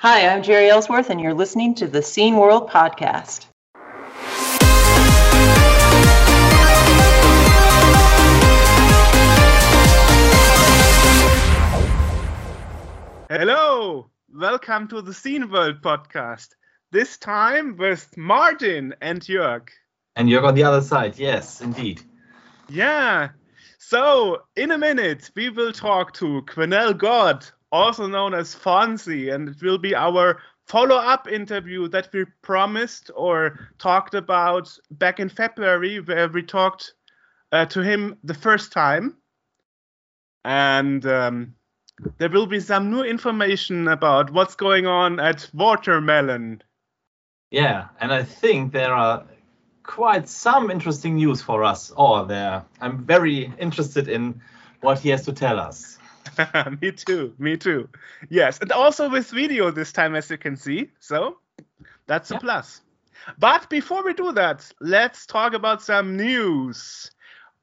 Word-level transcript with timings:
Hi, 0.00 0.28
I'm 0.28 0.44
Jeri 0.44 0.68
Ellsworth, 0.68 1.10
and 1.10 1.20
you're 1.20 1.34
listening 1.34 1.74
to 1.74 1.88
the 1.88 2.02
Scene 2.02 2.36
World 2.36 2.70
Podcast. 2.70 3.46
Hello, 13.28 14.08
welcome 14.32 14.86
to 14.86 15.02
the 15.02 15.12
Scene 15.12 15.50
World 15.50 15.82
Podcast. 15.82 16.50
This 16.92 17.16
time 17.16 17.76
with 17.76 18.16
Martin 18.16 18.94
and 19.00 19.20
Jörg. 19.20 19.68
And 20.14 20.28
Jörg 20.28 20.44
on 20.44 20.54
the 20.54 20.62
other 20.62 20.80
side, 20.80 21.18
yes, 21.18 21.60
indeed. 21.60 22.02
Yeah. 22.68 23.30
So, 23.78 24.42
in 24.54 24.70
a 24.70 24.78
minute, 24.78 25.28
we 25.34 25.50
will 25.50 25.72
talk 25.72 26.12
to 26.14 26.42
Quinnell 26.42 26.96
God, 26.96 27.44
also 27.72 28.06
known 28.06 28.34
as 28.34 28.54
Fonzie, 28.54 29.32
and 29.32 29.48
it 29.48 29.62
will 29.62 29.78
be 29.78 29.94
our 29.94 30.40
follow 30.66 30.96
up 30.96 31.28
interview 31.28 31.88
that 31.88 32.08
we 32.12 32.24
promised 32.42 33.10
or 33.14 33.58
talked 33.78 34.14
about 34.14 34.70
back 34.90 35.20
in 35.20 35.28
February, 35.28 36.00
where 36.00 36.28
we 36.28 36.42
talked 36.42 36.94
uh, 37.52 37.66
to 37.66 37.82
him 37.82 38.16
the 38.24 38.34
first 38.34 38.72
time. 38.72 39.16
And 40.44 41.04
um, 41.06 41.54
there 42.18 42.28
will 42.28 42.46
be 42.46 42.60
some 42.60 42.90
new 42.90 43.02
information 43.02 43.88
about 43.88 44.30
what's 44.30 44.54
going 44.54 44.86
on 44.86 45.20
at 45.20 45.48
Watermelon. 45.52 46.62
Yeah, 47.50 47.88
and 48.00 48.12
I 48.12 48.22
think 48.22 48.72
there 48.72 48.94
are 48.94 49.24
quite 49.82 50.28
some 50.28 50.70
interesting 50.70 51.16
news 51.16 51.40
for 51.40 51.64
us 51.64 51.90
all 51.90 52.24
there. 52.26 52.62
I'm 52.80 53.04
very 53.04 53.52
interested 53.58 54.08
in 54.08 54.40
what 54.82 54.98
he 54.98 55.08
has 55.08 55.24
to 55.24 55.32
tell 55.32 55.58
us. 55.58 55.97
me 56.80 56.92
too, 56.92 57.34
me 57.38 57.56
too. 57.56 57.88
Yes, 58.28 58.58
and 58.60 58.72
also 58.72 59.08
with 59.08 59.30
video 59.30 59.70
this 59.70 59.92
time, 59.92 60.14
as 60.14 60.30
you 60.30 60.38
can 60.38 60.56
see. 60.56 60.90
So 61.00 61.38
that's 62.06 62.30
a 62.30 62.38
plus. 62.38 62.80
But 63.38 63.68
before 63.68 64.04
we 64.04 64.14
do 64.14 64.32
that, 64.32 64.70
let's 64.80 65.26
talk 65.26 65.54
about 65.54 65.82
some 65.82 66.16
news. 66.16 67.10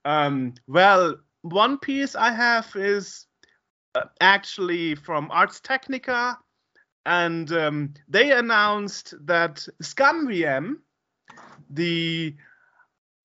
Um, 0.03 0.53
well, 0.67 1.15
one 1.41 1.79
piece 1.79 2.15
I 2.15 2.31
have 2.31 2.71
is 2.75 3.25
uh, 3.95 4.05
actually 4.19 4.95
from 4.95 5.31
Ars 5.31 5.59
Technica, 5.59 6.37
and 7.05 7.51
um, 7.51 7.93
they 8.07 8.31
announced 8.31 9.13
that 9.25 9.67
ScummVM, 9.81 10.75
the 11.69 12.35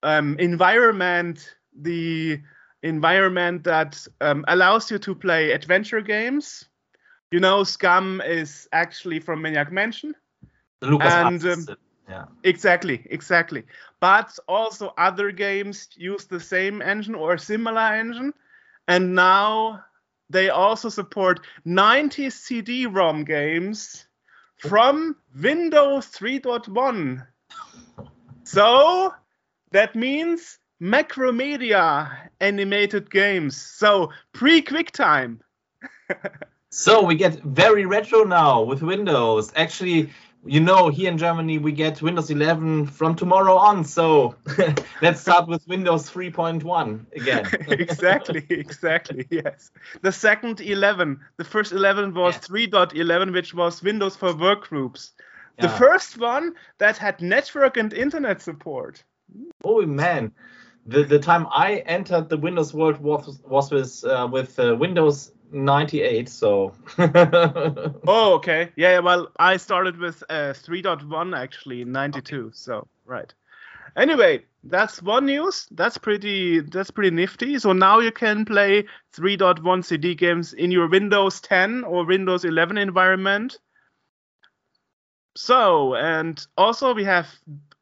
um, 0.02 0.36
environment, 0.38 1.54
the 1.78 2.40
environment 2.82 3.64
that 3.64 4.06
um, 4.20 4.44
allows 4.48 4.90
you 4.90 4.98
to 4.98 5.14
play 5.14 5.52
adventure 5.52 6.00
games. 6.00 6.68
You 7.30 7.40
know, 7.40 7.62
SCUMM 7.62 8.26
is 8.26 8.68
actually 8.72 9.20
from 9.20 9.42
Maniac 9.42 9.70
Mansion. 9.70 10.14
Lucas 10.82 11.12
and 11.12 11.44
um, 11.44 11.66
yeah. 12.08 12.24
Exactly, 12.42 13.06
exactly. 13.10 13.64
But 14.00 14.36
also 14.48 14.92
other 14.98 15.30
games 15.30 15.88
use 15.96 16.24
the 16.24 16.40
same 16.40 16.82
engine 16.82 17.14
or 17.14 17.38
similar 17.38 17.94
engine. 17.94 18.32
And 18.88 19.14
now 19.14 19.84
they 20.28 20.48
also 20.48 20.88
support 20.88 21.40
90 21.64 22.30
CD-ROM 22.30 23.24
games 23.24 24.06
from 24.56 25.16
Windows 25.40 26.06
3.1. 26.08 27.26
So 28.44 29.14
that 29.70 29.94
means 29.94 30.58
Macromedia 30.80 32.10
animated 32.40 33.10
games. 33.10 33.56
So 33.56 34.10
pre 34.32 34.62
QuickTime. 34.62 35.38
so 36.70 37.04
we 37.04 37.14
get 37.14 37.42
very 37.42 37.84
retro 37.84 38.24
now 38.24 38.62
with 38.62 38.82
Windows. 38.82 39.52
Actually, 39.56 40.10
you 40.44 40.60
know, 40.60 40.88
here 40.88 41.10
in 41.10 41.18
Germany 41.18 41.58
we 41.58 41.72
get 41.72 42.00
Windows 42.00 42.30
11 42.30 42.86
from 42.86 43.14
tomorrow 43.14 43.56
on. 43.56 43.84
So 43.84 44.34
let's 45.02 45.20
start 45.20 45.48
with 45.48 45.66
Windows 45.68 46.10
3.1 46.10 47.12
again. 47.14 47.46
exactly, 47.68 48.46
exactly. 48.48 49.26
Yes. 49.30 49.70
The 50.00 50.12
second 50.12 50.62
11, 50.62 51.20
the 51.36 51.44
first 51.44 51.72
11 51.72 52.14
was 52.14 52.34
yeah. 52.36 52.66
3.11, 52.68 53.32
which 53.34 53.52
was 53.52 53.82
Windows 53.82 54.16
for 54.16 54.32
workgroups. 54.32 55.10
Yeah. 55.58 55.66
The 55.66 55.76
first 55.76 56.18
one 56.18 56.54
that 56.78 56.96
had 56.96 57.20
network 57.20 57.76
and 57.76 57.92
internet 57.92 58.40
support. 58.40 59.04
Oh 59.62 59.84
man, 59.86 60.32
the 60.90 61.04
the 61.04 61.18
time 61.18 61.46
I 61.50 61.76
entered 61.86 62.28
the 62.28 62.36
Windows 62.36 62.74
world 62.74 62.98
was 62.98 63.40
was 63.46 63.70
with 63.70 64.04
uh, 64.04 64.28
with 64.30 64.58
uh, 64.58 64.76
Windows 64.76 65.32
98. 65.52 66.28
So. 66.28 66.74
oh, 66.98 68.34
okay. 68.34 68.70
Yeah. 68.76 68.98
Well, 68.98 69.28
I 69.38 69.56
started 69.56 69.98
with 69.98 70.22
uh, 70.28 70.52
3.1 70.54 71.36
actually 71.36 71.82
in 71.82 71.92
92. 71.92 72.36
Okay. 72.36 72.50
So 72.52 72.88
right. 73.04 73.32
Anyway, 73.96 74.44
that's 74.64 75.02
one 75.02 75.26
news. 75.26 75.66
That's 75.70 75.98
pretty. 75.98 76.60
That's 76.60 76.90
pretty 76.90 77.10
nifty. 77.10 77.58
So 77.58 77.72
now 77.72 78.00
you 78.00 78.12
can 78.12 78.44
play 78.44 78.84
3.1 79.14 79.84
CD 79.84 80.14
games 80.14 80.52
in 80.52 80.70
your 80.70 80.88
Windows 80.88 81.40
10 81.40 81.84
or 81.84 82.04
Windows 82.04 82.44
11 82.44 82.78
environment. 82.78 83.58
So 85.36 85.94
and 85.94 86.44
also 86.56 86.94
we 86.94 87.04
have 87.04 87.28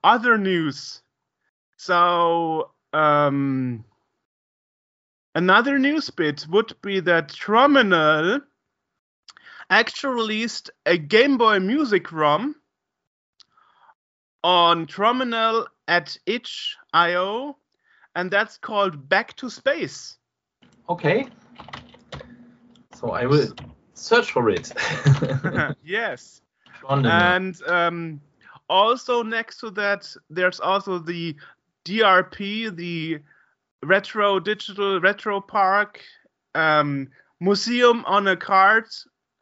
other 0.05 0.37
news. 0.39 1.03
So 1.77 2.71
um, 2.93 3.85
another 5.35 5.79
news 5.79 6.11
bit 6.11 6.47
would 6.49 6.75
be 6.83 7.01
that 7.01 7.31
Terminal 7.31 8.41
actually 9.71 10.15
released 10.15 10.71
a 10.87 10.97
Game 10.97 11.37
Boy 11.39 11.59
Music 11.59 12.11
ROM 12.13 12.55
on 14.43 14.87
Terminal 14.87 15.67
at 15.87 16.17
itch.io, 16.27 17.57
and 18.15 18.31
that's 18.31 18.59
called 18.59 19.09
Back 19.09 19.37
to 19.37 19.51
Space. 19.51 20.17
Okay. 20.89 21.27
So 22.95 23.11
I 23.11 23.27
will 23.27 23.53
search 23.95 24.33
for 24.33 24.49
it. 24.51 24.73
yes. 25.85 26.41
And 26.89 27.63
um, 27.65 28.21
also 28.69 29.23
next 29.23 29.61
to 29.61 29.71
that, 29.71 30.11
there's 30.31 30.61
also 30.61 30.99
the 30.99 31.37
DRP, 31.89 32.75
the 32.77 33.21
Retro 33.83 34.39
Digital 34.41 35.01
Retro 35.01 35.41
Park 35.41 36.01
um, 36.55 37.09
Museum 37.41 38.05
on 38.05 38.29
a 38.29 38.37
Card 38.37 38.85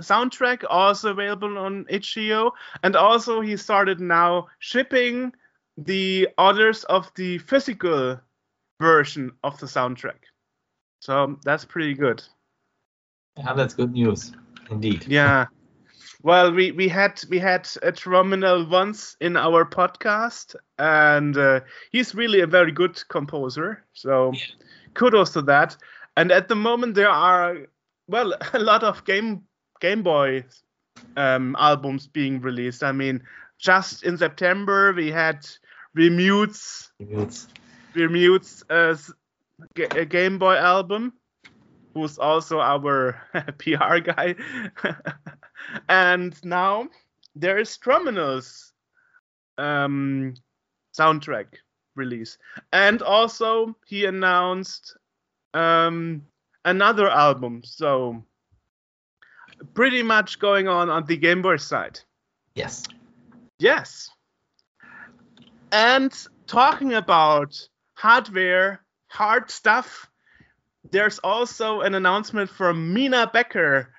soundtrack, 0.03 0.65
also 0.69 1.11
available 1.11 1.59
on 1.59 1.87
itch.io. 1.89 2.53
And 2.83 2.95
also, 2.95 3.41
he 3.41 3.57
started 3.57 4.01
now 4.01 4.49
shipping 4.59 5.33
the 5.79 6.29
orders 6.39 6.85
of 6.85 7.11
the 7.17 7.39
physical 7.39 8.21
version 8.81 9.33
of 9.43 9.59
the 9.59 9.67
soundtrack. 9.67 10.21
So 11.01 11.39
that's 11.45 11.65
pretty 11.65 11.95
good. 11.95 12.23
Yeah, 13.39 13.55
that's 13.55 13.75
good 13.75 13.93
news, 13.93 14.33
indeed. 14.71 15.07
Yeah. 15.09 15.47
Well, 16.23 16.53
we, 16.53 16.73
we 16.73 16.89
had 16.89 17.23
we 17.29 17.39
had 17.39 17.69
a 17.83 17.93
terminal 17.93 18.67
once 18.67 19.17
in 19.21 19.37
our 19.37 19.65
podcast, 19.65 20.57
and 20.79 21.37
uh, 21.37 21.61
he's 21.93 22.15
really 22.15 22.41
a 22.41 22.47
very 22.47 22.73
good 22.73 23.03
composer. 23.09 23.85
So 23.93 24.33
yeah. 24.33 24.41
kudos 24.95 25.31
to 25.33 25.43
that. 25.43 25.77
And 26.17 26.33
at 26.33 26.49
the 26.49 26.57
moment, 26.57 26.95
there 26.95 27.11
are 27.11 27.67
well 28.09 28.35
a 28.55 28.59
lot 28.59 28.83
of 28.83 29.05
game 29.05 29.43
Game 29.81 30.03
Boy 30.03 30.45
um, 31.17 31.57
albums 31.59 32.07
being 32.07 32.41
released. 32.41 32.83
I 32.83 32.93
mean, 32.93 33.23
just 33.59 34.03
in 34.03 34.17
September 34.17 34.93
we 34.93 35.11
had 35.11 35.47
Remutes 35.97 36.91
Remutes 37.01 37.47
Remutes 37.95 38.63
uh, 38.71 38.97
a 39.95 40.05
Game 40.05 40.39
Boy 40.39 40.57
album, 40.57 41.13
who's 41.95 42.19
also 42.19 42.61
our 42.61 43.21
PR 43.59 43.99
guy. 43.99 44.35
and 45.89 46.43
now 46.45 46.89
there 47.35 47.59
is 47.59 47.77
Terminal's 47.77 48.73
um, 49.59 50.35
soundtrack 50.97 51.47
release, 51.95 52.39
and 52.73 53.03
also 53.03 53.77
he 53.87 54.05
announced 54.05 54.97
um, 55.55 56.23
another 56.65 57.09
album. 57.09 57.63
So 57.65 58.23
pretty 59.75 60.03
much 60.03 60.39
going 60.39 60.69
on 60.69 60.91
on 60.91 61.05
the 61.07 61.17
Game 61.17 61.43
Boy 61.43 61.57
side. 61.57 62.01
Yes. 62.55 62.85
Yes. 63.59 64.11
And 65.73 66.13
talking 66.47 66.95
about 66.95 67.69
hardware, 67.95 68.81
hard 69.09 69.51
stuff, 69.51 70.11
there's 70.91 71.19
also 71.19 71.81
an 71.81 71.95
announcement 71.95 72.51
from 72.51 72.95
Mina 72.95 73.31
Becker 73.33 73.93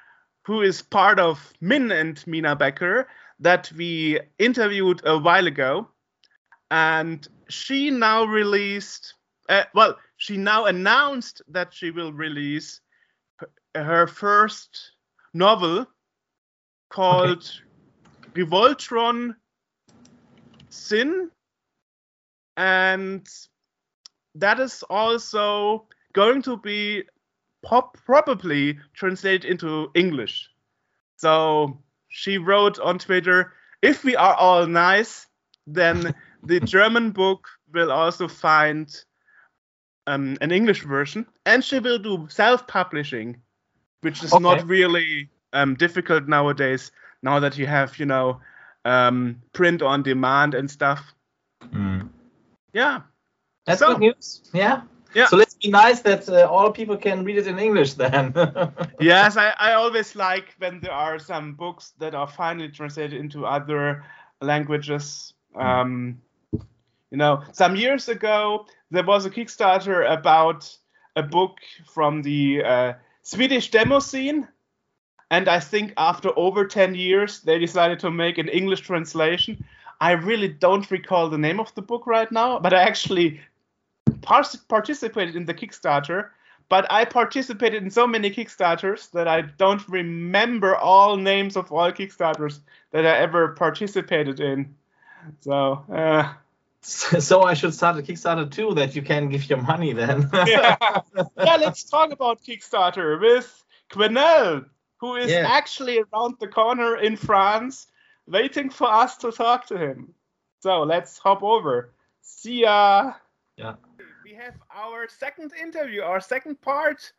who 0.48 0.62
is 0.62 0.82
part 0.82 1.20
of 1.20 1.54
Min 1.60 1.92
and 1.92 2.26
Mina 2.26 2.56
Becker 2.56 3.10
that 3.42 3.70
we 3.76 4.18
interviewed 4.40 5.02
a 5.04 5.18
while 5.18 5.46
ago. 5.46 5.90
And 6.72 7.28
she 7.50 7.92
now 7.92 8.24
released, 8.24 9.14
uh, 9.50 9.66
well, 9.76 9.98
she 10.16 10.38
now 10.38 10.64
announced 10.64 11.42
that 11.50 11.74
she 11.74 11.92
will 11.92 12.14
release 12.14 12.80
her 13.76 14.08
first 14.08 14.92
novel 15.34 15.86
called 16.90 17.52
okay. 18.24 18.42
Revoltron 18.42 19.36
Sin, 20.70 21.30
and 22.56 23.28
that 24.36 24.62
is 24.62 24.82
also 24.90 25.88
going 26.14 26.42
to 26.44 26.56
be 26.56 27.04
pop- 27.68 27.98
probably 28.06 28.80
translated 28.94 29.46
into 29.46 29.92
English. 29.94 30.50
So 31.18 31.78
she 32.10 32.38
wrote 32.38 32.80
on 32.80 32.98
Twitter, 33.00 33.54
"If 33.82 34.04
we 34.04 34.16
are 34.16 34.36
all 34.36 34.66
nice, 34.68 35.28
then 35.74 36.16
the 36.44 36.60
German 36.76 37.12
book 37.12 37.48
will 37.74 37.92
also 37.92 38.28
find 38.28 38.88
um, 40.08 40.38
an 40.42 40.52
English 40.52 40.84
version, 40.84 41.26
and 41.46 41.64
she 41.64 41.80
will 41.80 42.00
do 42.00 42.28
self-publishing, 42.30 43.42
which 44.02 44.24
is 44.24 44.34
Okay. 44.34 44.44
not 44.44 44.66
really 44.68 45.30
um, 45.54 45.76
difficult 45.76 46.28
nowadays. 46.28 46.92
Now 47.24 47.40
that 47.40 47.58
you 47.58 47.68
have, 47.68 48.00
you 48.00 48.06
know, 48.06 48.40
um, 48.86 49.42
print 49.54 49.82
on 49.82 50.04
demand 50.04 50.54
and 50.54 50.70
stuff. 50.72 51.02
Mm. 51.74 52.10
Yeah, 52.74 53.02
That's 53.66 53.80
So- 53.80 53.88
good 53.94 54.00
news. 54.00 54.50
Yeah. 54.54 54.82
Yeah. 55.14 55.28
So 55.28 55.38
let's 55.38 55.56
be 55.56 55.70
nice 55.70 56.02
that 56.02 56.30
uh, 56.30 56.48
all 56.50 56.72
people 56.72 56.98
can 56.98 57.24
read 57.24 57.38
it 57.38 57.48
in 57.48 57.60
English 57.60 57.94
then. 57.94 58.34
yes, 59.00 59.38
I, 59.38 59.54
I 59.58 59.74
always 59.74 60.16
like 60.16 60.56
when 60.60 60.80
there 60.80 60.92
are 60.92 61.20
some 61.20 61.54
books 61.54 61.94
that 62.00 62.14
are 62.14 62.28
finally 62.28 62.70
translated 62.70 63.20
into 63.20 63.46
other 63.46 64.04
languages. 64.42 65.34
Um, 65.56 66.22
you 66.54 67.18
know, 67.18 67.44
some 67.54 67.76
years 67.76 68.10
ago 68.10 68.66
there 68.92 69.04
was 69.04 69.26
a 69.26 69.30
Kickstarter 69.30 70.10
about 70.12 70.78
a 71.16 71.24
book 71.24 71.58
from 71.86 72.22
the 72.22 72.64
uh, 72.64 72.94
Swedish 73.24 73.72
demo 73.72 74.00
scene, 74.00 74.48
and 75.32 75.50
I 75.50 75.60
think 75.60 75.94
after 75.98 76.30
over 76.38 76.66
10 76.66 76.96
years 76.96 77.42
they 77.42 77.60
decided 77.60 78.00
to 78.00 78.12
make 78.12 78.38
an 78.38 78.50
English 78.50 78.82
translation. 78.82 79.64
I 80.00 80.12
really 80.12 80.48
don't 80.48 80.90
recall 80.92 81.30
the 81.30 81.40
name 81.40 81.60
of 81.60 81.74
the 81.74 81.82
book 81.82 82.06
right 82.06 82.32
now, 82.32 82.60
but 82.60 82.74
I 82.74 82.84
actually 82.84 83.42
par- 84.22 84.46
participated 84.68 85.36
in 85.36 85.46
the 85.46 85.54
Kickstarter 85.54 86.30
but 86.70 86.92
I 86.92 87.06
participated 87.06 87.84
in 87.84 87.90
so 87.90 88.06
many 88.06 88.30
Kickstarters 88.30 89.12
that 89.12 89.28
I 89.28 89.42
don't 89.42 89.88
remember 89.88 90.76
all 90.76 91.16
names 91.16 91.56
of 91.56 91.72
all 91.72 91.92
Kickstarters 91.92 92.60
that 92.92 93.06
I 93.06 93.18
ever 93.20 93.50
participated 93.50 94.40
in. 94.40 94.76
So, 95.42 95.84
uh, 95.92 96.34
so 96.82 97.44
I 97.44 97.54
should 97.54 97.74
start 97.74 97.98
a 97.98 98.02
Kickstarter 98.02 98.52
too 98.52 98.74
that 98.76 98.96
you 98.96 99.02
can 99.02 99.30
give 99.30 99.50
your 99.50 99.62
money 99.62 99.94
then. 99.94 100.30
yeah. 100.34 100.76
yeah, 101.16 101.56
let's 101.56 101.84
talk 101.84 102.12
about 102.12 102.44
Kickstarter 102.44 103.20
with 103.20 103.64
Quenelle, 103.90 104.66
who 104.98 105.16
is 105.16 105.32
Yeah. 105.32 105.48
actually 105.48 106.00
around 106.00 106.36
the 106.40 106.48
corner 106.48 106.98
in 106.98 107.16
France, 107.16 107.88
waiting 108.28 108.70
for 108.70 108.92
us 108.92 109.18
to 109.18 109.32
talk 109.32 109.68
to 109.68 109.78
him. 109.78 110.14
So 110.60 110.84
let's 110.84 111.18
hop 111.18 111.44
over. 111.44 111.92
See 112.22 112.62
ya. 112.62 113.14
Yeah. 113.56 113.76
We 114.28 114.34
have 114.34 114.56
our 114.76 115.08
second 115.08 115.54
interview, 115.54 116.02
our 116.02 116.20
second 116.20 116.60
part 116.60 117.14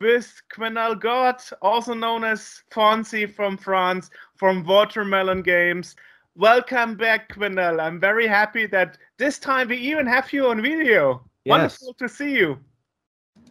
with 0.00 0.40
Quenelle 0.54 0.94
God, 0.94 1.42
also 1.60 1.92
known 1.92 2.22
as 2.22 2.62
Fonzie 2.70 3.28
from 3.28 3.56
France, 3.56 4.10
from 4.36 4.62
Watermelon 4.62 5.42
Games. 5.42 5.96
Welcome 6.36 6.94
back, 6.94 7.34
Quenelle. 7.34 7.80
I'm 7.80 7.98
very 7.98 8.28
happy 8.28 8.66
that 8.66 8.96
this 9.18 9.40
time 9.40 9.66
we 9.66 9.78
even 9.78 10.06
have 10.06 10.32
you 10.32 10.46
on 10.46 10.62
video. 10.62 11.20
Yes. 11.44 11.50
Wonderful 11.50 11.94
to 11.94 12.08
see 12.08 12.36
you. 12.36 12.60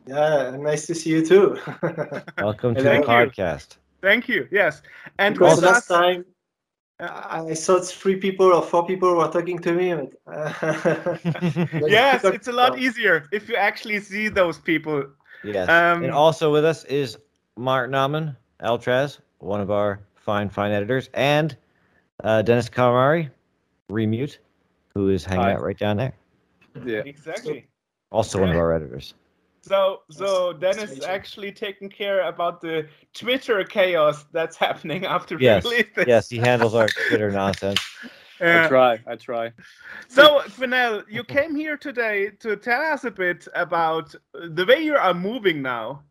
Yeah, 0.07 0.55
nice 0.57 0.87
to 0.87 0.95
see 0.95 1.09
you 1.09 1.25
too. 1.25 1.59
Welcome 2.37 2.75
to 2.75 2.81
Thank 2.81 3.07
the 3.07 3.11
you. 3.11 3.17
podcast. 3.17 3.75
Thank 4.01 4.29
you. 4.29 4.47
Yes. 4.51 4.81
And 5.19 5.35
because 5.35 5.57
with 5.57 5.65
last 5.65 5.91
us, 5.91 5.97
time 5.97 6.25
I 6.99 7.53
saw 7.53 7.79
three 7.79 8.15
people 8.15 8.53
or 8.53 8.61
four 8.61 8.85
people 8.85 9.15
were 9.15 9.27
talking 9.27 9.59
to 9.59 9.73
me. 9.73 9.93
But, 10.25 11.89
yes, 11.89 12.23
it's 12.23 12.47
a 12.47 12.53
lot 12.53 12.79
easier 12.79 13.27
if 13.31 13.49
you 13.49 13.55
actually 13.55 13.99
see 13.99 14.29
those 14.29 14.57
people. 14.57 15.03
yes. 15.43 15.67
Um, 15.67 16.03
and 16.03 16.13
also 16.13 16.51
with 16.51 16.63
us 16.63 16.85
is 16.85 17.17
Mark 17.57 17.91
Nauman, 17.91 18.35
Altraz, 18.61 19.19
one 19.39 19.59
of 19.59 19.71
our 19.71 19.99
fine, 20.15 20.49
fine 20.49 20.71
editors, 20.71 21.09
and 21.13 21.57
uh, 22.23 22.41
Dennis 22.41 22.69
Calamari, 22.69 23.29
Remute, 23.91 24.37
who 24.93 25.09
is 25.09 25.25
hanging 25.25 25.43
Hi. 25.43 25.53
out 25.53 25.61
right 25.61 25.77
down 25.77 25.97
there. 25.97 26.13
Yeah. 26.85 26.99
Exactly. 27.05 27.67
Also 28.11 28.39
one 28.39 28.49
of 28.49 28.55
our 28.55 28.73
editors. 28.73 29.13
So, 29.67 30.01
so 30.11 30.51
Nice- 30.51 30.61
nice 30.61 30.75
Dennis 30.75 30.89
to 30.91 30.95
meet 30.97 31.01
you. 31.07 31.07
actually 31.13 31.51
taking 31.51 31.89
care 31.89 32.21
about 32.27 32.61
the 32.61 32.87
Twitter 33.13 33.63
chaos 33.63 34.25
that's 34.31 34.55
happening 34.55 35.05
after 35.05 35.37
Yes. 35.39 35.63
release 35.63 35.87
this. 35.95 36.07
Yes, 36.07 36.29
he 36.29 36.37
handles 36.37 36.75
our 36.75 36.87
Twitter 37.07 37.31
nonsense. 37.31 37.79
I 38.41 38.45
Uh, 38.45 38.67
try. 38.67 38.99
I 39.07 39.15
try. 39.15 39.53
So, 40.09 40.41
Quenelle, 40.57 41.03
you 41.09 41.23
came 41.23 41.55
here 41.55 41.77
today 41.77 42.31
to 42.41 42.57
tell 42.57 42.81
us 42.81 43.05
a 43.05 43.11
bit 43.11 43.47
about 43.55 44.13
the 44.33 44.65
way 44.67 44.81
you 44.83 44.95
are 44.95 45.13
moving 45.13 45.61
now. 45.61 46.03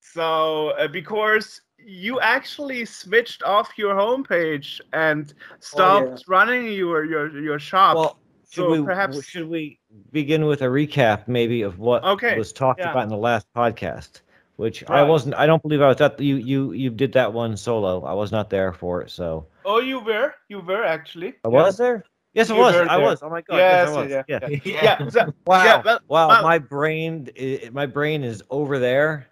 So, 0.00 0.70
uh, 0.78 0.88
because 0.88 1.62
you 1.78 2.20
actually 2.20 2.84
switched 2.84 3.42
off 3.42 3.70
your 3.78 3.94
homepage 3.94 4.80
and 4.92 5.32
stopped 5.60 6.24
running 6.28 6.66
your 6.72 7.04
your 7.04 7.26
your 7.40 7.58
shop. 7.58 7.96
Well, 7.96 8.18
should 8.50 8.62
So 8.64 8.70
we 8.70 8.82
perhaps- 8.84 9.24
should 9.24 9.48
we 9.48 9.78
begin 10.12 10.46
with 10.46 10.62
a 10.62 10.66
recap 10.66 11.28
maybe 11.28 11.62
of 11.62 11.78
what 11.78 12.04
Okay, 12.04 12.36
was 12.38 12.52
talked 12.52 12.80
yeah. 12.80 12.90
about 12.90 13.02
in 13.04 13.08
the 13.10 13.16
last 13.16 13.46
podcast? 13.54 14.20
Which 14.56 14.82
I 14.90 15.02
wasn't. 15.04 15.36
I 15.36 15.46
don't 15.46 15.62
believe 15.62 15.80
I 15.80 15.86
was 15.86 16.00
at. 16.00 16.18
You 16.18 16.34
you 16.36 16.72
you 16.72 16.90
did 16.90 17.12
that 17.12 17.32
one 17.32 17.56
solo. 17.56 18.02
I 18.04 18.12
was 18.12 18.32
not 18.32 18.50
there 18.50 18.72
for 18.72 19.00
it, 19.02 19.10
so 19.10 19.46
oh, 19.64 19.78
you 19.78 20.00
were, 20.00 20.34
you 20.48 20.58
were 20.58 20.82
actually. 20.82 21.34
I 21.44 21.48
was 21.48 21.76
there. 21.76 22.04
Yes, 22.34 22.50
I 22.50 22.54
You 22.54 22.60
was. 22.60 22.74
I 22.74 22.96
was. 22.96 23.22
Oh 23.22 23.30
my 23.30 23.40
god. 23.42 23.56
Yes, 23.56 23.88
yes, 23.88 23.96
I 23.96 24.00
was. 24.02 24.10
yeah, 24.10 24.22
yeah. 24.28 24.48
Yeah. 24.48 24.60
yeah. 25.04 25.08
So, 25.10 25.32
Wow. 25.46 25.64
Yeah, 25.64 25.82
well- 25.84 26.00
wow. 26.08 26.42
my 26.42 26.58
brain. 26.58 27.28
my 27.72 27.86
brain 27.86 28.24
is 28.24 28.42
over 28.50 28.80
there. 28.80 29.28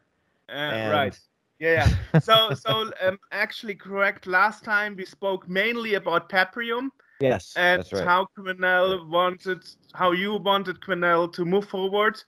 uh, 0.48 0.52
And- 0.52 0.92
right. 0.92 1.18
Yeah, 1.58 1.88
yeah. 2.12 2.20
So, 2.20 2.52
so 2.54 2.92
um, 3.02 3.18
actually, 3.32 3.74
correct. 3.74 4.26
Last 4.28 4.62
time 4.62 4.94
we 4.94 5.04
spoke 5.06 5.48
mainly 5.48 5.94
about 5.94 6.28
Paprium. 6.28 6.90
Yes. 7.20 7.54
and 7.56 7.80
that's 7.80 7.92
right. 7.92 8.04
how 8.04 8.26
Quenelle 8.36 9.08
wanted, 9.08 9.64
how 9.94 10.12
you 10.12 10.36
wanted 10.36 10.80
Quenelle 10.80 11.32
to 11.32 11.44
move 11.44 11.68
forward 11.68 12.22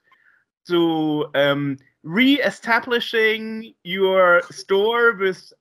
to 0.67 1.27
um, 1.35 1.77
re-establishing 2.03 3.73
your 3.83 4.41
store 4.51 5.13
with, 5.15 5.53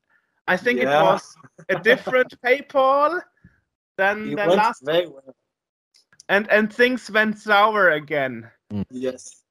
I 0.46 0.56
think 0.56 0.80
it 0.80 0.86
was 0.86 1.34
a 1.68 1.76
different 1.76 2.34
PayPal 2.44 3.20
than, 3.96 4.32
It 4.32 4.36
than 4.36 4.48
last, 4.48 4.84
very 4.84 5.06
well. 5.06 5.34
and 6.28 6.50
and 6.50 6.72
things 6.72 7.10
went 7.10 7.38
sour 7.38 7.90
again. 7.90 8.50
Yes, 8.90 9.42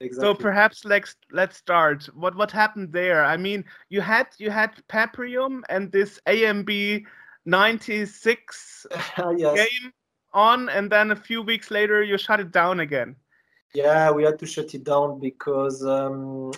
Exactly. 0.00 0.34
So 0.34 0.34
perhaps 0.34 0.84
let's 0.84 1.16
let's 1.30 1.56
start. 1.56 2.04
What 2.14 2.36
what 2.36 2.50
happened 2.50 2.92
there? 2.92 3.24
I 3.24 3.36
mean, 3.36 3.64
you 3.88 4.00
had 4.00 4.26
you 4.38 4.50
had 4.50 4.82
Paprium 4.88 5.62
and 5.68 5.90
this 5.92 6.20
AMB 6.26 7.04
96 7.46 8.86
yes. 9.36 9.56
game 9.56 9.92
on, 10.32 10.68
and 10.68 10.90
then 10.90 11.10
a 11.10 11.16
few 11.16 11.42
weeks 11.42 11.70
later 11.70 12.02
you 12.02 12.18
shut 12.18 12.40
it 12.40 12.50
down 12.50 12.80
again. 12.80 13.16
Yeah, 13.74 14.10
we 14.10 14.22
had 14.22 14.38
to 14.38 14.46
shut 14.46 14.74
it 14.74 14.84
down 14.84 15.18
because 15.20 15.84
um, 15.84 16.52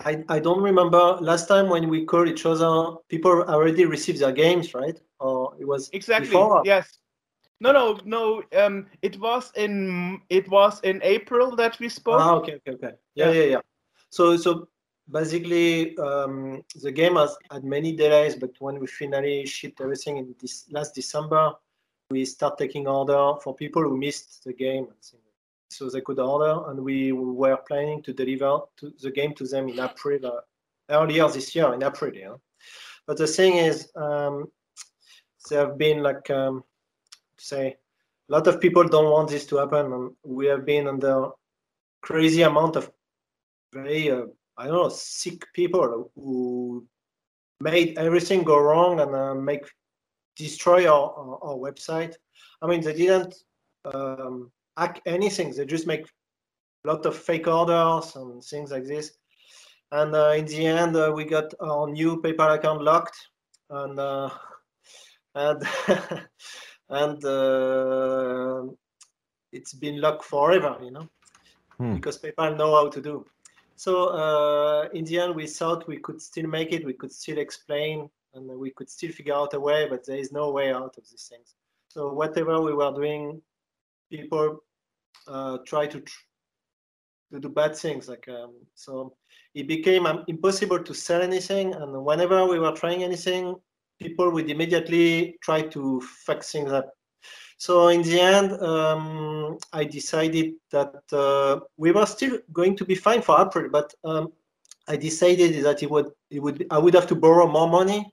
I 0.00 0.24
I 0.28 0.38
don't 0.38 0.62
remember 0.62 1.18
last 1.20 1.48
time 1.48 1.68
when 1.68 1.88
we 1.88 2.04
called 2.04 2.28
each 2.28 2.46
other. 2.46 2.96
People 3.08 3.42
already 3.42 3.84
received 3.84 4.20
their 4.20 4.32
games, 4.32 4.74
right? 4.74 4.98
Or 5.20 5.54
it 5.60 5.66
was 5.66 5.90
Exactly. 5.92 6.28
before. 6.28 6.62
Yes. 6.64 6.98
No, 7.60 7.72
no, 7.72 7.98
no. 8.04 8.42
Um, 8.56 8.86
it 9.02 9.18
was 9.18 9.50
in 9.56 10.20
it 10.30 10.48
was 10.48 10.80
in 10.82 11.00
April 11.02 11.56
that 11.56 11.78
we 11.78 11.88
spoke. 11.88 12.20
Ah, 12.20 12.34
okay, 12.36 12.54
okay, 12.54 12.72
okay. 12.72 12.92
Yeah, 13.14 13.30
yeah, 13.30 13.44
yeah. 13.44 13.60
So, 14.10 14.36
so 14.36 14.68
basically, 15.10 15.96
um, 15.98 16.62
the 16.82 16.92
game 16.92 17.16
has 17.16 17.36
had 17.50 17.64
many 17.64 17.92
delays, 17.92 18.36
but 18.36 18.50
when 18.58 18.78
we 18.78 18.86
finally 18.86 19.46
shipped 19.46 19.80
everything 19.80 20.18
in 20.18 20.34
this 20.40 20.66
last 20.70 20.94
December, 20.94 21.52
we 22.10 22.24
start 22.24 22.58
taking 22.58 22.86
order 22.86 23.38
for 23.42 23.54
people 23.54 23.82
who 23.82 23.96
missed 23.96 24.44
the 24.44 24.52
game, 24.52 24.88
so 25.70 25.90
they 25.90 26.00
could 26.00 26.18
order, 26.18 26.70
and 26.70 26.80
we 26.80 27.12
were 27.12 27.58
planning 27.68 28.02
to 28.02 28.12
deliver 28.12 28.60
to 28.78 28.92
the 29.02 29.10
game 29.10 29.34
to 29.34 29.44
them 29.44 29.68
in 29.68 29.78
April, 29.78 30.18
uh, 30.24 30.40
earlier 30.90 31.28
this 31.28 31.54
year 31.54 31.72
in 31.74 31.82
April. 31.82 32.14
Yeah. 32.14 32.36
But 33.06 33.18
the 33.18 33.26
thing 33.26 33.56
is, 33.56 33.90
um, 33.94 34.50
there 35.48 35.66
have 35.66 35.78
been 35.78 36.02
like 36.02 36.30
um, 36.30 36.64
say 37.38 37.76
a 38.28 38.32
lot 38.32 38.46
of 38.46 38.60
people 38.60 38.84
don't 38.84 39.10
want 39.10 39.28
this 39.28 39.46
to 39.46 39.56
happen, 39.56 39.92
and 39.92 40.10
we 40.22 40.46
have 40.46 40.64
been 40.64 40.88
under 40.88 41.30
crazy 42.00 42.42
amount 42.42 42.76
of 42.76 42.90
very 43.72 44.10
uh, 44.10 44.26
I 44.58 44.66
don't 44.66 44.74
know 44.74 44.88
sick 44.88 45.46
people 45.54 46.10
who 46.16 46.86
made 47.60 47.96
everything 47.98 48.42
go 48.42 48.58
wrong 48.58 49.00
and 49.00 49.14
uh, 49.14 49.34
make 49.34 49.64
destroy 50.36 50.86
our, 50.86 51.12
our, 51.12 51.38
our 51.42 51.56
website. 51.56 52.14
I 52.62 52.66
mean, 52.66 52.80
they 52.80 52.92
didn't 52.92 53.34
um, 53.84 54.50
hack 54.76 55.00
anything. 55.06 55.52
They 55.52 55.64
just 55.66 55.86
make 55.86 56.06
a 56.84 56.88
lot 56.88 57.06
of 57.06 57.16
fake 57.16 57.46
orders 57.48 58.14
and 58.16 58.42
things 58.42 58.70
like 58.70 58.84
this. 58.84 59.12
And 59.92 60.14
uh, 60.14 60.34
in 60.36 60.44
the 60.46 60.66
end, 60.66 60.96
uh, 60.96 61.12
we 61.14 61.24
got 61.24 61.52
our 61.60 61.88
new 61.88 62.20
PayPal 62.20 62.54
account 62.54 62.82
locked, 62.82 63.16
and 63.70 63.98
uh, 63.98 64.28
and 65.34 65.62
and 66.90 67.24
uh, 67.24 68.62
it's 69.52 69.72
been 69.72 70.00
locked 70.00 70.24
forever, 70.24 70.76
you 70.82 70.90
know, 70.90 71.08
Hmm. 71.78 71.94
because 71.94 72.18
PayPal 72.20 72.56
know 72.56 72.74
how 72.74 72.88
to 72.88 73.00
do. 73.00 73.24
So 73.78 74.08
uh, 74.08 74.88
in 74.92 75.04
the 75.04 75.20
end, 75.20 75.36
we 75.36 75.46
thought 75.46 75.86
we 75.86 75.98
could 75.98 76.20
still 76.20 76.48
make 76.48 76.72
it, 76.72 76.84
we 76.84 76.94
could 76.94 77.12
still 77.12 77.38
explain, 77.38 78.10
and 78.34 78.48
we 78.58 78.70
could 78.72 78.90
still 78.90 79.12
figure 79.12 79.34
out 79.34 79.54
a 79.54 79.60
way, 79.60 79.86
but 79.88 80.04
there 80.04 80.16
is 80.16 80.32
no 80.32 80.50
way 80.50 80.72
out 80.72 80.96
of 80.98 81.04
these 81.08 81.28
things. 81.30 81.54
So 81.86 82.12
whatever 82.12 82.60
we 82.60 82.74
were 82.74 82.92
doing, 82.92 83.40
people 84.10 84.64
uh, 85.28 85.58
try 85.64 85.86
to 85.86 86.00
tr- 86.00 86.24
to 87.32 87.38
do 87.38 87.48
bad 87.48 87.76
things. 87.76 88.08
Like 88.08 88.28
um, 88.28 88.54
so, 88.74 89.14
it 89.54 89.68
became 89.68 90.06
um, 90.06 90.24
impossible 90.26 90.82
to 90.82 90.92
sell 90.92 91.22
anything, 91.22 91.72
and 91.72 92.04
whenever 92.04 92.46
we 92.46 92.58
were 92.58 92.72
trying 92.72 93.04
anything, 93.04 93.54
people 94.00 94.32
would 94.32 94.50
immediately 94.50 95.36
try 95.40 95.62
to 95.62 96.00
fuck 96.26 96.42
things 96.42 96.72
up. 96.72 96.90
So 97.58 97.88
in 97.88 98.02
the 98.02 98.20
end, 98.20 98.52
um, 98.62 99.58
I 99.72 99.82
decided 99.82 100.54
that 100.70 100.94
uh, 101.12 101.60
we 101.76 101.90
were 101.90 102.06
still 102.06 102.38
going 102.52 102.76
to 102.76 102.84
be 102.84 102.94
fine 102.94 103.20
for 103.20 103.40
April, 103.40 103.68
but 103.70 103.92
um, 104.04 104.32
I 104.86 104.96
decided 104.96 105.64
that 105.64 105.82
it 105.82 105.90
would 105.90 106.12
it 106.30 106.40
would 106.40 106.58
be, 106.58 106.66
I 106.70 106.78
would 106.78 106.94
have 106.94 107.08
to 107.08 107.16
borrow 107.16 107.48
more 107.48 107.68
money, 107.68 108.10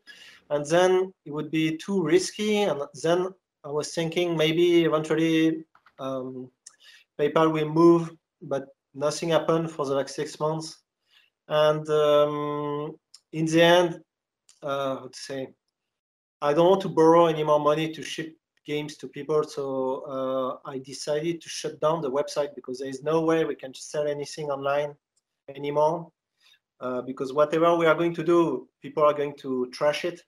and 0.50 0.66
then 0.66 1.14
it 1.26 1.32
would 1.32 1.52
be 1.52 1.78
too 1.78 2.04
risky. 2.04 2.64
And 2.64 2.82
then 3.04 3.28
I 3.64 3.70
was 3.70 3.94
thinking 3.94 4.36
maybe 4.36 4.84
eventually 4.84 5.64
um, 6.00 6.50
PayPal 7.20 7.54
will 7.54 7.70
move, 7.70 8.12
but 8.42 8.66
nothing 8.96 9.30
happened 9.30 9.72
for 9.72 9.86
the 9.86 9.96
next 9.96 10.16
six 10.16 10.40
months. 10.40 10.82
And 11.48 11.88
um, 11.90 12.96
in 13.32 13.46
the 13.46 13.62
end, 13.62 14.00
uh, 14.64 14.96
how 14.96 15.08
to 15.08 15.20
say, 15.20 15.50
I 16.42 16.54
don't 16.54 16.70
want 16.70 16.82
to 16.82 16.90
borrow 16.90 17.28
any 17.28 17.44
more 17.44 17.60
money 17.60 17.94
to 17.94 18.02
ship 18.02 18.36
games 18.66 18.98
to 18.98 19.08
people. 19.08 19.44
So 19.44 20.04
uh, 20.66 20.70
I 20.70 20.80
decided 20.80 21.42
to 21.42 21.50
shut 21.50 21.80
down 21.80 22.02
the 22.02 22.12
website 22.12 22.56
because 22.56 22.80
there 22.80 22.90
is 22.90 23.04
no 23.04 23.22
way 23.22 23.46
we 23.46 23.56
can 23.56 23.74
sell 23.74 24.08
anything 24.08 24.50
online 24.50 24.96
anymore. 25.50 26.12
Uh, 26.82 27.02
because 27.02 27.32
whatever 27.32 27.76
we 27.76 27.86
are 27.86 27.96
going 27.96 28.14
to 28.14 28.24
do, 28.24 28.68
people 28.82 29.04
are 29.04 29.14
going 29.14 29.34
to 29.38 29.70
trash 29.72 30.04
it. 30.04 30.22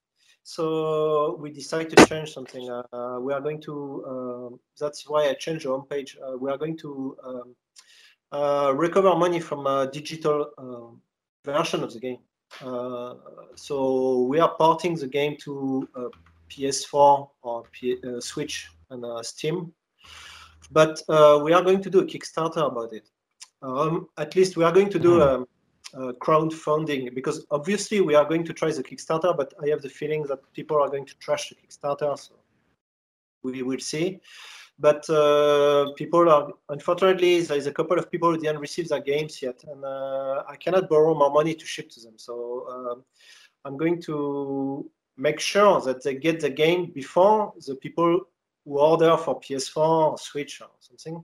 So 0.44 1.36
we 1.41 1.51
decided 1.51 1.98
to 1.98 2.06
change 2.06 2.34
something. 2.34 2.70
Uh, 2.70 3.17
we 3.20 3.34
are 3.34 3.41
going 3.41 3.60
to. 3.63 4.06
Uh, 4.12 4.56
that's 4.79 5.10
why 5.10 5.27
I 5.27 5.34
changed 5.34 5.65
the 5.65 5.70
homepage. 5.70 6.15
Uh, 6.25 6.38
we 6.38 6.50
are 6.50 6.58
going 6.58 6.77
to 6.77 7.17
um, 7.25 7.56
uh, 8.32 8.74
recover 8.74 9.13
money 9.15 9.41
from 9.41 9.67
a 9.67 9.89
digital 9.91 10.51
um, 10.58 11.01
version 11.44 11.84
of 11.84 11.91
the 11.94 12.00
game. 12.00 12.20
Uh, 12.62 13.15
so 13.56 14.22
we 14.22 14.39
are 14.39 14.56
porting 14.58 14.96
the 14.96 15.08
game 15.08 15.36
to 15.41 15.88
uh, 15.96 16.10
PS4 16.50 17.30
or 17.42 17.63
P- 17.72 18.00
uh, 18.08 18.20
Switch 18.20 18.70
and 18.89 19.04
uh, 19.06 19.22
Steam. 19.24 19.74
But 20.72 21.01
uh, 21.10 21.39
we 21.44 21.54
are 21.54 21.63
going 21.63 21.82
to 21.82 21.89
do 21.89 22.00
a 22.00 22.06
Kickstarter 22.06 22.68
about 22.72 22.94
it. 22.94 23.10
Um, 23.62 24.08
at 24.18 24.36
least 24.36 24.58
we 24.58 24.63
are 24.63 24.72
going 24.72 24.89
to 24.89 25.00
do 25.00 25.22
a 25.22 25.42
uh, 25.94 26.12
crowdfunding 26.22 27.13
because 27.16 27.46
obviously 27.50 28.01
we 28.01 28.13
are 28.16 28.25
going 28.25 28.44
to 28.44 28.54
try 28.54 28.72
the 28.72 28.84
Kickstarter, 28.84 29.36
but 29.36 29.54
I 29.63 29.70
have 29.70 29.82
the 29.82 29.89
feeling 29.89 30.24
that 30.24 30.39
people 30.54 30.77
are 30.77 30.89
going 30.89 31.06
to 31.06 31.18
trash 31.20 31.50
the 31.50 31.56
Kickstarter. 31.56 32.18
So 32.18 32.34
we 33.44 33.63
will 33.63 33.80
see. 33.80 34.20
But 34.80 35.10
uh, 35.10 35.94
people 35.96 36.30
are 36.30 36.51
unfortunately 36.70 37.42
there 37.42 37.58
is 37.58 37.66
a 37.66 37.72
couple 37.72 37.98
of 37.98 38.12
people 38.12 38.32
who 38.32 38.38
didn't 38.38 38.60
receive 38.60 38.89
their 38.89 39.01
games 39.01 39.42
yet, 39.42 39.63
and 39.68 39.84
uh, 39.84 40.44
I 40.48 40.56
cannot 40.56 40.88
borrow 40.88 41.16
more 41.16 41.32
money 41.32 41.56
to 41.56 41.66
ship 41.66 41.89
to 41.92 42.00
them. 42.00 42.13
So 42.18 42.68
um, 42.70 43.04
I'm 43.66 43.75
going 43.75 44.00
to 44.04 44.89
make 45.17 45.39
sure 45.39 45.81
that 45.81 46.03
they 46.03 46.15
get 46.15 46.39
the 46.39 46.50
game 46.50 46.91
before 46.93 47.53
the 47.65 47.75
people 47.75 48.21
who 48.65 48.79
order 48.79 49.17
for 49.17 49.39
PS4 49.39 50.12
or 50.12 50.17
Switch 50.17 50.62
or 50.62 50.69
something. 50.79 51.24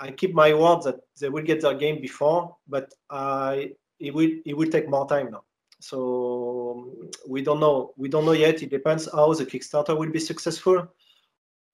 I 0.00 0.10
keep 0.10 0.34
my 0.34 0.52
word 0.52 0.82
that 0.82 0.96
they 1.20 1.28
will 1.28 1.44
get 1.44 1.60
their 1.60 1.74
game 1.74 2.00
before, 2.00 2.56
but 2.68 2.92
I 3.10 3.72
it 4.00 4.12
will 4.12 4.30
it 4.44 4.56
will 4.56 4.70
take 4.70 4.88
more 4.88 5.08
time 5.08 5.30
now. 5.30 5.44
So 5.80 6.90
we 7.28 7.42
don't 7.42 7.60
know. 7.60 7.92
We 7.96 8.08
don't 8.08 8.26
know 8.26 8.32
yet. 8.32 8.62
It 8.62 8.70
depends 8.70 9.08
how 9.12 9.32
the 9.34 9.46
Kickstarter 9.46 9.96
will 9.96 10.10
be 10.10 10.18
successful, 10.18 10.88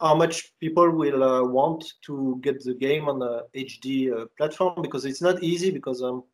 how 0.01 0.15
much 0.15 0.53
people 0.59 0.91
will 0.91 1.23
uh, 1.23 1.45
want 1.45 1.85
to 2.07 2.39
get 2.43 2.63
the 2.63 2.75
game 2.75 3.09
on 3.09 3.21
the 3.21 3.47
HD 3.55 4.13
uh, 4.13 4.27
platform 4.37 4.83
because 4.83 5.05
it's 5.05 5.23
not 5.23 5.43
easy. 5.43 5.71
Because 5.71 6.03
um, 6.03 6.25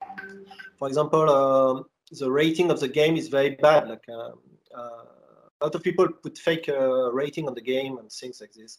for 0.78 0.88
example, 0.88 1.28
uh, 1.30 1.82
the 2.12 2.30
rating 2.30 2.70
of 2.70 2.80
the 2.80 2.88
game 2.88 3.16
is 3.16 3.28
very 3.28 3.50
bad. 3.50 3.88
Like 3.88 4.08
um, 4.08 4.38
a 4.76 5.64
lot 5.64 5.74
of 5.74 5.82
people 5.82 6.08
put 6.08 6.38
fake 6.38 6.68
uh, 6.68 7.12
rating 7.12 7.48
on 7.48 7.54
the 7.54 7.60
game 7.60 7.98
and 7.98 8.10
things 8.10 8.40
like 8.40 8.52
this. 8.52 8.78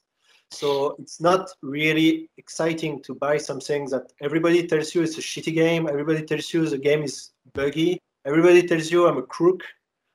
So 0.51 0.95
it's 0.99 1.19
not 1.19 1.49
really 1.61 2.29
exciting 2.37 3.01
to 3.03 3.13
buy 3.15 3.37
something 3.37 3.85
that 3.89 4.13
everybody 4.21 4.65
tells 4.65 4.95
you 4.95 5.01
it's 5.01 5.17
a 5.17 5.21
shitty 5.21 5.53
game. 5.53 5.87
Everybody 5.87 6.23
tells 6.23 6.53
you 6.53 6.65
the 6.67 6.77
game 6.77 7.03
is 7.03 7.31
buggy. 7.53 7.99
Everybody 8.25 8.65
tells 8.65 8.91
you 8.91 9.07
I'm 9.07 9.17
a 9.17 9.23
crook 9.23 9.63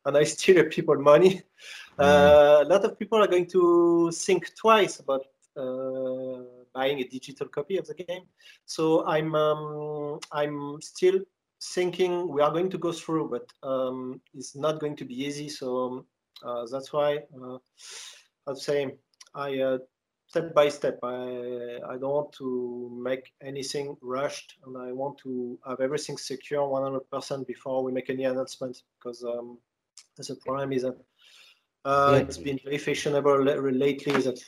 and 0.06 0.16
I 0.16 0.24
steal 0.34 0.64
people 0.64 0.96
money. 0.96 1.42
Uh, 1.98 2.62
a 2.62 2.64
lot 2.64 2.84
of 2.84 2.98
people 2.98 3.22
are 3.22 3.26
going 3.26 3.46
to 3.46 4.10
think 4.12 4.56
twice 4.56 5.00
about 5.00 5.26
uh, 5.56 6.40
buying 6.74 7.00
a 7.00 7.04
digital 7.04 7.46
copy 7.48 7.76
of 7.76 7.86
the 7.86 7.94
game. 7.94 8.22
So 8.64 9.06
I'm 9.06 9.34
um, 9.34 10.18
I'm 10.32 10.80
still 10.80 11.20
thinking 11.62 12.28
we 12.28 12.42
are 12.42 12.50
going 12.50 12.70
to 12.70 12.78
go 12.78 12.92
through, 12.92 13.30
but 13.30 13.68
um, 13.68 14.20
it's 14.34 14.56
not 14.56 14.80
going 14.80 14.96
to 14.96 15.04
be 15.04 15.14
easy. 15.24 15.48
So 15.48 16.04
uh, 16.44 16.66
that's 16.70 16.92
why 16.92 17.20
uh, 17.42 17.58
I'd 18.48 18.58
say 18.58 18.96
I 19.34 19.58
uh, 19.58 19.78
step 20.26 20.54
by 20.54 20.68
step. 20.68 20.98
I 21.02 21.78
I 21.88 21.96
don't 21.98 22.16
want 22.18 22.32
to 22.38 22.90
make 23.02 23.32
anything 23.42 23.96
rushed, 24.00 24.56
and 24.66 24.76
I 24.76 24.92
want 24.92 25.18
to 25.18 25.58
have 25.66 25.80
everything 25.80 26.18
secure 26.18 26.62
100% 26.62 27.46
before 27.46 27.84
we 27.84 27.92
make 27.92 28.10
any 28.10 28.24
announcement. 28.24 28.82
Because 28.98 29.22
um, 29.24 29.58
the 30.16 30.36
problem 30.44 30.72
is 30.72 30.82
that 30.82 30.96
uh, 31.84 32.12
Yeah. 32.14 32.18
it's 32.22 32.38
been 32.38 32.58
very 32.64 32.78
fashionable 32.78 33.42
lately. 33.44 34.12
That 34.22 34.40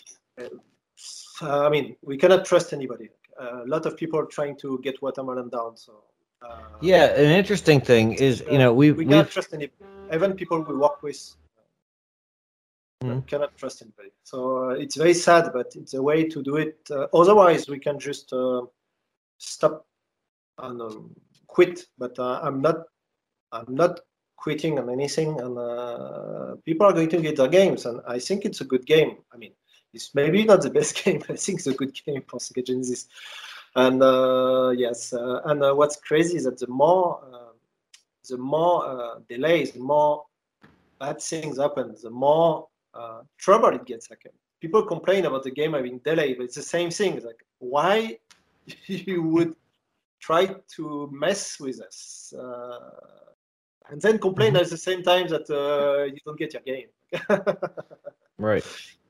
uh, 1.42 1.66
I 1.66 1.68
mean, 1.68 1.96
we 2.02 2.16
cannot 2.16 2.44
trust 2.44 2.72
anybody. 2.72 3.08
A 3.38 3.64
lot 3.66 3.86
of 3.86 3.96
people 3.96 4.18
are 4.20 4.26
trying 4.26 4.56
to 4.58 4.78
get 4.82 5.02
watermelon 5.02 5.48
down. 5.48 5.76
So 5.76 6.04
uh, 6.44 6.60
Yeah, 6.80 7.04
an 7.16 7.30
interesting 7.30 7.80
thing 7.80 8.14
is, 8.14 8.42
you 8.50 8.58
know, 8.58 8.72
we 8.72 8.92
cannot 8.92 9.08
we've 9.26 9.30
trust 9.30 9.54
any 9.54 9.70
even 10.12 10.34
people 10.34 10.60
we 10.62 10.74
work 10.76 11.02
with 11.02 11.20
Mhm. 13.02 13.26
cannot 13.26 13.56
trust 13.56 13.82
anybody. 13.82 14.12
So 14.22 14.36
uh, 14.70 14.82
it's 14.82 14.96
very 14.96 15.14
sad 15.14 15.52
but 15.52 15.68
it's 15.76 15.94
a 15.94 16.02
way 16.02 16.24
to 16.28 16.42
do 16.42 16.56
it. 16.56 16.78
Uh, 16.90 17.06
otherwise 17.12 17.68
we 17.68 17.78
can 17.78 17.98
just 17.98 18.32
uh, 18.32 18.62
stop 19.38 19.86
and 20.58 20.80
um, 20.80 21.14
quit 21.46 21.86
but 21.98 22.18
uh, 22.18 22.40
i'm 22.42 22.60
not 22.60 22.76
i'm 23.52 23.74
not 23.74 24.00
quitting 24.36 24.78
on 24.78 24.90
anything 24.90 25.40
and 25.40 25.58
uh, 25.58 26.54
people 26.64 26.86
are 26.86 26.92
going 26.92 27.08
to 27.08 27.20
get 27.20 27.36
their 27.36 27.48
games 27.48 27.86
and 27.86 28.00
i 28.06 28.18
think 28.18 28.44
it's 28.44 28.60
a 28.60 28.64
good 28.64 28.84
game. 28.86 29.16
I 29.32 29.36
mean 29.36 29.52
it's 29.92 30.14
maybe 30.14 30.44
not 30.44 30.62
the 30.62 30.70
best 30.70 30.92
game 31.04 31.18
but 31.18 31.30
i 31.30 31.36
think 31.36 31.58
it's 31.58 31.66
a 31.66 31.74
good 31.74 31.94
game 32.06 32.22
for 32.28 32.38
sega 32.38 32.64
genesis 32.66 33.06
and 33.76 34.02
uh, 34.02 34.72
yes 34.76 35.12
uh, 35.12 35.40
and 35.46 35.62
uh, 35.62 35.72
what's 35.74 35.96
crazy 35.96 36.36
is 36.36 36.44
that 36.44 36.58
the 36.58 36.68
more 36.68 37.20
the 38.28 38.38
more 38.38 38.86
uh, 38.86 39.18
delays, 39.28 39.72
the 39.72 39.80
more 39.80 40.24
bad 41.00 41.20
things 41.20 41.58
happen, 41.58 41.94
the 42.02 42.10
more 42.10 42.68
uh, 42.94 43.20
trouble 43.38 43.68
it 43.68 43.84
gets. 43.84 44.10
Like 44.10 44.26
people 44.60 44.82
complain 44.82 45.26
about 45.26 45.42
the 45.42 45.50
game 45.50 45.74
having 45.74 45.98
delay, 45.98 46.34
but 46.34 46.44
it's 46.44 46.54
the 46.56 46.62
same 46.62 46.90
thing. 46.90 47.14
It's 47.14 47.26
like 47.26 47.44
why 47.58 48.18
you 48.86 49.22
would 49.22 49.54
try 50.20 50.46
to 50.76 51.10
mess 51.12 51.60
with 51.60 51.80
us 51.82 52.32
uh, 52.38 52.78
and 53.90 54.00
then 54.00 54.18
complain 54.18 54.56
at 54.56 54.70
the 54.70 54.78
same 54.78 55.02
time 55.02 55.28
that 55.28 55.48
uh, 55.50 56.04
you 56.04 56.18
don't 56.24 56.38
get 56.38 56.54
your 56.54 56.62
game. 56.62 56.88
a 58.42 58.42
right. 58.42 58.64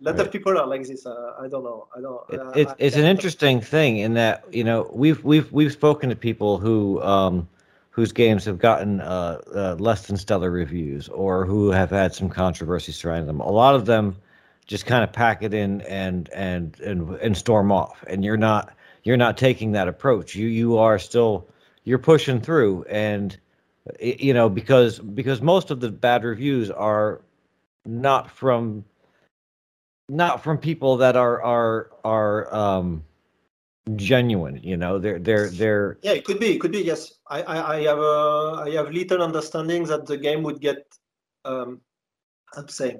lot 0.04 0.18
Right. 0.18 0.20
of 0.20 0.30
people 0.32 0.58
are 0.58 0.66
like 0.66 0.86
this. 0.86 1.06
Uh, 1.06 1.32
I 1.40 1.48
don't 1.48 1.64
know. 1.64 1.88
I 1.96 2.00
don't. 2.00 2.22
It, 2.28 2.40
uh, 2.40 2.52
it's 2.54 2.74
I 2.74 2.76
it's 2.78 2.96
an 2.96 3.04
interesting 3.04 3.60
thing 3.60 3.98
in 3.98 4.14
that 4.14 4.44
you 4.50 4.64
know 4.64 4.90
we've 4.92 5.22
we've 5.24 5.50
we've 5.52 5.72
spoken 5.72 6.08
to 6.10 6.16
people 6.16 6.58
who 6.58 7.02
um 7.02 7.48
whose 7.90 8.12
games 8.12 8.44
have 8.44 8.58
gotten 8.58 9.00
uh, 9.00 9.40
uh 9.54 9.76
less 9.78 10.06
than 10.06 10.16
stellar 10.16 10.50
reviews 10.50 11.08
or 11.08 11.44
who 11.46 11.70
have 11.70 11.90
had 11.90 12.14
some 12.14 12.28
controversy 12.28 12.92
surrounding 12.92 13.26
them. 13.26 13.40
A 13.40 13.50
lot 13.50 13.74
of 13.74 13.86
them 13.86 14.16
just 14.66 14.86
kind 14.86 15.04
of 15.04 15.12
pack 15.12 15.42
it 15.42 15.52
in 15.54 15.82
and 15.82 16.28
and 16.30 16.80
and 16.80 17.10
and 17.16 17.36
storm 17.36 17.70
off, 17.72 18.04
and 18.08 18.24
you're 18.24 18.36
not 18.36 18.74
you're 19.04 19.16
not 19.16 19.36
taking 19.36 19.72
that 19.72 19.88
approach. 19.88 20.34
You 20.34 20.46
you 20.48 20.78
are 20.78 20.98
still 20.98 21.48
you're 21.84 21.98
pushing 21.98 22.40
through, 22.40 22.84
and 22.88 23.36
you 24.00 24.32
know 24.32 24.48
because 24.48 24.98
because 24.98 25.42
most 25.42 25.70
of 25.70 25.80
the 25.80 25.90
bad 25.90 26.24
reviews 26.24 26.70
are 26.70 27.20
not 27.84 28.30
from 28.30 28.84
not 30.08 30.42
from 30.42 30.58
people 30.58 30.98
that 30.98 31.16
are 31.16 31.42
are 31.42 31.90
are 32.04 32.54
um 32.54 33.02
genuine 33.96 34.60
you 34.62 34.76
know 34.76 34.98
they're 34.98 35.18
they're 35.18 35.48
they're 35.50 35.98
Yeah, 36.02 36.12
it 36.12 36.24
could 36.24 36.40
be. 36.40 36.54
It 36.54 36.60
could 36.60 36.72
be. 36.72 36.80
Yes, 36.80 37.14
I, 37.28 37.42
I, 37.42 37.76
I 37.76 37.82
have 37.82 37.98
a, 37.98 38.62
I 38.66 38.70
have 38.70 38.90
little 38.90 39.22
understanding 39.22 39.84
that 39.84 40.06
the 40.06 40.16
game 40.16 40.42
would 40.42 40.60
get, 40.60 40.86
um, 41.44 41.80
how 42.54 42.62
to 42.62 42.72
say, 42.72 42.96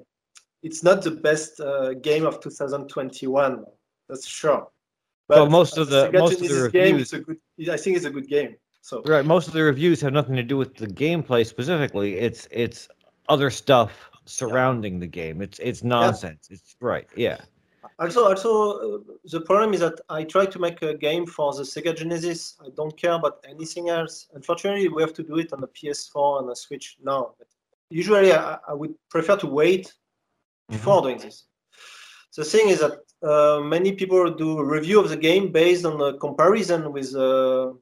it's 0.62 0.82
not 0.82 1.02
the 1.02 1.10
best 1.10 1.60
uh, 1.60 1.94
game 1.94 2.26
of 2.26 2.40
2021. 2.40 3.64
That's 4.08 4.26
sure. 4.26 4.68
Well, 5.28 5.48
most 5.48 5.78
of 5.78 5.88
the- 5.88 6.10
most 6.12 6.34
of 6.34 6.40
the 6.40 6.48
Genesis 6.48 6.72
game, 6.72 6.98
it's 6.98 7.12
a 7.14 7.20
good. 7.20 7.38
I 7.70 7.76
think 7.78 7.96
it's 7.96 8.06
a 8.06 8.10
good 8.10 8.28
game. 8.28 8.56
So 8.82 9.02
Right. 9.06 9.24
Most 9.24 9.48
of 9.48 9.54
the 9.54 9.62
reviews 9.62 10.02
have 10.02 10.12
nothing 10.12 10.36
to 10.36 10.42
do 10.42 10.58
with 10.58 10.76
the 10.76 10.86
gameplay 10.86 11.46
specifically. 11.46 12.18
It's 12.18 12.46
it's 12.50 12.88
other 13.30 13.48
stuff 13.48 14.10
surrounding 14.26 14.98
the 14.98 15.06
game. 15.06 15.42
It's 15.42 15.58
it's 15.58 15.82
nonsense. 15.82 16.48
It's 16.50 16.76
right. 16.80 17.08
Yeah. 17.16 17.40
Also, 17.98 18.24
also 18.24 18.96
uh, 18.96 18.98
the 19.24 19.40
problem 19.40 19.72
is 19.74 19.80
that 19.80 20.00
I 20.08 20.24
try 20.24 20.46
to 20.46 20.58
make 20.58 20.82
a 20.82 20.94
game 20.94 21.26
for 21.26 21.54
the 21.54 21.62
Sega 21.62 21.96
Genesis. 21.96 22.56
I 22.60 22.68
don't 22.76 22.96
care 22.96 23.12
about 23.12 23.44
anything 23.48 23.88
else. 23.88 24.26
Unfortunately, 24.34 24.88
we 24.88 25.00
have 25.02 25.12
to 25.14 25.22
do 25.22 25.38
it 25.38 25.52
on 25.52 25.60
the 25.60 25.68
PS4 25.68 26.40
and 26.40 26.48
the 26.48 26.56
Switch 26.56 26.96
now. 27.02 27.34
But 27.38 27.46
usually, 27.90 28.32
I, 28.32 28.58
I 28.68 28.74
would 28.74 28.94
prefer 29.10 29.36
to 29.36 29.46
wait 29.46 29.92
before 30.68 31.02
doing 31.02 31.18
this. 31.18 31.44
The 32.36 32.44
thing 32.44 32.68
is 32.68 32.80
that 32.80 32.98
uh, 33.22 33.60
many 33.60 33.92
people 33.92 34.28
do 34.34 34.58
a 34.58 34.64
review 34.64 34.98
of 35.00 35.08
the 35.08 35.16
game 35.16 35.52
based 35.52 35.84
on 35.84 36.00
a 36.00 36.18
comparison 36.18 36.92
with 36.92 37.14
uh, 37.14 37.72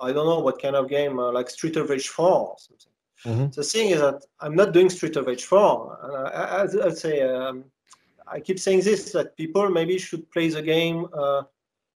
I 0.00 0.12
don't 0.12 0.26
know 0.26 0.40
what 0.40 0.60
kind 0.60 0.74
of 0.74 0.88
game 0.88 1.20
uh, 1.20 1.30
like 1.30 1.48
Street 1.48 1.76
of 1.76 1.90
Rage 1.90 2.08
4 2.08 2.26
or 2.26 2.56
something. 2.58 2.92
Mhm. 3.24 3.54
The 3.54 3.62
thing 3.62 3.90
is 3.90 4.00
that 4.00 4.24
I'm 4.40 4.54
not 4.54 4.72
doing 4.72 4.88
Street 4.88 5.16
of 5.16 5.26
Rage 5.26 5.44
4. 5.44 5.98
And 6.02 6.16
I, 6.28 6.86
I'd 6.86 6.96
say 6.96 7.22
um, 7.22 7.64
I 8.26 8.40
keep 8.40 8.58
saying 8.58 8.80
this 8.82 9.12
that 9.12 9.36
people 9.36 9.68
maybe 9.68 9.98
should 9.98 10.30
play 10.30 10.48
the 10.48 10.62
game. 10.62 11.06
Uh, 11.12 11.42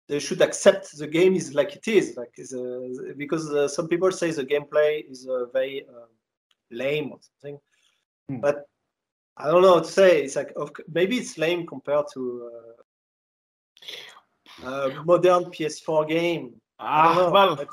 they 0.09 0.19
should 0.19 0.41
accept 0.43 0.97
the 0.97 1.07
game 1.07 1.35
is 1.37 1.55
like 1.55 1.77
it 1.77 1.87
is, 1.87 2.17
like 2.17 2.33
is 2.37 2.53
uh, 2.53 3.13
because 3.17 3.49
uh, 3.53 3.69
some 3.69 3.87
people 3.87 4.11
say 4.11 4.31
the 4.31 4.45
gameplay 4.45 5.09
is 5.09 5.29
uh, 5.29 5.45
very 5.53 5.87
uh, 5.89 6.07
lame 6.71 7.13
or 7.13 7.19
something. 7.21 7.61
Hmm. 8.29 8.41
But 8.41 8.65
I 9.37 9.51
don't 9.51 9.63
know 9.63 9.75
what 9.75 9.85
to 9.85 9.91
say. 9.93 10.23
It's 10.25 10.37
like 10.37 10.53
of, 10.57 10.73
maybe 10.93 11.17
it's 11.19 11.39
lame 11.39 11.67
compared 11.67 12.07
to 12.15 12.51
uh, 14.65 14.69
a 14.69 15.05
modern 15.05 15.45
PS4 15.45 16.09
game. 16.09 16.61
Ah, 16.79 17.31
well, 17.31 17.57
but- 17.57 17.69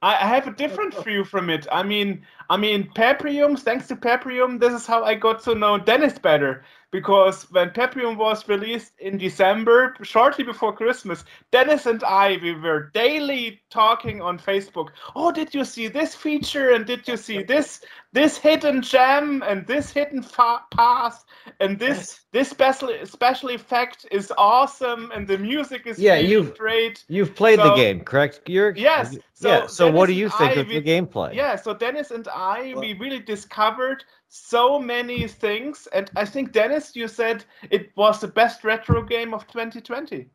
I 0.00 0.14
have 0.26 0.46
a 0.46 0.52
different 0.52 0.94
view 1.04 1.24
from 1.24 1.50
it. 1.50 1.66
I 1.70 1.82
mean, 1.82 2.24
I 2.52 2.58
mean, 2.58 2.90
Paprium. 2.94 3.58
Thanks 3.58 3.88
to 3.88 3.96
Paprium, 3.96 4.60
this 4.60 4.74
is 4.74 4.86
how 4.86 5.04
I 5.04 5.14
got 5.14 5.42
to 5.44 5.54
know 5.54 5.78
Dennis 5.78 6.18
better. 6.18 6.64
Because 6.90 7.50
when 7.50 7.70
Paprium 7.70 8.18
was 8.18 8.46
released 8.46 8.92
in 8.98 9.16
December, 9.16 9.96
shortly 10.02 10.44
before 10.44 10.76
Christmas, 10.76 11.24
Dennis 11.50 11.86
and 11.86 12.04
I 12.04 12.38
we 12.42 12.52
were 12.54 12.90
daily 12.92 13.62
talking 13.70 14.20
on 14.20 14.38
Facebook. 14.38 14.88
Oh, 15.16 15.32
did 15.32 15.54
you 15.54 15.64
see 15.64 15.88
this 15.88 16.14
feature? 16.14 16.72
And 16.74 16.84
did 16.84 17.08
you 17.08 17.16
see 17.16 17.42
this 17.42 17.68
this 18.12 18.36
hidden 18.36 18.82
gem 18.82 19.42
and 19.48 19.66
this 19.66 19.90
hidden 19.90 20.22
fa- 20.22 20.64
path 20.70 21.24
and 21.60 21.78
this 21.78 22.20
this 22.32 22.50
special 22.50 22.90
special 23.04 23.48
effect 23.48 23.98
is 24.10 24.30
awesome 24.36 25.10
and 25.14 25.26
the 25.26 25.38
music 25.38 25.86
is 25.86 25.98
Yeah, 25.98 26.16
really 26.16 26.28
you've- 26.32 26.52
great. 26.58 26.96
You've 27.08 27.34
played 27.34 27.58
the 27.58 27.74
game, 27.74 27.98
correct? 28.10 28.34
You're 28.54 28.74
Yes, 28.76 29.16
so 29.32 29.48
yeah. 29.48 29.66
So 29.66 29.90
what 29.96 30.06
do 30.10 30.12
you 30.22 30.28
think 30.28 30.50
I, 30.58 30.60
of 30.60 30.68
the 30.68 30.82
gameplay? 30.82 31.30
Yeah, 31.42 31.56
so 31.56 31.68
Dennis 31.72 32.10
and 32.10 32.26
I, 32.28 32.41
Well- 32.74 32.80
we 32.80 32.94
really 32.94 33.20
discovered 33.20 34.04
so 34.28 34.78
many 34.78 35.28
things, 35.28 35.88
and 35.92 36.10
I 36.16 36.24
think 36.24 36.52
Dennis, 36.52 36.96
you 36.96 37.08
said 37.08 37.44
it 37.70 37.96
was 37.96 38.20
the 38.20 38.28
best 38.28 38.64
retro 38.64 39.02
game 39.02 39.34
of 39.34 39.46
2020. 39.46 40.30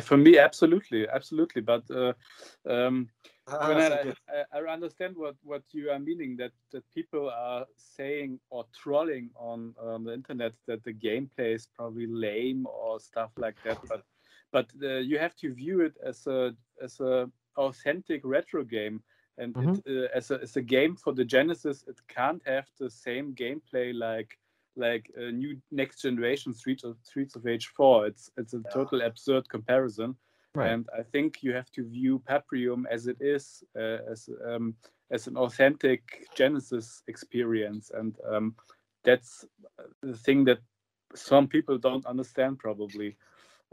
For 0.00 0.16
me, 0.16 0.38
absolutely, 0.38 1.08
absolutely. 1.08 1.62
But 1.62 1.84
uh, 1.90 2.12
um, 2.66 3.08
Ah, 3.50 3.66
Bernard, 3.66 3.92
thank 3.92 4.04
you. 4.04 4.14
I, 4.28 4.58
I, 4.58 4.60
I 4.60 4.72
understand 4.72 5.16
what, 5.16 5.36
what 5.42 5.62
you 5.72 5.90
are 5.90 5.98
meaning 5.98 6.36
that, 6.36 6.52
that 6.72 6.84
people 6.94 7.30
are 7.30 7.64
saying 7.76 8.38
or 8.50 8.64
trolling 8.74 9.30
on, 9.36 9.74
on 9.80 10.04
the 10.04 10.12
internet 10.12 10.52
that 10.66 10.84
the 10.84 10.92
gameplay 10.92 11.54
is 11.54 11.66
probably 11.66 12.06
lame 12.06 12.66
or 12.66 13.00
stuff 13.00 13.30
like 13.38 13.56
that. 13.64 13.78
But 13.88 14.02
but 14.50 14.66
uh, 14.82 14.96
you 14.96 15.18
have 15.18 15.36
to 15.36 15.52
view 15.52 15.80
it 15.80 15.96
as 16.04 16.26
a 16.26 16.54
as 16.82 17.00
a 17.00 17.30
authentic 17.56 18.20
retro 18.24 18.64
game, 18.64 19.02
and 19.38 19.56
it, 19.56 19.82
uh, 19.86 20.16
as 20.16 20.30
a 20.30 20.40
as 20.42 20.56
a 20.56 20.62
game 20.62 20.96
for 20.96 21.12
the 21.12 21.24
Genesis, 21.24 21.84
it 21.86 21.98
can't 22.08 22.42
have 22.46 22.66
the 22.78 22.90
same 22.90 23.34
gameplay 23.34 23.94
like 23.94 24.38
like 24.76 25.10
a 25.16 25.32
new 25.32 25.56
next 25.70 26.02
generation 26.02 26.54
Streets 26.54 26.84
of 26.84 26.96
Streets 27.02 27.36
of 27.36 27.44
Rage 27.44 27.66
4. 27.68 28.06
It's 28.06 28.30
it's 28.36 28.54
a 28.54 28.62
total 28.72 29.02
absurd 29.02 29.48
comparison. 29.48 30.16
Right. 30.54 30.70
And 30.70 30.88
I 30.98 31.02
think 31.02 31.42
you 31.42 31.52
have 31.52 31.70
to 31.72 31.84
view 31.84 32.22
Paprium 32.28 32.84
as 32.90 33.06
it 33.06 33.18
is, 33.20 33.62
uh, 33.76 33.98
as 34.10 34.28
um, 34.46 34.74
as 35.10 35.26
an 35.26 35.36
authentic 35.36 36.26
Genesis 36.34 37.02
experience, 37.06 37.90
and 37.94 38.16
um, 38.28 38.54
that's 39.04 39.44
the 40.02 40.16
thing 40.16 40.44
that 40.44 40.58
some 41.14 41.48
people 41.48 41.78
don't 41.78 42.06
understand 42.06 42.58
probably. 42.58 43.16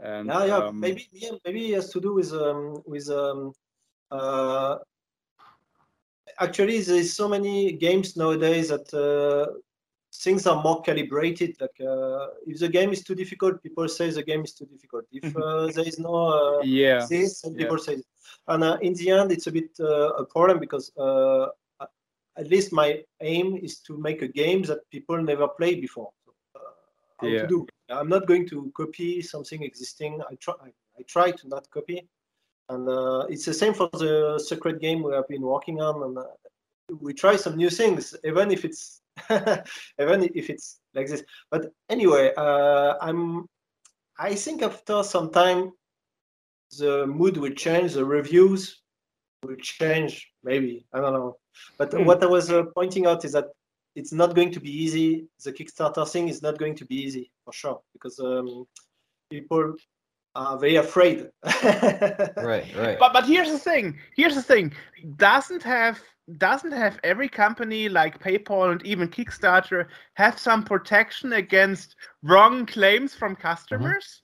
And 0.00 0.28
yeah, 0.28 0.44
yeah. 0.44 0.56
um, 0.56 0.80
maybe 0.80 1.08
yeah, 1.12 1.32
maybe 1.44 1.72
it 1.72 1.76
has 1.76 1.90
to 1.90 2.00
do 2.00 2.14
with 2.14 2.32
um, 2.32 2.82
with 2.86 3.08
um, 3.10 3.52
uh, 4.10 4.76
actually 6.40 6.80
there's 6.80 7.12
so 7.14 7.28
many 7.28 7.72
games 7.72 8.16
nowadays 8.16 8.68
that 8.68 8.92
uh, 8.94 9.52
things 10.14 10.46
are 10.46 10.62
more 10.62 10.82
calibrated. 10.82 11.56
Like 11.60 11.78
uh, 11.80 12.28
if 12.46 12.58
the 12.58 12.68
game 12.68 12.92
is 12.92 13.02
too 13.02 13.14
difficult, 13.14 13.62
people 13.62 13.88
say 13.88 14.10
the 14.10 14.22
game 14.22 14.42
is 14.44 14.54
too 14.54 14.66
difficult. 14.66 15.04
If 15.12 15.36
uh, 15.36 15.66
there 15.74 15.86
is 15.86 15.98
no 15.98 16.14
uh, 16.14 16.62
yeah, 16.62 17.06
this, 17.08 17.40
some 17.40 17.52
yeah. 17.52 17.58
people 17.58 17.78
say, 17.78 18.02
and 18.48 18.64
uh, 18.64 18.78
in 18.82 18.94
the 18.94 19.10
end, 19.10 19.32
it's 19.32 19.46
a 19.46 19.52
bit 19.52 19.70
uh, 19.80 20.12
a 20.14 20.24
problem 20.24 20.58
because 20.58 20.92
uh, 20.96 21.46
at 22.38 22.48
least 22.48 22.72
my 22.72 23.02
aim 23.20 23.56
is 23.56 23.80
to 23.80 23.96
make 23.98 24.22
a 24.22 24.28
game 24.28 24.62
that 24.62 24.88
people 24.90 25.20
never 25.22 25.48
played 25.48 25.80
before. 25.80 26.10
So, 26.24 26.32
uh, 26.54 26.60
how 27.20 27.26
Yeah. 27.28 27.42
to 27.42 27.46
do? 27.46 27.66
I'm 27.88 28.08
not 28.08 28.26
going 28.26 28.48
to 28.48 28.70
copy 28.76 29.22
something 29.22 29.62
existing. 29.62 30.20
I 30.30 30.34
try. 30.36 30.54
I, 30.62 30.72
I 30.98 31.02
try 31.06 31.30
to 31.30 31.48
not 31.48 31.68
copy, 31.70 32.08
and 32.68 32.88
uh, 32.88 33.26
it's 33.28 33.44
the 33.44 33.54
same 33.54 33.74
for 33.74 33.88
the 33.92 34.38
secret 34.44 34.80
game 34.80 35.02
we 35.02 35.14
have 35.14 35.28
been 35.28 35.42
working 35.42 35.80
on. 35.80 36.02
And 36.02 36.18
uh, 36.18 36.24
we 37.00 37.14
try 37.14 37.36
some 37.36 37.56
new 37.56 37.70
things, 37.70 38.14
even 38.24 38.50
if 38.50 38.64
it's 38.64 39.02
even 39.30 40.22
if 40.34 40.50
it's 40.50 40.80
like 40.94 41.08
this. 41.08 41.22
But 41.50 41.72
anyway, 41.88 42.32
uh, 42.36 42.94
I'm. 43.00 43.46
I 44.18 44.34
think 44.34 44.62
after 44.62 45.02
some 45.02 45.30
time, 45.30 45.72
the 46.78 47.06
mood 47.06 47.36
will 47.36 47.52
change. 47.52 47.92
The 47.94 48.04
reviews 48.04 48.82
will 49.44 49.56
change. 49.56 50.32
Maybe 50.42 50.86
I 50.92 51.00
don't 51.00 51.12
know. 51.12 51.36
But 51.78 51.92
Hmm. 51.92 52.04
what 52.04 52.22
I 52.22 52.26
was 52.26 52.50
uh, 52.50 52.64
pointing 52.74 53.06
out 53.06 53.24
is 53.24 53.32
that 53.32 53.46
it's 53.94 54.12
not 54.12 54.34
going 54.34 54.52
to 54.52 54.60
be 54.60 54.70
easy. 54.70 55.26
The 55.44 55.52
Kickstarter 55.52 56.08
thing 56.10 56.28
is 56.28 56.42
not 56.42 56.58
going 56.58 56.74
to 56.76 56.84
be 56.84 56.96
easy 56.96 57.30
for 57.44 57.52
sure 57.52 57.80
because 57.92 58.18
um, 58.20 58.66
people 59.30 59.74
are 60.36 60.58
very 60.58 60.76
afraid. 60.76 61.28
Right. 61.44 62.66
Right. 62.76 62.98
But 62.98 63.12
but 63.12 63.26
here's 63.26 63.50
the 63.50 63.58
thing. 63.58 63.98
Here's 64.16 64.34
the 64.34 64.42
thing. 64.42 64.72
Doesn't 65.16 65.62
have 65.62 66.00
doesn't 66.38 66.72
have 66.72 66.98
every 67.04 67.28
company 67.28 67.88
like 67.88 68.22
PayPal 68.22 68.72
and 68.72 68.84
even 68.84 69.08
Kickstarter 69.08 69.86
have 70.14 70.38
some 70.38 70.62
protection 70.62 71.34
against 71.34 71.96
wrong 72.22 72.66
claims 72.66 73.14
from 73.14 73.36
customers? 73.36 74.22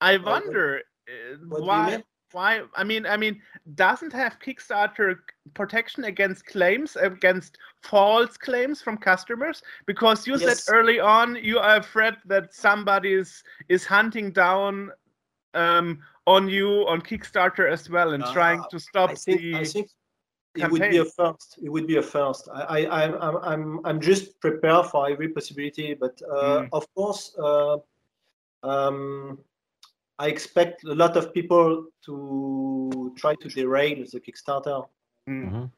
I 0.00 0.18
wonder 0.18 0.82
uh, 1.08 1.36
what 1.48 1.58
do 1.58 1.62
you 1.62 1.68
why 1.68 1.90
mean? 1.90 2.04
Why 2.34 2.62
I 2.74 2.84
mean 2.84 3.06
I 3.06 3.16
mean 3.16 3.40
doesn't 3.74 4.12
have 4.12 4.38
Kickstarter 4.40 5.16
protection 5.54 6.04
against 6.04 6.44
claims 6.46 6.96
against 6.96 7.56
false 7.82 8.36
claims 8.36 8.82
from 8.82 8.98
customers 8.98 9.62
because 9.86 10.26
you 10.26 10.38
Yes. 10.38 10.64
said 10.64 10.74
early 10.74 11.00
on 11.00 11.36
you 11.36 11.58
are 11.58 11.76
afraid 11.76 12.14
that 12.26 12.52
somebody 12.54 13.12
is 13.14 13.42
is 13.68 13.86
hunting 13.86 14.32
down 14.32 14.90
um, 15.54 16.00
on 16.26 16.48
you 16.48 16.68
on 16.88 17.00
Kickstarter 17.00 17.70
as 17.70 17.88
well 17.88 18.12
and 18.14 18.24
Uh, 18.24 18.32
trying 18.32 18.64
to 18.70 18.78
stop 18.80 19.10
I 19.10 19.14
think, 19.14 19.40
the 19.40 19.54
I 19.54 19.64
think 19.64 19.90
it 20.56 20.70
would 20.70 20.80
be 20.90 20.98
a 20.98 21.04
first. 21.04 21.58
It 21.62 21.68
would 21.68 21.86
be 21.86 21.96
a 21.96 22.02
first. 22.02 22.48
I, 22.52 22.62
I, 22.86 23.04
I'm, 23.04 23.14
I'm, 23.20 23.36
I'm, 23.52 23.86
I'm 23.86 24.00
just 24.00 24.40
prepared 24.40 24.86
for 24.86 25.08
every 25.08 25.28
possibility. 25.28 25.94
But 25.94 26.20
uh, 26.30 26.62
Mm. 26.62 26.68
of 26.72 26.84
course, 26.94 27.36
uh, 27.38 27.76
um, 28.62 29.38
I 30.18 30.28
expect 30.28 30.84
a 30.84 30.94
lot 30.94 31.16
of 31.16 31.34
people 31.34 31.86
to 32.06 33.12
try 33.16 33.34
to 33.34 33.48
derail 33.48 34.04
the 34.12 34.20
Kickstarter. 34.20 34.86
Mm. 35.28 35.50
Mhm. 35.50 35.70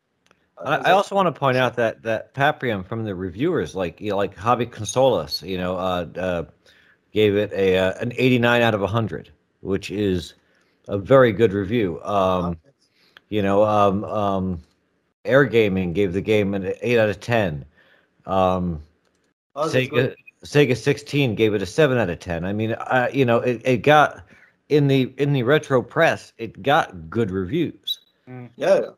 Uh, 0.59 0.81
I, 0.85 0.91
I 0.91 0.93
also 0.93 1.15
want 1.15 1.27
to 1.27 1.39
point 1.39 1.57
out 1.57 1.77
that 1.77 2.03
that 2.03 2.35
Paprium 2.35 2.85
from 2.87 3.05
the 3.05 3.15
reviewers, 3.15 3.75
like 3.75 4.01
you 4.01 4.11
know, 4.11 4.17
like 4.17 4.35
Hobby 4.35 4.67
Consolas, 4.67 5.47
you 5.47 5.59
know, 5.59 5.77
uh, 5.77 6.07
uh, 6.17 6.45
gave 7.13 7.37
it 7.37 7.53
a 7.53 7.79
uh, 7.79 7.93
an 8.01 8.13
89 8.17 8.63
out 8.63 8.75
of 8.75 8.81
100, 8.81 9.31
which 9.61 9.91
is 9.91 10.35
a 10.89 10.97
very 10.99 11.33
good 11.33 11.53
review. 11.53 12.03
Um, 12.03 12.59
you 13.29 13.43
know, 13.43 13.65
um, 13.65 14.05
um, 14.05 14.63
Air 15.25 15.45
Gaming 15.45 15.93
gave 15.93 16.13
the 16.13 16.23
game 16.23 16.55
an 16.55 16.73
8 16.81 16.99
out 16.99 17.09
of 17.11 17.21
10. 17.21 17.65
Um, 18.25 18.83
Oh, 19.57 19.69
Sega 19.69 19.91
good. 19.91 20.17
Sega 20.47 20.77
16 20.77 21.35
gave 21.35 21.55
it 21.55 21.63
a 21.63 21.67
7 21.67 21.99
out 21.99 22.09
of 22.11 22.19
10. 22.19 22.45
I 22.45 22.53
mean, 22.53 22.73
uh, 22.73 23.09
you 23.13 23.25
know, 23.25 23.39
it, 23.39 23.61
it 23.65 23.77
got 23.79 24.25
in 24.69 24.89
the 24.89 25.13
in 25.19 25.33
the 25.33 25.43
retro 25.43 25.83
press, 25.83 26.33
it 26.39 26.63
got 26.63 27.11
good 27.11 27.31
reviews. 27.31 28.01
Yeah. 28.27 28.49
yeah. 28.57 28.91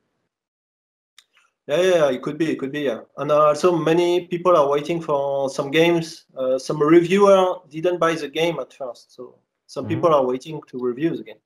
Yeah, 1.67 1.83
yeah, 1.83 2.11
it 2.11 2.23
could 2.23 2.39
be, 2.39 2.51
it 2.51 2.59
could 2.59 2.73
be, 2.73 2.81
yeah. 2.81 3.01
And 3.19 3.31
uh, 3.31 3.49
also, 3.49 3.77
many 3.77 4.27
people 4.27 4.57
are 4.57 4.69
waiting 4.69 5.03
for 5.03 5.51
some 5.51 5.71
games. 5.71 6.25
Uh, 6.35 6.59
some 6.59 6.83
reviewer 6.83 7.57
didn't 7.69 7.99
buy 7.99 8.15
the 8.15 8.29
game 8.29 8.59
at 8.59 8.73
first, 8.73 9.15
so 9.15 9.35
some 9.67 9.85
Mhm. 9.85 9.89
people 9.89 10.15
are 10.15 10.25
waiting 10.25 10.63
to 10.69 10.79
review 10.79 11.15
the 11.15 11.25
game. 11.25 11.41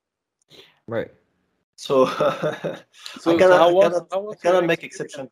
Right. 0.87 1.11
So, 1.75 2.05
So, 2.05 2.15
I 3.31 3.35
so 3.35 3.37
cannot, 3.37 3.59
how 3.59 3.69
I 3.69 3.71
was, 3.73 3.83
cannot, 3.91 4.07
how 4.11 4.31
I 4.31 4.35
cannot 4.35 4.65
make 4.65 4.83
exception. 4.83 5.29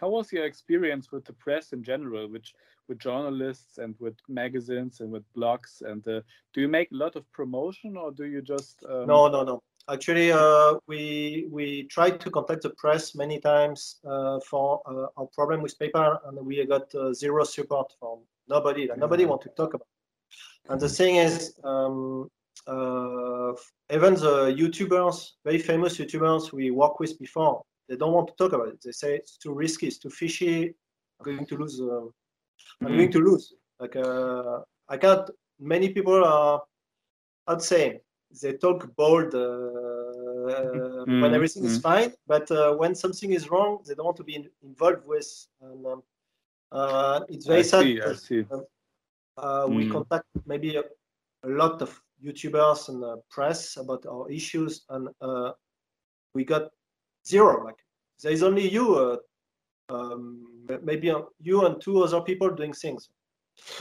How 0.00 0.08
was 0.08 0.32
your 0.32 0.44
experience 0.46 1.12
with 1.12 1.24
the 1.26 1.34
press 1.34 1.72
in 1.74 1.82
general, 1.82 2.26
which 2.28 2.54
with 2.88 2.98
journalists 2.98 3.78
and 3.78 3.94
with 3.98 4.14
magazines 4.28 5.00
and 5.00 5.10
with 5.10 5.24
blogs? 5.36 5.82
And 5.82 6.06
uh, 6.08 6.20
do 6.52 6.60
you 6.60 6.68
make 6.68 6.90
a 6.92 6.96
lot 6.96 7.16
of 7.16 7.30
promotion, 7.32 7.96
or 7.96 8.12
do 8.12 8.24
you 8.24 8.42
just 8.42 8.84
um, 8.88 9.06
No, 9.06 9.28
no, 9.28 9.44
no. 9.44 9.62
Actually, 9.90 10.32
uh, 10.32 10.74
we 10.86 11.46
we 11.50 11.84
tried 11.84 12.18
to 12.20 12.30
contact 12.30 12.62
the 12.62 12.70
press 12.70 13.14
many 13.14 13.38
times 13.38 13.96
uh, 14.06 14.40
for 14.40 14.80
uh, 14.86 15.06
our 15.18 15.26
problem 15.34 15.60
with 15.60 15.78
paper, 15.78 16.18
and 16.26 16.38
we 16.46 16.64
got 16.66 16.94
uh, 16.94 17.12
zero 17.12 17.44
support 17.44 17.92
from 17.98 18.20
nobody. 18.48 18.88
Like, 18.88 18.98
nobody 18.98 19.26
want 19.26 19.42
to 19.42 19.50
talk 19.50 19.74
about. 19.74 19.86
it. 19.86 20.70
And 20.70 20.80
the 20.80 20.88
thing 20.88 21.16
is, 21.16 21.54
um, 21.64 22.30
uh, 22.66 23.52
even 23.90 24.14
the 24.14 24.54
YouTubers, 24.58 25.32
very 25.44 25.58
famous 25.58 25.98
YouTubers 25.98 26.52
we 26.52 26.70
work 26.70 26.98
with 26.98 27.18
before, 27.18 27.62
they 27.86 27.96
don't 27.96 28.14
want 28.14 28.28
to 28.28 28.34
talk 28.34 28.54
about 28.54 28.68
it. 28.68 28.80
They 28.82 28.92
say 28.92 29.16
it's 29.16 29.36
too 29.36 29.52
risky, 29.52 29.88
it's 29.88 29.98
too 29.98 30.08
fishy. 30.08 30.74
I'm 31.20 31.24
going 31.24 31.46
to 31.46 31.56
lose. 31.56 31.78
Uh, 31.80 32.06
I'm 32.84 32.96
going 32.96 33.10
to 33.12 33.18
lose. 33.20 33.52
Like 33.80 33.96
uh, 33.96 34.60
I 34.88 34.96
can't. 34.96 35.28
Many 35.60 35.90
people 35.90 36.24
are. 36.24 36.62
I'd 37.46 37.62
say 37.62 38.00
they 38.42 38.54
talk 38.54 38.88
bold 38.96 39.34
uh, 39.34 41.04
when 41.18 41.34
Mhm, 41.34 41.34
everything 41.34 41.64
is 41.64 41.78
fine, 41.78 42.12
but 42.26 42.50
uh, 42.50 42.74
when 42.74 42.94
something 42.94 43.32
is 43.32 43.50
wrong, 43.50 43.78
they 43.86 43.94
don't 43.94 44.06
want 44.06 44.16
to 44.18 44.24
be 44.24 44.36
in, 44.36 44.48
involved 44.62 45.06
with. 45.06 45.28
And, 45.62 45.86
um, 45.86 46.02
uh, 46.72 47.20
it's 47.28 47.46
very 47.46 47.62
I 47.62 47.62
sad. 47.62 47.86
see, 47.86 48.00
I 48.00 48.12
see. 48.14 48.46
uh, 49.36 49.66
we 49.68 49.84
Mm. 49.84 49.86
contact 49.86 50.26
maybe 50.46 50.76
a, 50.76 50.82
a 51.44 51.48
lot 51.48 51.82
of 51.82 52.00
YouTubers 52.24 52.88
and 52.88 53.04
uh, 53.04 53.16
press 53.30 53.76
about 53.76 54.04
our 54.06 54.30
issues, 54.30 54.82
and 54.88 55.08
uh, 55.20 55.52
we 56.34 56.44
got 56.44 56.70
zero. 57.26 57.64
Like 57.64 57.78
there 58.22 58.32
is 58.32 58.42
only 58.42 58.68
you, 58.68 58.94
uh, 58.96 59.16
um, 59.88 60.46
maybe 60.82 61.10
uh, 61.10 61.20
you 61.40 61.64
and 61.66 61.80
two 61.80 62.02
other 62.02 62.20
people 62.20 62.50
doing 62.50 62.72
things. 62.72 63.08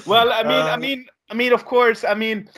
Well, 0.06 0.32
I 0.32 0.44
mean, 0.44 0.68
I 0.68 0.74
Um, 0.74 0.82
mean, 0.82 1.06
I 1.30 1.34
mean, 1.34 1.54
of 1.54 1.66
course, 1.66 2.04
I 2.04 2.14
mean, 2.14 2.50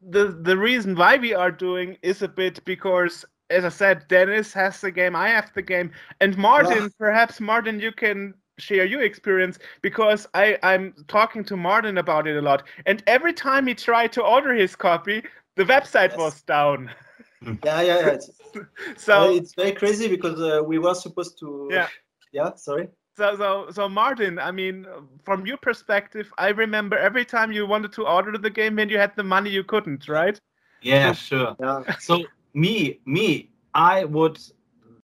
the 0.00 0.28
the 0.42 0.56
reason 0.56 0.94
why 0.96 1.16
we 1.16 1.34
are 1.34 1.50
doing 1.50 1.96
is 2.02 2.22
a 2.22 2.28
bit 2.28 2.64
because, 2.64 3.24
as 3.50 3.64
I 3.64 3.68
said, 3.68 4.06
Dennis 4.08 4.52
has 4.54 4.80
the 4.80 4.90
game, 4.90 5.14
I 5.16 5.28
have 5.28 5.52
the 5.54 5.62
game, 5.62 5.90
and 6.20 6.36
Martin, 6.36 6.90
perhaps 6.98 7.40
Martin, 7.40 7.80
you 7.80 7.92
can 7.92 8.34
share 8.58 8.84
your 8.84 9.02
experience 9.02 9.58
because 9.82 10.26
I 10.34 10.58
I'm 10.62 10.94
talking 11.08 11.44
to 11.44 11.56
Martin 11.56 11.98
about 11.98 12.26
it 12.26 12.36
a 12.36 12.42
lot, 12.42 12.62
and 12.86 13.02
every 13.06 13.32
time 13.32 13.66
he 13.66 13.74
tried 13.74 14.12
to 14.12 14.22
order 14.22 14.54
his 14.54 14.76
copy, 14.76 15.22
the 15.56 15.64
website 15.64 16.10
Yes. 16.10 16.18
was 16.18 16.42
down. 16.42 16.90
Yeah, 17.64 17.80
yeah, 17.82 18.00
yeah. 18.00 18.16
So 18.96 19.14
uh, 19.24 19.30
it's 19.30 19.54
very 19.54 19.72
crazy 19.72 20.08
because 20.08 20.40
uh, 20.40 20.62
we 20.64 20.78
were 20.78 20.94
supposed 20.94 21.38
to. 21.40 21.68
Yeah. 21.70 21.88
Yeah. 22.32 22.54
Sorry. 22.54 22.88
So, 23.16 23.36
so, 23.36 23.70
so 23.70 23.88
Martin, 23.88 24.38
I 24.38 24.50
mean, 24.50 24.86
from 25.24 25.46
your 25.46 25.58
perspective, 25.58 26.32
I 26.38 26.48
remember 26.48 26.96
every 26.96 27.24
time 27.24 27.52
you 27.52 27.66
wanted 27.66 27.92
to 27.92 28.06
order 28.06 28.38
the 28.38 28.50
game 28.50 28.76
when 28.76 28.88
you 28.88 28.98
had 28.98 29.14
the 29.16 29.24
money, 29.24 29.50
you 29.50 29.64
couldn't, 29.64 30.08
right? 30.08 30.38
Yeah, 30.80 31.12
sure. 31.12 31.56
Yeah. 31.60 31.82
So 31.98 32.24
me, 32.54 33.00
me, 33.04 33.50
I 33.74 34.04
would 34.04 34.38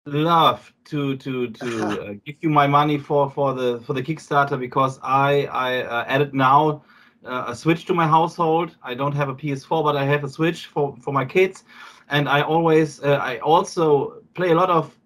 love 0.05 0.73
to 0.85 1.15
to 1.17 1.49
to 1.51 2.01
uh, 2.01 2.13
give 2.25 2.35
you 2.41 2.49
my 2.49 2.67
money 2.67 2.97
for 2.97 3.29
for 3.29 3.53
the 3.53 3.79
for 3.81 3.93
the 3.93 4.01
Kickstarter 4.01 4.59
because 4.59 4.99
I 5.03 5.45
I 5.51 5.83
uh, 5.83 6.05
added 6.07 6.33
now 6.33 6.83
uh, 7.25 7.45
a 7.47 7.55
Switch 7.55 7.85
to 7.85 7.93
my 7.93 8.07
household. 8.07 8.75
I 8.83 8.95
don't 8.95 9.13
have 9.13 9.29
a 9.29 9.35
PS4, 9.35 9.83
but 9.83 9.95
I 9.95 10.05
have 10.05 10.23
a 10.23 10.29
Switch 10.29 10.65
for 10.65 10.95
for 10.97 11.13
my 11.13 11.25
kids, 11.25 11.63
and 12.09 12.27
I 12.27 12.41
always 12.41 13.03
uh, 13.03 13.19
I 13.21 13.37
also 13.39 14.23
play 14.33 14.51
a 14.51 14.55
lot 14.55 14.69
of 14.69 14.97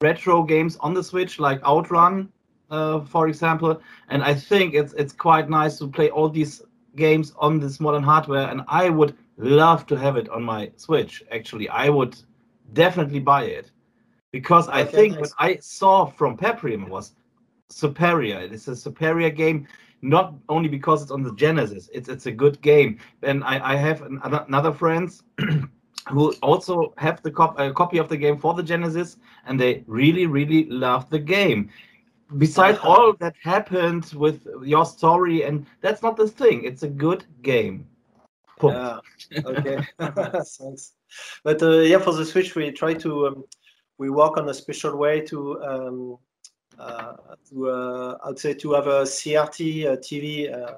retro 0.00 0.42
games 0.42 0.76
on 0.78 0.94
the 0.94 1.02
Switch, 1.02 1.38
like 1.38 1.62
Outrun, 1.64 2.30
uh, 2.70 3.00
for 3.00 3.28
example. 3.28 3.80
And 4.08 4.22
I 4.22 4.34
think 4.34 4.74
it's 4.74 4.92
it's 4.94 5.12
quite 5.12 5.48
nice 5.48 5.78
to 5.78 5.88
play 5.88 6.10
all 6.10 6.28
these 6.28 6.62
games 6.96 7.32
on 7.38 7.58
this 7.60 7.80
modern 7.80 8.02
hardware, 8.02 8.48
and 8.48 8.62
I 8.68 8.90
would 8.90 9.16
love 9.36 9.86
to 9.86 9.96
have 9.96 10.16
it 10.16 10.28
on 10.28 10.42
my 10.42 10.72
Switch. 10.76 11.22
Actually, 11.30 11.68
I 11.68 11.88
would 11.88 12.16
definitely 12.72 13.20
buy 13.20 13.44
it 13.44 13.70
because 14.32 14.68
I 14.68 14.84
Okay, 14.84 14.84
think 14.84 15.18
nice. 15.18 15.20
what 15.20 15.30
I 15.38 15.56
saw 15.56 16.06
from 16.06 16.36
Paprium 16.36 16.88
was 16.88 17.14
superior. 17.68 18.40
It 18.40 18.52
is 18.52 18.68
a 18.68 18.76
superior 18.76 19.30
game, 19.30 19.66
not 20.02 20.34
only 20.48 20.68
because 20.68 21.02
it's 21.02 21.10
on 21.12 21.22
the 21.22 21.34
Genesis. 21.34 21.88
It's 21.92 22.08
it's 22.08 22.26
a 22.26 22.32
good 22.32 22.60
game, 22.62 22.98
and 23.22 23.44
I 23.44 23.72
I 23.72 23.76
have 23.76 24.02
an, 24.02 24.20
another 24.24 24.72
friends. 24.72 25.22
Who 26.08 26.32
also 26.42 26.94
have 26.98 27.20
the 27.22 27.30
cop- 27.32 27.58
a 27.58 27.72
copy 27.72 27.98
of 27.98 28.08
the 28.08 28.16
game 28.16 28.38
for 28.38 28.54
the 28.54 28.62
Genesis, 28.62 29.16
and 29.46 29.58
they 29.58 29.82
really, 29.86 30.26
really 30.26 30.64
love 30.70 31.10
the 31.10 31.18
game. 31.18 31.70
Besides 32.38 32.78
Uh-huh. 32.78 32.88
all 32.88 33.12
that 33.20 33.34
happened 33.42 34.12
with 34.14 34.46
your 34.62 34.84
story, 34.84 35.42
and 35.42 35.66
that's 35.80 36.02
not 36.02 36.16
the 36.16 36.28
thing. 36.28 36.64
It's 36.64 36.82
a 36.84 36.88
good 36.88 37.24
game. 37.42 37.86
Point. 38.58 38.76
Yeah. 38.76 38.98
Okay. 39.44 39.78
Thanks. 40.58 40.92
But 41.44 41.62
uh, 41.62 41.80
yeah, 41.80 41.98
for 41.98 42.12
the 42.12 42.24
Switch, 42.24 42.54
we 42.54 42.70
try 42.70 42.94
to 42.94 43.26
um, 43.26 43.44
we 43.98 44.10
work 44.10 44.36
on 44.36 44.48
a 44.48 44.54
special 44.54 44.96
way 44.96 45.20
to 45.22 45.62
um, 45.62 46.18
uh, 46.78 47.14
to 47.48 47.68
uh, 47.70 48.18
I'd 48.24 48.38
say 48.38 48.54
to 48.54 48.72
have 48.74 48.86
a 48.86 49.02
CRT 49.02 49.86
uh, 49.86 49.96
TV 49.96 50.52
uh, 50.52 50.74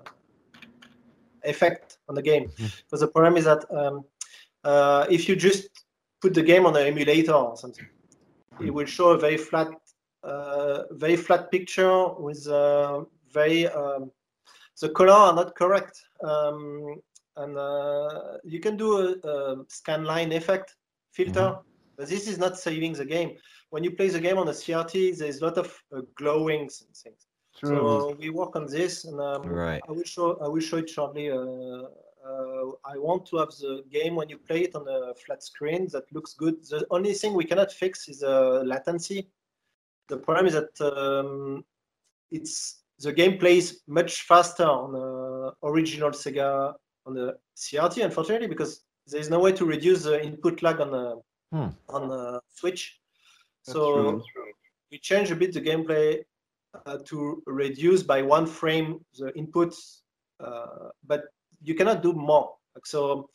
effect 1.45 1.99
on 2.09 2.15
the 2.15 2.23
game. 2.23 2.51
Because 2.57 3.01
the 3.01 3.09
problem 3.09 3.37
is 3.37 3.45
that 3.45 3.65
um, 3.71 4.05
uh, 4.65 5.07
if 5.11 5.29
you 5.29 5.37
just 5.37 5.69
put 6.21 6.35
the 6.35 6.43
game 6.43 6.67
on 6.67 6.77
an 6.77 6.87
emulator 6.87 7.33
or 7.33 7.57
something, 7.57 7.87
it 8.61 8.73
will 8.73 8.87
show 8.87 9.11
a 9.11 9.19
very 9.19 9.37
flat, 9.37 9.69
uh, 10.23 10.83
very 10.93 11.17
flat 11.17 11.51
picture 11.51 12.09
with 12.15 12.47
uh, 12.49 13.05
very 13.33 13.69
um, 13.69 14.11
the 14.81 14.89
color 14.91 15.13
are 15.13 15.35
not 15.35 15.55
correct. 15.57 16.01
Um, 16.23 17.01
and 17.37 17.57
uh, 17.57 18.39
you 18.45 18.61
can 18.61 18.77
do 18.77 18.99
a, 18.99 19.29
a 19.29 19.65
scan 19.69 20.05
line 20.05 20.33
effect 20.33 20.75
filter, 21.13 21.57
but 21.97 22.09
this 22.09 22.27
is 22.27 22.39
not 22.39 22.59
saving 22.59 22.95
the 22.95 23.05
game. 23.05 23.37
When 23.71 23.85
you 23.85 23.93
play 23.93 24.09
the 24.09 24.21
game 24.21 24.39
on 24.39 24.49
a 24.49 24.53
CRT, 24.53 25.19
there's 25.19 25.41
a 25.41 25.45
lot 25.45 25.59
of 25.59 25.73
uh, 25.95 26.01
glowings 26.17 26.83
and 26.83 26.97
things. 26.97 27.27
So 27.65 28.17
we 28.21 28.31
work 28.31 28.55
on 28.55 28.67
this, 28.67 29.05
and 29.05 29.21
um, 29.21 29.43
Right. 29.43 29.83
I 29.89 29.93
will 29.93 30.05
show. 30.05 30.39
I 30.41 30.49
will 30.49 30.61
show 30.61 30.77
it 30.77 30.89
shortly. 30.89 31.29
Uh, 32.25 32.29
uh, 32.29 32.73
I 32.85 32.99
want 32.99 33.27
to 33.27 33.37
have 33.39 33.51
the 33.51 33.85
game 33.91 34.15
when 34.17 34.29
you 34.29 34.39
play 34.39 34.63
it 34.63 34.75
on 34.75 34.87
a 34.89 35.15
flat 35.15 35.43
screen 35.43 35.89
that 35.93 36.05
looks 36.13 36.35
good. 36.35 36.63
The 36.65 36.87
only 36.91 37.13
thing 37.15 37.35
we 37.35 37.45
cannot 37.45 37.73
fix 37.73 38.09
is 38.09 38.23
uh, 38.23 38.63
latency. 38.65 39.29
The 40.09 40.17
problem 40.19 40.47
is 40.47 40.55
that 40.55 40.81
um, 40.81 41.65
it's 42.31 42.83
the 43.01 43.13
game 43.13 43.39
plays 43.39 43.83
much 43.87 44.23
faster 44.23 44.65
on 44.65 44.93
the 44.93 45.53
original 45.63 46.11
Sega 46.11 46.75
on 47.07 47.15
the 47.15 47.37
CRT, 47.57 48.05
unfortunately, 48.05 48.49
because 48.49 48.83
there 49.07 49.21
is 49.21 49.31
no 49.31 49.39
way 49.39 49.53
to 49.53 49.65
reduce 49.65 50.03
the 50.03 50.23
input 50.23 50.63
lag 50.63 50.81
on 50.81 50.91
the 50.91 51.21
Hmm. 51.51 51.69
on 51.89 52.09
the 52.11 52.43
Switch. 52.49 53.01
That's 53.67 53.73
so 53.79 54.23
true. 54.33 54.53
we 54.91 54.99
change 54.99 55.31
a 55.31 55.37
bit 55.37 55.55
the 55.55 55.63
gameplay 55.63 56.23
uh, 56.85 56.99
to 57.07 57.43
reduce 57.47 58.03
by 58.03 58.21
one 58.21 58.47
frame 58.47 59.01
the 59.19 59.33
inputs, 59.33 60.01
uh, 60.41 60.91
but 61.07 61.23
you 61.63 61.75
cannot 61.75 62.03
do 62.03 62.13
more. 62.13 62.55
So 62.85 63.29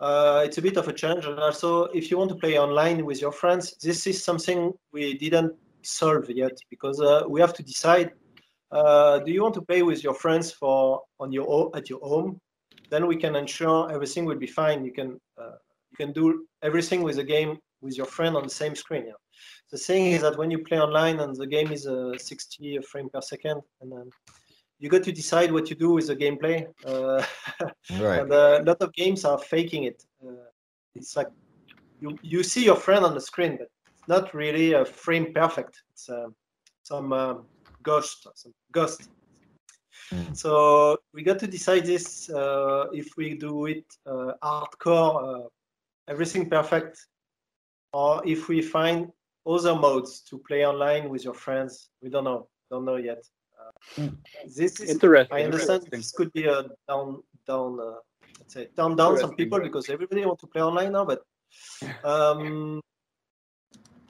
uh, 0.00 0.42
it's 0.44 0.58
a 0.58 0.62
bit 0.62 0.76
of 0.76 0.88
a 0.88 0.92
challenge. 0.92 1.24
And 1.24 1.38
also, 1.38 1.84
if 1.86 2.10
you 2.10 2.18
want 2.18 2.30
to 2.30 2.36
play 2.36 2.58
online 2.58 3.04
with 3.04 3.20
your 3.20 3.32
friends, 3.32 3.76
this 3.82 4.06
is 4.06 4.22
something 4.22 4.72
we 4.92 5.14
didn't 5.14 5.54
solve 5.82 6.28
yet 6.30 6.56
because 6.70 7.00
uh, 7.00 7.22
we 7.28 7.40
have 7.40 7.54
to 7.54 7.62
decide: 7.62 8.12
uh, 8.70 9.18
do 9.20 9.32
you 9.32 9.42
want 9.42 9.54
to 9.54 9.62
play 9.62 9.82
with 9.82 10.02
your 10.04 10.14
friends 10.14 10.52
for 10.52 11.02
on 11.20 11.32
your 11.32 11.70
at 11.76 11.88
your 11.88 12.00
home? 12.00 12.40
Then 12.90 13.06
we 13.06 13.16
can 13.16 13.36
ensure 13.36 13.90
everything 13.92 14.24
will 14.24 14.38
be 14.38 14.46
fine. 14.46 14.84
You 14.84 14.92
can 14.92 15.20
uh, 15.40 15.56
you 15.90 15.96
can 15.96 16.12
do 16.12 16.46
everything 16.62 17.02
with 17.02 17.16
the 17.16 17.24
game 17.24 17.58
with 17.80 17.96
your 17.96 18.06
friend 18.06 18.36
on 18.36 18.42
the 18.42 18.50
same 18.50 18.74
screen. 18.74 19.04
Yeah. 19.06 19.12
The 19.70 19.78
thing 19.78 20.06
is 20.06 20.22
that 20.22 20.36
when 20.36 20.50
you 20.50 20.58
play 20.64 20.80
online 20.80 21.20
and 21.20 21.36
the 21.36 21.46
game 21.46 21.70
is 21.70 21.86
uh, 21.86 22.16
60 22.16 22.78
frame 22.90 23.08
per 23.12 23.20
second, 23.20 23.60
and 23.80 23.92
um, 23.92 24.10
you 24.78 24.88
got 24.88 25.02
to 25.04 25.12
decide 25.12 25.52
what 25.52 25.70
you 25.70 25.76
do 25.76 25.92
with 25.92 26.06
the 26.06 26.16
gameplay. 26.16 26.66
Uh, 26.84 27.24
Right. 28.00 28.20
and 28.20 28.32
uh, 28.32 28.60
a 28.60 28.64
lot 28.64 28.80
of 28.80 28.92
games 28.92 29.24
are 29.24 29.38
faking 29.38 29.84
it. 29.84 30.04
Uh, 30.22 30.50
it's 30.94 31.16
like 31.16 31.28
you 32.00 32.18
you 32.22 32.42
see 32.42 32.64
your 32.64 32.76
friend 32.76 33.04
on 33.04 33.14
the 33.14 33.20
screen, 33.20 33.56
but 33.56 33.68
it's 33.92 34.08
not 34.08 34.34
really 34.34 34.74
a 34.74 34.84
frame 34.84 35.32
perfect. 35.32 35.82
It's 35.92 36.08
uh, 36.08 36.28
some 36.82 37.12
um, 37.12 37.46
ghost, 37.82 38.26
some 38.34 38.52
ghost. 38.72 39.08
Mm. 40.12 40.36
So 40.36 40.98
we 41.14 41.22
got 41.22 41.38
to 41.40 41.46
decide 41.46 41.84
this 41.86 42.30
uh, 42.30 42.86
if 42.92 43.16
we 43.16 43.34
do 43.34 43.66
it 43.66 43.84
uh, 44.06 44.32
hardcore, 44.42 45.44
uh, 45.46 45.48
everything 46.08 46.48
perfect, 46.48 47.06
or 47.92 48.22
if 48.26 48.48
we 48.48 48.62
find 48.62 49.08
other 49.46 49.74
modes 49.74 50.20
to 50.20 50.38
play 50.38 50.66
online 50.66 51.08
with 51.08 51.24
your 51.24 51.34
friends. 51.34 51.90
We 52.02 52.10
don't 52.10 52.24
know, 52.24 52.48
don't 52.70 52.84
know 52.84 52.96
yet. 52.96 53.24
Uh, 53.98 54.08
this 54.44 54.80
is 54.80 54.90
Interesting. 54.90 55.36
I 55.36 55.44
understand 55.44 55.82
interesting. 55.84 55.98
this 56.00 56.12
could 56.12 56.32
be 56.32 56.44
a 56.46 56.64
down 56.88 57.22
down 57.46 57.78
uh, 57.80 57.94
let's 58.38 58.54
say 58.54 58.68
down 58.76 58.96
down 58.96 59.18
some 59.18 59.34
people 59.34 59.60
because 59.60 59.88
everybody 59.88 60.24
want 60.24 60.38
to 60.40 60.46
play 60.46 60.62
online 60.62 60.92
now, 60.92 61.04
but 61.04 61.22
um, 62.04 62.80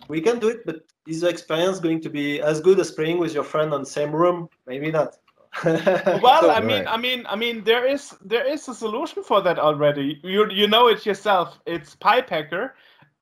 we 0.09 0.21
can 0.21 0.39
do 0.39 0.49
it. 0.49 0.65
But 0.67 0.83
is 1.07 1.21
the 1.23 1.29
experience 1.29 1.81
going 1.81 2.01
to 2.03 2.11
be 2.11 2.41
as 2.41 2.61
good 2.61 2.79
as 2.81 2.91
playing 2.91 3.19
with 3.19 3.35
your 3.35 3.45
friend 3.45 3.73
on 3.73 3.81
the 3.81 3.87
same 3.99 4.13
room? 4.13 4.49
Maybe 4.67 4.91
not. 4.91 5.17
Well, 5.65 6.43
So- 6.43 6.51
I 6.51 6.61
mean, 6.61 6.85
Right. 6.85 6.87
I 6.87 6.97
mean, 6.97 7.27
I 7.29 7.37
mean, 7.37 7.65
there 7.65 7.87
is 7.87 8.15
there 8.25 8.47
is 8.47 8.69
a 8.69 8.75
solution 8.75 9.23
for 9.23 9.41
that 9.43 9.59
already. 9.59 10.21
You 10.23 10.51
you 10.51 10.67
know 10.69 10.89
it 10.89 11.07
yourself. 11.07 11.59
It's 11.67 11.97
PyPacker, 11.97 12.73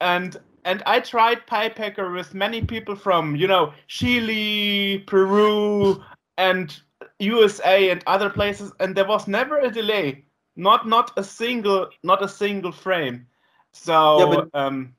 and 0.00 0.36
and 0.64 0.82
I 0.86 1.00
tried 1.00 1.46
PyPacker 1.46 2.12
with 2.14 2.34
many 2.34 2.60
people 2.62 2.96
from 2.96 3.36
you 3.36 3.46
know 3.46 3.72
Chile, 3.86 5.04
Peru, 5.06 6.02
and 6.38 6.78
USA 7.18 7.90
and 7.90 8.02
other 8.06 8.30
places, 8.30 8.72
and 8.80 8.94
there 8.94 9.06
was 9.06 9.26
never 9.28 9.58
a 9.58 9.70
delay. 9.70 10.24
Not 10.56 10.86
not 10.88 11.12
a 11.18 11.24
single 11.24 11.90
not 12.02 12.22
a 12.22 12.28
single 12.28 12.72
frame. 12.72 13.26
So 13.72 14.18
Yeah, 14.18 14.36
but- 14.36 14.48
um, 14.60 14.94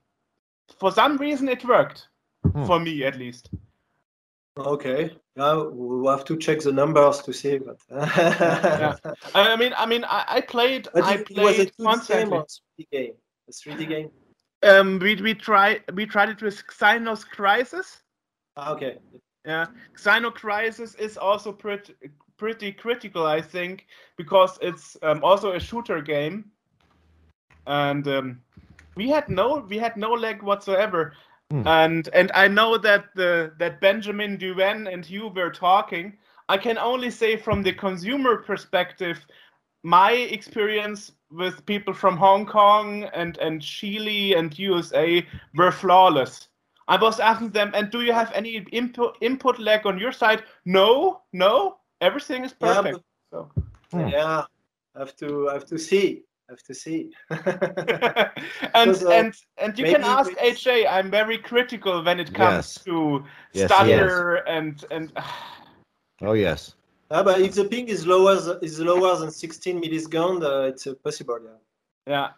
for 0.80 0.92
some 0.92 1.18
reason 1.18 1.50
it 1.50 1.64
worked 1.66 2.08
Hmm. 2.44 2.66
for 2.66 2.80
me 2.80 3.04
at 3.04 3.18
least. 3.18 3.50
Okay. 4.58 5.16
Yeah, 5.36 5.54
we'll 5.72 6.10
have 6.10 6.26
to 6.26 6.38
check 6.38 6.60
the 6.62 6.72
numbers 6.72 7.20
to 7.22 7.34
see. 7.34 7.60
But 7.60 7.78
I 7.92 8.96
I 9.36 9.56
mean, 9.56 9.74
I 9.78 9.86
mean, 9.86 10.04
I, 10.06 10.26
I 10.28 10.42
played 10.42 10.88
But 10.94 11.04
I 11.04 11.14
it, 11.16 11.30
it 11.32 11.38
was 11.38 11.60
a 11.60 11.66
played 11.66 11.72
2D 11.74 11.78
game 11.78 11.86
constantly. 11.86 12.38
or 12.38 12.46
3D 12.80 12.88
game? 12.92 13.14
A 13.48 13.52
3D 13.52 13.88
game? 13.90 14.12
Um, 14.64 15.00
we 15.00 15.16
we 15.22 15.34
try 15.36 15.80
we 15.94 16.06
tried 16.08 16.30
it 16.30 16.42
with 16.42 16.64
Xynos 16.68 17.24
Crisis. 17.28 18.02
Ah, 18.56 18.74
okay. 18.74 18.98
Yeah, 19.48 19.68
Xeno 19.96 20.34
Crisis 20.34 20.94
is 20.96 21.18
also 21.18 21.54
pretty 21.54 21.94
pretty 22.36 22.74
critical, 22.74 23.26
I 23.26 23.42
think, 23.42 23.88
because 24.18 24.60
it's 24.62 24.98
um, 25.02 25.24
also 25.24 25.54
a 25.54 25.60
shooter 25.60 26.02
game, 26.02 26.52
and 27.66 28.06
um, 28.10 28.42
we 28.98 29.08
had 29.08 29.30
no 29.30 29.66
we 29.70 29.78
had 29.78 29.96
no 29.96 30.12
lag 30.12 30.44
whatsoever. 30.44 31.14
Hmm. 31.50 31.66
And 31.66 32.10
and 32.12 32.30
I 32.36 32.50
know 32.50 32.78
that 32.78 33.06
the 33.16 33.54
that 33.58 33.80
Benjamin 33.80 34.38
Duven 34.38 34.92
and 34.92 35.10
you 35.10 35.30
were 35.30 35.52
talking. 35.52 36.18
I 36.50 36.58
can 36.58 36.78
only 36.78 37.10
say 37.10 37.38
from 37.38 37.64
the 37.64 37.72
consumer 37.72 38.38
perspective, 38.38 39.26
my 39.84 40.12
experience 40.12 41.14
with 41.32 41.66
people 41.66 41.94
from 41.94 42.18
Hong 42.18 42.46
Kong 42.46 43.06
and 43.14 43.38
and 43.38 43.62
Chile 43.62 44.34
and 44.34 44.60
USA 44.60 45.26
were 45.56 45.72
flawless. 45.72 46.47
I 46.88 46.96
was 46.98 47.20
asking 47.20 47.50
them, 47.52 47.72
and 47.74 47.92
do 47.92 48.02
you 48.02 48.14
have 48.14 48.32
any 48.34 48.66
input 48.72 49.18
input 49.22 49.60
lag 49.60 49.86
on 49.86 50.00
your 50.00 50.12
side? 50.12 50.44
No, 50.66 51.22
no, 51.34 51.78
everything 52.02 52.46
is 52.46 52.54
Yeah, 52.62 52.74
perfect. 52.76 52.94
but- 52.96 53.04
So. 53.32 53.52
Hmm. 53.92 54.08
Yeah, 54.08 54.44
I 54.96 55.00
have 55.00 55.16
to 55.18 55.50
I 55.50 55.54
have 55.54 55.66
to 55.68 55.78
see. 55.78 56.24
I 56.50 56.54
have 56.54 56.64
to 56.64 56.74
see. 56.74 57.12
and 57.30 58.92
Because, 58.92 59.04
uh, 59.06 59.10
and 59.12 59.34
and 59.58 59.78
you 59.80 59.86
can 59.86 60.04
ask 60.04 60.32
it's- 60.32 60.64
AJ. 60.64 60.88
I'm 60.90 61.12
very 61.12 61.38
critical 61.38 62.04
when 62.04 62.20
it 62.20 62.34
comes 62.34 62.56
Yes. 62.78 62.84
to 62.86 63.24
Yes, 63.54 63.72
stutter 63.72 64.36
and 64.48 64.84
and. 64.92 65.12
Oh 66.22 66.34
yes. 66.34 66.74
Ah, 67.12 67.22
but 67.24 67.40
if 67.42 67.54
the 67.54 67.66
ping 67.66 67.88
is 67.90 68.08
lower 68.08 68.36
is 68.62 68.80
lower 68.80 69.16
than 69.20 69.30
16 69.32 69.80
milliseconds, 69.82 70.42
uh, 70.44 70.68
it's 70.72 70.88
uh, 70.88 70.94
possible. 71.04 71.40
Yeah. 71.44 71.60
Yeah. 72.08 72.30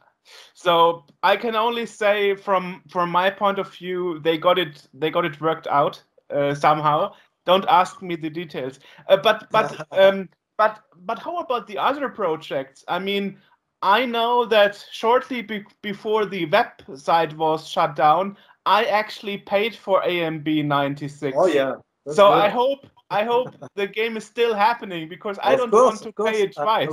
So 0.54 1.06
I 1.24 1.36
can 1.38 1.56
only 1.56 1.86
say 1.86 2.36
from 2.36 2.84
from 2.89 3.10
my 3.10 3.30
point 3.30 3.60
of 3.60 3.74
view, 3.74 4.20
they 4.20 4.38
got 4.38 4.58
it 4.60 4.88
they 4.94 5.10
got 5.10 5.26
it 5.26 5.39
worked 5.42 5.68
out 5.68 6.04
uh, 6.30 6.54
somehow. 6.54 7.13
Don't 7.46 7.65
ask 7.68 8.02
me 8.02 8.15
the 8.15 8.30
details. 8.30 8.80
Uh, 9.08 9.18
but 9.18 9.48
but 9.52 9.86
um, 9.92 10.30
but 10.58 10.82
but 11.06 11.20
how 11.20 11.38
about 11.38 11.68
the 11.68 11.78
other 11.78 12.10
projects? 12.10 12.84
I 12.88 13.00
mean, 13.00 13.38
I 13.82 14.06
know 14.06 14.46
that 14.46 14.86
shortly 14.92 15.42
be- 15.42 15.65
before 15.82 16.26
the 16.26 16.48
website 16.48 17.34
was 17.36 17.68
shut 17.68 17.96
down, 17.96 18.38
I 18.65 18.86
actually 18.86 19.38
paid 19.38 19.76
for 19.76 20.02
AMB 20.04 20.65
96. 20.65 21.38
Oh 21.38 21.48
yeah. 21.48 21.76
That's 22.06 22.18
So 22.18 22.28
good. 22.28 22.34
I 22.34 22.50
hope 22.50 22.88
I 23.10 23.24
hope 23.24 23.56
the 23.76 23.88
game 23.88 24.18
is 24.18 24.26
still 24.26 24.54
happening 24.54 25.10
because 25.10 25.39
I 25.42 25.56
don't 25.56 25.72
course, 25.72 26.04
want 26.04 26.04
to 26.04 26.24
pay 26.24 26.42
it 26.44 26.56
twice. 26.56 26.89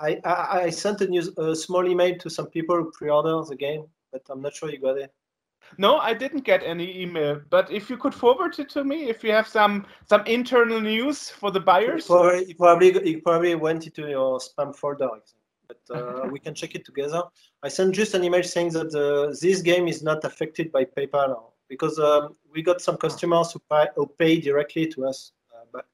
I, 0.00 0.20
I, 0.24 0.60
I 0.64 0.70
sent 0.70 1.00
a, 1.00 1.06
news, 1.06 1.28
a 1.38 1.54
small 1.54 1.86
email 1.88 2.16
to 2.18 2.30
some 2.30 2.46
people 2.46 2.76
who 2.76 2.90
pre-order 2.92 3.42
the 3.48 3.56
game, 3.56 3.84
but 4.12 4.22
I'm 4.30 4.42
not 4.42 4.54
sure 4.54 4.70
you 4.70 4.80
got 4.80 4.98
it. 4.98 5.12
No, 5.78 5.98
I 5.98 6.14
didn't 6.14 6.44
get 6.44 6.62
any 6.62 7.02
email. 7.02 7.40
But 7.50 7.70
if 7.70 7.90
you 7.90 7.96
could 7.96 8.14
forward 8.14 8.58
it 8.58 8.68
to 8.70 8.84
me, 8.84 9.08
if 9.08 9.24
you 9.24 9.32
have 9.32 9.48
some 9.48 9.86
some 10.08 10.24
internal 10.26 10.80
news 10.80 11.28
for 11.28 11.50
the 11.50 11.60
buyers. 11.60 12.06
Probably, 12.06 12.50
it 12.50 12.58
probably 12.58 12.88
it 12.88 13.24
probably 13.24 13.54
went 13.54 13.86
into 13.86 14.08
your 14.08 14.38
spam 14.38 14.74
folder, 14.74 15.08
but 15.66 15.80
uh, 15.90 16.28
we 16.30 16.38
can 16.38 16.54
check 16.54 16.74
it 16.74 16.84
together. 16.84 17.22
I 17.62 17.68
sent 17.68 17.94
just 17.94 18.14
an 18.14 18.24
email 18.24 18.42
saying 18.42 18.70
that 18.74 18.94
uh, 18.94 19.34
this 19.40 19.60
game 19.62 19.88
is 19.88 20.02
not 20.02 20.24
affected 20.24 20.70
by 20.70 20.84
PayPal 20.84 21.50
because 21.68 21.98
um, 21.98 22.36
we 22.52 22.62
got 22.62 22.80
some 22.80 22.96
customers 22.96 23.52
who 23.52 23.60
pay, 23.70 23.88
who 23.96 24.06
pay 24.18 24.40
directly 24.40 24.86
to 24.86 25.06
us, 25.06 25.32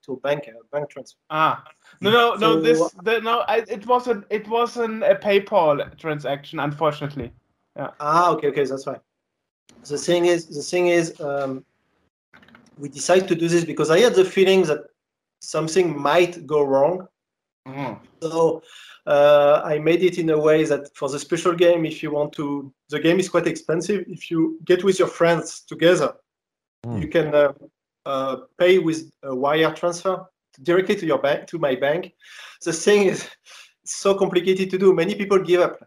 to 0.05 0.12
a 0.12 0.16
bank, 0.21 0.49
a 0.49 0.64
bank 0.75 0.90
transfer. 0.90 1.18
Ah, 1.31 1.64
no, 2.01 2.11
no, 2.11 2.35
no. 2.35 2.55
So- 2.55 2.61
This, 2.61 2.92
the, 3.03 3.21
no. 3.21 3.40
I, 3.49 3.59
it 3.68 3.87
wasn't. 3.87 4.25
It 4.31 4.47
wasn't 4.49 5.03
a 5.05 5.14
PayPal 5.14 5.97
transaction, 5.99 6.59
unfortunately. 6.61 7.33
Ah, 7.77 8.31
okay, 8.33 8.49
okay, 8.49 8.64
that's 8.64 8.85
fine. 8.85 9.01
The 9.88 9.99
thing 9.99 10.27
is, 10.27 10.47
the 10.47 10.62
thing 10.62 10.88
is, 10.88 11.18
um, 11.21 11.64
we 12.79 12.88
decided 12.88 13.29
to 13.29 13.35
do 13.35 13.49
this 13.49 13.64
because 13.64 13.90
I 13.90 13.99
had 14.01 14.14
the 14.14 14.25
feeling 14.25 14.62
that 14.64 14.81
something 15.40 15.99
might 16.01 16.47
go 16.47 16.62
wrong. 16.62 17.09
So 18.21 18.62
uh, 19.07 19.62
I 19.64 19.79
made 19.79 20.03
it 20.03 20.18
in 20.18 20.31
a 20.31 20.38
way 20.38 20.64
that 20.64 20.95
for 20.97 21.09
the 21.09 21.18
special 21.18 21.55
game, 21.55 21.85
if 21.87 22.03
you 22.03 22.11
want 22.11 22.33
to, 22.35 22.73
the 22.88 22.99
game 23.01 23.18
is 23.21 23.29
quite 23.29 23.47
expensive. 23.47 24.05
If 24.09 24.31
you 24.31 24.59
get 24.64 24.83
with 24.85 24.99
your 24.99 25.09
friends 25.09 25.61
together, 25.62 26.14
Hmm. 26.85 26.99
you 26.99 27.07
can 27.07 27.33
uh, 27.33 27.53
uh, 28.07 28.37
pay 28.59 28.79
with 28.79 29.11
a 29.23 29.35
wire 29.35 29.73
transfer 29.73 30.25
directly 30.62 30.97
to 30.97 31.07
your 31.07 31.19
bank, 31.19 31.47
to 31.49 31.59
my 31.59 31.75
bank. 31.75 32.12
The 32.65 32.73
thing 32.73 33.07
is, 33.09 33.29
it's 33.83 33.97
so 33.97 34.15
complicated 34.15 34.71
to 34.71 34.79
do. 34.79 34.93
Many 34.95 35.15
people 35.15 35.38
give 35.38 35.61
up 35.61 35.79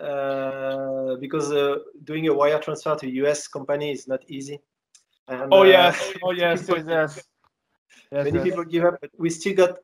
uh, 0.00 1.16
because 1.16 1.52
uh, 1.52 1.76
doing 2.04 2.28
a 2.28 2.34
wire 2.34 2.58
transfer 2.58 2.96
to 2.96 3.10
US 3.24 3.48
company 3.48 3.92
is 3.92 4.06
not 4.08 4.20
easy. 4.28 4.60
And, 5.28 5.52
Oh 5.52 5.60
uh, 5.60 5.64
yes. 5.64 6.12
Oh 6.22 6.32
yes. 6.44 6.60
people- 6.66 6.78
Yes. 6.88 7.22
yes. 8.12 8.24
Many 8.24 8.38
yes. 8.38 8.44
people 8.44 8.64
give 8.64 8.84
up 8.84 8.98
but 9.00 9.10
we 9.18 9.30
still 9.30 9.54
got 9.54 9.78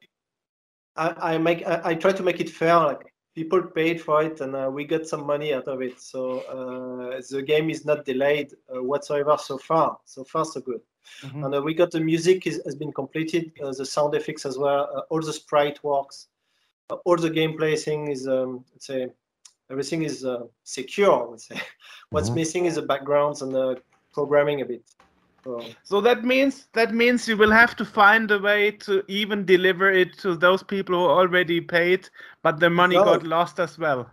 i, 0.97 1.35
I 1.35 1.39
make 1.39 1.67
I, 1.67 1.81
I 1.91 1.95
try 1.95 2.13
to 2.13 2.23
make 2.23 2.41
it 2.41 2.51
fair 2.51 2.77
like 2.77 3.03
people 3.35 3.63
paid 3.63 4.01
for 4.01 4.23
it 4.23 4.41
and 4.41 4.55
uh, 4.55 4.71
we 4.73 4.85
got 4.85 5.07
some 5.07 5.27
money 5.27 5.55
out 5.55 5.67
of 5.67 5.81
it 5.83 6.01
so 6.01 6.41
uh, 6.57 7.21
the 7.31 7.43
game 7.43 7.71
is 7.71 7.85
not 7.85 8.05
delayed 8.05 8.53
uh, 8.75 8.83
whatsoever 8.83 9.37
so 9.39 9.59
far 9.59 9.99
so 10.05 10.23
far 10.25 10.45
so 10.45 10.61
good 10.61 10.81
Mhm. 11.25 11.45
and 11.45 11.55
uh, 11.55 11.63
we 11.63 11.75
got 11.75 11.91
the 11.91 12.01
music 12.01 12.47
is, 12.47 12.61
has 12.65 12.75
been 12.75 12.93
completed 12.93 13.53
uh, 13.63 13.73
the 13.77 13.85
sound 13.85 14.15
effects 14.15 14.45
as 14.45 14.59
well 14.59 14.89
uh, 14.97 15.01
all 15.11 15.21
the 15.21 15.33
sprite 15.33 15.83
works 15.83 16.29
uh, 16.91 16.97
all 17.05 17.17
the 17.17 17.31
gameplay 17.31 17.79
thing 17.79 18.09
is 18.09 18.27
um, 18.29 18.65
let's 18.73 18.87
say 18.87 19.09
everything 19.71 20.03
is 20.03 20.25
uh, 20.25 20.41
secure 20.65 21.13
I 21.27 21.27
would 21.31 21.41
say 21.41 21.61
what's 22.11 22.31
Mhm. 22.31 22.35
missing 22.35 22.67
is 22.67 22.77
the 22.77 22.83
backgrounds 22.83 23.43
and 23.43 23.55
the 23.55 23.77
programming 24.13 24.61
a 24.63 24.65
bit 24.67 24.83
so, 25.45 25.75
So 25.85 26.01
that 26.01 26.25
means 26.25 26.69
that 26.75 26.93
means 26.95 27.29
you 27.29 27.37
will 27.37 27.51
have 27.53 27.77
to 27.77 27.85
find 27.85 28.31
a 28.31 28.39
way 28.39 28.71
to 28.87 29.03
even 29.09 29.45
deliver 29.45 29.91
it 29.91 30.19
to 30.19 30.37
those 30.37 30.63
people 30.63 30.97
who 30.97 31.07
already 31.11 31.61
paid, 31.61 32.09
but 32.43 32.61
the 32.61 32.71
money 32.71 32.99
No. 32.99 33.05
got 33.05 33.23
lost 33.25 33.59
as 33.61 33.79
well. 33.79 34.11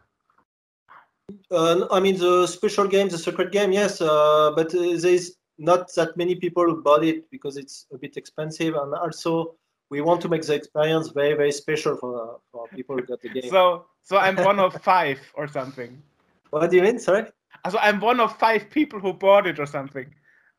Uh, 1.52 1.88
I 1.92 2.00
mean, 2.00 2.18
the 2.18 2.48
special 2.48 2.88
game, 2.88 3.10
the 3.10 3.18
secret 3.18 3.52
game, 3.52 3.72
yes, 3.72 4.02
uh, 4.02 4.52
but 4.56 4.74
uh, 4.76 4.96
there's 4.98 5.36
not 5.60 5.94
that 5.96 6.16
many 6.18 6.36
people 6.36 6.82
bought 6.82 7.04
it 7.04 7.30
because 7.30 7.58
it's 7.58 7.86
a 7.94 7.98
bit 7.98 8.18
expensive, 8.18 8.76
and 8.76 8.94
also 8.94 9.56
we 9.90 10.02
want 10.02 10.22
to 10.22 10.30
make 10.30 10.44
the 10.44 10.54
experience 10.54 11.10
very, 11.10 11.34
very 11.36 11.52
special 11.52 11.98
for 11.98 12.40
for 12.52 12.68
people 12.70 12.96
who 12.96 13.04
got 13.04 13.22
the 13.22 13.30
game. 13.30 13.50
So 13.50 13.86
so 14.04 14.18
I'm 14.18 14.36
one 14.38 14.60
of 14.60 14.74
five 14.82 15.20
or 15.36 15.48
something. 15.48 16.02
what 16.50 16.70
do 16.70 16.78
you 16.78 16.84
mean? 16.84 17.00
Sorry? 17.00 17.26
So 17.70 17.78
I'm 17.80 18.00
one 18.00 18.20
of 18.20 18.38
five 18.38 18.70
people 18.70 19.00
who 19.00 19.14
bought 19.14 19.46
it 19.48 19.60
or 19.60 19.66
something. 19.66 20.08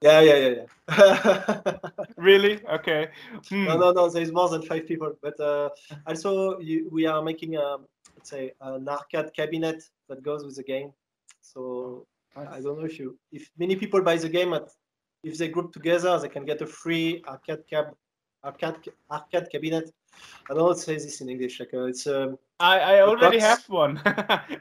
Yeah, 0.02 0.20
yeah, 0.20 0.36
yeah, 0.36 0.54
yeah. 0.58 1.76
Really? 2.16 2.60
Okay. 2.66 3.08
Hmm. 3.48 3.64
no, 3.64 3.76
no, 3.76 3.92
no. 3.92 4.08
There's 4.08 4.32
more 4.32 4.48
than 4.48 4.62
five 4.62 4.86
people, 4.86 5.12
but 5.22 5.38
uh, 5.38 5.68
also 6.06 6.58
you, 6.60 6.88
we 6.90 7.06
are 7.06 7.22
making 7.22 7.56
a 7.56 7.76
let's 8.16 8.30
say 8.30 8.52
an 8.60 8.88
arcade 8.88 9.30
cabinet 9.34 9.82
that 10.08 10.22
goes 10.22 10.44
with 10.44 10.56
the 10.56 10.62
game. 10.62 10.92
So 11.42 12.06
I 12.36 12.60
don't 12.60 12.78
know 12.78 12.86
if 12.86 12.98
you 12.98 13.18
if 13.32 13.50
many 13.58 13.76
people 13.76 14.00
buy 14.02 14.16
the 14.16 14.28
game 14.28 14.52
at 14.54 14.68
if 15.22 15.38
they 15.38 15.48
group 15.48 15.72
together 15.72 16.18
they 16.18 16.28
can 16.28 16.44
get 16.44 16.60
a 16.62 16.66
free 16.66 17.22
arcade 17.28 17.62
cab 17.68 17.94
arcade 18.44 18.76
arcade 19.10 19.48
cabinet. 19.50 19.90
I 20.48 20.54
don't 20.54 20.58
know 20.58 20.66
how 20.68 20.72
to 20.72 20.78
say 20.78 20.94
this 20.94 21.20
in 21.20 21.28
English. 21.28 21.60
Like 21.60 21.74
uh, 21.74 21.84
it's 21.84 22.06
um 22.06 22.38
I, 22.58 22.80
I 22.80 23.00
already 23.02 23.38
box- 23.38 23.48
have 23.50 23.68
one. 23.68 24.00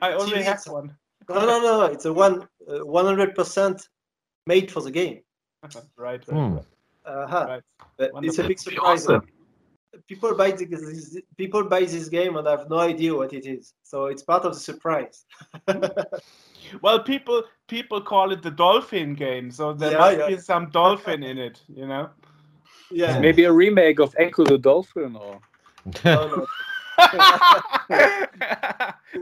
I 0.01 0.13
already 0.13 0.43
have 0.43 0.61
one. 0.67 0.95
no 1.29 1.45
no 1.45 1.59
no 1.61 1.85
it's 1.85 2.05
a 2.05 2.13
one 2.13 2.47
uh, 2.67 2.85
one 2.85 3.05
hundred 3.05 3.35
percent 3.35 3.87
made 4.47 4.71
for 4.71 4.81
the 4.81 4.91
game. 4.91 5.21
right. 5.63 5.83
right. 5.97 6.23
Hmm. 6.25 6.57
Uh-huh. 7.05 7.45
Right. 7.99 8.11
It's 8.23 8.39
a 8.39 8.43
big 8.43 8.59
surprise. 8.59 9.05
Awesome. 9.05 9.25
People 10.07 10.35
buy 10.35 10.51
this, 10.51 11.17
people 11.37 11.63
buy 11.63 11.81
this 11.81 12.09
game 12.09 12.37
and 12.37 12.47
I 12.47 12.51
have 12.51 12.69
no 12.69 12.77
idea 12.79 13.15
what 13.15 13.33
it 13.33 13.45
is. 13.45 13.73
So 13.83 14.05
it's 14.05 14.23
part 14.23 14.45
of 14.45 14.53
the 14.53 14.59
surprise. 14.59 15.25
Well, 16.81 16.99
people 16.99 17.43
people 17.67 18.01
call 18.01 18.31
it 18.31 18.41
the 18.43 18.51
dolphin 18.51 19.15
game, 19.15 19.49
so 19.49 19.73
there 19.73 19.91
Yeah, 19.91 19.97
must 19.97 20.17
yeah. 20.19 20.27
be 20.27 20.37
some 20.37 20.69
dolphin 20.69 21.23
in 21.23 21.37
it, 21.37 21.61
you 21.67 21.87
know. 21.87 22.09
yeah. 22.91 23.19
Maybe 23.19 23.45
a 23.45 23.51
remake 23.51 23.99
of 23.99 24.13
Ecco 24.19 24.43
the 24.45 24.57
Dolphin 24.57 25.15
or 25.15 25.39
No, 26.05 26.27
no. 26.27 26.45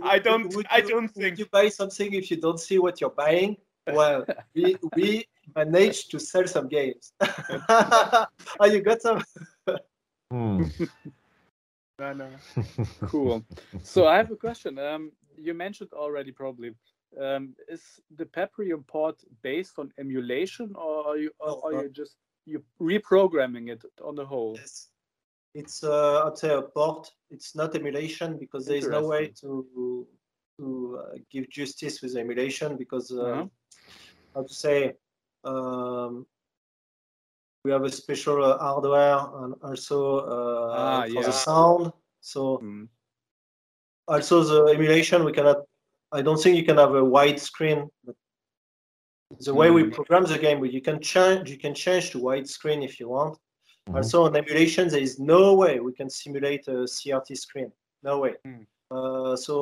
I 0.04 0.20
don't. 0.20 0.54
Would 0.56 0.66
I 0.70 0.82
don't 0.82 1.04
would 1.04 1.14
think. 1.14 1.38
you 1.40 1.46
buy 1.46 1.70
something 1.70 2.14
if 2.14 2.30
you 2.32 2.38
don't 2.38 2.60
see 2.60 2.80
what 2.80 3.00
you're 3.00 3.12
buying? 3.12 3.58
Well, 3.88 4.26
we 4.56 4.76
we 4.96 5.26
managed 5.56 6.12
to 6.12 6.20
sell 6.20 6.48
some 6.48 6.68
games. 6.68 7.14
oh, 7.70 8.66
you 8.66 8.82
got 8.82 9.02
some? 9.02 9.24
Hmm. 10.32 10.64
No, 12.00 12.14
no. 12.14 12.30
cool. 13.08 13.44
so 13.84 14.06
I 14.08 14.18
have 14.18 14.32
a 14.32 14.36
question. 14.36 14.78
Um, 14.78 15.12
you 15.36 15.54
mentioned 15.54 15.90
already 15.94 16.32
probably. 16.32 16.76
Um, 17.20 17.56
is 17.68 18.00
the 18.16 18.26
Paprium 18.26 18.86
port 18.86 19.24
based 19.42 19.80
on 19.80 19.92
emulation, 19.98 20.74
or 20.76 21.08
are 21.08 21.18
you, 21.18 21.32
or 21.40 21.48
No, 21.48 21.62
are 21.64 21.72
no. 21.72 21.82
you 21.82 21.90
just 21.90 22.18
you 22.46 22.64
reprogramming 22.80 23.70
it 23.70 23.84
on 24.04 24.16
the 24.16 24.26
whole? 24.26 24.56
Yes. 24.56 24.90
It's 25.56 25.84
uh, 25.84 26.28
I'd 26.28 26.38
say 26.38 26.54
a 26.54 26.62
port. 26.62 27.10
It's 27.32 27.56
not 27.56 27.76
emulation 27.76 28.38
because 28.38 28.68
there 28.68 28.78
is 28.78 28.90
no 28.90 29.08
way 29.08 29.32
to 29.42 30.06
to 30.58 31.00
uh, 31.02 31.18
give 31.32 31.50
justice 31.50 32.02
with 32.02 32.16
emulation 32.16 32.78
because 32.78 33.12
uh, 33.12 33.24
Uh-huh. 33.24 33.46
how 34.36 34.44
to 34.44 34.54
say 34.54 34.94
um, 35.44 36.28
we 37.68 37.74
have 37.74 37.84
a 37.84 37.92
special 37.92 38.38
uh, 38.46 38.58
hardware 38.58 39.20
and 39.44 39.54
also 39.62 39.98
uh, 40.20 40.76
Ah, 40.82 41.02
for 41.02 41.08
yeah. 41.20 41.26
the 41.30 41.34
sound. 41.50 41.84
So 42.22 42.42
Mm. 42.64 42.88
also 44.08 44.36
the 44.52 44.60
emulation 44.76 45.18
we 45.26 45.34
cannot. 45.38 45.58
I 46.18 46.22
don't 46.26 46.42
think 46.44 46.56
you 46.60 46.66
can 46.70 46.78
have 46.78 46.96
a 46.96 47.04
wide 47.16 47.40
screen. 47.50 47.80
But 48.06 48.16
the 49.48 49.54
way 49.60 49.70
we 49.78 49.82
Mm. 49.84 49.92
program 49.98 50.24
the 50.24 50.40
game, 50.46 50.60
you 50.78 50.82
can 50.90 51.00
change. 51.14 51.44
You 51.54 51.60
can 51.66 51.74
change 51.86 52.06
to 52.12 52.18
wide 52.28 52.48
screen 52.58 52.80
if 52.90 52.94
you 53.00 53.08
want. 53.18 53.34
Mhm. 53.88 53.96
Also 53.98 54.18
on 54.28 54.32
emulation, 54.44 54.84
there 54.94 55.06
is 55.10 55.16
no 55.36 55.42
way 55.62 55.74
we 55.88 55.92
can 56.00 56.10
simulate 56.22 56.64
a 56.76 56.78
CRT 56.96 57.30
screen. 57.46 57.70
No 58.10 58.14
way. 58.24 58.34
Hmm. 58.46 58.64
Uh, 58.96 59.36
so 59.36 59.56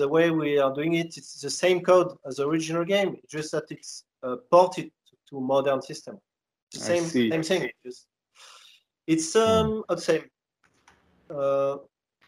the 0.00 0.08
way 0.16 0.26
we 0.42 0.50
are 0.64 0.72
doing 0.78 0.92
it, 1.02 1.10
it's 1.18 1.34
the 1.46 1.50
same 1.64 1.78
code 1.90 2.10
as 2.26 2.36
the 2.36 2.44
original 2.50 2.84
game, 2.94 3.10
just 3.34 3.48
that 3.54 3.66
it's 3.76 3.92
uh, 4.22 4.36
ported 4.52 4.88
to 5.28 5.34
modern 5.54 5.80
system. 5.90 6.16
The 6.74 6.80
same 6.80 7.04
same 7.04 7.42
thing. 7.42 7.70
It's 9.06 9.36
um, 9.36 9.84
I'd 9.88 10.00
say 10.00 10.24
uh, 11.30 11.76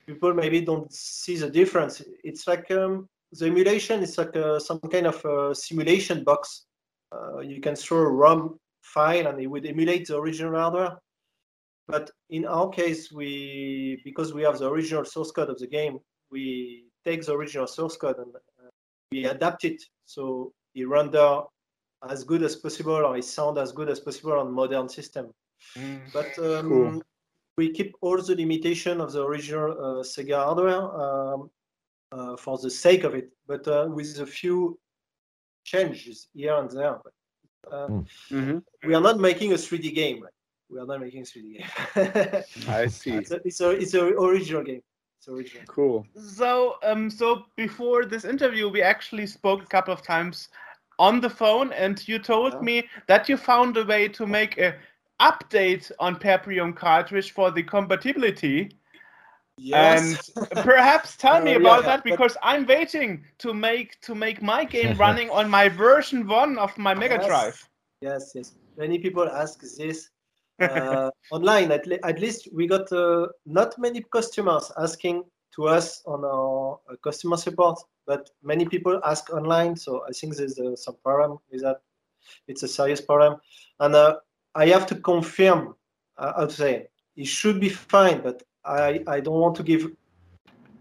people 0.07 0.35
maybe 0.35 0.61
don't 0.61 0.93
see 0.93 1.37
the 1.37 1.51
difference. 1.51 2.03
It's 2.23 2.47
like 2.47 2.71
um, 2.71 3.09
the 3.33 3.47
emulation 3.47 4.03
is 4.03 4.19
like 4.19 4.37
a, 4.37 4.61
some 4.61 4.81
kind 4.81 5.07
of 5.07 5.25
a 5.25 5.55
simulation 5.55 6.23
box. 6.23 6.67
Uh, 7.13 7.41
you 7.41 7.61
can 7.61 7.75
throw 7.75 7.99
a 7.99 8.09
ROM 8.09 8.59
file 8.83 9.27
and 9.27 9.41
it 9.41 9.47
would 9.47 9.67
emulate 9.67 10.07
the 10.07 10.17
original 10.17 10.55
hardware. 10.55 10.97
But 11.89 12.11
in 12.31 12.47
our 12.47 12.69
case, 12.69 13.13
we 13.13 14.01
because 14.05 14.33
we 14.33 14.43
have 14.43 14.59
the 14.59 14.69
original 14.69 15.05
source 15.05 15.31
code 15.31 15.51
of 15.51 15.59
the 15.59 15.69
game, 15.69 15.99
we 16.31 16.85
take 17.05 17.25
the 17.25 17.33
original 17.33 17.67
source 17.67 17.97
code 17.97 18.19
and 18.19 18.35
uh, 18.35 18.71
we 19.13 19.25
adapt 19.25 19.65
it 19.65 19.83
so 20.05 20.53
it 20.75 20.89
render 20.89 21.43
as 22.11 22.25
good 22.25 22.42
as 22.42 22.57
possible 22.57 22.95
or 23.07 23.16
it 23.16 23.25
sound 23.25 23.59
as 23.59 23.73
good 23.73 23.88
as 23.88 24.01
possible 24.01 24.33
on 24.33 24.53
modern 24.53 24.88
system. 24.88 25.33
Mm. 25.77 26.01
But 26.12 26.38
um, 26.38 26.69
Cool. 26.69 27.03
we 27.57 27.73
keep 27.73 27.95
all 28.01 28.21
the 28.21 28.37
limitation 28.37 29.01
of 29.01 29.12
the 29.12 29.23
original 29.25 29.73
uh, 29.73 30.03
Sega 30.03 30.37
hardware 30.45 30.83
um, 31.05 31.51
uh, 32.12 32.37
for 32.37 32.59
the 32.59 32.71
sake 32.71 33.05
of 33.05 33.14
it, 33.14 33.31
but 33.47 33.66
uh, 33.69 33.87
with 33.90 34.19
a 34.21 34.27
few 34.27 34.79
changes 35.64 36.29
here 36.35 36.55
and 36.57 36.71
there. 36.71 36.99
But, 37.05 37.12
uh, 37.73 37.88
Mm. 37.88 38.07
hmm 38.29 38.59
we 38.87 38.95
are 38.95 39.01
not 39.01 39.19
making 39.19 39.53
a 39.53 39.57
3D 39.57 39.92
game. 39.95 40.21
Like, 40.23 40.33
we 40.71 40.79
are 40.79 40.87
not 40.87 41.01
making 41.01 41.23
a 41.23 41.25
3D 41.25 41.59
game. 41.59 42.42
I 42.69 42.87
see. 42.87 43.11
it's 43.12 43.31
a, 43.33 43.40
it's 43.45 43.61
a 43.61 43.71
it's 43.71 43.95
a 43.95 44.05
original 44.29 44.62
game. 44.62 44.83
It's 45.19 45.29
original. 45.29 45.64
Cool. 45.66 46.07
So, 46.14 46.77
um, 46.85 47.11
so 47.11 47.45
before 47.57 48.05
this 48.05 48.25
interview, 48.25 48.69
we 48.69 48.83
actually 48.83 49.27
spoke 49.27 49.62
a 49.62 49.66
couple 49.66 49.92
of 49.92 50.03
times 50.03 50.49
on 50.99 51.21
the 51.21 51.31
phone, 51.31 51.73
and 51.73 52.07
you 52.09 52.19
told 52.19 52.53
Yeah. 52.55 52.61
me 52.61 52.89
that 53.07 53.29
you 53.29 53.37
found 53.37 53.77
a 53.77 53.85
way 53.85 54.09
to 54.09 54.27
make 54.27 54.59
a 54.59 54.75
update 55.21 55.91
on 55.99 56.17
Paprium 56.17 56.75
cartridge 56.75 57.33
for 57.33 57.51
the 57.51 57.63
compatibility. 57.63 58.71
Yes. 59.59 60.31
And 60.37 60.51
perhaps 60.65 61.17
tell 61.25 61.41
me 61.41 61.55
about 61.55 61.83
yeah, 61.83 61.87
that 61.97 62.05
but- 62.05 62.11
because 62.11 62.37
I'm 62.43 62.67
waiting 62.67 63.25
to 63.39 63.55
make 63.55 64.01
to 64.03 64.15
make 64.15 64.43
my 64.43 64.65
game 64.65 64.97
running 65.05 65.31
on 65.31 65.49
my 65.51 65.69
version 65.69 66.27
one 66.27 66.59
of 66.59 66.77
my 66.77 66.95
Mega 66.95 67.17
Yes. 67.17 67.27
Drive. 67.27 67.69
Yes, 68.01 68.33
yes. 68.35 68.55
Many 68.77 68.99
people 68.99 69.27
ask 69.29 69.61
this 69.79 70.11
uh, 70.61 71.11
online. 71.31 71.73
At, 71.73 71.87
le- 71.87 71.99
at 72.05 72.19
least 72.21 72.49
we 72.53 72.67
got 72.67 72.91
uh, 72.93 73.27
not 73.47 73.79
many 73.79 74.03
customers 74.13 74.71
asking 74.79 75.25
to 75.57 75.69
us 75.69 76.03
on 76.07 76.25
our 76.25 76.79
uh, 76.90 76.97
customer 77.03 77.37
support, 77.37 77.79
but 78.07 78.31
many 78.42 78.64
people 78.64 79.01
ask 79.05 79.33
online. 79.33 79.77
So 79.77 80.05
I 80.09 80.12
think 80.12 80.37
there's 80.37 80.59
uh, 80.59 80.77
some 80.77 80.97
problem 81.03 81.38
with 81.51 81.62
that. 81.62 81.81
It's 82.49 82.62
a 82.62 82.69
serious 82.69 83.01
problem, 83.01 83.40
and 83.81 83.95
uh, 83.95 84.16
I 84.55 84.66
have 84.69 84.87
to 84.88 84.97
confirm. 84.97 85.75
Uh, 86.19 86.33
how 86.35 86.47
to 86.47 86.53
say 86.53 86.87
it 87.16 87.27
should 87.27 87.61
be 87.61 87.69
fine, 87.69 88.23
but 88.23 88.42
I 88.64 89.03
I 89.07 89.21
don't 89.21 89.40
want 89.40 89.57
to 89.57 89.62
give 89.62 89.90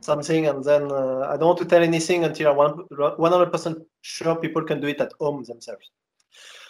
something 0.06 0.48
and 0.48 0.64
then 0.64 0.84
uh, 0.92 1.28
I 1.32 1.36
don't 1.36 1.48
want 1.48 1.60
to 1.60 1.66
tell 1.66 1.82
anything 1.82 2.24
until 2.24 2.52
I'm 2.52 2.88
100% 2.90 3.86
sure 4.02 4.36
people 4.36 4.64
can 4.64 4.80
do 4.80 4.88
it 4.88 5.02
at 5.02 5.12
home 5.20 5.44
themselves. 5.44 5.90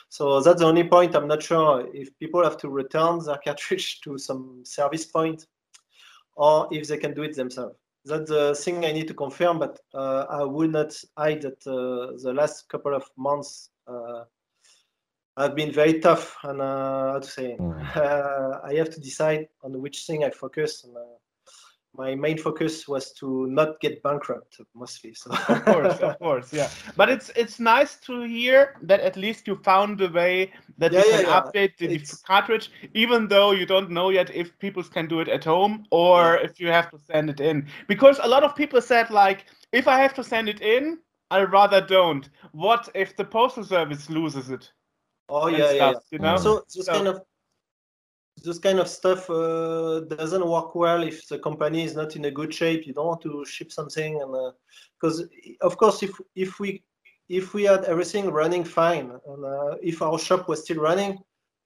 So 0.09 0.39
that's 0.39 0.61
the 0.61 0.67
only 0.67 0.85
point. 0.85 1.15
I'm 1.15 1.27
not 1.27 1.43
sure 1.43 1.87
if 1.93 2.17
people 2.17 2.43
have 2.43 2.57
to 2.57 2.69
return 2.69 3.19
their 3.25 3.37
cartridge 3.45 4.01
to 4.01 4.17
some 4.17 4.63
service 4.63 5.05
point 5.05 5.45
or 6.35 6.67
if 6.71 6.87
they 6.87 6.97
can 6.97 7.13
do 7.13 7.23
it 7.23 7.35
themselves. 7.35 7.75
That's 8.05 8.29
the 8.29 8.53
thing 8.53 8.85
I 8.85 8.91
need 8.91 9.07
to 9.07 9.13
confirm, 9.15 9.59
but 9.59 9.79
uh, 9.93 10.25
I 10.29 10.43
will 10.43 10.69
not 10.69 10.95
hide 11.17 11.41
that 11.41 11.65
uh, 11.65 12.15
the 12.21 12.33
last 12.33 12.69
couple 12.69 12.93
of 12.93 13.03
months 13.17 13.71
uh, 13.87 14.25
have 15.37 15.55
been 15.55 15.71
very 15.71 15.99
tough. 15.99 16.37
And 16.43 16.61
uh, 16.61 17.13
how 17.13 17.19
to 17.19 17.27
say, 17.27 17.57
Mm. 17.59 17.95
uh, 17.95 18.59
I 18.63 18.75
have 18.75 18.89
to 18.91 18.99
decide 18.99 19.47
on 19.63 19.81
which 19.81 20.05
thing 20.05 20.23
I 20.23 20.29
focus. 20.29 20.83
And, 20.83 20.95
uh, 20.95 21.17
my 21.97 22.15
main 22.15 22.37
focus 22.37 22.87
was 22.87 23.11
to 23.13 23.47
not 23.47 23.79
get 23.79 24.01
bankrupt, 24.03 24.59
mostly. 24.73 25.13
So 25.13 25.31
Of 25.31 25.65
course, 25.65 25.97
of 25.99 26.19
course, 26.25 26.53
yeah. 26.53 26.69
But 26.97 27.09
it's 27.09 27.29
it's 27.35 27.59
nice 27.59 27.95
to 28.07 28.21
hear 28.23 28.75
that 28.83 28.99
at 29.01 29.15
least 29.15 29.47
you 29.47 29.55
found 29.55 30.01
a 30.01 30.09
way 30.09 30.51
that 30.77 30.91
Yeah, 30.91 30.99
you 31.03 31.09
yeah, 31.11 31.17
can 31.21 31.25
yeah. 31.29 31.41
update 31.41 31.77
the 31.77 31.85
It's- 31.85 32.21
cartridge, 32.21 32.69
even 32.93 33.27
though 33.27 33.51
you 33.51 33.65
don't 33.65 33.89
know 33.89 34.09
yet 34.11 34.29
if 34.33 34.57
people 34.59 34.83
can 34.83 35.07
do 35.07 35.19
it 35.21 35.27
at 35.29 35.43
home 35.43 35.85
or 35.91 36.37
if 36.37 36.59
you 36.59 36.67
have 36.71 36.89
to 36.91 36.97
send 37.11 37.29
it 37.29 37.39
in. 37.39 37.67
Because 37.87 38.19
a 38.23 38.27
lot 38.27 38.43
of 38.43 38.55
people 38.55 38.81
said 38.81 39.09
like, 39.09 39.45
if 39.71 39.87
I 39.87 39.97
have 39.97 40.13
to 40.15 40.23
send 40.23 40.49
it 40.49 40.61
in, 40.61 40.99
I 41.31 41.43
rather 41.43 41.81
don't. 41.81 42.29
What 42.51 42.89
if 42.93 43.15
the 43.15 43.25
postal 43.25 43.63
service 43.63 44.09
loses 44.09 44.49
it? 44.49 44.71
Oh 45.27 45.47
yeah, 45.47 45.71
yeah, 45.71 45.93
You 46.11 46.19
know. 46.19 46.37
So 46.37 46.63
this 46.73 46.85
So- 46.85 46.93
kind 46.93 47.07
of 47.07 47.21
this 48.43 48.59
kind 48.59 48.79
of 48.79 48.87
stuff 48.87 49.29
uh, 49.29 50.01
doesn't 50.01 50.45
work 50.45 50.75
well 50.75 51.03
if 51.03 51.27
the 51.27 51.39
company 51.39 51.83
is 51.83 51.95
not 51.95 52.15
in 52.15 52.25
a 52.25 52.31
good 52.31 52.53
shape. 52.53 52.85
You 52.85 52.93
don't 52.93 53.07
want 53.07 53.21
to 53.21 53.45
ship 53.45 53.71
something, 53.71 54.21
and 54.21 54.53
because 54.99 55.27
of 55.61 55.77
course, 55.77 56.03
if 56.03 56.11
if 56.35 56.59
we 56.59 56.83
if 57.29 57.53
we 57.53 57.63
had 57.63 57.85
everything 57.85 58.29
running 58.29 58.63
fine, 58.63 59.11
and 59.27 59.45
uh, 59.45 59.75
if 59.81 60.01
our 60.01 60.19
shop 60.19 60.47
was 60.47 60.63
still 60.63 60.77
running, 60.77 61.17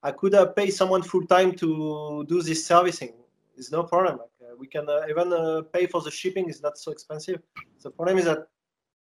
I 0.02 0.12
could 0.12 0.32
have 0.34 0.56
paid 0.56 0.70
someone 0.70 1.02
full 1.02 1.26
time 1.26 1.52
to 1.56 2.24
do 2.28 2.42
this 2.42 2.66
servicing. 2.66 3.14
It's 3.56 3.70
no 3.70 3.82
problem. 3.82 4.18
Like, 4.18 4.50
uh, 4.50 4.54
we 4.58 4.66
can 4.66 4.88
uh, 4.88 5.02
even 5.08 5.32
uh, 5.32 5.62
pay 5.72 5.86
for 5.86 6.00
the 6.00 6.10
shipping. 6.10 6.48
It's 6.48 6.62
not 6.62 6.78
so 6.78 6.92
expensive. 6.92 7.42
The 7.82 7.90
problem 7.90 8.18
is 8.18 8.24
that 8.24 8.46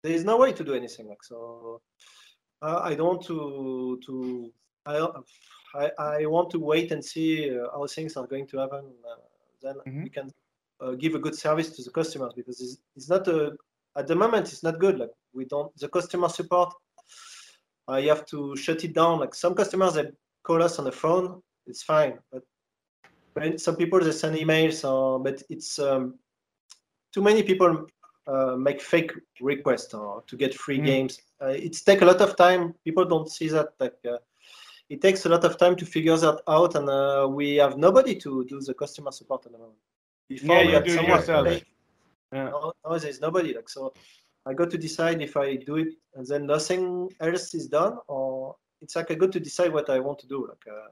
there 0.03 0.13
is 0.13 0.25
no 0.25 0.37
way 0.37 0.53
to 0.53 0.63
do 0.63 0.75
anything. 0.75 1.09
Like 1.09 1.25
so, 1.25 1.81
uh, 2.63 2.81
I 2.85 2.95
don't 2.95 3.09
want 3.09 3.25
to 3.27 3.99
to 4.07 4.53
I, 4.87 5.09
I 5.83 5.87
I 6.23 6.27
want 6.27 6.49
to 6.51 6.59
wait 6.73 6.93
and 6.93 7.03
see 7.05 7.31
uh, 7.51 7.69
how 7.75 7.87
things 7.87 8.17
are 8.17 8.27
going 8.27 8.47
to 8.49 8.59
happen. 8.59 8.85
Uh, 9.11 9.21
then 9.63 9.77
Mhm. 9.87 10.03
we 10.05 10.11
can 10.11 10.29
uh, 10.83 10.93
give 11.03 11.15
a 11.15 11.19
good 11.19 11.35
service 11.35 11.71
to 11.77 11.83
the 11.83 11.91
customers 11.91 12.33
because 12.35 12.61
it's, 12.65 12.77
it's 12.97 13.09
not 13.09 13.27
a 13.29 13.39
at 14.01 14.07
the 14.07 14.15
moment 14.15 14.53
it's 14.53 14.63
not 14.63 14.79
good. 14.79 14.99
Like 14.99 15.15
we 15.35 15.45
don't 15.45 15.71
the 15.77 15.89
customer 15.89 16.29
support. 16.29 16.73
I 17.89 18.03
have 18.03 18.25
to 18.27 18.57
shut 18.57 18.85
it 18.85 18.95
down. 18.95 19.21
Like 19.21 19.35
some 19.35 19.55
customers 19.55 19.95
they 19.95 20.07
call 20.43 20.63
us 20.63 20.79
on 20.79 20.85
the 20.85 20.93
phone, 20.93 21.43
it's 21.67 21.83
fine, 21.83 22.19
but 22.33 22.43
when 23.35 23.59
some 23.59 23.77
people 23.77 24.01
they 24.01 24.13
send 24.13 24.37
emails. 24.37 24.79
Uh, 24.85 25.19
but 25.19 25.43
it's 25.49 25.79
um, 25.79 26.15
too 27.13 27.23
many 27.23 27.43
people 27.43 27.87
uh, 28.27 28.57
make 28.57 28.81
fake 28.81 29.13
requests 29.41 29.95
or 29.95 30.23
to 30.27 30.37
get 30.37 30.55
free 30.55 30.79
Mm. 30.79 30.87
games. 30.87 31.21
Uh, 31.43 31.55
it's 31.67 31.83
take 31.83 32.03
a 32.03 32.05
lot 32.05 32.21
of 32.21 32.37
time. 32.37 32.75
People 32.85 33.05
don't 33.05 33.31
see 33.31 33.49
that. 33.49 33.69
Like, 33.81 33.97
uh, 34.05 34.19
it 34.89 35.01
takes 35.01 35.27
a 35.27 35.29
lot 35.29 35.45
of 35.45 35.59
time 35.59 35.77
to 35.77 35.87
figure 35.87 36.17
that 36.17 36.41
out, 36.49 36.75
and 36.75 36.89
uh, 36.89 37.27
we 37.29 37.57
have 37.57 37.77
nobody 37.77 38.15
to 38.17 38.45
do 38.45 38.61
the 38.61 38.75
customer 38.75 39.11
support 39.11 39.47
at 39.47 39.53
the 39.53 39.59
moment. 39.59 39.79
Before 40.29 40.57
Yeah, 40.57 40.63
we 40.63 40.69
you 40.69 40.75
had 40.75 40.85
do 40.85 40.93
it 40.93 40.97
someone 40.97 41.19
yourself. 41.19 41.47
pay. 41.47 41.63
Yeah. 42.33 42.45
Now, 42.45 42.73
now 42.85 42.99
there's 42.99 43.21
nobody. 43.21 43.55
Like 43.55 43.69
so, 43.69 43.93
I 44.47 44.55
got 44.55 44.71
to 44.71 44.79
decide 44.79 45.23
if 45.23 45.37
I 45.37 45.57
do 45.57 45.77
it 45.77 45.95
and 46.15 46.27
then 46.27 46.47
nothing 46.47 47.09
else 47.21 47.55
is 47.55 47.69
done, 47.69 47.99
or 48.09 48.57
it's 48.81 48.97
like 48.97 49.11
I 49.11 49.15
got 49.15 49.33
to 49.33 49.41
decide 49.41 49.73
what 49.73 49.91
I 49.91 49.99
want 50.01 50.19
to 50.21 50.27
do. 50.27 50.47
Like. 50.49 50.67
Uh, 50.69 50.89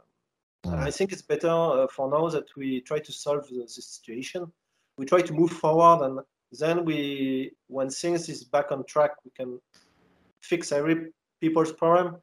I 0.66 0.90
think 0.90 1.12
it's 1.12 1.20
better 1.20 1.50
uh, 1.50 1.86
for 1.88 2.10
now 2.10 2.28
that 2.30 2.46
we 2.56 2.80
try 2.80 2.98
to 2.98 3.12
solve 3.12 3.46
the, 3.48 3.60
the 3.60 3.68
situation. 3.68 4.50
We 4.96 5.04
try 5.04 5.20
to 5.20 5.32
move 5.32 5.50
forward, 5.50 6.06
and 6.06 6.20
then 6.52 6.86
we, 6.86 7.52
when 7.66 7.90
things 7.90 8.28
is 8.30 8.44
back 8.44 8.72
on 8.72 8.84
track, 8.86 9.10
we 9.24 9.30
can 9.36 9.60
fix 10.42 10.72
every 10.72 11.12
people's 11.40 11.72
problem. 11.72 12.16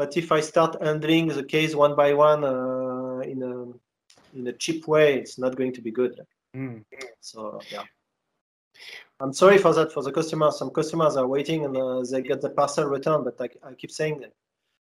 But 0.00 0.16
if 0.16 0.32
I 0.32 0.40
start 0.40 0.82
handling 0.82 1.28
the 1.28 1.44
case 1.44 1.74
one 1.74 1.94
by 1.94 2.14
one 2.14 2.42
uh, 2.42 3.18
in 3.32 3.42
a 3.42 3.54
in 4.34 4.46
a 4.46 4.54
cheap 4.54 4.88
way, 4.88 5.18
it's 5.20 5.36
not 5.36 5.56
going 5.56 5.74
to 5.74 5.82
be 5.82 5.90
good. 5.90 6.14
Mm. 6.56 6.84
So 7.20 7.60
yeah. 7.70 7.82
I'm 9.20 9.34
sorry 9.34 9.58
for 9.58 9.74
that 9.74 9.92
for 9.92 10.02
the 10.02 10.10
customers. 10.10 10.58
Some 10.58 10.70
customers 10.70 11.18
are 11.18 11.26
waiting 11.26 11.66
and 11.66 11.76
uh, 11.76 12.02
they 12.10 12.22
get 12.22 12.40
the 12.40 12.48
parcel 12.48 12.86
returned, 12.86 13.26
but 13.26 13.36
I, 13.44 13.48
I 13.68 13.74
keep 13.74 13.90
saying 13.90 14.20
that 14.20 14.32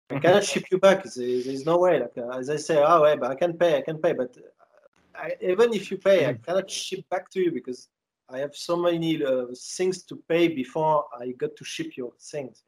I 0.09 0.19
cannot 0.25 0.45
ship 0.45 0.65
you 0.71 0.79
back. 0.79 1.05
There, 1.05 1.43
there's 1.45 1.67
no 1.67 1.77
way. 1.77 2.01
Like 2.01 2.17
uh, 2.17 2.39
as 2.39 2.49
I 2.49 2.57
say, 2.57 2.83
oh, 2.83 3.05
yeah, 3.05 3.17
but 3.17 3.31
I 3.33 3.35
can 3.35 3.53
pay, 3.53 3.77
I 3.77 3.83
can 3.83 3.99
pay, 3.99 4.15
but 4.15 4.35
uh, 4.39 5.25
I, 5.25 5.37
even 5.43 5.75
if 5.75 5.91
you 5.91 5.99
pay, 5.99 6.27
I 6.31 6.33
cannot 6.47 6.71
ship 6.71 7.05
back 7.11 7.29
to 7.33 7.39
you 7.39 7.53
because 7.53 7.91
I 8.31 8.39
have 8.39 8.57
so 8.57 8.77
many 8.77 9.23
uh, 9.23 9.49
things 9.77 10.05
to 10.05 10.17
pay 10.27 10.49
before 10.49 11.05
I 11.21 11.33
got 11.33 11.55
to 11.55 11.65
ship 11.67 11.99
your 11.99 12.13
things. 12.19 12.65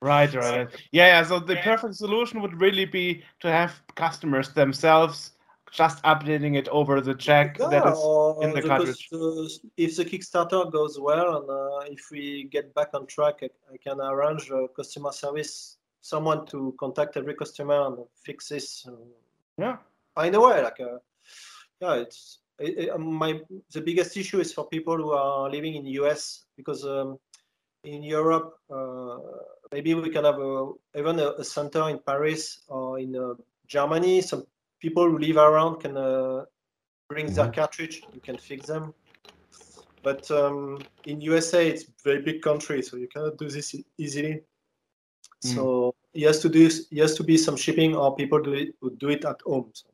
Right, 0.00 0.32
right. 0.34 0.68
Yeah, 0.92 1.06
yeah. 1.06 1.22
So 1.22 1.38
the 1.38 1.56
perfect 1.56 1.94
solution 1.94 2.42
would 2.42 2.60
really 2.60 2.84
be 2.84 3.22
to 3.40 3.50
have 3.50 3.80
customers 3.94 4.50
themselves 4.50 5.32
just 5.72 6.02
updating 6.04 6.56
it 6.56 6.68
over 6.68 7.00
the 7.00 7.14
check 7.14 7.58
Yeah, 7.58 7.90
is 7.90 7.98
or 7.98 8.44
in 8.44 8.54
the 8.54 8.62
cartridge. 8.62 9.08
uh, 9.12 9.48
if 9.76 9.96
the 9.96 10.04
Kickstarter 10.04 10.70
goes 10.70 11.00
well 11.00 11.36
and 11.38 11.50
uh, 11.50 11.92
if 11.92 12.10
we 12.12 12.44
get 12.50 12.74
back 12.74 12.88
on 12.94 13.06
track, 13.06 13.36
I, 13.42 13.48
I 13.72 13.76
can 13.78 14.00
arrange 14.00 14.50
a 14.50 14.68
customer 14.68 15.12
service, 15.12 15.78
someone 16.00 16.46
to 16.46 16.74
contact 16.78 17.16
every 17.16 17.34
customer 17.34 17.86
and 17.86 17.98
fix 18.24 18.48
this. 18.48 18.84
And 18.86 18.96
Yeah. 19.58 19.76
find 20.14 20.34
a 20.34 20.40
way. 20.40 20.62
Like, 20.62 20.80
uh, 20.80 20.98
yeah, 21.80 21.94
it's 21.94 22.38
it, 22.58 22.78
it, 22.88 22.98
my 22.98 23.40
the 23.72 23.80
biggest 23.80 24.16
issue 24.16 24.40
is 24.40 24.52
for 24.52 24.68
people 24.68 24.96
who 24.96 25.10
are 25.12 25.50
living 25.50 25.74
in 25.74 25.84
the 25.84 25.92
US 26.02 26.44
because 26.56 26.84
um, 26.84 27.18
in 27.82 28.02
Europe 28.02 28.58
uh, 28.70 29.18
maybe 29.74 29.92
we 29.94 30.10
can 30.16 30.24
have 30.24 30.38
a, 30.38 30.70
even 30.96 31.18
a, 31.18 31.28
a 31.42 31.44
center 31.44 31.88
in 31.92 31.98
Paris 32.10 32.42
or 32.68 33.00
in 33.04 33.16
uh, 33.16 33.34
Germany. 33.66 34.20
Some 34.20 34.44
people 34.80 35.04
who 35.10 35.18
live 35.18 35.36
around 35.36 35.80
can 35.80 35.96
uh, 35.96 36.44
bring 37.08 37.26
their 37.34 37.50
cartridge. 37.50 37.96
You 38.14 38.20
can 38.20 38.38
fix 38.38 38.66
them. 38.66 38.94
But 40.02 40.30
um, 40.30 40.78
in 41.06 41.20
USA, 41.32 41.66
it's 41.66 41.86
very 42.04 42.22
big 42.22 42.40
country, 42.42 42.82
so 42.82 42.96
you 42.96 43.08
cannot 43.08 43.36
do 43.38 43.48
this 43.48 43.74
easily. 43.98 44.42
So 45.40 45.94
it 46.14 46.24
has 46.26 46.38
to 46.40 46.48
do 46.48 46.66
it 46.66 46.98
has 46.98 47.14
to 47.16 47.24
be 47.24 47.36
some 47.36 47.56
shipping, 47.56 47.96
or 47.96 48.14
people 48.14 48.40
do 48.40 48.52
it 48.52 48.68
would 48.80 48.98
do 48.98 49.08
it 49.08 49.24
at 49.24 49.40
home. 49.44 49.70
So 49.72 49.88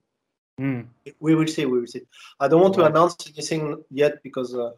Mm. 0.61 0.87
we 1.21 1.35
will 1.35 1.47
see. 1.47 1.65
We 1.65 1.79
will 1.81 1.87
see. 1.87 2.03
I 2.39 2.47
don't 2.47 2.61
want 2.61 2.75
to 2.75 2.85
announce 2.85 3.17
anything 3.35 3.83
yet 3.91 4.23
because 4.23 4.55
uh, 4.55 4.73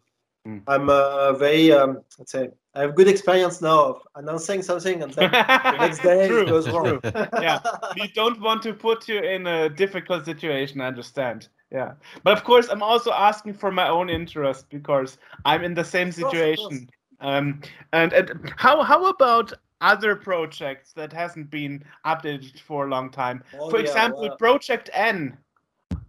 Mm. 0.47 0.61
I'm 0.67 0.89
uh, 0.89 1.33
very 1.33 1.71
um, 1.71 2.01
let's 2.19 2.31
say 2.33 2.49
I 2.75 2.81
have 2.81 2.95
good 2.95 3.07
experience 3.07 3.61
now 3.61 3.83
of 3.85 4.01
announcing 4.15 4.61
something 4.61 5.01
and 5.01 5.13
then 5.13 5.31
the 5.31 5.77
next 5.77 5.99
day 6.03 6.25
it 6.25 6.47
goes 6.47 6.69
wrong. 6.69 6.99
Yeah. 7.41 7.59
we 7.95 8.09
don't 8.09 8.41
want 8.41 8.61
to 8.63 8.73
put 8.73 9.07
you 9.07 9.19
in 9.19 9.47
a 9.47 9.69
difficult 9.69 10.25
situation, 10.25 10.81
I 10.81 10.87
understand. 10.87 11.47
Yeah. 11.71 11.93
But 12.23 12.33
of 12.33 12.43
course, 12.43 12.67
I'm 12.69 12.83
also 12.83 13.11
asking 13.11 13.53
for 13.53 13.71
my 13.71 13.87
own 13.87 14.09
interest 14.09 14.69
because 14.69 15.17
I'm 15.45 15.63
in 15.63 15.73
the 15.73 15.83
same 15.83 16.09
Of 16.09 16.17
course, 16.17 16.25
of 16.25 16.31
situation. 16.31 16.89
Um, 17.21 17.61
and, 17.93 18.11
and 18.11 18.53
how 18.57 18.83
how 18.83 19.05
about 19.05 19.53
other 19.79 20.15
projects 20.15 20.91
that 20.93 21.13
hasn't 21.13 21.49
been 21.49 21.83
updated 22.05 22.59
for 22.59 22.85
a 22.85 22.89
long 22.89 23.09
time? 23.09 23.43
Oh, 23.57 23.69
for 23.69 23.77
yeah, 23.79 23.85
example, 23.85 24.21
well, 24.27 24.37
Project 24.37 24.89
N. 24.93 25.37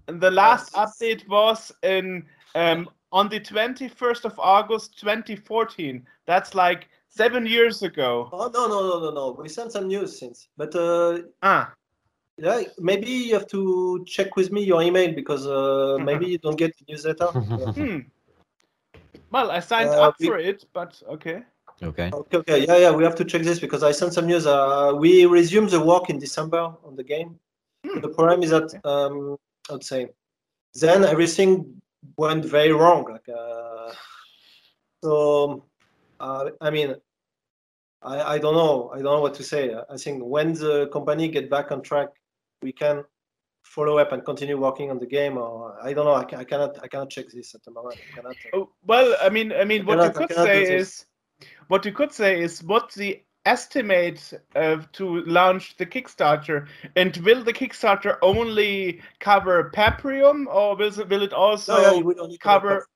The 0.06 0.30
last 0.30 0.72
Yes. 0.74 0.98
update 1.00 1.28
was 1.28 1.72
in 1.82 2.26
um, 2.54 2.88
on 3.14 3.28
the 3.28 3.38
21st 3.38 4.24
of 4.24 4.34
August 4.40 4.98
2014. 4.98 6.04
That's 6.26 6.54
like 6.54 6.88
seven 7.08 7.46
years 7.46 7.82
ago. 7.82 8.28
oh 8.32 8.50
no 8.52 8.62
no 8.66 8.78
no 8.90 8.96
no 9.04 9.10
no. 9.14 9.24
We 9.40 9.48
sent 9.48 9.70
some 9.72 9.86
news 9.86 10.18
since, 10.18 10.48
but 10.56 10.74
uh, 10.74 11.18
Ah, 11.42 11.72
yeah, 12.36 12.62
maybe 12.78 13.08
you 13.28 13.34
have 13.34 13.46
to 13.56 14.04
check 14.14 14.34
with 14.36 14.50
me 14.50 14.64
your 14.64 14.82
email 14.82 15.14
because 15.14 15.46
uh, 15.46 15.96
maybe 16.08 16.26
you 16.26 16.38
don't 16.38 16.58
get 16.58 16.72
the 16.78 16.84
newsletter. 16.90 17.28
Yeah. 17.34 17.72
Hmm. 17.80 17.98
Well, 19.30 19.50
I 19.50 19.60
signed 19.60 19.90
Uh, 19.90 20.08
up 20.08 20.14
we- 20.18 20.26
for 20.26 20.38
it, 20.38 20.64
but 20.72 21.00
okay. 21.16 21.38
Okay. 21.82 22.08
Okay, 22.12 22.38
okay, 22.38 22.58
yeah, 22.66 22.76
yeah, 22.84 22.92
we 22.98 23.02
have 23.04 23.16
to 23.16 23.24
check 23.24 23.42
this 23.42 23.58
because 23.58 23.82
I 23.82 23.92
sent 24.00 24.12
some 24.14 24.26
news. 24.26 24.46
Uh, 24.46 24.92
we 25.04 25.26
resumed 25.26 25.70
the 25.70 25.80
work 25.80 26.08
in 26.08 26.18
December 26.20 26.62
on 26.86 26.94
the 26.96 27.02
game. 27.14 27.30
Hmm. 27.84 28.00
The 28.00 28.08
problem 28.18 28.42
is 28.44 28.50
that 28.50 28.68
um, 28.84 29.36
I'd 29.70 29.82
say 29.84 30.00
then 30.82 31.04
everything 31.04 31.50
went 32.16 32.44
very 32.44 32.72
wrong. 32.72 33.04
Like, 33.10 33.28
uh, 33.28 33.92
so 35.02 35.64
uh, 36.20 36.50
I 36.60 36.70
mean, 36.70 36.94
I, 38.02 38.34
I 38.34 38.38
don't 38.38 38.54
know. 38.54 38.90
I 38.92 38.96
don't 38.96 39.04
know 39.16 39.20
what 39.20 39.34
to 39.34 39.42
say. 39.42 39.74
I 39.90 39.96
think 39.96 40.22
when 40.22 40.52
the 40.54 40.88
company 40.92 41.28
get 41.28 41.50
back 41.50 41.72
on 41.72 41.82
track, 41.82 42.08
we 42.62 42.72
can 42.72 43.04
follow 43.62 43.98
up 43.98 44.12
and 44.12 44.24
continue 44.24 44.58
working 44.58 44.90
on 44.90 44.98
the 44.98 45.06
game. 45.06 45.38
Or 45.38 45.76
I 45.82 45.92
don't 45.92 46.04
know. 46.04 46.12
I, 46.12 46.26
I 46.40 46.44
cannot. 46.44 46.78
I 46.82 46.88
cannot 46.88 47.10
check 47.10 47.26
this 47.32 47.54
at 47.54 47.62
the 47.64 47.70
moment. 47.70 47.96
I 47.96 48.16
cannot. 48.16 48.36
uh, 48.52 48.56
Oh, 48.56 48.70
Well, 48.84 49.16
I 49.20 49.28
mean, 49.30 49.52
I 49.52 49.64
mean, 49.64 49.86
what 49.86 49.96
you 50.04 50.10
cannot- 50.10 50.16
I 50.16 50.26
could 50.26 50.36
say 50.66 50.74
is, 50.76 51.06
what 51.68 51.84
you 51.84 51.92
could 51.92 52.12
say 52.12 52.40
is, 52.40 52.62
what 52.62 52.92
the 52.92 53.22
estimate 53.44 54.32
uh, 54.54 54.78
to 54.92 55.22
launch 55.24 55.76
the 55.76 55.86
Kickstarter, 55.86 56.66
and 56.96 57.16
will 57.18 57.44
the 57.44 57.52
Kickstarter 57.52 58.18
only 58.22 59.00
cover 59.20 59.70
Paprium, 59.74 60.46
or 60.46 60.76
will 60.76 60.98
it, 60.98 61.08
will 61.08 61.22
it 61.22 61.32
also 61.32 61.74
No, 61.74 61.96
yeah, 61.96 62.14
don't 62.14 62.28
need 62.30 62.40
cover 62.40 62.86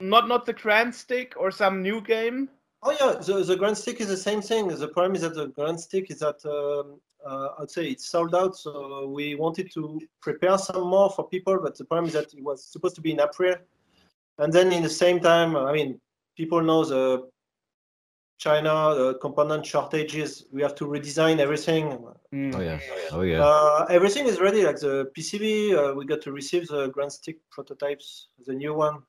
not 0.00 0.28
not 0.28 0.46
the 0.46 0.52
Grand 0.52 0.94
Stick 0.94 1.34
or 1.36 1.50
some 1.50 1.82
new 1.82 2.00
game? 2.00 2.48
Oh 2.82 2.92
yeah, 2.92 3.20
the, 3.20 3.42
the 3.42 3.56
Grand 3.56 3.76
Stick 3.76 4.00
is 4.00 4.08
the 4.08 4.16
same 4.16 4.40
thing. 4.40 4.68
The 4.68 4.88
problem 4.88 5.16
is 5.16 5.22
that 5.22 5.34
the 5.34 5.48
Grand 5.48 5.80
Stick 5.80 6.10
is 6.10 6.20
that 6.20 6.44
um, 6.46 7.00
uh, 7.26 7.60
I'd 7.60 7.70
say 7.70 7.88
it's 7.88 8.06
sold 8.06 8.34
out. 8.34 8.56
So 8.56 9.08
we 9.08 9.34
wanted 9.34 9.72
to 9.72 10.00
prepare 10.22 10.58
some 10.58 10.88
more 10.88 11.10
for 11.10 11.28
people, 11.28 11.58
but 11.60 11.76
the 11.76 11.84
problem 11.84 12.06
is 12.06 12.12
that 12.12 12.32
it 12.32 12.42
was 12.42 12.64
supposed 12.64 12.94
to 12.96 13.00
be 13.00 13.12
in 13.12 13.20
April, 13.20 13.56
and 14.38 14.52
then 14.52 14.72
in 14.72 14.82
the 14.82 14.90
same 14.90 15.18
time, 15.18 15.56
I 15.56 15.72
mean, 15.72 16.00
people 16.36 16.62
know 16.62 16.84
the 16.84 17.28
China 18.38 18.94
the 18.94 19.14
component 19.20 19.66
shortages. 19.66 20.44
We 20.52 20.62
have 20.62 20.74
to 20.76 20.84
redesign 20.86 21.38
everything. 21.40 21.84
Hmm. 22.32 22.50
Oh 22.54 22.60
yeah. 22.60 22.80
Oh 23.12 23.22
yeah. 23.22 23.44
Uh, 23.44 23.86
everything 23.90 24.26
is 24.26 24.40
ready. 24.40 24.64
Like 24.64 24.78
the 24.80 25.10
PCB, 25.16 25.74
uh, 25.74 25.94
we 25.94 26.04
got 26.06 26.20
to 26.22 26.32
receive 26.32 26.68
the 26.68 26.86
Grand 26.88 27.12
Stick 27.12 27.38
prototypes, 27.50 28.28
the 28.46 28.54
new 28.54 28.74
one. 28.74 29.02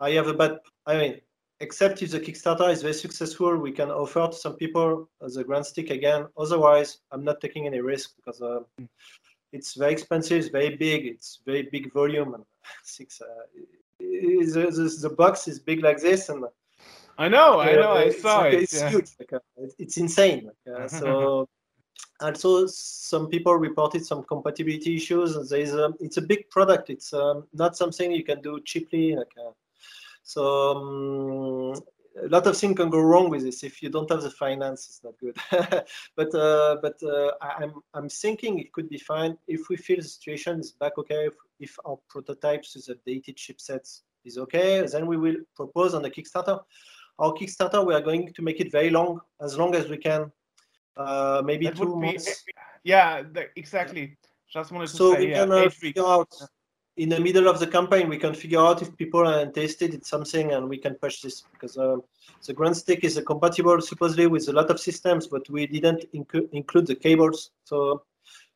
I 0.00 0.10
have 0.12 0.26
a 0.28 0.34
bad. 0.34 0.58
I 0.86 0.96
mean, 0.96 1.20
except 1.60 2.02
if 2.02 2.10
the 2.12 2.20
Kickstarter 2.20 2.70
is 2.72 2.82
very 2.82 2.94
successful, 2.94 3.56
we 3.56 3.72
can 3.72 3.90
offer 3.90 4.26
to 4.28 4.36
some 4.36 4.54
people 4.56 5.08
uh, 5.20 5.28
the 5.32 5.44
Grand 5.44 5.66
Stick 5.66 5.90
again. 5.90 6.26
Otherwise, 6.36 6.98
I'm 7.12 7.24
not 7.24 7.40
taking 7.40 7.66
any 7.66 7.80
risk 7.80 8.14
because 8.16 8.40
uh, 8.42 8.60
it's 9.52 9.74
very 9.74 9.92
expensive, 9.92 10.38
it's 10.38 10.48
very 10.48 10.76
big, 10.76 11.06
it's 11.06 11.40
very 11.44 11.68
big 11.70 11.92
volume, 11.92 12.34
and 12.34 12.44
six. 12.84 13.20
Uh, 13.20 13.26
is- 14.00 14.54
the, 14.54 14.62
the, 14.70 15.08
the 15.08 15.14
box 15.14 15.46
is 15.48 15.58
big 15.60 15.82
like 15.82 16.00
this, 16.00 16.28
and 16.28 16.44
I 17.18 17.28
know, 17.28 17.60
I 17.60 17.74
know, 17.74 17.92
I 17.92 18.10
saw 18.10 18.40
like, 18.40 18.54
it. 18.54 18.62
It's 18.62 18.74
yeah. 18.74 18.90
huge. 18.90 19.10
Like, 19.18 19.32
uh, 19.32 19.38
it's 19.78 19.96
insane. 19.96 20.50
Like, 20.66 20.76
uh, 20.76 20.88
so 21.00 21.48
also 22.20 22.66
some 22.66 23.28
people 23.28 23.54
reported 23.54 24.04
some 24.04 24.22
compatibility 24.24 24.96
issues. 24.96 25.36
and 25.36 25.48
There 25.48 25.60
is 25.60 25.74
a, 25.74 25.92
it's 26.00 26.16
a 26.16 26.22
big 26.22 26.48
product. 26.50 26.90
It's 26.90 27.12
um, 27.12 27.44
not 27.52 27.76
something 27.76 28.10
you 28.12 28.24
can 28.24 28.40
do 28.40 28.60
cheaply. 28.64 29.16
Like, 29.16 29.32
uh, 29.38 29.50
so 30.22 31.72
um, 31.74 31.82
a 32.22 32.28
lot 32.28 32.46
of 32.46 32.56
things 32.56 32.76
can 32.76 32.90
go 32.90 33.00
wrong 33.00 33.30
with 33.30 33.42
this 33.42 33.62
if 33.62 33.82
you 33.82 33.88
don't 33.88 34.10
have 34.10 34.22
the 34.22 34.30
finance. 34.30 34.86
It's 34.86 35.04
not 35.04 35.14
good. 35.18 35.36
but 36.16 36.34
uh, 36.34 36.76
but 36.82 37.02
uh, 37.02 37.32
I- 37.40 37.62
I'm 37.62 37.74
I'm 37.94 38.08
thinking 38.08 38.58
it 38.58 38.72
could 38.72 38.88
be 38.88 38.98
fine 38.98 39.36
if 39.48 39.68
we 39.68 39.76
feel 39.76 39.96
the 39.96 40.02
situation 40.02 40.60
is 40.60 40.72
back 40.72 40.98
okay. 40.98 41.26
If, 41.26 41.34
if 41.60 41.78
our 41.84 41.98
prototypes 42.08 42.74
with 42.74 42.88
updated 42.88 43.36
chipsets 43.36 44.02
is 44.24 44.38
okay, 44.38 44.86
then 44.86 45.06
we 45.06 45.16
will 45.16 45.36
propose 45.56 45.94
on 45.94 46.02
the 46.02 46.10
Kickstarter. 46.10 46.60
Our 47.18 47.32
Kickstarter, 47.34 47.86
we 47.86 47.94
are 47.94 48.00
going 48.00 48.32
to 48.32 48.42
make 48.42 48.60
it 48.60 48.72
very 48.72 48.90
long, 48.90 49.20
as 49.40 49.56
long 49.56 49.74
as 49.74 49.88
we 49.88 49.96
can. 49.98 50.30
Uh, 50.96 51.42
maybe 51.44 51.66
That 51.66 51.76
two 51.76 51.86
would 51.86 52.00
be, 52.00 52.06
months. 52.08 52.44
yeah, 52.84 53.22
the, 53.22 53.46
exactly. 53.56 54.16
Just 54.52 54.72
wanted 54.72 54.88
to 54.88 54.96
So 54.96 55.14
say, 55.14 55.20
we 55.20 55.30
yeah, 55.30 55.44
can 55.44 55.52
uh, 55.52 55.70
figure 55.70 56.04
out 56.04 56.28
in 56.96 57.08
the 57.08 57.18
middle 57.20 57.48
of 57.48 57.58
the 57.58 57.66
campaign, 57.66 58.08
we 58.08 58.18
can 58.18 58.34
figure 58.34 58.60
out 58.60 58.82
if 58.82 58.94
people 58.96 59.26
are 59.26 59.40
interested 59.40 59.94
in 59.94 60.02
something 60.02 60.52
and 60.52 60.68
we 60.68 60.76
can 60.76 60.94
push 60.96 61.20
this 61.22 61.42
because 61.52 61.78
uh, 61.78 61.96
the 62.46 62.52
Grand 62.52 62.76
Stick 62.76 63.02
is 63.02 63.20
compatible 63.26 63.80
supposedly 63.80 64.26
with 64.26 64.48
a 64.48 64.52
lot 64.52 64.70
of 64.70 64.78
systems, 64.78 65.26
but 65.26 65.48
we 65.48 65.66
didn't 65.66 66.04
inc- 66.12 66.48
include 66.52 66.86
the 66.86 66.94
cables. 66.94 67.50
So 67.64 68.02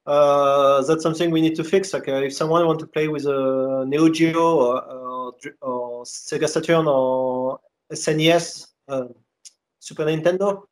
uh, 0.05 0.83
that's 0.83 1.03
something 1.03 1.31
we 1.31 1.41
need 1.41 1.57
to 1.57 1.65
fix. 1.65 1.95
Like 1.95 2.09
uh, 2.09 2.17
if 2.17 2.35
someone 2.35 2.67
want 2.67 2.81
to 2.81 2.87
play 2.87 3.09
with 3.09 3.25
a 3.25 3.85
Neo 3.87 4.11
Geo 4.11 4.57
or, 4.57 4.85
or, 4.85 5.33
or 5.63 6.05
Sega 6.05 6.49
Saturn 6.49 6.87
or 6.87 7.59
SNES, 7.93 8.67
uh, 8.89 9.05
Super 9.81 10.05
Nintendo. 10.05 10.63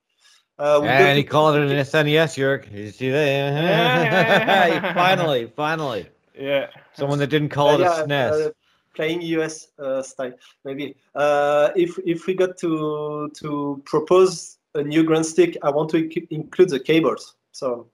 Uh, 0.58 0.82
and 0.82 1.18
he 1.18 1.24
called 1.24 1.56
it 1.56 1.62
an 1.62 1.78
SNES, 1.78 2.36
Jörg. 2.36 2.72
You 2.72 2.90
see 2.90 3.10
that? 3.10 4.94
finally, 4.94 5.52
finally. 5.56 6.06
Yeah. 6.38 6.68
Someone 6.92 7.18
that 7.18 7.28
didn't 7.28 7.48
call 7.48 7.74
it 7.74 7.80
yeah, 7.80 8.02
a 8.02 8.06
SNES. 8.06 8.46
Uh, 8.46 8.50
playing 8.94 9.22
US 9.22 9.68
uh, 9.80 10.02
style, 10.02 10.32
maybe. 10.64 10.94
Uh, 11.14 11.70
if 11.74 11.98
if 12.06 12.26
we 12.26 12.34
got 12.34 12.56
to 12.58 13.30
to 13.34 13.82
propose 13.84 14.58
a 14.74 14.82
new 14.82 15.02
Grand 15.02 15.26
Stick, 15.26 15.56
I 15.62 15.70
want 15.70 15.90
to 15.90 16.08
include 16.30 16.68
the 16.68 16.80
cables. 16.80 17.34
So. 17.52 17.88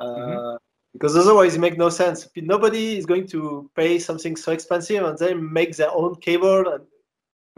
Mm-hmm. 0.00 0.56
Because 0.94 1.16
otherwise, 1.16 1.54
it 1.54 1.60
makes 1.60 1.76
no 1.76 1.90
sense. 1.90 2.28
Nobody 2.34 2.96
is 2.96 3.04
going 3.04 3.26
to 3.28 3.70
pay 3.76 3.98
something 3.98 4.36
so 4.36 4.52
expensive 4.52 5.04
and 5.04 5.18
then 5.18 5.52
make 5.52 5.76
their 5.76 5.92
own 5.92 6.16
cable 6.16 6.66
and 6.72 6.84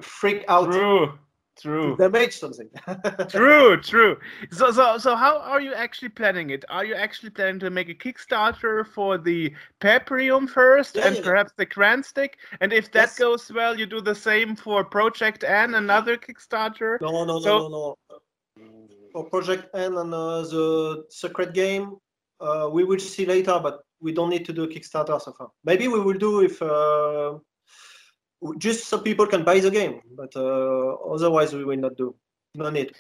freak 0.01 0.45
out. 0.49 0.73
True. 0.73 1.19
True. 1.61 1.95
Damage 1.97 2.39
something. 2.39 2.71
true, 3.29 3.79
true. 3.83 4.17
So, 4.51 4.71
so, 4.71 4.97
so, 4.97 5.15
how 5.15 5.39
are 5.41 5.61
you 5.61 5.75
actually 5.75 6.09
planning 6.09 6.51
it? 6.51 6.65
Are 6.71 6.87
you 6.87 6.95
actually 6.95 7.31
planning 7.31 7.61
to 7.61 7.69
make 7.69 7.91
a 7.91 7.95
Kickstarter 7.95 8.87
for 8.87 9.19
the 9.19 9.53
Paprium 9.79 10.49
first, 10.49 10.97
yeah, 10.97 11.09
and 11.09 11.17
yeah. 11.17 11.23
perhaps 11.23 11.53
the 11.59 11.67
Grand 11.67 12.05
Stick? 12.05 12.39
And 12.63 12.73
if 12.73 12.91
that 12.93 13.09
yes. 13.09 13.19
goes 13.19 13.53
well, 13.53 13.79
you 13.79 13.85
do 13.85 14.01
the 14.01 14.15
same 14.15 14.57
for 14.57 14.85
Project 14.85 15.45
N, 15.45 15.75
another 15.75 16.17
Kickstarter. 16.17 16.99
No, 17.03 17.25
no, 17.27 17.41
so, 17.41 17.59
no, 17.59 17.69
no, 17.69 17.99
no. 18.09 18.17
For 19.13 19.25
Project 19.29 19.69
N 19.75 19.99
and 19.99 20.15
uh, 20.15 20.43
the 20.43 21.05
Secret 21.11 21.53
Game, 21.53 21.97
uh, 22.41 22.71
we 22.73 22.85
will 22.85 23.01
see 23.01 23.27
later, 23.27 23.61
but 23.63 23.81
we 24.01 24.13
don't 24.13 24.31
need 24.31 24.47
to 24.47 24.55
do 24.55 24.65
a 24.65 24.69
Kickstarter 24.69 25.21
so 25.21 25.33
far. 25.33 25.51
Maybe 25.65 25.89
we 25.89 26.01
will 26.01 26.19
do 26.19 26.41
if. 26.41 26.63
Uh, 26.63 27.39
just 28.59 28.87
so 28.87 28.99
people 28.99 29.27
can 29.27 29.45
buy 29.45 29.61
the 29.61 29.71
game, 29.71 30.01
but 30.17 30.35
uh, 30.37 30.95
otherwise 31.15 31.53
we 31.53 31.65
will 31.65 31.77
not 31.77 31.97
do. 31.97 32.15
No 32.55 32.71
need. 32.71 32.93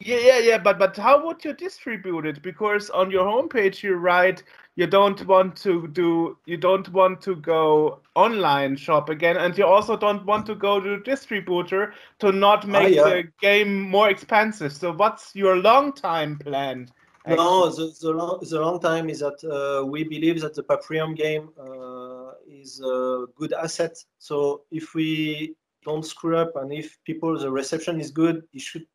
Yeah, 0.00 0.18
yeah, 0.18 0.38
yeah, 0.38 0.58
but 0.58 0.78
but 0.78 0.96
how 0.96 1.26
would 1.26 1.44
you 1.44 1.52
distribute 1.52 2.24
it? 2.24 2.40
Because 2.40 2.88
on 2.90 3.10
your 3.10 3.24
homepage 3.24 3.82
you 3.82 3.96
write 3.96 4.44
you 4.76 4.86
don't 4.86 5.26
want 5.26 5.56
to 5.56 5.88
do 5.88 6.38
you 6.46 6.56
don't 6.56 6.88
want 6.90 7.20
to 7.22 7.34
go 7.34 8.00
online 8.14 8.76
shop 8.76 9.08
again, 9.08 9.36
and 9.36 9.58
you 9.58 9.66
also 9.66 9.96
don't 9.96 10.24
want 10.24 10.46
to 10.46 10.54
go 10.54 10.78
to 10.80 11.00
distributor 11.00 11.94
to 12.20 12.30
not 12.30 12.64
ah, 12.64 12.68
make 12.68 12.98
ah, 12.98 13.08
yeah. 13.08 13.14
the 13.14 13.24
game 13.40 13.80
more 13.80 14.08
expensive. 14.08 14.72
So 14.72 14.92
what's 14.92 15.34
your 15.34 15.56
long 15.56 15.92
time 15.92 16.38
plan? 16.38 16.88
No, 17.26 17.68
the, 17.68 17.92
the, 18.00 18.10
long, 18.10 18.38
the 18.40 18.60
long 18.60 18.80
time 18.80 19.10
is 19.10 19.18
that 19.18 19.42
uh, 19.44 19.84
we 19.84 20.04
believe 20.04 20.40
that 20.40 20.54
the 20.54 20.62
Paprium 20.62 21.14
game 21.14 21.50
uh, 21.60 22.07
is 22.46 22.80
a 22.80 23.26
good 23.36 23.52
asset. 23.52 23.96
So 24.18 24.62
if 24.70 24.94
we 24.94 25.54
don't 25.84 26.04
screw 26.04 26.36
up 26.36 26.56
and 26.56 26.72
if 26.72 26.98
people, 27.04 27.38
the 27.38 27.50
reception 27.50 28.00
is 28.00 28.10
good, 28.10 28.42
it 28.52 28.60
should 28.60 28.86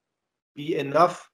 be 0.55 0.75
enough. 0.75 1.29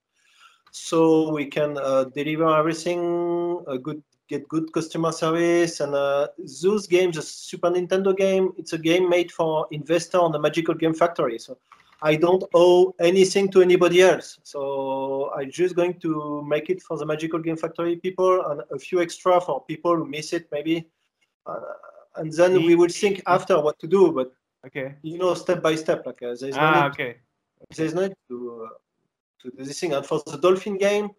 So 0.71 1.31
we 1.31 1.45
can 1.45 1.77
uh, 1.77 2.05
deliver 2.15 2.55
everything, 2.55 3.63
a 3.67 3.77
good 3.77 4.03
get 4.27 4.47
good 4.47 4.71
customer 4.71 5.11
service 5.11 5.79
and 5.79 5.95
uh, 5.95 6.27
those 6.61 6.85
games 6.85 7.17
a 7.17 7.21
super 7.23 7.71
nintendo 7.71 8.15
game 8.15 8.53
it's 8.57 8.73
a 8.73 8.77
game 8.77 9.09
made 9.09 9.31
for 9.31 9.65
investor 9.71 10.19
on 10.19 10.31
the 10.31 10.37
magical 10.37 10.75
game 10.75 10.93
factory 10.93 11.39
so 11.39 11.57
I 12.01 12.15
don't 12.15 12.43
owe 12.53 12.95
anything 12.99 13.51
to 13.51 13.61
anybody 13.61 14.01
else. 14.01 14.39
So 14.43 15.31
I'm 15.35 15.51
just 15.51 15.75
going 15.75 15.99
to 15.99 16.43
make 16.47 16.69
it 16.69 16.81
for 16.81 16.97
the 16.97 17.05
Magical 17.05 17.39
Game 17.39 17.57
Factory 17.57 17.97
people 17.97 18.45
and 18.45 18.61
a 18.71 18.79
few 18.79 19.01
extra 19.01 19.41
for 19.41 19.65
people 19.65 19.97
who 19.97 20.05
miss 20.05 20.31
it 20.31 20.47
maybe. 20.51 20.87
Uh, 21.45 21.59
and 22.15 22.31
then 22.33 22.65
we 22.65 22.75
will 22.75 22.89
think 22.89 23.21
after 23.27 23.59
what 23.61 23.79
to 23.79 23.87
do. 23.87 24.11
But 24.11 24.31
okay, 24.65 24.95
you 25.01 25.17
know, 25.17 25.33
step 25.33 25.61
by 25.61 25.75
step. 25.75 26.05
Like 26.05 26.21
uh, 26.21 26.35
there's 26.39 26.55
no 26.55 26.61
ah, 26.61 26.83
need 26.83 26.91
okay. 26.91 27.17
There's 27.75 27.93
no 27.93 28.07
need 28.07 28.15
to 28.29 28.67
uh, 28.67 28.73
to 29.41 29.51
do 29.57 29.63
this 29.63 29.79
thing. 29.79 29.93
And 29.93 30.05
for 30.05 30.21
the 30.25 30.37
Dolphin 30.37 30.77
game, 30.77 31.09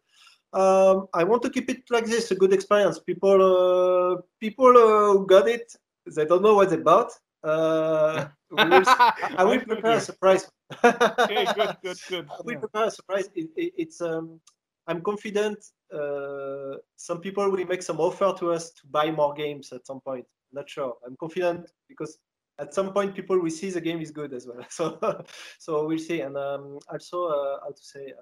um, 0.52 1.08
I 1.14 1.24
want 1.24 1.42
to 1.42 1.50
keep 1.50 1.70
it 1.70 1.82
like 1.90 2.06
this, 2.06 2.30
a 2.30 2.34
good 2.34 2.52
experience. 2.52 2.98
People, 2.98 3.40
uh, 3.40 4.20
people 4.40 4.76
uh, 4.76 5.12
who 5.12 5.26
got 5.26 5.48
it, 5.48 5.74
they 6.06 6.24
don't 6.24 6.42
know 6.42 6.54
what 6.54 6.72
about. 6.72 7.12
Uh, 7.42 8.26
will, 8.50 8.84
I 8.86 9.44
will 9.44 9.60
prepare 9.60 9.92
a 9.92 10.00
surprise. 10.00 10.50
okay, 10.84 11.46
good, 11.54 11.76
good, 11.82 11.98
good. 12.08 12.28
I 12.30 12.42
will 12.44 12.58
prepare 12.58 12.86
a 12.86 12.90
surprise. 12.90 13.28
It, 13.34 13.50
it, 13.56 13.72
it's 13.76 14.00
um, 14.00 14.40
I'm 14.86 15.02
confident. 15.02 15.58
Uh, 15.92 16.76
some 16.96 17.20
people 17.20 17.50
will 17.50 17.66
make 17.66 17.82
some 17.82 18.00
offer 18.00 18.32
to 18.38 18.52
us 18.52 18.70
to 18.70 18.86
buy 18.90 19.10
more 19.10 19.34
games 19.34 19.72
at 19.72 19.86
some 19.86 20.00
point. 20.00 20.26
Not 20.52 20.68
sure. 20.68 20.94
I'm 21.06 21.16
confident 21.16 21.70
because 21.88 22.18
at 22.58 22.74
some 22.74 22.92
point 22.92 23.14
people 23.14 23.38
will 23.38 23.50
see 23.50 23.70
the 23.70 23.80
game 23.80 24.00
is 24.00 24.10
good 24.10 24.32
as 24.32 24.46
well. 24.46 24.64
So, 24.70 25.24
so 25.58 25.86
we'll 25.86 25.98
see. 25.98 26.20
And 26.20 26.36
um, 26.36 26.78
also, 26.90 27.26
uh, 27.26 27.58
how 27.62 27.70
to 27.70 27.82
say. 27.82 28.12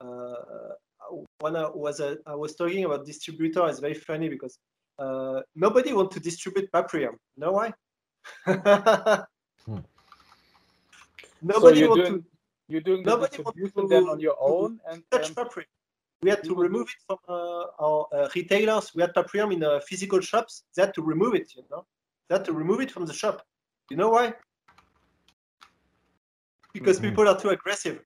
Uh, 0.00 0.04
uh 0.04 0.72
when 1.40 1.56
I 1.56 1.68
was 1.68 2.00
uh, 2.00 2.16
I 2.26 2.34
was 2.34 2.54
talking 2.54 2.84
about 2.84 3.06
distributor, 3.06 3.66
it's 3.68 3.80
very 3.80 3.94
funny 3.94 4.28
because 4.28 4.58
uh, 4.98 5.40
nobody 5.54 5.92
want 5.92 6.10
to 6.12 6.20
distribute 6.20 6.70
Paprium. 6.72 7.14
You 7.36 7.40
know 7.44 7.52
why? 7.52 7.72
hmm. 8.44 9.78
Nobody 11.40 11.80
so 11.80 11.86
you're 11.86 11.94
doing, 11.94 12.22
to, 12.22 12.24
you're 12.68 12.80
doing 12.80 13.04
the 13.04 13.16
distribution 13.16 13.88
then 13.88 14.08
on 14.08 14.18
your 14.18 14.36
own 14.40 14.80
and 14.90 15.02
touch 15.10 15.28
um, 15.38 15.46
We 16.22 16.30
had 16.30 16.42
to 16.44 16.54
remove 16.54 16.88
it 16.88 17.02
from 17.06 17.18
uh, 17.28 17.64
our 17.80 18.06
uh, 18.12 18.28
retailers. 18.34 18.92
We 18.94 19.02
had 19.02 19.14
Paprium 19.14 19.52
in 19.52 19.62
uh, 19.62 19.80
physical 19.80 20.20
shops. 20.20 20.64
They 20.74 20.82
had 20.82 20.94
to 20.94 21.02
remove 21.02 21.34
it, 21.34 21.52
you 21.56 21.62
know. 21.70 21.86
They 22.28 22.34
had 22.36 22.44
to 22.46 22.52
remove 22.52 22.80
it 22.80 22.90
from 22.90 23.06
the 23.06 23.14
shop. 23.14 23.42
You 23.90 23.96
know 23.96 24.10
why? 24.10 24.34
Because 26.72 26.98
mm-hmm. 26.98 27.10
people 27.10 27.28
are 27.28 27.38
too 27.38 27.50
aggressive. 27.50 28.00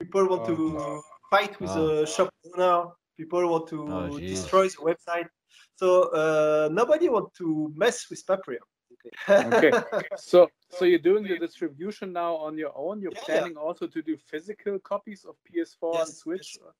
People 0.00 0.28
want 0.28 0.42
oh, 0.42 0.56
to 0.56 0.72
no. 0.72 1.02
fight 1.30 1.58
with 1.60 1.70
oh. 1.70 2.00
the 2.00 2.06
shop 2.06 2.30
owner. 2.56 2.88
People 3.16 3.48
want 3.48 3.68
to 3.68 3.86
oh, 3.88 4.18
destroy 4.18 4.68
the 4.68 4.76
website. 4.78 5.28
So 5.76 6.10
uh, 6.10 6.68
nobody 6.72 7.08
want 7.08 7.32
to 7.34 7.72
mess 7.76 8.10
with 8.10 8.24
Paprium 8.26 8.66
okay. 9.28 9.72
So 10.16 10.48
so 10.70 10.84
you're 10.84 10.98
doing 10.98 11.24
the 11.24 11.38
distribution 11.38 12.12
now 12.12 12.36
on 12.36 12.56
your 12.56 12.72
own. 12.74 13.00
You're 13.00 13.12
yeah, 13.12 13.24
planning 13.24 13.54
yeah. 13.56 13.62
also 13.62 13.86
to 13.86 14.02
do 14.02 14.16
physical 14.16 14.78
copies 14.78 15.24
of 15.24 15.34
PS4 15.46 15.94
yes, 15.94 16.08
and 16.08 16.16
Switch. 16.16 16.58
Yes. 16.60 16.72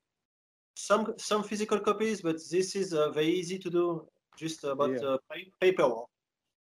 Some 0.75 1.14
some 1.18 1.43
physical 1.43 1.81
copies, 1.81 2.23
but 2.23 2.37
this 2.51 2.75
is 2.77 2.95
uh, 2.95 3.11
very 3.11 3.29
easy 3.29 3.59
to 3.59 3.70
do. 3.70 4.07
Just 4.39 4.64
about 4.64 4.93
yeah. 4.93 5.09
uh, 5.09 5.18
paperwork, 5.61 6.09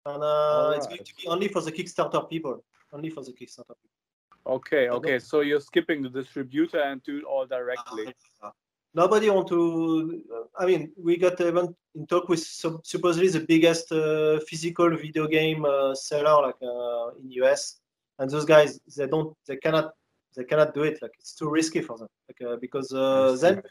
and 0.05 0.21
uh, 0.21 0.67
right. 0.69 0.77
it's 0.77 0.87
going 0.87 1.03
to 1.03 1.15
be 1.15 1.27
only 1.27 1.47
for 1.47 1.61
the 1.61 1.71
Kickstarter 1.71 2.29
people. 2.29 2.63
Only 2.91 3.09
for 3.09 3.23
the 3.23 3.31
Kickstarter 3.31 3.75
people. 3.81 4.01
Okay, 4.45 4.89
okay. 4.89 5.19
So 5.19 5.41
you're 5.41 5.61
skipping 5.61 6.01
the 6.01 6.09
distributor 6.09 6.81
and 6.81 7.01
do 7.03 7.19
it 7.19 7.23
all 7.23 7.45
directly. 7.45 8.13
Uh, 8.43 8.49
nobody 8.93 9.29
want 9.29 9.47
to. 9.49 10.21
I 10.57 10.65
mean, 10.65 10.91
we 10.97 11.17
got 11.17 11.39
even 11.39 11.73
in 11.95 12.07
talk 12.07 12.27
with 12.27 12.43
supposedly 12.43 13.29
the 13.29 13.45
biggest 13.47 13.91
uh, 13.91 14.39
physical 14.47 14.89
video 14.97 15.27
game 15.27 15.63
uh, 15.65 15.93
seller 15.95 16.47
like 16.47 16.61
uh, 16.61 17.11
in 17.19 17.31
US, 17.43 17.79
and 18.19 18.29
those 18.29 18.45
guys 18.45 18.79
they 18.97 19.07
don't 19.07 19.35
they 19.47 19.57
cannot 19.57 19.93
they 20.35 20.43
cannot 20.43 20.73
do 20.73 20.83
it 20.83 21.01
like 21.01 21.11
it's 21.19 21.35
too 21.35 21.49
risky 21.49 21.81
for 21.81 21.97
them 21.97 22.07
like, 22.27 22.49
uh, 22.49 22.55
because 22.57 22.91
uh, 22.93 23.37
then 23.39 23.61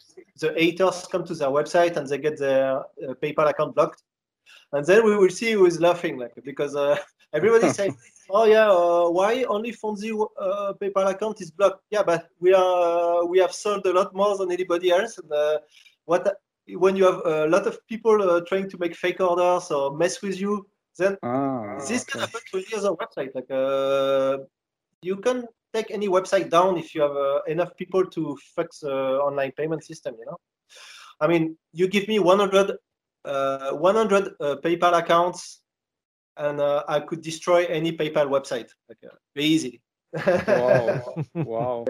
the 0.41 0.53
haters 0.57 1.07
come 1.11 1.25
to 1.25 1.35
their 1.35 1.49
website 1.49 1.97
and 1.97 2.07
they 2.07 2.19
get 2.19 2.39
their 2.39 2.79
uh, 2.79 3.15
PayPal 3.23 3.49
account 3.49 3.75
blocked, 3.75 4.03
and 4.73 4.85
then 4.87 5.05
we 5.05 5.17
will 5.17 5.31
see 5.31 5.53
who 5.53 5.67
is 5.67 5.81
laughing 5.81 6.19
like 6.19 6.33
because 6.45 6.77
everybody 7.33 7.69
say 7.81 7.91
oh 8.31 8.45
yeah, 8.45 8.71
uh, 8.71 9.09
why 9.09 9.45
only 9.45 9.73
Fonzie 9.73 10.13
uh, 10.39 10.73
PayPal 10.81 11.11
account 11.11 11.41
is 11.41 11.51
blocked? 11.51 11.83
Yeah, 11.91 12.03
but 12.03 12.29
we 12.41 12.55
are 12.55 13.27
we 13.27 13.39
have 13.39 13.53
sold 13.53 13.87
a 13.87 13.93
lot 13.93 14.15
more 14.15 14.37
than 14.37 14.53
anybody 14.53 14.91
else. 14.91 15.19
And 15.19 15.31
uh, 15.33 15.59
what 16.05 16.37
when 16.69 16.97
you 16.97 17.05
have 17.05 17.21
a 17.25 17.47
lot 17.49 17.67
of 17.67 17.79
people 17.89 18.23
uh, 18.23 18.41
trying 18.47 18.71
to 18.71 18.79
make 18.79 18.95
fake 18.95 19.21
orders 19.21 19.71
or 19.71 19.97
mess 19.97 20.23
with 20.23 20.41
you, 20.41 20.67
then 20.99 21.17
ah, 21.23 21.79
this 21.79 22.03
okay. 22.03 22.13
can 22.13 22.21
happen 22.21 22.41
to 22.53 22.59
any 22.59 22.75
other 22.77 22.97
website. 22.97 23.35
Like 23.35 23.51
uh, 23.51 24.45
you 25.03 25.17
can 25.17 25.47
take 25.73 25.91
any 25.91 26.09
website 26.09 26.51
down 26.51 26.77
if 26.77 26.95
you 26.95 27.03
have 27.03 27.17
uh, 27.17 27.41
enough 27.47 27.77
people 27.77 28.05
to 28.07 28.37
fix 28.57 28.83
online 28.83 29.53
payment 29.53 29.85
system. 29.85 30.15
You 30.19 30.27
know, 30.27 30.37
I 31.21 31.27
mean, 31.27 31.57
you 31.73 31.89
give 31.89 32.09
me 32.09 32.19
100 32.19 32.77
100 33.25 34.39
PayPal 34.63 34.99
accounts 34.99 35.61
and 36.37 36.61
uh, 36.61 36.83
I 36.89 37.01
could 37.01 37.23
destroy 37.23 37.65
any 37.67 37.93
PayPal 37.97 38.29
website 38.29 38.71
like 38.89 38.99
uh, 39.05 39.15
very 39.35 39.49
easily. 39.49 39.81
wow! 40.47 41.15
wow! 41.35 41.87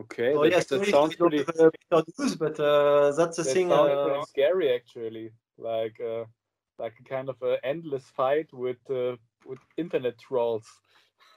Okay. 0.00 0.32
So, 0.34 0.44
yes, 0.44 0.66
that 0.66 0.86
sounds 0.86 1.14
pretty. 1.14 1.44
News, 2.18 2.34
but 2.36 2.58
uh, 2.58 3.12
that's 3.12 3.36
the 3.36 3.44
that 3.44 3.52
thing. 3.52 3.70
Uh, 3.70 4.24
scary, 4.24 4.74
actually. 4.74 5.30
Like, 5.56 6.00
uh, 6.00 6.24
like 6.78 6.94
a 6.98 7.08
kind 7.08 7.28
of 7.28 7.40
an 7.42 7.58
endless 7.62 8.04
fight 8.16 8.52
with 8.52 8.78
uh, 8.90 9.16
with 9.46 9.58
internet 9.76 10.18
trolls. 10.18 10.66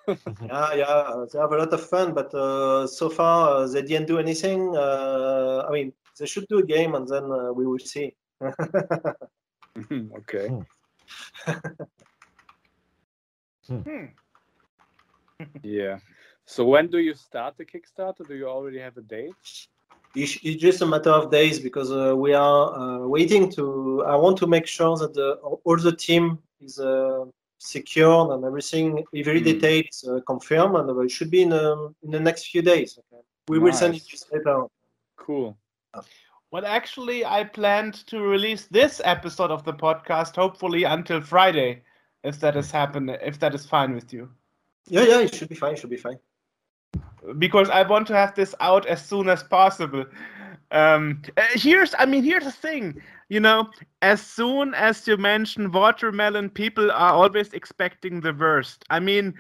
Yeah, 0.08 0.74
yeah, 0.74 1.26
they 1.32 1.40
have 1.40 1.52
a 1.52 1.58
lot 1.58 1.74
of 1.74 1.82
fun, 1.90 2.14
but 2.14 2.34
uh, 2.34 2.88
so 2.88 3.10
far 3.10 3.50
uh, 3.50 3.68
they 3.68 3.82
didn't 3.82 4.08
do 4.08 4.20
anything. 4.20 4.76
Uh, 4.76 5.66
I 5.68 5.72
mean, 5.72 5.94
they 6.20 6.26
should 6.26 6.48
do 6.48 6.60
a 6.60 6.66
game, 6.66 6.96
and 6.96 7.08
then 7.08 7.26
uh, 7.26 7.52
we 7.52 7.66
will 7.68 7.80
see. 7.80 8.16
okay. 10.18 10.50
Hmm. 13.68 14.06
Yeah. 15.62 16.00
So 16.46 16.66
when 16.66 16.88
do 16.88 17.00
you 17.00 17.14
start 17.14 17.58
the 17.58 17.66
Kickstarter? 17.66 18.26
Do 18.28 18.36
you 18.36 18.48
already 18.48 18.80
have 18.80 18.98
a 18.98 19.02
date? 19.02 19.34
It's, 20.16 20.40
it's 20.42 20.62
just 20.62 20.82
a 20.82 20.86
matter 20.86 21.12
of 21.12 21.30
days 21.30 21.60
because 21.60 21.92
uh, 21.92 22.16
we 22.16 22.34
are 22.34 22.74
uh, 22.74 23.08
waiting 23.08 23.52
to. 23.52 24.04
I 24.08 24.16
want 24.16 24.38
to 24.38 24.48
make 24.48 24.66
sure 24.66 24.96
that 24.98 25.14
the, 25.14 25.34
all 25.34 25.78
the 25.78 25.96
team 25.96 26.40
is 26.62 26.80
uh, 26.80 27.26
secured 27.58 28.30
and 28.32 28.44
everything, 28.46 29.04
every 29.16 29.42
Mm. 29.42 29.46
detail 29.46 29.84
is 29.90 30.04
uh, 30.08 30.20
confirmed, 30.28 30.76
and 30.76 31.04
it 31.06 31.12
should 31.12 31.32
be 31.32 31.42
in, 31.42 31.54
um, 31.54 31.96
in 32.04 32.12
the 32.12 32.20
next 32.20 32.48
few 32.48 32.62
days. 32.62 32.98
Okay? 33.00 33.22
We 33.48 33.60
will 33.60 33.74
send 33.74 33.96
it 33.96 34.04
Nice. 34.12 34.26
later. 34.32 34.64
Cool. 35.16 35.58
Well, 36.52 36.66
actually, 36.66 37.26
I 37.26 37.44
planned 37.44 37.96
to 38.08 38.22
release 38.22 38.68
this 38.68 39.02
episode 39.04 39.52
of 39.52 39.64
the 39.66 39.74
podcast 39.74 40.36
hopefully 40.36 40.84
until 40.86 41.20
Friday, 41.22 41.82
if 42.24 42.40
that 42.40 42.56
has 42.56 42.72
happened, 42.72 43.10
if 43.22 43.40
that 43.40 43.54
is 43.54 43.66
fine 43.66 43.94
with 43.94 44.14
you. 44.14 44.30
Yeah, 44.88 45.02
yeah, 45.04 45.20
it 45.22 45.34
should 45.36 45.50
be 45.50 45.56
fine. 45.56 45.74
It 45.74 45.80
should 45.80 45.90
be 45.90 45.98
fine. 45.98 46.20
because 47.40 47.70
I 47.70 47.84
want 47.84 48.08
to 48.08 48.14
have 48.16 48.36
this 48.36 48.56
out 48.62 48.86
as 48.86 49.04
soon 49.06 49.28
as 49.28 49.44
possible. 49.44 50.06
Um, 50.72 51.22
uh, 51.36 51.42
here's, 51.56 51.94
I 52.00 52.06
mean, 52.06 52.24
here's 52.24 52.46
the 52.46 52.52
thing. 52.52 53.02
You 53.30 53.40
know, 53.40 53.70
as 54.02 54.22
soon 54.22 54.74
as 54.74 55.08
you 55.08 55.18
mention 55.18 55.72
watermelon, 55.72 56.50
people 56.50 56.92
are 56.92 57.14
always 57.14 57.54
expecting 57.54 58.22
the 58.22 58.34
worst. 58.34 58.86
I 58.90 59.00
mean, 59.00 59.34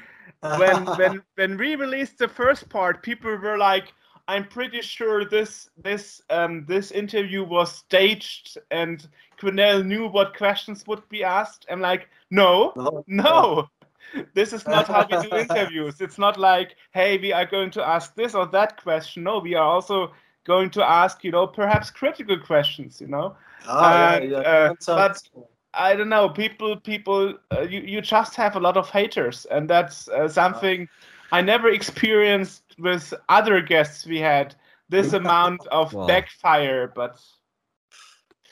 when 0.58 0.86
when 0.98 1.24
when 1.36 1.58
we 1.58 1.76
released 1.76 2.18
the 2.18 2.28
first 2.28 2.70
part, 2.70 3.02
people 3.04 3.36
were 3.38 3.58
like, 3.58 3.94
"I'm 4.28 4.48
pretty 4.48 4.82
sure 4.82 5.26
this 5.26 5.70
this 5.78 6.22
um 6.30 6.66
this 6.68 6.92
interview 6.92 7.44
was 7.44 7.74
staged, 7.74 8.58
and 8.72 9.08
Quinell 9.40 9.86
knew 9.86 10.08
what 10.08 10.38
questions 10.38 10.86
would 10.88 11.08
be 11.10 11.24
asked." 11.24 11.66
I'm 11.70 11.82
like, 11.82 12.10
"No, 12.30 12.74
No, 12.76 13.04
no, 13.08 13.70
this 14.34 14.54
is 14.54 14.68
not 14.68 14.88
how 14.88 15.08
we 15.10 15.18
do 15.30 15.36
interviews. 15.38 16.02
It's 16.02 16.18
not 16.18 16.38
like, 16.38 16.76
hey, 16.92 17.18
we 17.18 17.34
are 17.34 17.46
going 17.46 17.72
to 17.72 17.84
ask 17.88 18.16
this 18.16 18.36
or 18.36 18.46
that 18.48 18.82
question. 18.82 19.24
No, 19.24 19.40
we 19.40 19.56
are 19.56 19.66
also 19.66 20.12
going 20.48 20.72
to 20.72 20.84
ask, 20.84 21.24
you 21.24 21.32
know, 21.32 21.46
perhaps 21.48 21.92
critical 21.92 22.40
questions, 22.40 23.02
you 23.02 23.08
know. 23.08 23.36
Ah, 23.68 24.16
And, 24.16 24.32
yeah, 24.32 24.38
uh, 24.40 24.42
yeah. 24.42 24.68
That 24.70 24.84
sounds- 24.84 25.30
I 25.74 25.96
don't 25.96 26.10
know, 26.10 26.30
people, 26.30 26.78
people, 26.78 27.36
uh, 27.52 27.62
you, 27.62 27.82
you 27.82 28.02
just 28.02 28.36
have 28.36 28.56
a 28.56 28.60
lot 28.60 28.78
of 28.78 28.90
haters, 28.90 29.46
and 29.52 29.70
that's 29.70 30.08
uh, 30.10 30.28
something 30.28 30.88
I 31.32 31.42
never 31.42 31.70
experienced 31.70 32.64
with 32.80 33.14
other 33.30 33.62
guests 33.62 34.06
we 34.06 34.20
had. 34.20 34.56
This 34.90 35.14
amount 35.22 35.68
of 35.68 35.94
Wow. 35.94 36.08
backfire, 36.08 36.88
but 36.96 37.20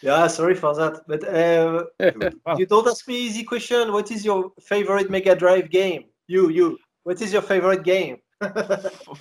Yeah, 0.01 0.27
sorry 0.27 0.55
for 0.55 0.75
that. 0.75 1.01
But 1.07 1.23
uh, 1.23 1.85
Well. 2.15 2.57
you 2.59 2.65
don't 2.65 2.87
ask 2.87 3.07
me 3.07 3.15
easy 3.15 3.43
question. 3.43 3.91
What 3.91 4.11
is 4.11 4.23
your 4.23 4.51
favorite 4.61 5.09
Mega 5.09 5.35
Drive 5.35 5.69
game? 5.69 6.05
You, 6.27 6.49
you. 6.49 6.77
What 7.03 7.21
is 7.21 7.33
your 7.33 7.41
favorite 7.41 7.83
game? 7.83 8.17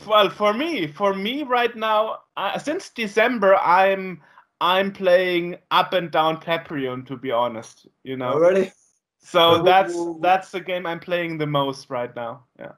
Well 0.07 0.29
for 0.31 0.53
me 0.53 0.87
for 0.87 1.15
me 1.15 1.43
right 1.43 1.75
now 1.77 2.19
uh, 2.37 2.59
since 2.59 2.91
december 2.91 3.55
i'm 3.57 4.21
i'm 4.61 4.93
playing 4.93 5.57
up 5.71 5.93
and 5.93 6.11
down 6.11 6.41
Paprium, 6.41 7.07
to 7.07 7.17
be 7.17 7.31
honest 7.31 7.87
you 8.03 8.17
know 8.17 8.33
Already? 8.33 8.73
so 9.19 9.59
But 9.59 9.65
that's 9.65 9.95
that's 10.21 10.51
the 10.51 10.61
game 10.61 10.87
i'm 10.87 11.01
playing 11.01 11.39
the 11.39 11.47
most 11.47 11.91
right 11.91 12.15
now 12.17 12.45
yeah 12.59 12.73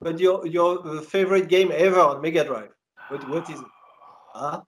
But 0.00 0.18
your 0.18 0.46
your 0.46 0.86
uh, 0.86 1.00
favorite 1.00 1.48
game 1.48 1.70
ever 1.72 2.00
on 2.00 2.20
Mega 2.20 2.44
Drive? 2.44 2.74
What 3.08 3.28
what 3.28 3.50
is 3.50 3.60
it? 3.60 3.66
Huh? 4.34 4.62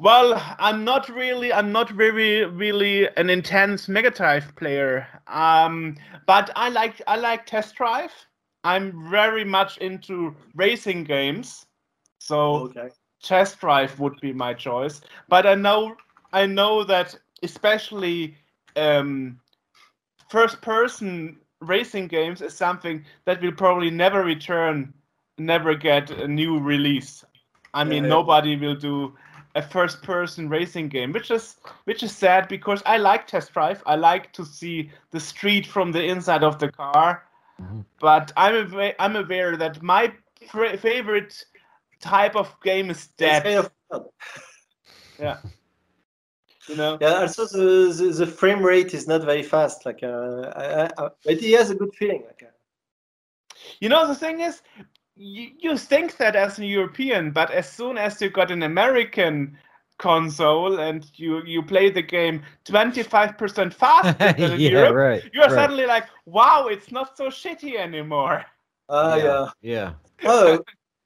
well 0.00 0.40
i'm 0.58 0.84
not 0.84 1.08
really 1.08 1.52
i'm 1.52 1.70
not 1.70 1.90
very 1.90 2.44
really 2.46 3.08
an 3.16 3.28
intense 3.30 3.88
mega 3.88 4.10
drive 4.10 4.54
player 4.56 5.06
um 5.26 5.96
but 6.26 6.50
i 6.56 6.68
like 6.68 7.00
i 7.06 7.16
like 7.16 7.46
test 7.46 7.74
drive 7.74 8.12
i'm 8.64 9.08
very 9.10 9.44
much 9.44 9.78
into 9.78 10.34
racing 10.54 11.04
games 11.04 11.66
so 12.18 12.72
Okay. 12.72 12.98
test 13.22 13.60
drive 13.60 13.98
would 14.00 14.18
be 14.20 14.32
my 14.32 14.52
choice 14.54 15.00
but 15.28 15.46
i 15.46 15.54
know 15.54 15.96
i 16.32 16.46
know 16.46 16.84
that 16.84 17.14
especially 17.42 18.36
um, 18.76 19.38
first 20.28 20.60
person 20.62 21.38
racing 21.60 22.06
games 22.08 22.40
is 22.40 22.54
something 22.54 23.04
that 23.24 23.40
will 23.42 23.52
probably 23.52 23.90
never 23.90 24.22
return 24.22 24.92
never 25.38 25.74
get 25.74 26.10
a 26.10 26.26
new 26.28 26.58
release 26.58 27.24
i 27.74 27.84
mean 27.84 28.06
Yeah, 28.06 28.08
yeah. 28.08 28.08
nobody 28.08 28.56
will 28.56 28.74
do 28.74 29.14
a 29.54 29.62
first 29.62 30.02
person 30.02 30.48
racing 30.48 30.88
game 30.88 31.12
which 31.12 31.30
is 31.30 31.58
which 31.84 32.02
is 32.02 32.14
sad 32.14 32.48
because 32.48 32.82
i 32.86 32.96
like 32.96 33.26
test 33.26 33.52
drive 33.52 33.82
i 33.86 33.94
like 33.94 34.32
to 34.32 34.44
see 34.44 34.90
the 35.10 35.20
street 35.20 35.66
from 35.66 35.92
the 35.92 36.04
inside 36.04 36.42
of 36.44 36.58
the 36.58 36.70
car 36.70 37.24
But 38.00 38.32
i'm 38.36 38.72
aware, 38.72 38.94
i'm 38.98 39.16
aware 39.16 39.56
that 39.56 39.82
my 39.82 40.12
favorite 40.78 41.44
type 42.00 42.36
of 42.36 42.54
game 42.62 42.90
is 42.90 42.98
It's 42.98 43.14
dead 43.16 43.42
kind 43.44 43.56
of 43.58 43.70
fun. 43.90 44.04
you 46.68 46.76
know 46.76 46.98
Yeah. 47.00 47.20
Also, 47.20 47.46
the, 47.46 47.92
the 47.92 48.24
the 48.24 48.26
frame 48.26 48.62
rate 48.62 48.94
is 48.94 49.06
not 49.06 49.22
very 49.24 49.42
fast. 49.42 49.86
Like, 49.86 50.02
uh, 50.02 50.52
I, 50.56 50.64
I, 50.64 50.84
I, 50.98 51.08
but 51.24 51.38
he 51.38 51.52
has 51.52 51.70
a 51.70 51.74
good 51.74 51.94
feeling. 51.94 52.24
Like, 52.26 52.42
uh, 52.42 52.52
You 53.80 53.88
know, 53.88 54.06
the 54.06 54.14
thing 54.14 54.40
is, 54.40 54.62
you, 55.16 55.50
you 55.58 55.76
think 55.76 56.16
that 56.16 56.36
as 56.36 56.58
a 56.58 56.66
European, 56.66 57.30
but 57.32 57.50
as 57.50 57.68
soon 57.70 57.98
as 57.98 58.20
you 58.20 58.30
got 58.30 58.50
an 58.50 58.62
American 58.62 59.58
console 60.02 60.80
and 60.80 61.06
you, 61.14 61.42
you 61.44 61.62
play 61.62 61.88
the 61.88 62.02
game 62.02 62.42
25% 62.64 63.72
faster 63.72 64.12
than 64.18 64.36
in 64.36 64.60
yeah, 64.60 64.70
Europe, 64.70 64.94
right. 64.94 65.30
you're 65.32 65.44
right. 65.44 65.52
suddenly 65.52 65.86
like, 65.86 66.06
wow, 66.26 66.66
it's 66.66 66.90
not 66.90 67.16
so 67.16 67.28
shitty 67.28 67.76
anymore. 67.76 68.44
ah, 68.88 69.16
yeah. 69.16 69.48
yeah. 69.62 69.92
Oh, 70.24 70.58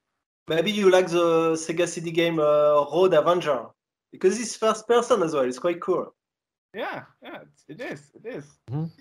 maybe 0.47 0.71
you 0.71 0.89
like 0.89 1.07
the 1.07 1.53
Sega 1.53 1.87
CD 1.87 2.09
game 2.11 2.39
uh, 2.39 2.85
Road 2.91 3.13
Avenger 3.13 3.67
because 4.11 4.39
it's 4.39 4.55
first 4.55 4.87
person 4.87 5.21
as 5.21 5.33
well. 5.33 5.43
It's 5.43 5.59
quite 5.59 5.79
cool. 5.79 6.13
Yeah, 6.73 7.03
yeah, 7.23 7.39
it's, 7.41 7.63
it 7.69 7.81
is. 7.91 8.11
It 8.13 8.25
is. 8.25 8.45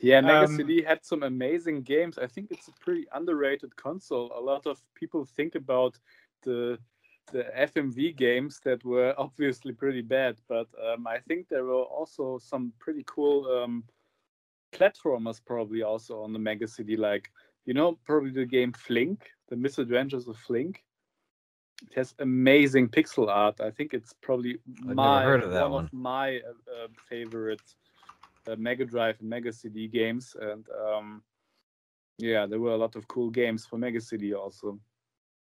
Yeah, 0.00 0.20
Mega 0.20 0.46
Um, 0.46 0.56
CD 0.56 0.82
had 0.82 1.04
some 1.04 1.22
amazing 1.22 1.82
games. 1.82 2.16
I 2.18 2.26
think 2.26 2.50
it's 2.50 2.68
a 2.68 2.72
pretty 2.84 3.06
underrated 3.12 3.74
console. 3.76 4.30
A 4.34 4.40
lot 4.40 4.66
of 4.66 4.80
people 4.94 5.24
think 5.24 5.54
about 5.56 5.98
the 6.42 6.78
the 7.32 7.44
FMV 7.56 8.16
games 8.16 8.60
that 8.64 8.84
were 8.84 9.14
obviously 9.18 9.72
pretty 9.72 10.02
bad, 10.02 10.36
but 10.48 10.68
um, 10.84 11.06
I 11.06 11.18
think 11.18 11.48
there 11.48 11.64
were 11.64 11.82
also 11.82 12.38
some 12.38 12.72
pretty 12.78 13.04
cool 13.06 13.46
um, 13.46 13.84
platformers 14.72 15.40
probably 15.44 15.82
also 15.82 16.22
on 16.22 16.32
the 16.32 16.38
Mega 16.38 16.66
CD. 16.66 16.96
Like 16.96 17.30
you 17.64 17.74
know, 17.74 17.98
probably 18.04 18.30
the 18.30 18.46
game 18.46 18.72
Flink, 18.72 19.30
the 19.48 19.56
Misadventures 19.56 20.28
of 20.28 20.36
Flink. 20.36 20.82
It 21.82 21.94
has 21.94 22.14
amazing 22.20 22.88
pixel 22.88 23.28
art. 23.28 23.60
I 23.60 23.70
think 23.70 23.92
it's 23.92 24.14
probably 24.22 24.58
never 24.80 24.94
my 24.94 25.22
heard 25.22 25.42
of 25.42 25.50
that 25.50 25.62
one, 25.62 25.72
one. 25.72 25.84
of 25.84 25.92
my 25.92 26.36
uh, 26.36 26.84
uh, 26.84 26.88
favorite 27.08 27.60
uh, 28.48 28.56
Mega 28.56 28.86
Drive 28.86 29.16
and 29.20 29.28
Mega 29.28 29.52
CD 29.52 29.86
games, 29.86 30.34
and 30.40 30.66
um, 30.70 31.22
yeah, 32.18 32.46
there 32.46 32.60
were 32.60 32.72
a 32.72 32.78
lot 32.78 32.96
of 32.96 33.06
cool 33.08 33.28
games 33.28 33.66
for 33.66 33.76
Mega 33.76 34.00
CD 34.00 34.32
also. 34.32 34.78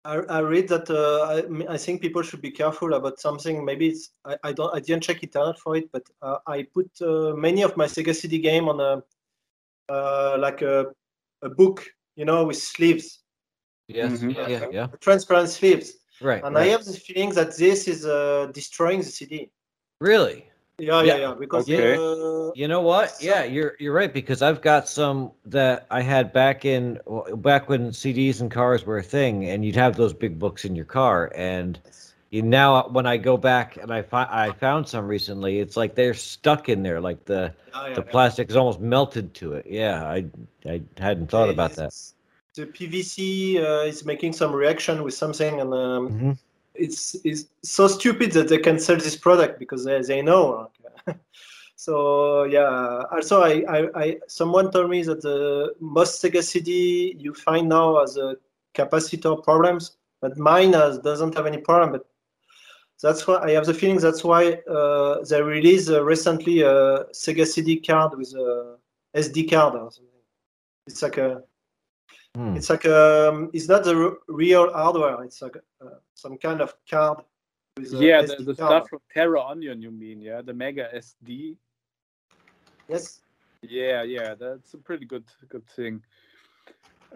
I, 0.04 0.16
I 0.28 0.38
read 0.40 0.68
that 0.68 0.90
uh, 0.90 1.66
I, 1.68 1.74
I 1.74 1.76
think 1.78 2.02
people 2.02 2.22
should 2.22 2.42
be 2.42 2.50
careful 2.50 2.94
about 2.94 3.18
something. 3.20 3.64
Maybe 3.64 3.88
it's 3.88 4.10
I, 4.24 4.36
I 4.44 4.52
don't 4.52 4.74
I 4.74 4.80
didn't 4.80 5.02
check 5.02 5.22
internet 5.22 5.58
for 5.58 5.76
it, 5.76 5.90
but 5.92 6.02
uh, 6.20 6.38
I 6.46 6.64
put 6.74 6.90
uh, 7.00 7.34
many 7.34 7.62
of 7.62 7.76
my 7.76 7.86
Sega 7.86 8.14
CD 8.14 8.38
game 8.38 8.68
on 8.68 8.80
a 8.80 9.02
uh, 9.92 10.36
like 10.38 10.62
a, 10.62 10.86
a 11.42 11.48
book, 11.48 11.84
you 12.16 12.24
know, 12.24 12.44
with 12.44 12.56
sleeves, 12.56 13.20
Yes. 13.88 14.12
Mhm. 14.12 14.34
Yeah. 14.34 14.66
Yeah. 14.72 14.86
transparent 15.00 15.50
sleeves, 15.50 15.92
Right. 16.20 16.42
and 16.42 16.56
I 16.56 16.66
have 16.66 16.84
the 16.84 16.94
feeling 16.94 17.30
that 17.34 17.56
this 17.56 17.86
is 17.86 18.06
uh, 18.06 18.50
destroying 18.52 19.00
the 19.00 19.10
CD. 19.10 19.50
Really. 20.00 20.50
Yeah, 20.78 21.02
yeah, 21.02 21.16
Yeah. 21.16 21.34
Because 21.38 21.70
Okay. 21.70 21.94
uh, 21.94 22.50
You 22.54 22.68
know 22.68 22.80
what? 22.80 23.10
So- 23.10 23.26
Yeah, 23.26 23.44
you're 23.44 23.74
you're 23.78 23.92
right 23.94 24.12
because 24.12 24.42
I've 24.42 24.60
got 24.60 24.88
some 24.88 25.32
that 25.46 25.86
I 25.90 26.00
had 26.02 26.32
back 26.32 26.64
in 26.64 26.98
back 27.36 27.68
when 27.68 27.90
CDs 27.92 28.40
and 28.40 28.50
cars 28.50 28.84
were 28.84 28.98
a 28.98 29.02
thing, 29.02 29.48
and 29.48 29.64
you'd 29.64 29.76
have 29.76 29.96
those 29.96 30.12
big 30.12 30.38
books 30.38 30.64
in 30.64 30.74
your 30.74 30.84
car, 30.84 31.32
and 31.34 31.78
you 32.30 32.42
now 32.42 32.88
when 32.88 33.06
I 33.06 33.16
go 33.16 33.36
back 33.36 33.76
and 33.76 33.92
I 33.92 34.02
fi- 34.02 34.28
I 34.30 34.50
found 34.52 34.88
some 34.88 35.06
recently, 35.06 35.60
it's 35.60 35.76
like 35.76 35.94
they're 35.94 36.14
stuck 36.14 36.68
in 36.68 36.82
there, 36.82 37.00
like 37.00 37.24
the 37.24 37.52
yeah, 37.72 37.88
yeah, 37.88 37.94
the 37.94 38.02
plastic 38.02 38.50
is 38.50 38.56
almost 38.56 38.80
melted 38.80 39.32
to 39.34 39.54
it. 39.54 39.66
Yeah, 39.68 40.04
I 40.04 40.26
I 40.66 40.82
hadn't 40.98 41.30
thought 41.30 41.50
about 41.50 41.72
that. 41.72 41.92
The 42.54 42.66
PVC 42.66 43.58
uh, 43.60 43.84
is 43.84 44.04
making 44.04 44.32
some 44.32 44.52
reaction 44.52 45.02
with 45.02 45.14
something, 45.14 45.60
and 45.60 45.72
um, 45.74 46.08
Mhm. 46.10 46.38
It's 46.74 47.16
it's 47.24 47.46
so 47.62 47.86
stupid 47.86 48.32
that 48.32 48.48
they 48.48 48.58
can 48.58 48.78
sell 48.78 48.96
this 48.96 49.16
product 49.16 49.58
because 49.58 49.84
they, 49.84 50.00
they 50.02 50.22
know. 50.22 50.70
so 51.76 52.44
yeah. 52.44 53.04
Also, 53.12 53.42
I, 53.42 53.64
I, 53.68 53.88
I, 53.94 54.16
someone 54.28 54.70
told 54.70 54.90
me 54.90 55.02
that 55.02 55.22
the 55.22 55.74
most 55.80 56.22
Sega 56.22 56.42
CD 56.42 57.16
you 57.18 57.34
find 57.34 57.68
now 57.68 58.00
has 58.00 58.16
a 58.16 58.36
capacitor 58.74 59.42
problems, 59.42 59.96
but 60.20 60.36
mine 60.36 60.72
has, 60.72 60.98
doesn't 60.98 61.34
have 61.34 61.46
any 61.46 61.58
problem. 61.58 61.92
But 61.92 62.06
that's 63.02 63.26
why 63.26 63.38
I 63.38 63.50
have 63.52 63.66
the 63.66 63.74
feeling 63.74 63.98
that's 63.98 64.24
why 64.24 64.52
uh, 64.70 65.24
they 65.24 65.42
released 65.42 65.90
uh, 65.90 66.02
recently 66.02 66.62
a 66.62 67.04
Sega 67.12 67.46
CD 67.46 67.80
card 67.80 68.16
with 68.16 68.34
a 68.34 68.76
SD 69.14 69.50
card 69.50 69.74
or 69.74 69.90
something. 69.90 70.10
It's 70.86 71.02
like 71.02 71.18
a, 71.18 71.42
Hmm. 72.36 72.56
it's 72.56 72.68
like 72.68 72.84
um, 72.86 73.50
it's 73.52 73.68
not 73.68 73.84
the 73.84 73.94
r- 73.94 74.16
real 74.26 74.72
hardware. 74.72 75.22
It's 75.22 75.40
like 75.40 75.56
uh, 75.80 75.98
some 76.14 76.36
kind 76.36 76.60
of 76.60 76.74
card. 76.90 77.18
With 77.76 77.92
a 77.94 77.96
yeah, 77.96 78.22
the, 78.22 78.34
SD 78.34 78.46
the 78.46 78.54
card. 78.54 78.56
stuff 78.56 78.88
from 78.88 79.00
Terraonion, 79.14 79.82
you 79.82 79.90
mean? 79.90 80.20
Yeah, 80.20 80.42
the 80.42 80.52
Mega 80.52 80.88
SD. 80.94 81.56
Yes. 82.88 83.20
Yeah, 83.62 84.02
yeah, 84.02 84.34
that's 84.34 84.74
a 84.74 84.78
pretty 84.78 85.06
good 85.06 85.24
good 85.48 85.66
thing. 85.68 86.02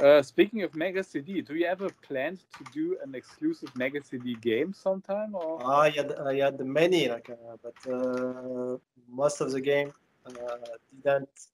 Uh, 0.01 0.23
speaking 0.23 0.63
of 0.63 0.75
Mega 0.77 1.03
CD, 1.03 1.43
do 1.43 1.57
you 1.57 1.67
ever 1.67 1.89
plan 2.07 2.37
to 2.37 2.65
do 2.73 2.97
an 3.03 3.17
exclusive 3.17 3.75
Mega 3.75 4.03
CD 4.03 4.37
game 4.37 4.73
sometime? 4.73 5.35
Or 5.35 5.61
I 5.67 5.91
had 5.91 6.13
I 6.13 6.37
had 6.37 6.61
many 6.61 7.09
like, 7.09 7.29
uh, 7.31 7.57
but 7.63 7.93
uh, 7.93 8.79
most 9.09 9.41
of 9.41 9.51
the 9.51 9.61
game 9.61 9.93
uh, 10.27 10.31
didn't 11.03 11.49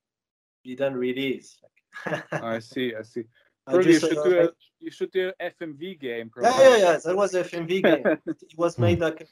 didn't 0.65 0.95
release. 0.95 1.57
I 2.33 2.59
see, 2.59 2.95
I 2.95 3.03
see. 3.03 3.25
You 3.73 3.99
should 3.99 4.19
uh, 4.19 4.25
do 4.25 4.41
a 4.41 4.49
you 4.81 4.91
should 4.91 5.11
do 5.13 5.33
a 5.41 5.51
FMV 5.51 5.99
game. 6.01 6.31
Yeah, 6.37 6.51
Probably. 6.51 6.65
yeah, 6.65 6.77
yeah. 6.77 6.97
That 7.05 7.17
was 7.17 7.35
a 7.35 7.45
FMV 7.45 7.83
game. 7.83 8.19
it 8.27 8.59
was 8.59 8.79
made 8.79 9.01
like 9.01 9.27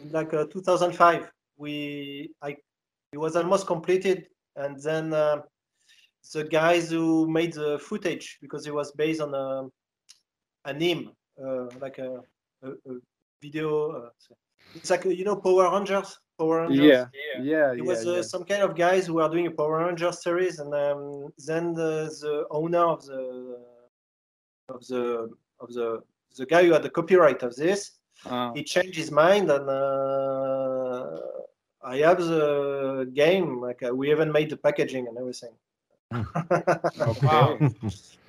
in 0.00 0.10
like 0.10 0.34
uh, 0.34 0.46
2005. 0.46 1.32
We 1.56 2.30
I 2.42 2.56
it 3.12 3.18
was 3.18 3.36
almost 3.36 3.66
completed, 3.66 4.28
and 4.56 4.80
then 4.82 5.12
uh, 5.14 5.42
the 6.32 6.44
guys 6.44 6.90
who 6.90 7.28
made 7.28 7.54
the 7.54 7.78
footage 7.78 8.38
because 8.40 8.66
it 8.66 8.74
was 8.74 8.92
based 8.92 9.20
on 9.20 9.34
a 9.34 9.68
a 10.64 10.72
name 10.72 11.10
uh, 11.42 11.66
like 11.80 11.98
a, 11.98 12.20
a, 12.62 12.70
a 12.70 12.98
video. 13.40 13.90
Uh, 13.90 14.10
it's 14.74 14.90
like 14.90 15.04
you 15.04 15.24
know 15.24 15.36
Power 15.36 15.70
Rangers. 15.70 16.18
Power 16.38 16.62
Rangers. 16.62 16.84
Yeah, 16.86 17.06
yeah, 17.42 17.72
It 17.72 17.84
was 17.84 18.04
yeah, 18.04 18.12
uh, 18.12 18.14
yeah. 18.16 18.22
some 18.22 18.44
kind 18.44 18.62
of 18.62 18.74
guys 18.74 19.06
who 19.06 19.20
are 19.20 19.28
doing 19.28 19.46
a 19.46 19.50
Power 19.50 19.84
Rangers 19.86 20.22
series, 20.22 20.58
and 20.58 20.72
um, 20.74 21.28
then 21.46 21.72
the, 21.74 22.06
the 22.20 22.46
owner 22.50 22.84
of 22.84 23.04
the 23.04 23.58
of 24.68 24.86
the 24.86 25.28
of 25.60 25.68
the 25.72 26.00
the 26.36 26.46
guy 26.46 26.64
who 26.64 26.72
had 26.72 26.82
the 26.82 26.90
copyright 26.90 27.42
of 27.42 27.54
this, 27.56 27.98
Ah, 28.24 28.52
he 28.54 28.62
changed 28.64 28.96
his 28.96 29.10
mind, 29.10 29.50
and 29.50 29.68
uh, 29.68 31.20
I 31.84 31.96
have 31.98 32.18
the 32.18 33.10
game. 33.14 33.60
Like 33.60 33.82
uh, 33.82 33.94
we 33.94 34.10
even 34.10 34.30
made 34.32 34.48
the 34.50 34.56
packaging 34.56 35.08
and 35.08 35.18
everything. 35.18 35.54
okay, 37.00 37.70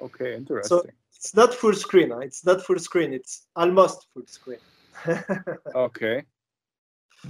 okay, 0.02 0.36
interesting. 0.36 0.78
So 0.80 0.86
it's 1.16 1.36
not 1.36 1.54
full 1.54 1.74
screen. 1.74 2.10
huh? 2.12 2.20
It's 2.20 2.46
not 2.46 2.62
full 2.66 2.80
screen. 2.80 3.14
It's 3.14 3.48
almost 3.56 4.08
full 4.14 4.24
screen. 4.26 4.60
Okay, 5.76 6.24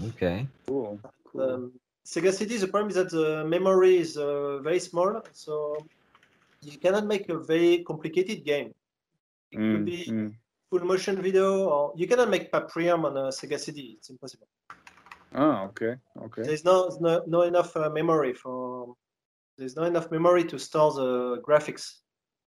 Okay. 0.08 0.48
cool. 0.68 1.00
cool. 1.32 1.42
um, 1.42 1.72
Sega 2.06 2.32
CD, 2.34 2.58
the 2.58 2.68
problem 2.68 2.90
is 2.90 2.96
that 2.96 3.10
the 3.12 3.46
memory 3.46 3.98
is 3.98 4.18
uh, 4.18 4.60
very 4.60 4.80
small, 4.80 5.22
so 5.32 5.78
you 6.62 6.78
cannot 6.80 7.06
make 7.06 7.30
a 7.30 7.38
very 7.38 7.84
complicated 7.84 8.44
game. 8.44 8.74
It 9.52 9.58
could 9.58 9.82
Mm, 9.82 9.86
be 9.86 10.06
mm. 10.10 10.34
full 10.70 10.86
motion 10.86 11.22
video, 11.22 11.70
or 11.70 11.94
you 11.96 12.08
cannot 12.08 12.30
make 12.30 12.52
Paprium 12.52 13.06
on 13.06 13.16
a 13.18 13.30
Sega 13.30 13.58
CD. 13.60 13.96
It's 13.98 14.10
impossible. 14.10 14.48
Oh, 15.36 15.70
okay, 15.70 15.96
okay. 16.26 16.44
There's 16.44 16.66
no 16.66 16.90
no, 17.00 17.24
no 17.28 17.42
enough 17.44 17.76
uh, 17.78 17.90
memory 17.90 18.34
for. 18.34 18.96
There's 19.58 19.76
not 19.76 19.88
enough 19.88 20.10
memory 20.12 20.44
to 20.46 20.58
store 20.58 20.92
the 20.94 21.42
graphics, 21.48 22.00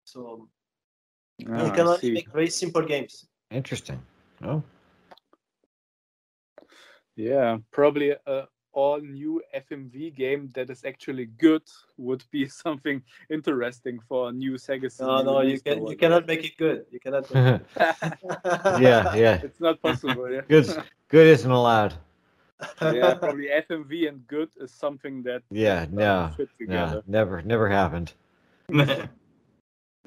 so 0.05 0.49
Ah, 1.49 1.65
you 1.65 1.71
can 1.73 1.87
I 1.87 1.91
only 1.91 2.01
see. 2.01 2.13
make 2.13 2.29
very 2.33 2.51
simple 2.51 2.83
games. 2.83 3.29
Interesting. 3.51 4.03
Oh. 4.43 4.63
Yeah, 7.19 7.59
probably 7.73 8.15
a 8.27 8.47
all 8.73 9.01
new 9.01 9.43
FMV 9.53 10.15
game 10.15 10.51
that 10.55 10.71
is 10.71 10.85
actually 10.85 11.27
good 11.27 11.63
would 11.97 12.23
be 12.31 12.47
something 12.65 13.03
interesting 13.29 13.99
for 14.09 14.29
a 14.29 14.33
new 14.33 14.53
Sega 14.55 14.91
CD. 14.91 15.05
No, 15.11 15.23
no, 15.23 15.41
you 15.41 15.59
can 15.61 15.85
you 15.87 15.97
cannot 15.97 16.27
make 16.29 16.45
it 16.45 16.57
good. 16.57 16.87
You 16.93 17.01
cannot. 17.01 17.29
Make 17.35 17.63
yeah, 18.81 19.15
it. 19.15 19.19
yeah. 19.19 19.41
It's 19.43 19.61
not 19.61 19.83
possible. 19.83 20.31
Yeah. 20.31 20.43
Good. 20.49 20.67
Good 21.09 21.27
isn't 21.27 21.51
allowed. 21.51 21.95
yeah, 22.81 23.15
probably 23.15 23.49
FMV 23.49 24.09
and 24.09 24.27
good 24.29 24.51
is 24.57 24.71
something 24.71 25.23
that 25.25 25.43
Yeah. 25.51 25.81
doesn't 25.87 25.95
No. 25.95 26.31
fit 26.37 26.49
No. 26.69 27.03
Never. 27.07 27.43
Never 27.43 27.69
happened. 27.69 28.13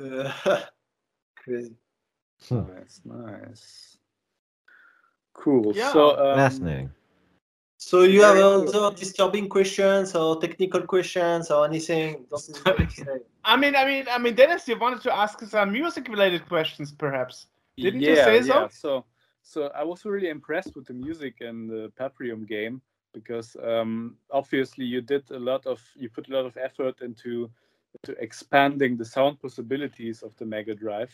Uh, 0.02 0.32
crazy. 1.36 1.76
Nice, 2.50 3.02
nice. 3.06 3.98
Cool. 5.34 5.74
Yeah. 5.76 5.92
So 5.92 6.18
um, 6.18 6.36
Fascinating. 6.38 6.90
So 7.84 8.04
you 8.04 8.22
have 8.22 8.36
Very 8.36 8.70
cool. 8.72 8.86
other 8.86 8.96
disturbing 8.96 9.50
questions 9.50 10.16
or 10.16 10.40
technical 10.40 10.84
questions 10.84 11.50
or 11.50 11.66
anything? 11.66 12.26
I 13.44 13.58
mean, 13.58 13.76
I 13.76 13.86
mean, 13.86 14.06
I 14.10 14.20
mean, 14.20 14.36
Dennis, 14.36 14.68
you 14.68 14.78
wanted 14.78 15.02
to 15.02 15.12
ask 15.14 15.42
some 15.42 15.72
music-related 15.72 16.48
questions, 16.48 16.92
perhaps? 16.92 17.48
Didn't 17.78 18.02
you 18.02 18.16
say 18.16 18.44
so? 18.44 18.62
Yeah. 18.62 18.68
So, 18.68 19.06
so 19.42 19.72
I 19.76 19.84
was 19.84 20.06
really 20.06 20.30
impressed 20.30 20.76
with 20.76 20.86
the 20.86 20.94
music 20.94 21.42
in 21.42 21.68
the 21.68 21.92
Paprium 22.00 22.48
game 22.48 22.84
because 23.14 23.58
um, 23.64 24.16
obviously 24.30 24.86
you 24.86 25.02
did 25.02 25.30
a 25.32 25.40
lot 25.40 25.66
of 25.66 25.82
you 25.96 26.08
put 26.08 26.30
a 26.30 26.34
lot 26.34 26.46
of 26.46 26.56
effort 26.58 27.02
into 27.02 27.50
to 28.04 28.12
expanding 28.24 28.96
the 28.96 29.06
sound 29.06 29.42
possibilities 29.42 30.22
of 30.22 30.38
the 30.38 30.46
Mega 30.46 30.76
Drive. 30.76 31.12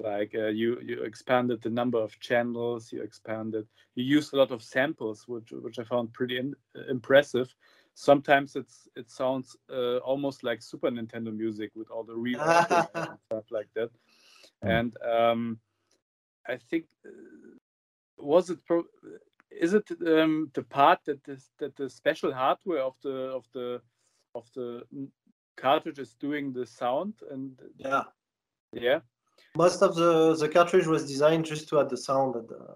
Like 0.00 0.34
uh, 0.34 0.48
you 0.48 0.80
you 0.80 1.02
expanded 1.02 1.62
the 1.62 1.70
number 1.70 1.98
of 1.98 2.18
channels, 2.20 2.92
you 2.92 3.02
expanded, 3.02 3.66
you 3.94 4.04
used 4.04 4.32
a 4.32 4.36
lot 4.36 4.50
of 4.50 4.62
samples, 4.62 5.28
which 5.28 5.50
which 5.52 5.78
I 5.78 5.84
found 5.84 6.12
pretty 6.12 6.38
in, 6.38 6.54
impressive. 6.88 7.54
Sometimes 7.94 8.56
it's 8.56 8.88
it 8.96 9.10
sounds 9.10 9.56
uh, 9.70 9.98
almost 9.98 10.42
like 10.42 10.62
Super 10.62 10.90
Nintendo 10.90 11.34
music 11.36 11.70
with 11.74 11.90
all 11.90 12.04
the 12.04 12.14
reverb 12.14 12.86
stuff 13.26 13.44
like 13.50 13.68
that. 13.74 13.90
Mm. 14.64 14.78
And 14.78 14.96
um, 15.02 15.58
I 16.48 16.56
think 16.56 16.86
uh, 17.06 17.10
was 18.18 18.50
it 18.50 18.64
pro- 18.66 18.84
is 19.50 19.74
it 19.74 19.90
um, 20.06 20.50
the 20.54 20.62
part 20.62 21.00
that 21.06 21.24
this 21.24 21.50
that 21.58 21.76
the 21.76 21.90
special 21.90 22.32
hardware 22.32 22.82
of 22.82 22.94
the 23.02 23.16
of 23.34 23.46
the 23.52 23.80
of 24.34 24.48
the 24.54 24.82
mm, 24.94 25.08
cartridge 25.56 25.98
is 25.98 26.14
doing 26.14 26.52
the 26.52 26.64
sound 26.64 27.14
and 27.30 27.58
Yeah. 27.76 28.04
yeah 28.72 29.00
Most 29.56 29.82
of 29.82 29.94
the, 29.96 30.34
the 30.36 30.48
cartridge 30.48 30.86
was 30.86 31.06
designed 31.06 31.44
just 31.44 31.68
to 31.68 31.80
add 31.80 31.90
the 31.90 31.96
sound. 31.96 32.36
And, 32.36 32.50
uh, 32.50 32.74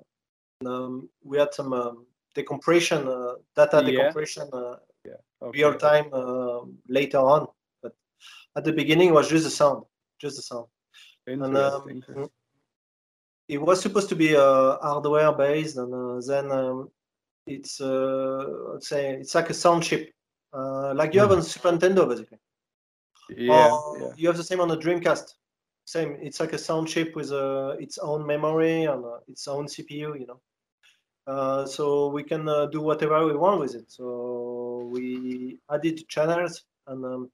and, 0.61 0.68
um, 0.68 1.09
we 1.22 1.39
had 1.39 1.55
some 1.55 1.72
um, 1.72 2.07
decompression, 2.35 3.07
uh, 3.09 3.35
data 3.57 3.81
Yeah. 3.83 3.91
decompression 3.91 4.49
uh, 4.53 4.77
okay. 5.43 5.59
real 5.62 5.75
time 5.75 6.07
uh, 6.12 6.61
later 6.89 7.18
on. 7.18 7.47
But 7.83 7.93
at 8.57 8.64
the 8.64 8.72
beginning, 8.72 9.09
it 9.11 9.12
was 9.12 9.29
just 9.29 9.45
the 9.45 9.51
sound, 9.51 9.85
just 10.20 10.37
the 10.37 10.43
sound. 10.43 10.66
Interesting. 11.27 12.22
um. 12.22 12.31
It 13.47 13.61
was 13.61 13.81
supposed 13.81 14.09
to 14.09 14.16
be 14.16 14.35
uh, 14.35 14.79
hardware 14.81 15.31
based, 15.33 15.77
and 15.77 15.93
uh, 15.93 16.20
then 16.27 16.51
um, 16.51 16.89
it's 17.47 17.79
uh, 17.79 18.43
let's 18.72 18.89
say 18.89 19.14
it's 19.16 19.35
like 19.35 19.51
a 19.51 19.55
sound 19.55 19.83
chip, 19.83 20.11
uh, 20.55 20.95
like 20.95 21.12
you 21.12 21.20
have 21.20 21.31
on 21.31 21.43
Super 21.43 21.72
Nintendo, 21.72 22.09
basically. 22.09 22.39
yeah, 23.29 23.70
Or 23.70 23.99
yeah. 24.01 24.12
You 24.16 24.29
have 24.29 24.39
the 24.39 24.45
same 24.45 24.61
on 24.61 24.68
the 24.68 24.79
Dreamcast. 24.79 25.35
Same. 25.85 26.16
It's 26.22 26.41
like 26.41 26.53
a 26.55 26.59
sound 26.59 26.89
chip 26.89 27.14
with 27.14 27.30
uh, 27.32 27.76
its 27.78 27.99
own 27.99 28.26
memory 28.26 28.85
and 28.85 29.05
uh, 29.05 29.18
its 29.28 29.47
own 29.49 29.66
CPU. 29.66 30.18
You 30.18 30.26
know. 30.26 30.41
Uh, 31.26 31.64
so 31.66 32.09
we 32.09 32.22
can 32.22 32.49
uh, 32.49 32.66
do 32.66 32.80
whatever 32.82 33.24
we 33.26 33.35
want 33.35 33.61
with 33.61 33.74
it. 33.74 33.91
So 33.91 34.89
we 34.93 35.59
added 35.70 36.07
channels, 36.09 36.64
and 36.87 37.05
um, 37.05 37.30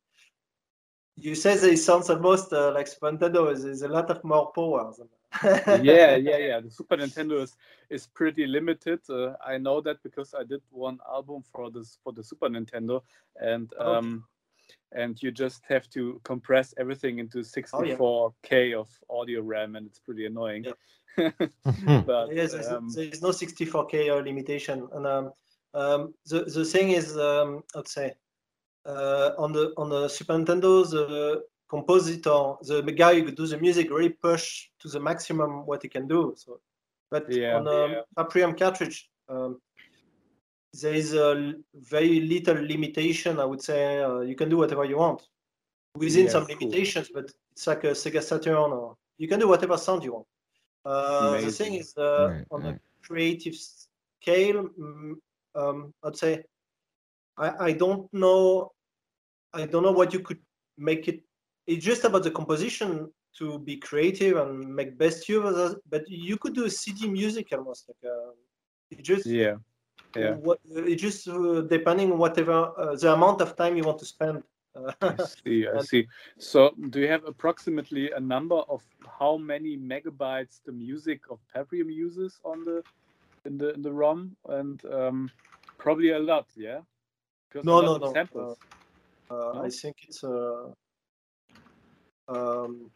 you 1.17 1.35
say 1.35 1.57
that 1.57 1.71
it 1.73 1.79
sounds 1.79 2.09
almost 2.11 2.53
uh, 2.53 2.73
like 2.73 2.87
Super 2.87 3.11
Nintendo. 3.13 3.47
There's- 3.47 3.63
There's 3.63 3.83
a 3.83 3.89
lot 3.89 4.11
of 4.11 4.23
more 4.25 4.53
power. 4.53 4.93
than- 4.97 5.09
yeah, 5.85 6.17
yeah, 6.17 6.37
yeah. 6.39 6.61
The 6.61 6.71
Super 6.71 6.97
Nintendo 6.97 7.41
is 7.43 7.57
is 7.89 8.07
pretty 8.09 8.47
limited. 8.47 8.99
Uh, 9.09 9.35
I 9.45 9.59
know 9.59 9.81
that 9.81 10.03
because 10.03 10.35
I 10.35 10.43
did 10.45 10.61
one 10.71 10.99
album 11.09 11.45
for 11.53 11.71
this 11.71 11.99
for 12.03 12.13
the 12.13 12.23
Super 12.25 12.49
Nintendo, 12.49 13.03
and 13.41 13.73
um, 13.79 14.25
and 14.93 15.21
you 15.23 15.31
just 15.31 15.63
have 15.69 15.89
to 15.91 16.21
compress 16.25 16.75
everything 16.79 17.19
into 17.19 17.45
Oh, 17.73 17.83
yeah. 17.83 17.97
64k 17.97 18.75
of 18.75 18.89
audio 19.09 19.41
RAM, 19.43 19.77
and 19.77 19.87
it's 19.87 19.99
pretty 19.99 20.27
annoying. 20.27 20.67
but 21.17 22.35
yes, 22.35 22.53
there's, 22.53 22.69
um, 22.69 22.89
there's 22.95 23.23
no 23.23 23.31
64k 23.31 24.11
uh, 24.11 24.23
limitation, 24.23 24.89
and 24.93 25.07
um, 25.07 25.33
um, 25.75 26.15
the 26.27 26.45
the 26.45 26.65
thing 26.65 26.91
is, 26.91 27.17
um, 27.17 27.63
I'd 27.77 27.89
say, 27.89 28.15
uh, 28.87 29.31
on 29.37 29.53
the 29.53 29.73
on 29.77 29.89
the 29.89 30.09
Super 30.09 30.35
Nintendo, 30.35 30.89
the 30.89 31.43
compositor, 31.69 32.55
the 32.63 32.95
guy 32.97 33.21
who 33.21 33.31
do 33.31 33.47
the 33.47 33.59
music, 33.59 33.91
really 33.91 34.11
push 34.11 34.69
to 34.81 34.89
the 34.89 35.01
maximum 35.01 35.67
what 35.67 35.83
he 35.83 35.89
can 35.89 36.09
do. 36.09 36.35
So, 36.37 36.61
but 37.11 37.31
Yeah, 37.33 37.57
on 37.57 37.69
um, 37.69 37.91
yeah. 37.93 38.01
Paprium 38.17 38.59
cartridge, 38.59 39.09
um, 39.29 39.61
there 40.73 40.95
is 40.95 41.15
a 41.15 41.55
very 41.75 42.21
little 42.21 42.55
limitation. 42.57 43.39
I 43.41 43.45
would 43.45 43.63
say 43.63 44.01
uh, 44.03 44.21
you 44.21 44.35
can 44.37 44.49
do 44.49 44.57
whatever 44.57 44.85
you 44.85 44.99
want 44.99 45.23
within 45.97 46.27
Yeah, 46.27 46.31
some 46.31 46.47
cool. 46.47 46.59
limitations, 46.61 47.11
but 47.13 47.31
it's 47.53 47.67
like 47.67 47.85
a 47.85 47.89
Sega 47.89 48.23
Saturn, 48.23 48.73
or 48.73 48.97
you 49.19 49.29
can 49.29 49.41
do 49.41 49.49
whatever 49.49 49.77
sound 49.77 50.05
you 50.05 50.13
want. 50.15 50.27
Uh, 50.85 51.41
the 51.41 51.51
thing 51.51 51.75
is, 51.75 51.97
uh, 51.97 52.29
Right, 52.29 52.45
on 52.51 52.63
right. 52.63 52.75
the 52.75 52.81
creative 53.03 53.55
scale, 53.55 54.69
mm, 54.79 55.15
um, 55.55 55.93
I'd 56.05 56.17
say 56.17 56.45
I, 57.37 57.67
I 57.67 57.73
don't 57.73 58.13
know. 58.13 58.71
I 59.53 59.67
don't 59.67 59.83
know 59.83 59.93
what 59.93 60.13
you 60.13 60.21
could 60.21 60.39
make 60.79 61.09
it. 61.09 61.23
It's 61.67 61.85
just 61.85 62.05
about 62.05 62.23
the 62.23 62.31
composition 62.31 63.11
to 63.39 63.59
be 63.59 63.77
creative 63.77 64.37
and 64.37 64.75
make 64.75 64.99
best 64.99 65.29
use 65.29 65.45
of 65.45 65.73
it. 65.73 65.79
But 65.89 66.09
you 66.09 66.37
could 66.37 66.55
do 66.55 66.65
a 66.65 66.71
CD 66.71 67.09
music 67.09 67.49
almost 67.53 67.89
like 67.89 68.13
uh, 68.13 68.33
it 68.91 69.03
just 69.03 69.27
Yeah. 69.27 69.57
Yeah. 70.17 70.33
what 70.33 70.59
it 70.71 70.97
just 70.97 71.29
uh, 71.29 71.61
depending 71.63 72.11
on 72.13 72.19
whatever 72.19 72.73
uh, 72.77 72.97
the 72.97 73.13
amount 73.13 73.41
of 73.41 73.57
time 73.57 73.77
you 73.77 73.85
want 73.85 73.99
to 74.01 74.07
spend. 74.07 74.43
Uh, 74.75 74.93
I 75.03 75.17
see. 75.45 75.67
I 75.69 75.83
see. 75.83 76.07
So, 76.39 76.75
do 76.91 77.01
you 77.01 77.09
have 77.09 77.25
approximately 77.25 78.11
a 78.13 78.21
number 78.21 78.57
of 78.57 78.83
how 79.19 79.37
many 79.37 79.77
megabytes 79.77 80.61
the 80.65 80.73
music 80.73 81.23
of 81.31 81.39
Paprium 81.55 81.93
uses 81.93 82.41
on 82.45 82.65
the 82.65 82.83
in 83.45 83.59
the 83.59 83.73
in 83.75 83.83
the 83.83 83.93
ROM? 83.93 84.37
And 84.49 84.85
um, 84.87 85.31
probably 85.79 86.11
a 86.11 86.19
lot, 86.19 86.47
yeah. 86.57 86.81
Because 87.49 87.65
No, 87.65 87.81
no, 87.81 87.97
no. 87.97 88.13
Samples. 88.13 88.59
Uh, 89.31 89.35
No? 89.55 89.63
I 89.65 89.71
think 89.71 89.97
it's 90.09 90.25
uh, 90.25 90.71
um, 92.29 92.91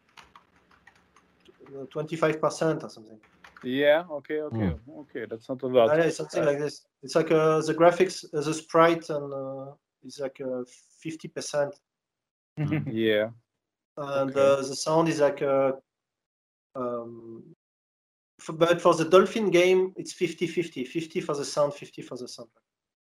twenty-five 1.90 2.40
percent 2.40 2.82
or 2.82 2.90
something. 2.90 3.20
Yeah. 3.64 4.04
Okay. 4.10 4.40
Okay. 4.40 4.74
Okay. 5.00 5.26
That's 5.28 5.48
not 5.48 5.62
a 5.62 5.66
lot. 5.66 5.90
Uh, 5.90 6.02
yeah, 6.02 6.10
something 6.10 6.44
like 6.44 6.58
this. 6.58 6.86
It's 7.02 7.14
like 7.14 7.30
uh, 7.30 7.60
the 7.60 7.74
graphics, 7.74 8.24
uh, 8.34 8.40
the 8.40 8.54
sprite, 8.54 9.08
and 9.10 9.32
uh, 9.32 9.72
it's 10.04 10.20
like 10.20 10.40
fifty 11.00 11.28
percent, 11.28 11.74
yeah. 12.58 13.30
and 13.96 14.30
Okay. 14.30 14.40
uh, 14.40 14.56
the 14.56 14.74
sound 14.74 15.08
is 15.08 15.20
like 15.20 15.42
uh, 15.42 15.72
um, 16.76 17.42
f 18.40 18.50
but 18.54 18.80
for 18.80 18.94
the 18.94 19.04
Dolphin 19.04 19.50
game, 19.50 19.92
it's 19.96 20.12
50-50. 20.12 20.84
50 20.84 21.20
for 21.20 21.34
the 21.34 21.44
sound, 21.44 21.74
50 21.74 22.02
for 22.02 22.16
the 22.16 22.28
sound, 22.28 22.48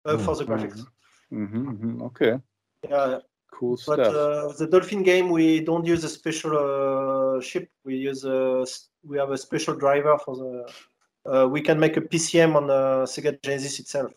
uh, 0.04 0.16
for 0.18 0.36
the 0.36 0.44
graphics. 0.44 0.86
hmm 1.30 1.70
hmm 1.70 2.02
Okay. 2.02 2.38
Yeah, 2.88 3.18
Cool 3.54 3.78
but 3.86 4.04
stuff. 4.04 4.14
uh, 4.14 4.52
the 4.58 4.66
Dolphin 4.66 5.02
game, 5.04 5.28
we 5.30 5.60
don't 5.60 5.86
use 5.86 6.02
a 6.02 6.08
special 6.08 6.56
uh, 6.58 7.40
chip. 7.40 7.68
We 7.84 7.94
use 7.96 8.24
a, 8.24 8.60
s- 8.62 8.88
we 9.06 9.16
have 9.18 9.30
a 9.30 9.38
special 9.38 9.74
driver 9.76 10.18
for 10.18 10.36
the. 10.36 10.72
Uh, 11.26 11.46
we 11.46 11.60
can 11.60 11.78
make 11.78 11.96
a 11.96 12.00
PCM 12.00 12.56
on 12.56 12.66
the 12.66 13.04
Sega 13.04 13.40
Genesis 13.42 13.78
itself. 13.78 14.12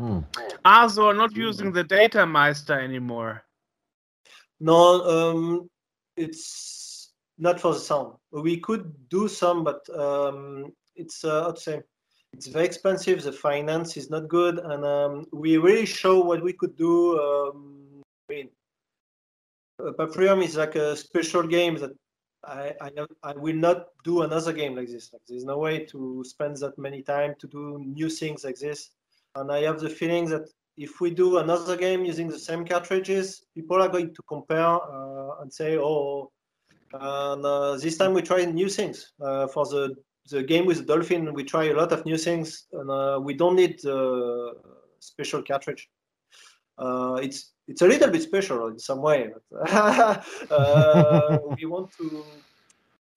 Hmm. 0.00 0.18
Also, 0.64 1.12
not 1.12 1.34
using 1.36 1.72
the 1.72 1.84
Data 1.84 2.26
Meister 2.26 2.78
anymore. 2.78 3.42
No, 4.60 5.04
um, 5.04 5.70
it's 6.16 7.12
not 7.38 7.60
for 7.60 7.72
the 7.72 7.80
sound. 7.80 8.14
We 8.32 8.58
could 8.58 8.92
do 9.08 9.28
some, 9.28 9.64
but 9.64 9.88
um, 9.98 10.72
it's 10.96 11.24
uh, 11.24 11.44
how 11.44 11.52
to 11.52 11.60
say, 11.60 11.82
it's 12.32 12.48
very 12.48 12.66
expensive. 12.66 13.22
The 13.22 13.32
finance 13.32 13.96
is 13.96 14.10
not 14.10 14.28
good, 14.28 14.58
and 14.58 14.84
um, 14.84 15.26
we 15.32 15.56
really 15.56 15.86
show 15.86 16.20
what 16.20 16.42
we 16.42 16.52
could 16.52 16.76
do. 16.76 17.18
I 18.28 18.34
mean, 18.34 18.48
uh, 19.80 19.92
Paprium 19.92 20.42
is 20.42 20.56
like 20.56 20.74
a 20.74 20.96
special 20.96 21.46
game 21.46 21.76
that 21.76 21.92
I, 22.44 22.74
I 22.80 22.90
I 23.22 23.32
will 23.32 23.56
not 23.56 23.86
do 24.04 24.22
another 24.22 24.52
game 24.52 24.74
like 24.76 24.88
this. 24.88 25.12
Like, 25.12 25.22
there's 25.28 25.44
no 25.44 25.58
way 25.58 25.84
to 25.86 26.22
spend 26.24 26.56
that 26.58 26.78
many 26.78 27.02
time 27.02 27.34
to 27.38 27.46
do 27.46 27.78
new 27.84 28.08
things 28.08 28.44
like 28.44 28.58
this. 28.58 28.90
And 29.34 29.50
I 29.52 29.62
have 29.62 29.80
the 29.80 29.90
feeling 29.90 30.26
that 30.30 30.48
if 30.76 31.00
we 31.00 31.10
do 31.10 31.38
another 31.38 31.76
game 31.76 32.04
using 32.04 32.28
the 32.28 32.38
same 32.38 32.64
cartridges, 32.64 33.44
people 33.54 33.82
are 33.82 33.88
going 33.88 34.14
to 34.14 34.22
compare 34.28 34.76
uh, 34.92 35.40
and 35.40 35.52
say, 35.52 35.76
"Oh." 35.78 36.30
And 36.92 37.44
uh, 37.44 37.76
this 37.76 37.96
time 37.96 38.14
we 38.14 38.22
try 38.22 38.44
new 38.44 38.68
things. 38.68 39.12
Uh, 39.20 39.46
for 39.48 39.66
the 39.66 39.94
the 40.30 40.42
game 40.42 40.66
with 40.66 40.78
the 40.78 40.84
dolphin, 40.84 41.32
we 41.34 41.44
try 41.44 41.64
a 41.64 41.74
lot 41.74 41.92
of 41.92 42.04
new 42.04 42.16
things, 42.16 42.66
and 42.72 42.90
uh, 42.90 43.18
we 43.22 43.34
don't 43.34 43.56
need 43.56 43.84
uh, 43.84 44.52
special 45.00 45.42
cartridge. 45.42 45.88
Uh, 46.78 47.18
it's 47.22 47.52
it's 47.68 47.82
a 47.82 47.86
little 47.86 48.10
bit 48.10 48.22
special 48.22 48.68
in 48.68 48.78
some 48.78 49.02
way. 49.02 49.30
But, 49.50 49.70
uh, 50.50 51.38
we 51.56 51.66
want 51.66 51.90
to 51.98 52.24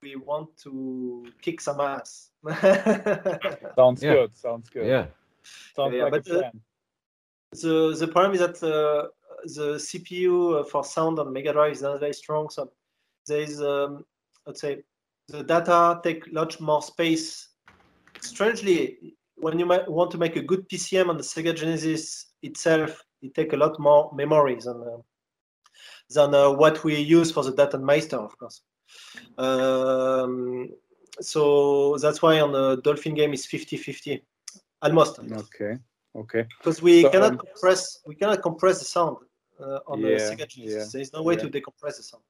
we 0.01 0.15
want 0.15 0.49
to 0.63 1.25
kick 1.41 1.61
some 1.61 1.79
ass. 1.81 2.29
Sounds 3.75 4.01
yeah. 4.01 4.13
good. 4.13 4.35
Sounds 4.35 4.69
good. 4.69 4.87
Yeah. 4.87 5.05
Sounds 5.75 5.93
Yeah, 5.93 6.03
like 6.05 6.13
a 6.13 6.21
but, 6.21 6.31
uh, 6.31 6.39
plan. 6.39 6.61
the 7.51 7.95
the 7.99 8.07
problem 8.07 8.33
is 8.33 8.39
that 8.39 8.63
uh, 8.63 9.07
the 9.45 9.75
CPU 9.75 10.67
for 10.69 10.83
sound 10.83 11.19
on 11.19 11.31
Mega 11.33 11.53
Drive 11.53 11.73
is 11.73 11.81
not 11.81 11.99
very 11.99 12.13
strong. 12.13 12.49
So 12.49 12.71
there 13.27 13.41
is, 13.41 13.61
um, 13.61 14.05
let's 14.45 14.61
say, 14.61 14.83
the 15.27 15.43
data 15.43 15.99
take 16.03 16.31
much 16.33 16.59
more 16.59 16.81
space. 16.81 17.49
Strangely, 18.21 19.15
when 19.35 19.59
you 19.59 19.65
ma- 19.65 19.87
want 19.87 20.11
to 20.11 20.17
make 20.17 20.35
a 20.35 20.41
good 20.41 20.67
PCM 20.69 21.09
on 21.09 21.17
the 21.17 21.23
Sega 21.23 21.55
Genesis 21.55 22.33
itself, 22.41 23.01
it 23.21 23.33
take 23.33 23.53
a 23.53 23.57
lot 23.57 23.79
more 23.79 24.11
memory 24.13 24.55
than 24.55 24.81
uh, 24.81 24.97
than 26.09 26.33
uh, 26.33 26.51
what 26.51 26.83
we 26.83 26.99
use 26.99 27.31
for 27.31 27.43
the 27.43 27.51
Data 27.53 27.77
Meister, 27.77 28.17
of 28.17 28.37
course. 28.37 28.61
Um, 29.37 30.69
so 31.21 31.97
that's 31.97 32.21
why 32.21 32.39
on 32.39 32.51
the 32.51 32.77
Dolphin 32.81 33.13
game 33.13 33.33
is 33.33 33.45
50-50, 33.45 34.21
almost 34.81 35.19
Okay. 35.19 35.77
Okay. 36.15 36.45
because 36.59 36.81
we 36.81 37.03
So, 37.03 37.09
cannot 37.11 37.31
um, 37.33 37.37
compress 37.37 37.99
we 38.07 38.15
cannot 38.15 38.41
compress 38.41 38.79
the 38.79 38.85
sound 38.85 39.17
uh, 39.59 39.79
on 39.87 40.01
the 40.01 40.09
Yeah, 40.11 40.17
Sega 40.17 40.47
Genesis. 40.47 40.73
yeah, 40.73 40.85
There 40.91 41.01
is 41.01 41.13
no 41.13 41.21
way 41.21 41.35
yeah. 41.35 41.41
to 41.41 41.49
decompress 41.49 41.97
the 41.97 42.03
sound. 42.03 42.23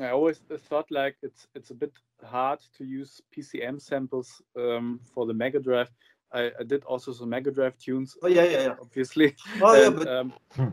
I 0.00 0.10
always 0.10 0.38
thought 0.68 0.90
like 0.90 1.16
it's 1.22 1.46
it's 1.54 1.70
a 1.70 1.74
bit 1.74 1.92
hard 2.24 2.60
to 2.76 2.84
use 2.84 3.20
PCM 3.36 3.80
samples 3.80 4.42
um, 4.56 5.00
for 5.12 5.26
the 5.26 5.34
Mega 5.34 5.60
Drive. 5.60 5.90
I, 6.34 6.50
I 6.60 6.64
did 6.64 6.84
also 6.84 7.12
some 7.12 7.28
Mega 7.30 7.50
Drive 7.50 7.78
tunes, 7.78 8.16
Oh 8.22 8.28
yeah, 8.28 8.44
yeah, 8.44 8.62
yeah. 8.62 8.74
obviously. 8.80 9.34
Oh 9.62 9.74
yeah, 9.74 9.86
and 9.86 9.96
but 9.96 10.08
um, 10.08 10.32
Hmm. 10.52 10.68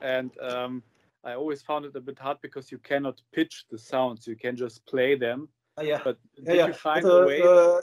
and 0.00 0.30
um, 0.40 0.82
I 1.24 1.34
always 1.34 1.62
found 1.62 1.84
it 1.84 1.94
a 1.96 2.00
bit 2.00 2.18
hard 2.18 2.38
because 2.42 2.72
you 2.72 2.78
cannot 2.78 3.20
pitch 3.32 3.64
the 3.70 3.78
sounds. 3.78 4.26
You 4.26 4.36
can 4.36 4.56
just 4.56 4.84
play 4.86 5.14
them. 5.16 5.48
uh, 5.78 5.82
yeah, 5.82 6.00
But 6.04 6.18
yeah, 6.36 6.52
did 6.52 6.56
yeah. 6.58 6.66
you 6.68 6.72
find 6.72 7.04
But, 7.04 7.12
a 7.12 7.22
uh, 7.22 7.26
way? 7.26 7.42
uh, 7.42 7.80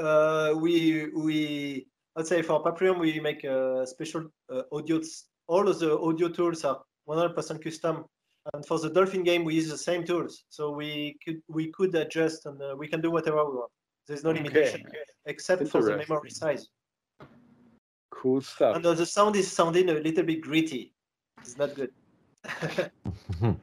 uh, 0.00 0.54
we 0.56 1.08
we 1.14 1.86
let's 2.16 2.28
say 2.28 2.42
for 2.42 2.62
Paprium 2.62 2.98
we 3.00 3.20
make 3.20 3.44
a 3.44 3.86
special 3.86 4.24
uh, 4.52 4.62
audio. 4.72 5.00
All 5.46 5.68
of 5.68 5.78
the 5.78 5.98
audio 5.98 6.28
tools 6.28 6.64
are 6.64 6.80
100% 7.06 7.62
custom, 7.62 8.04
and 8.54 8.64
for 8.66 8.78
the 8.78 8.88
Dolphin 8.88 9.22
game 9.24 9.44
we 9.44 9.54
use 9.54 9.68
the 9.70 9.76
same 9.78 10.04
tools, 10.04 10.44
so 10.48 10.70
we 10.70 11.16
could 11.24 11.40
we 11.48 11.70
could 11.72 11.94
adjust 11.94 12.46
and 12.46 12.60
uh, 12.62 12.74
we 12.78 12.88
can 12.88 13.00
do 13.02 13.10
whatever 13.10 13.44
we 13.44 13.56
want. 13.58 13.70
There's 14.06 14.24
no 14.24 14.30
limitation 14.30 14.84
except 15.26 15.68
for 15.68 15.82
the 15.82 15.96
memory 15.96 16.30
size. 16.30 16.68
Cool 18.10 18.40
stuff. 18.40 18.76
And 18.76 18.86
uh, 18.86 18.94
the 18.94 19.06
sound 19.06 19.36
is 19.36 19.50
sounding 19.50 19.88
a 19.90 19.94
little 19.94 20.24
bit 20.24 20.40
gritty. 20.40 20.92
It's 21.40 21.58
not 21.58 21.74
good. 21.74 21.90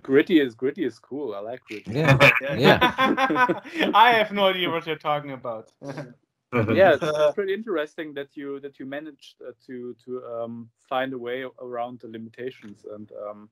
Gritty 0.01 0.39
is 0.39 0.55
gritty 0.55 0.85
is 0.85 0.97
cool. 0.97 1.35
I 1.35 1.39
like 1.39 1.61
gritty. 1.65 1.91
Yeah. 1.91 2.17
Yeah. 2.57 2.79
I 3.93 4.11
have 4.13 4.31
no 4.31 4.47
idea 4.47 4.71
what 4.71 4.87
you're 4.87 4.95
talking 4.95 5.33
about. 5.33 5.71
yeah, 5.83 6.93
it's, 6.93 7.03
it's 7.03 7.35
pretty 7.35 7.53
interesting 7.53 8.13
that 8.15 8.35
you 8.35 8.59
that 8.61 8.79
you 8.79 8.87
managed 8.87 9.35
uh, 9.47 9.51
to 9.67 9.95
to 10.03 10.25
um, 10.25 10.69
find 10.89 11.13
a 11.13 11.17
way 11.17 11.45
around 11.59 11.99
the 11.99 12.07
limitations 12.07 12.85
and 12.91 13.11
um, 13.23 13.49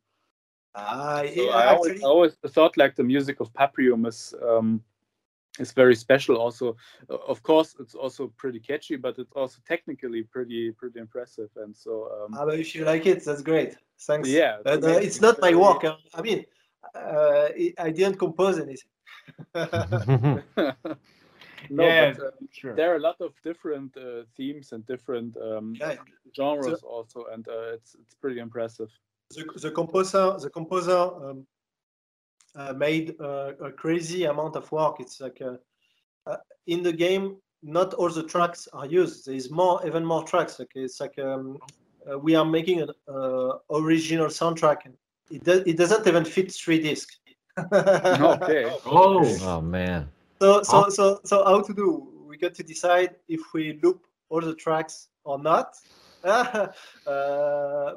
Ah, 0.75 1.23
so 1.25 1.41
yeah, 1.43 1.51
I, 1.51 1.65
always, 1.73 1.91
actually, 1.91 2.03
I 2.03 2.07
always 2.07 2.33
thought 2.49 2.77
like 2.77 2.95
the 2.95 3.03
music 3.03 3.39
of 3.39 3.51
Paprium 3.53 4.07
is 4.07 4.35
um, 4.47 4.83
is 5.59 5.71
very 5.73 5.95
special. 5.95 6.37
Also, 6.37 6.75
Uh, 7.09 7.17
of 7.27 7.41
course, 7.43 7.75
it's 7.79 7.95
also 7.95 8.27
pretty 8.37 8.59
catchy, 8.59 8.95
but 8.97 9.17
it's 9.19 9.33
also 9.35 9.59
technically 9.67 10.23
pretty 10.23 10.71
pretty 10.71 10.99
impressive. 10.99 11.49
And 11.55 11.75
so 11.75 11.91
um, 12.15 12.33
ah, 12.37 12.45
but 12.45 12.59
if 12.59 12.75
you 12.75 12.85
like 12.85 13.05
it, 13.05 13.23
that's 13.25 13.41
great. 13.41 13.75
Thanks. 14.07 14.29
yeah, 14.29 14.57
But 14.63 14.83
uh, 14.83 14.99
it's 15.07 15.21
not 15.21 15.41
my 15.41 15.53
work. 15.55 15.83
uh, 15.83 15.95
I 16.13 16.21
mean, 16.21 16.45
uh, 16.95 17.47
I- 17.63 17.73
I 17.77 17.91
didn't 17.91 18.17
compose 18.17 18.59
anything. 18.59 18.91
no, 21.69 21.83
Yeah, 21.89 22.13
but, 22.13 22.19
um, 22.25 22.31
Sure. 22.51 22.75
there 22.75 22.91
are 22.91 22.95
a 22.95 22.99
lot 22.99 23.19
of 23.21 23.31
different 23.43 23.95
uh, 23.97 24.23
themes 24.35 24.71
and 24.71 24.85
different 24.85 25.35
um, 25.37 25.75
Yeah, 25.79 25.95
genres 26.35 26.81
also, 26.83 27.25
and 27.33 27.47
uh, 27.47 27.73
it's 27.77 27.95
it's 27.95 28.15
pretty 28.15 28.39
impressive. 28.39 28.89
the, 29.35 29.43
the 29.61 29.71
composer, 29.71 30.35
the 30.41 30.49
composer 30.49 30.97
um, 30.97 31.45
uh, 31.57 31.58
made 32.75 33.15
uh, 33.19 33.53
a 33.61 33.71
crazy 33.71 34.25
amount 34.25 34.55
of 34.55 34.71
work. 34.71 34.99
It's 34.99 35.21
like 35.21 35.41
uh, 35.41 35.57
uh, 36.29 36.37
in 36.67 36.83
the 36.83 36.93
game, 36.93 37.37
not 37.63 37.93
all 37.95 38.09
the 38.09 38.23
tracks 38.23 38.67
are 38.73 38.85
used. 38.85 39.25
There 39.25 39.35
is 39.35 39.49
more, 39.51 39.85
even 39.85 40.05
more 40.05 40.23
tracks. 40.23 40.59
Okay, 40.59 40.81
it's 40.81 40.99
like 40.99 41.17
um, 41.19 41.57
uh, 42.09 42.17
we 42.17 42.35
are 42.35 42.45
making 42.45 42.81
an 42.81 42.89
uh, 43.07 43.57
original 43.71 44.27
soundtrack. 44.27 44.77
It, 45.29 45.43
does, 45.43 45.61
it 45.65 45.77
doesn't 45.77 46.07
even 46.07 46.25
fit 46.25 46.51
three 46.51 46.79
discs. 46.79 47.19
okay. 47.73 48.71
Oh, 48.85 49.37
oh 49.41 49.61
man. 49.61 50.09
So, 50.41 50.63
so, 50.63 50.89
so, 50.89 51.19
so, 51.25 51.43
how 51.43 51.61
to 51.61 51.73
do? 51.73 52.07
We 52.25 52.37
got 52.37 52.53
to 52.55 52.63
decide 52.63 53.15
if 53.27 53.41
we 53.53 53.79
loop 53.83 54.05
all 54.29 54.41
the 54.41 54.55
tracks 54.55 55.09
or 55.25 55.37
not. 55.37 55.75
uh, 56.23 56.67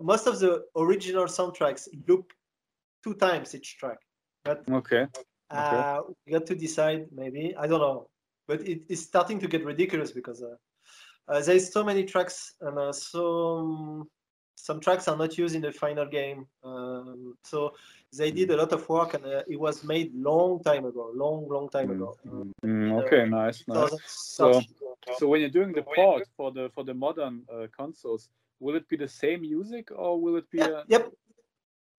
most 0.01 0.27
of 0.27 0.39
the 0.41 0.65
original 0.77 1.25
soundtracks 1.25 1.89
loop 2.09 2.33
two 3.03 3.15
times 3.15 3.55
each 3.55 3.79
track, 3.79 3.99
but 4.45 4.65
Okay. 4.71 5.07
uh, 5.51 6.01
we 6.25 6.33
got 6.33 6.47
to 6.47 6.55
decide 6.55 7.07
maybe 7.13 7.55
I 7.57 7.67
don't 7.67 7.81
know, 7.81 8.09
but 8.47 8.61
it 8.67 8.83
is 8.89 9.03
starting 9.03 9.39
to 9.41 9.49
get 9.49 9.65
ridiculous 9.65 10.13
because 10.13 10.43
uh, 10.43 10.57
uh, 11.29 11.41
there's 11.41 11.73
so 11.73 11.85
many 11.85 12.05
tracks 12.05 12.55
and 12.61 12.79
uh, 12.79 12.93
so 12.93 14.09
some 14.57 14.81
tracks 14.81 15.09
are 15.09 15.17
not 15.17 15.37
used 15.37 15.55
in 15.55 15.63
the 15.63 15.73
final 15.73 16.07
game. 16.07 16.47
Um, 16.63 17.37
so 17.45 17.75
they 18.17 18.31
did 18.31 18.51
a 18.51 18.57
lot 18.57 18.73
of 18.73 18.89
work 18.89 19.15
and 19.15 19.25
uh, 19.27 19.43
it 19.49 19.59
was 19.59 19.83
made 19.85 20.15
long 20.15 20.63
time 20.63 20.85
ago, 20.85 21.11
long 21.15 21.49
long 21.49 21.69
time 21.69 21.91
ago. 21.91 22.17
Uh, 22.27 22.45
Mm, 22.65 23.03
okay. 23.03 23.27
Nice. 23.29 23.65
Nice. 23.67 23.91
2013. 23.91 25.15
So 25.19 25.27
when 25.29 25.41
you're 25.41 25.51
doing 25.51 25.73
the 25.73 25.83
port 25.83 26.29
for 26.37 26.53
the 26.53 26.71
for 26.75 26.85
the 26.85 26.95
modern 26.95 27.43
uh, 27.53 27.67
consoles, 27.77 28.29
will 28.61 28.77
it 28.77 28.89
be 28.89 28.97
the 28.97 29.09
same 29.09 29.43
music 29.43 29.91
or 29.91 30.21
will 30.21 30.37
it 30.37 30.49
be? 30.51 30.59
Yeah, 30.59 30.67
A, 30.67 30.85
yep. 30.89 31.13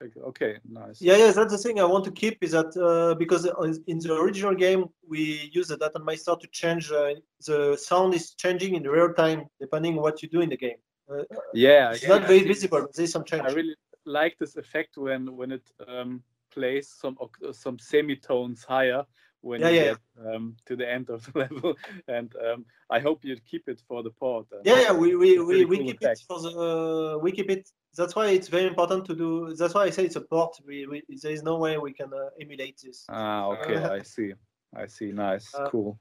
Okay. 0.01 0.57
Nice. 0.69 1.01
Yeah, 1.01 1.17
yeah, 1.17 1.31
that's 1.31 1.53
the 1.53 1.57
thing 1.57 1.79
I 1.79 1.85
want 1.85 2.03
to 2.05 2.11
keep 2.11 2.37
is 2.41 2.51
that 2.51 2.75
uh, 2.77 3.15
because 3.15 3.45
in 3.87 3.99
the 3.99 4.13
original 4.13 4.53
game 4.53 4.85
we 5.07 5.49
use 5.53 5.67
the 5.69 5.77
Datenmeister 5.77 6.39
to 6.39 6.47
change 6.51 6.91
uh, 6.91 7.13
the 7.45 7.77
sound 7.77 8.13
is 8.13 8.33
changing 8.33 8.75
in 8.75 8.83
real 8.83 9.13
time 9.13 9.45
depending 9.59 9.95
what 9.95 10.21
you 10.21 10.29
do 10.29 10.41
in 10.41 10.49
the 10.49 10.57
game. 10.57 10.77
Uh, 11.09 11.23
Yeah. 11.53 11.91
It's 11.91 12.01
see, 12.01 12.07
not 12.07 12.27
very 12.27 12.43
visible, 12.43 12.87
there's 12.93 13.11
some 13.11 13.23
change. 13.23 13.43
I 13.43 13.53
really 13.53 13.75
like 14.05 14.37
this 14.37 14.55
effect 14.57 14.97
when 14.97 15.35
when 15.35 15.51
it 15.51 15.71
um, 15.87 16.21
plays 16.51 16.89
some 16.89 17.17
some 17.51 17.77
semitones 17.79 18.63
higher 18.63 19.03
when 19.43 19.61
Yeah, 19.61 19.69
you 19.69 19.75
yeah, 19.75 19.83
get 19.83 20.35
um, 20.35 20.55
to 20.65 20.75
the 20.75 20.89
end 20.89 21.09
of 21.09 21.25
the 21.25 21.39
level, 21.45 21.75
and 22.07 22.33
um, 22.47 22.65
I 22.89 22.99
hope 22.99 23.25
you 23.25 23.35
keep 23.45 23.67
it 23.67 23.81
for 23.87 24.01
the 24.01 24.09
port. 24.09 24.47
yeah, 24.63 24.79
yeah, 24.81 24.91
we 24.93 25.15
we, 25.15 25.37
we, 25.37 25.45
pretty 25.45 25.65
we 25.65 25.77
cool 25.77 25.85
keep 25.87 26.01
effect. 26.01 26.21
it 26.21 26.25
for 26.27 26.39
the 26.41 27.19
we 27.21 27.31
keep 27.31 27.49
it. 27.49 27.69
That's 27.95 28.15
why 28.15 28.27
it's 28.29 28.47
very 28.47 28.67
important 28.67 29.05
to 29.05 29.15
do. 29.15 29.53
That's 29.55 29.73
why 29.75 29.83
I 29.83 29.89
say 29.91 30.05
it's 30.05 30.15
a 30.15 30.21
port. 30.21 30.55
We, 30.65 30.87
we 30.87 31.03
there 31.21 31.31
is 31.31 31.43
no 31.43 31.57
way 31.57 31.77
we 31.77 31.93
can 31.93 32.11
uh, 32.13 32.29
emulate 32.41 32.79
this. 32.83 33.05
Ah, 33.09 33.47
okay, 33.49 33.75
Uh, 33.75 33.93
I 33.93 34.01
see. 34.01 34.33
I 34.75 34.87
see. 34.87 35.11
Nice, 35.11 35.53
Uh, 35.53 35.69
cool. 35.69 35.99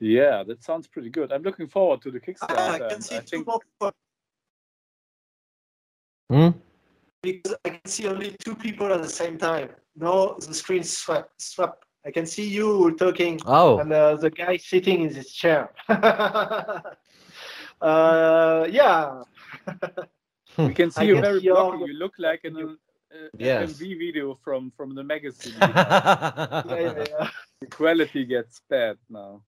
Yeah, 0.00 0.44
that 0.44 0.62
sounds 0.62 0.86
pretty 0.86 1.10
good. 1.10 1.32
I'm 1.32 1.42
looking 1.42 1.66
forward 1.68 2.00
to 2.02 2.10
the 2.12 2.20
Ah, 2.20 2.22
Kickstarter. 2.24 2.74
I 2.74 2.78
can 2.78 3.00
see 3.02 3.16
I 3.16 3.20
two 3.20 3.26
think 3.26 3.46
more 3.46 3.60
people 3.60 3.92
Hmm? 6.30 6.50
because 7.22 7.56
I 7.64 7.70
can 7.70 7.86
see 7.86 8.06
only 8.06 8.36
two 8.44 8.54
people 8.54 8.92
at 8.92 9.02
the 9.02 9.08
same 9.08 9.36
time. 9.38 9.70
No, 9.96 10.36
the 10.38 10.54
screen 10.54 10.84
swap 10.84 11.28
swap. 11.38 11.84
I 12.06 12.10
can 12.10 12.26
see 12.26 12.48
you 12.48 12.96
talking. 12.98 13.40
Oh, 13.46 13.78
and 13.78 13.92
uh, 13.92 14.16
the 14.16 14.30
guy 14.30 14.56
sitting 14.56 15.02
in 15.02 15.14
his 15.14 15.32
chair. 15.32 15.70
uh, 15.88 16.84
yeah. 18.70 19.22
we 20.56 20.74
can 20.74 20.90
see 20.90 21.02
I 21.02 21.04
you 21.04 21.14
can 21.14 21.22
very 21.22 21.40
see 21.40 21.48
blocky. 21.48 21.84
You 21.86 21.94
look 21.94 22.14
like 22.18 22.40
an 22.44 22.56
uh, 22.56 23.28
Yes. 23.38 23.72
MV 23.72 23.98
video 23.98 24.38
from 24.44 24.70
from 24.76 24.94
the 24.94 25.02
magazine. 25.02 25.54
yeah, 25.60 26.62
yeah, 26.66 27.04
yeah. 27.08 27.30
the 27.60 27.66
quality 27.66 28.24
gets 28.24 28.60
bad 28.68 28.96
now. 29.08 29.42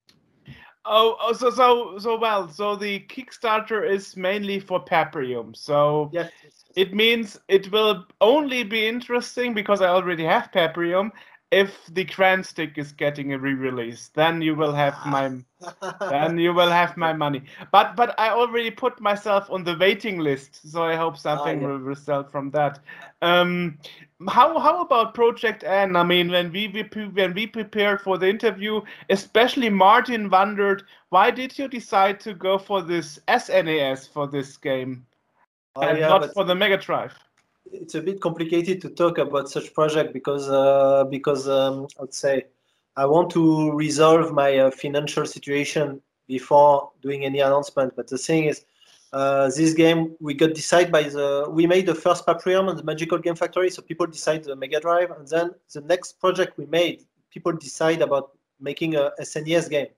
Oh, 0.86 1.16
oh, 1.20 1.32
so 1.34 1.50
so 1.50 1.98
so 1.98 2.18
well. 2.18 2.48
So 2.48 2.74
the 2.74 3.00
Kickstarter 3.00 3.88
is 3.88 4.16
mainly 4.16 4.60
for 4.60 4.82
Paprium. 4.82 5.54
So 5.54 6.10
Yes. 6.12 6.32
it 6.74 6.94
means 6.94 7.38
it 7.48 7.70
will 7.70 8.06
only 8.20 8.64
be 8.64 8.86
interesting 8.86 9.52
because 9.52 9.82
I 9.82 9.88
already 9.88 10.24
have 10.24 10.50
Paprium. 10.52 11.10
If 11.50 11.74
the 11.90 12.04
Grand 12.04 12.46
Stick 12.46 12.78
is 12.78 12.92
getting 12.92 13.32
a 13.32 13.38
re-release, 13.38 14.08
then 14.14 14.40
you 14.40 14.54
will 14.54 14.72
have 14.72 14.94
my 15.04 15.30
then 16.10 16.38
you 16.38 16.54
will 16.54 16.70
have 16.70 16.96
my 16.96 17.12
money. 17.12 17.42
But 17.72 17.96
but 17.96 18.18
I 18.18 18.30
already 18.30 18.70
put 18.70 19.00
myself 19.00 19.50
on 19.50 19.64
the 19.64 19.76
waiting 19.76 20.20
list, 20.20 20.70
so 20.70 20.84
I 20.84 20.94
hope 20.94 21.16
something 21.16 21.60
yeah. 21.60 21.66
will 21.66 21.78
result 21.78 22.30
from 22.30 22.50
that. 22.52 22.78
Um, 23.20 23.78
how 24.28 24.58
how 24.58 24.80
about 24.80 25.14
Project 25.14 25.64
N? 25.64 25.96
I 25.96 26.04
mean, 26.04 26.30
when 26.30 26.52
we, 26.52 26.68
we 26.68 26.82
when 27.06 27.34
we 27.34 27.46
prepared 27.46 28.00
for 28.00 28.16
the 28.16 28.28
interview, 28.28 28.80
especially 29.08 29.70
Martin 29.70 30.30
wondered 30.30 30.84
why 31.08 31.32
did 31.32 31.58
you 31.58 31.66
decide 31.66 32.20
to 32.20 32.32
go 32.34 32.58
for 32.58 32.80
this 32.80 33.18
SNES 33.26 34.08
for 34.08 34.28
this 34.28 34.56
game 34.56 35.04
Oh, 35.76 35.82
and 35.82 35.98
yeah, 35.98 36.08
not 36.08 36.32
for 36.34 36.44
the 36.44 36.54
Mega 36.54 36.76
Drive? 36.76 37.16
It's 37.72 37.94
a 37.94 38.02
bit 38.02 38.20
complicated 38.20 38.80
to 38.82 38.90
talk 38.90 39.18
about 39.18 39.48
such 39.48 39.72
project 39.74 40.12
because 40.12 40.48
uh, 40.48 41.04
because 41.04 41.48
um, 41.48 41.86
I'd 42.00 42.14
say 42.14 42.44
I 42.96 43.06
want 43.06 43.30
to 43.30 43.72
resolve 43.72 44.32
my 44.32 44.58
uh, 44.58 44.70
financial 44.70 45.26
situation 45.26 46.00
before 46.26 46.90
doing 47.02 47.24
any 47.24 47.40
announcement. 47.40 47.94
But 47.96 48.08
the 48.08 48.18
thing 48.18 48.44
is, 48.44 48.64
uh, 49.12 49.50
this 49.56 49.74
game 49.74 50.16
we 50.20 50.34
got 50.34 50.54
decided 50.54 50.92
by 50.92 51.04
the 51.04 51.46
we 51.50 51.66
made 51.66 51.86
the 51.86 51.94
first 51.94 52.26
Paprium 52.26 52.68
on 52.68 52.76
the 52.76 52.82
Magical 52.84 53.18
Game 53.18 53.36
Factory, 53.36 53.70
so 53.70 53.82
people 53.82 54.06
decide 54.06 54.44
the 54.44 54.56
Mega 54.56 54.80
Drive, 54.80 55.10
and 55.10 55.26
then 55.28 55.50
the 55.72 55.80
next 55.82 56.20
project 56.20 56.58
we 56.58 56.66
made, 56.66 57.04
people 57.30 57.52
decide 57.52 58.02
about 58.02 58.32
making 58.60 58.96
a 58.96 59.10
SNES 59.20 59.70
game. 59.70 59.88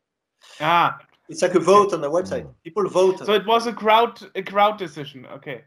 Ah, 0.60 0.98
It's 1.28 1.42
like 1.42 1.54
a 1.54 1.60
vote 1.60 1.92
on 1.92 2.00
the 2.00 2.10
website. 2.10 2.46
People 2.64 2.88
vote. 2.88 3.18
so 3.18 3.32
it 3.32 3.46
was 3.46 3.66
a 3.66 3.72
crowd 3.72 4.20
a 4.34 4.42
crowd 4.42 4.78
decision. 4.78 5.26
Okay. 5.26 5.64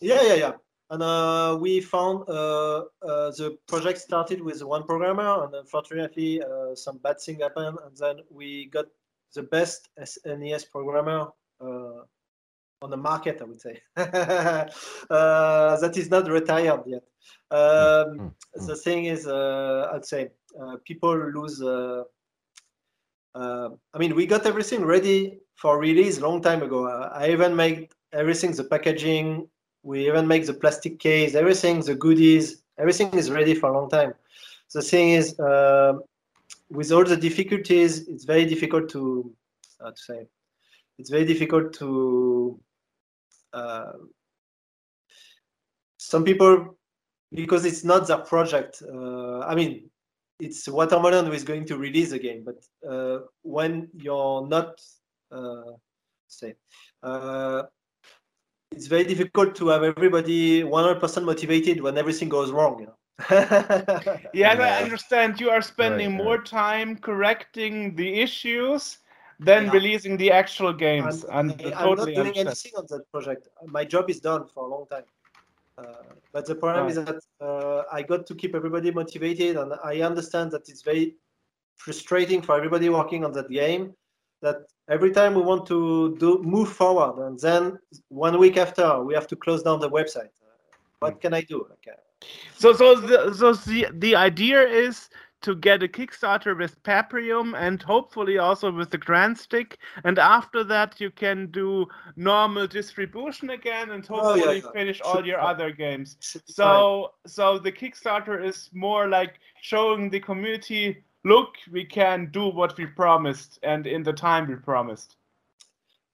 Yeah, 0.00 0.22
yeah, 0.22 0.34
yeah. 0.34 0.52
And 0.88 1.02
uh, 1.02 1.58
we 1.60 1.80
found 1.80 2.28
uh, 2.28 2.84
uh, 3.02 3.30
the 3.32 3.58
project 3.66 3.98
started 3.98 4.40
with 4.40 4.62
one 4.62 4.84
programmer, 4.84 5.44
and 5.44 5.54
unfortunately, 5.54 6.42
uh, 6.42 6.74
some 6.76 6.98
bad 6.98 7.20
thing 7.20 7.40
happened, 7.40 7.78
and 7.84 7.96
then 7.96 8.16
we 8.30 8.66
got 8.66 8.86
the 9.34 9.42
best 9.42 9.88
SNES 10.00 10.70
programmer 10.70 11.28
uh, 11.60 12.02
on 12.82 12.90
the 12.90 12.96
market, 12.96 13.38
I 13.40 13.44
would 13.44 13.60
say. 13.60 13.80
uh, 13.96 14.66
that 15.10 15.92
is 15.96 16.08
not 16.08 16.28
retired 16.28 16.82
yet. 16.86 17.02
Um, 17.50 18.34
the 18.54 18.76
thing 18.76 19.06
is, 19.06 19.26
uh, 19.26 19.90
I'd 19.92 20.04
say 20.04 20.30
uh, 20.60 20.76
people 20.84 21.16
lose. 21.16 21.60
Uh, 21.62 22.04
uh, 23.34 23.70
I 23.92 23.98
mean, 23.98 24.14
we 24.14 24.26
got 24.26 24.46
everything 24.46 24.84
ready 24.84 25.40
for 25.56 25.78
release 25.78 26.20
long 26.20 26.40
time 26.40 26.62
ago. 26.62 26.86
I 26.86 27.30
even 27.30 27.56
made 27.56 27.88
everything, 28.12 28.52
the 28.52 28.64
packaging. 28.64 29.48
We 29.86 30.08
even 30.08 30.26
make 30.26 30.44
the 30.46 30.52
plastic 30.52 30.98
case, 30.98 31.36
everything, 31.36 31.80
the 31.80 31.94
goodies, 31.94 32.64
everything 32.76 33.08
is 33.14 33.30
ready 33.30 33.54
for 33.54 33.70
a 33.70 33.72
long 33.78 33.88
time. 33.88 34.14
The 34.74 34.82
thing 34.82 35.10
is, 35.10 35.38
uh, 35.38 35.92
with 36.68 36.90
all 36.90 37.04
the 37.04 37.16
difficulties, 37.16 38.08
it's 38.08 38.24
very 38.24 38.46
difficult 38.46 38.88
to, 38.90 39.32
how 39.80 39.90
to 39.90 40.02
say, 40.08 40.26
it's 40.98 41.08
very 41.08 41.24
difficult 41.24 41.72
to. 41.74 42.58
Uh, 43.52 43.92
some 45.98 46.24
people, 46.24 46.76
because 47.32 47.64
it's 47.64 47.84
not 47.84 48.08
their 48.08 48.18
project. 48.18 48.82
Uh, 48.82 49.38
I 49.40 49.54
mean, 49.54 49.88
it's 50.40 50.68
Watermelon 50.68 51.26
who 51.26 51.32
is 51.32 51.44
going 51.44 51.64
to 51.66 51.78
release 51.78 52.10
the 52.10 52.18
game, 52.18 52.44
but 52.44 52.58
uh, 52.90 53.20
when 53.42 53.88
you're 53.94 54.48
not, 54.48 54.80
uh, 55.30 55.72
say, 56.26 56.54
uh, 57.04 57.62
it's 58.72 58.86
very 58.86 59.04
difficult 59.04 59.54
to 59.56 59.68
have 59.68 59.82
everybody 59.82 60.62
100% 60.62 61.24
motivated 61.24 61.80
when 61.80 61.96
everything 61.98 62.28
goes 62.28 62.50
wrong. 62.50 62.80
You 62.80 62.86
know? 62.86 62.96
Yes, 63.30 64.26
Yeah. 64.34 64.52
I 64.52 64.82
understand. 64.82 65.40
You 65.40 65.50
are 65.50 65.62
spending 65.62 66.10
Right, 66.10 66.24
more 66.24 66.42
time 66.42 66.96
correcting 66.96 67.94
the 67.96 68.20
issues 68.20 68.98
than 69.38 69.66
Yeah. 69.66 69.72
releasing 69.72 70.16
the 70.16 70.30
actual 70.32 70.72
games. 70.72 71.24
I'm, 71.30 71.50
and 71.50 71.74
I'm 71.74 71.94
not 71.96 72.06
doing 72.06 72.18
understand. 72.18 72.36
anything 72.48 72.72
on 72.76 72.86
that 72.90 73.02
project. 73.12 73.48
My 73.66 73.84
job 73.84 74.10
is 74.10 74.20
done 74.20 74.46
for 74.52 74.66
a 74.66 74.68
long 74.68 74.86
time. 74.90 75.04
Uh, 75.78 75.84
but 76.32 76.46
the 76.46 76.54
problem 76.54 76.88
is 76.88 76.96
that 76.96 77.20
uh, 77.40 77.82
I 77.92 78.02
got 78.02 78.26
to 78.26 78.34
keep 78.34 78.54
everybody 78.54 78.90
motivated, 78.90 79.56
and 79.56 79.74
I 79.84 80.00
understand 80.00 80.50
that 80.52 80.68
it's 80.70 80.82
very 80.82 81.16
frustrating 81.76 82.40
for 82.42 82.56
everybody 82.56 82.88
working 82.88 83.24
on 83.24 83.32
that 83.32 83.48
game. 83.50 83.92
That 84.42 84.66
every 84.88 85.12
time 85.12 85.34
we 85.34 85.42
want 85.42 85.66
to 85.66 86.16
do 86.18 86.42
move 86.42 86.70
forward, 86.70 87.26
and 87.26 87.38
then 87.40 87.78
one 88.08 88.38
week 88.38 88.56
after 88.56 89.02
we 89.02 89.14
have 89.14 89.26
to 89.28 89.36
close 89.36 89.62
down 89.62 89.80
the 89.80 89.90
website. 89.90 90.34
Uh, 90.42 90.76
what 91.00 91.20
can 91.20 91.34
I 91.34 91.40
do? 91.42 91.66
Okay. 91.72 91.96
So, 92.54 92.72
so 92.72 92.94
the 92.94 93.34
so 93.34 93.52
the 93.54 93.86
the 93.92 94.14
idea 94.16 94.62
is 94.62 95.08
to 95.42 95.54
get 95.54 95.82
a 95.82 95.88
Kickstarter 95.88 96.56
with 96.58 96.82
Paprium 96.82 97.54
and 97.56 97.80
hopefully 97.82 98.38
also 98.38 98.72
with 98.72 98.90
the 98.90 98.98
Grand 98.98 99.36
Stick, 99.38 99.78
and 100.04 100.18
after 100.18 100.64
that 100.64 101.00
you 101.00 101.10
can 101.10 101.50
do 101.50 101.86
normal 102.16 102.66
distribution 102.66 103.50
again 103.50 103.90
and 103.90 104.04
Oh, 104.10 104.16
yeah, 104.16 104.22
hopefully 104.32 104.62
yeah. 104.64 104.70
finish 104.72 105.00
all 105.02 105.24
your 105.24 105.40
other 105.40 105.70
games. 105.70 106.16
Should 106.20 106.46
be 106.46 106.52
fine. 106.52 106.64
So, 106.64 107.12
so 107.26 107.58
the 107.58 107.70
Kickstarter 107.70 108.42
is 108.42 108.70
more 108.72 109.08
like 109.08 109.38
showing 109.60 110.10
the 110.10 110.20
community, 110.20 111.04
look, 111.26 111.56
we 111.70 111.84
can 111.84 112.30
do 112.30 112.48
what 112.48 112.76
we 112.78 112.86
promised 112.86 113.58
and 113.62 113.86
in 113.86 114.02
the 114.02 114.12
time 114.12 114.48
we 114.48 114.54
promised. 114.56 115.16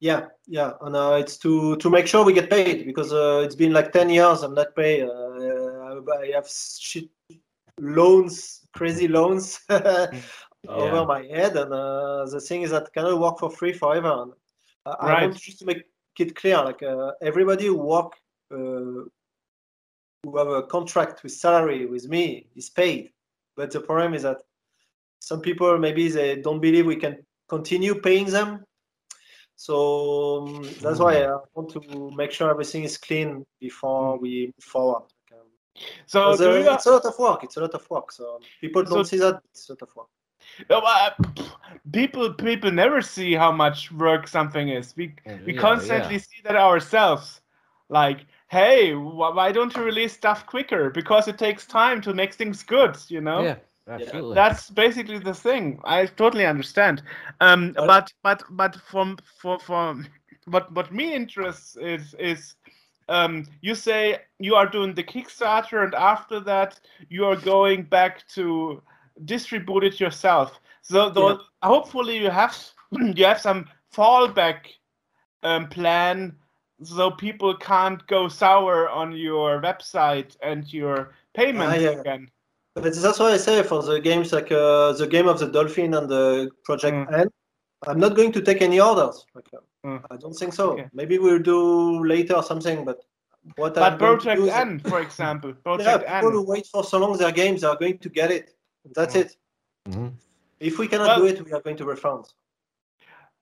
Yeah, 0.01 0.27
yeah, 0.49 0.73
and 0.81 0.97
uh, 0.97 1.17
it's 1.21 1.37
to 1.39 1.77
to 1.77 1.89
make 1.89 2.09
sure 2.09 2.25
we 2.25 2.33
get 2.33 2.51
paid 2.51 2.87
because 2.87 3.13
uh, 3.13 3.43
it's 3.45 3.55
been 3.55 3.73
like 3.73 3.93
ten 3.93 4.11
years 4.11 4.43
I'm 4.43 4.55
not 4.55 4.75
paid. 4.75 5.05
Uh, 5.05 6.01
I 6.21 6.33
have 6.35 6.49
shit 6.49 7.09
loans, 7.79 8.67
crazy 8.73 9.07
loans 9.07 9.61
over 10.69 11.05
my 11.07 11.23
head, 11.23 11.57
and 11.57 11.73
uh, 11.73 12.25
the 12.25 12.41
thing 12.41 12.63
is 12.63 12.71
that 12.71 12.89
I 12.89 12.91
cannot 12.91 13.21
work 13.21 13.39
for 13.39 13.51
free 13.51 13.73
forever. 13.73 14.23
And, 14.23 14.33
I 14.85 15.07
Right. 15.07 15.23
want 15.23 15.37
just 15.37 15.61
to 15.61 15.65
make 15.67 15.85
it 16.19 16.35
clear. 16.35 16.57
Like 16.65 16.83
uh, 16.83 17.13
everybody 17.23 17.67
who 17.67 17.77
work, 17.77 18.15
uh, 18.51 19.07
who 20.25 20.37
have 20.37 20.49
a 20.49 20.65
contract 20.65 21.23
with 21.23 21.33
salary 21.33 21.87
with 21.87 22.09
me 22.09 22.49
is 22.57 22.69
paid. 22.71 23.13
But 23.55 23.71
the 23.71 23.81
problem 23.81 24.15
is 24.15 24.23
that 24.23 24.43
some 25.23 25.41
people 25.41 25.79
maybe 25.79 26.09
they 26.09 26.31
don't 26.47 26.61
believe 26.61 26.85
we 26.87 26.97
can 26.97 27.15
continue 27.49 27.95
paying 27.95 28.27
them. 28.27 28.65
So 29.57 30.47
um, 30.47 30.63
that's 30.83 30.99
why 30.99 31.23
I 31.23 31.37
want 31.55 31.71
to 31.77 32.11
make 32.17 32.33
sure 32.33 32.51
everything 32.51 32.83
is 32.85 32.99
clean 32.99 33.47
before 33.61 34.19
we 34.19 34.47
move 34.47 34.65
forward. 34.65 35.05
So 36.07 36.33
because, 36.33 36.39
do 36.41 36.51
uh, 36.51 36.55
you, 36.59 36.73
it's 36.73 36.87
a 36.87 36.91
lot 36.91 37.05
of 37.05 37.19
work. 37.19 37.45
It's 37.45 37.57
a 37.57 37.61
lot 37.61 37.75
of 37.75 37.89
work. 37.89 38.11
So 38.13 38.41
people 38.61 38.83
don't 38.83 39.05
So- 39.05 39.11
see 39.11 39.19
that. 39.19 39.41
It's 39.51 39.69
a 39.69 39.73
lot 39.73 39.83
of 39.83 39.91
work. 39.97 40.09
Uh, 40.69 41.11
people 41.93 42.35
people 42.35 42.73
never 42.73 43.01
see 43.01 43.33
how 43.33 43.53
much 43.53 43.93
work 43.93 44.27
something 44.27 44.69
is. 44.79 44.95
We 44.97 45.15
we 45.47 45.55
Yeah, 45.55 45.61
constantly 45.61 46.17
yeah. 46.17 46.29
see 46.29 46.41
that 46.47 46.57
ourselves. 46.57 47.41
Like, 47.89 48.21
hey, 48.49 48.95
why 49.39 49.53
don't 49.53 49.75
you 49.77 49.85
release 49.85 50.13
stuff 50.15 50.45
quicker? 50.47 50.91
Because 50.91 51.29
it 51.29 51.39
takes 51.39 51.65
time 51.67 52.01
to 52.03 52.13
make 52.13 52.33
things 52.35 52.65
good. 52.65 52.95
You 53.09 53.21
know. 53.21 53.43
Yeah, 53.43 53.57
absolutely. 53.89 54.35
That's 54.35 54.71
basically 54.71 55.19
the 55.19 55.35
thing. 55.35 55.81
I 55.85 56.07
totally 56.07 56.47
understand. 56.47 57.03
Um, 57.41 57.73
But- 57.73 58.13
but 58.23 58.43
but 58.51 58.77
from 58.77 59.19
for 59.41 59.59
for 59.59 59.97
what 60.47 60.73
what 60.73 60.93
me 60.93 61.15
interests 61.15 61.77
is 61.77 62.15
is 62.19 62.57
um, 63.09 63.45
you 63.61 63.75
say 63.75 64.19
you 64.39 64.55
are 64.55 64.67
doing 64.67 64.95
the 64.95 65.03
Kickstarter 65.05 65.83
and 65.85 65.95
after 65.95 66.41
that 66.41 66.81
you 67.09 67.25
are 67.25 67.37
going 67.37 67.85
back 67.85 68.27
to 68.29 68.83
distribute 69.25 69.85
it 69.85 70.01
yourself. 70.01 70.61
So 70.83 71.11
though, 71.11 71.41
hopefully 71.63 72.19
you 72.19 72.31
have 72.31 72.57
you 72.93 73.25
have 73.25 73.41
some 73.41 73.69
fallback 73.95 74.67
um, 75.43 75.69
plan 75.69 76.37
so 76.83 77.11
people 77.11 77.57
can't 77.57 78.07
go 78.07 78.29
sour 78.29 78.89
on 78.89 79.13
your 79.13 79.61
website 79.61 80.37
and 80.43 80.73
your 80.73 81.15
payments 81.35 81.85
Ah, 81.87 81.91
yeah. 81.91 82.01
again. 82.01 82.31
But 82.75 82.85
that's 82.95 83.19
why 83.19 83.33
I 83.33 83.37
say 83.37 83.63
for 83.63 83.83
the 83.83 84.01
games 84.01 84.33
like 84.33 84.51
uh, 84.51 84.93
the 84.93 85.07
game 85.07 85.29
of 85.29 85.39
the 85.39 85.49
dolphin 85.49 85.95
and 85.95 86.09
the 86.09 86.51
Project 86.65 86.95
Mm. 86.97 87.21
N, 87.21 87.29
I'm 87.87 87.99
not 88.01 88.17
going 88.17 88.33
to 88.33 88.41
take 88.41 88.63
any 88.63 88.81
orders. 88.81 89.25
Like, 89.35 89.49
uh, 89.55 89.59
Mm. 89.85 90.01
I 90.13 90.17
don't 90.17 90.33
think 90.33 90.53
so. 90.55 90.71
Okay. 90.75 90.89
Maybe 90.93 91.19
we'll 91.19 91.41
do 91.41 92.05
later 92.05 92.35
or 92.37 92.43
something. 92.45 92.85
But 92.85 92.99
what 93.57 93.75
But 93.75 93.83
I'm 93.83 93.99
going 93.99 94.19
to 94.19 94.23
Project 94.25 94.41
do 94.41 94.47
is- 94.47 94.53
N, 94.55 94.79
for 94.79 95.01
example, 95.01 95.51
yeah, 95.57 95.63
Project 95.65 96.07
people 96.09 96.31
who 96.31 96.43
wait 96.47 96.67
for 96.69 96.85
so 96.85 96.99
long 96.99 97.17
their 97.19 97.33
games 97.33 97.65
are 97.65 97.77
going 97.77 97.99
to 97.99 98.09
get 98.09 98.31
it. 98.31 98.55
That's 98.95 99.15
Mm. 99.17 99.21
it. 99.23 99.37
Mhm. 99.91 100.13
If 100.61 100.79
we 100.79 100.87
cannot 100.87 101.09
Well- 101.09 101.19
do 101.21 101.27
it, 101.27 101.45
we 101.45 101.53
are 101.53 101.61
going 101.61 101.77
to 101.79 101.85
refund. 101.85 102.27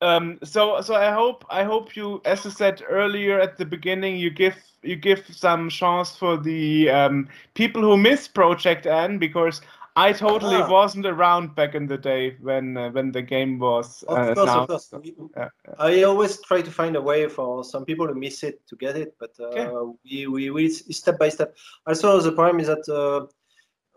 Um, 0.03 0.38
so, 0.42 0.80
so 0.80 0.94
I 0.94 1.11
hope, 1.11 1.44
I 1.51 1.62
hope 1.64 1.94
you, 1.94 2.22
as 2.24 2.46
I 2.46 2.51
said 2.51 2.82
earlier 2.88 3.38
at 3.38 3.59
the 3.59 3.66
beginning, 3.66 4.16
you 4.16 4.30
give, 4.30 4.57
you 4.82 4.96
give 4.96 5.22
some 5.30 5.68
chance 5.68 6.16
for 6.16 6.36
the 6.38 6.88
um, 6.88 7.28
people 7.55 7.82
who 7.82 7.96
miss 7.96 8.26
Project 8.26 8.86
N 8.86 9.18
because 9.18 9.61
I 9.96 10.12
totally 10.12 10.57
Ah. 10.57 10.70
wasn't 10.70 11.05
around 11.07 11.55
back 11.55 11.74
in 11.74 11.86
the 11.86 11.98
day 11.98 12.36
when, 12.40 12.76
uh, 12.76 12.90
when 12.90 13.12
the 13.12 13.20
game 13.22 13.59
was 13.59 14.03
Of 14.09 14.16
uh, 14.16 14.34
course, 14.34 14.51
of 14.51 14.66
course. 14.68 14.88
We- 14.92 15.14
yeah, 15.36 15.48
I 15.78 16.03
always 16.03 16.40
try 16.42 16.62
to 16.62 16.70
find 16.70 16.96
a 16.96 17.01
way 17.01 17.28
for 17.28 17.62
some 17.64 17.84
people 17.84 18.07
who 18.07 18.14
miss 18.14 18.42
it 18.42 18.66
to 18.68 18.76
get 18.76 18.96
it, 18.96 19.14
but 19.18 19.32
uh, 19.38 19.46
Okay. 19.46 19.68
we, 20.05 20.26
we 20.26 20.51
we 20.51 20.68
step 20.68 21.18
by 21.18 21.28
step. 21.28 21.57
Also, 21.86 22.20
the 22.20 22.32
problem 22.32 22.61
is 22.61 22.66
that 22.66 22.84
uh, 22.88 23.26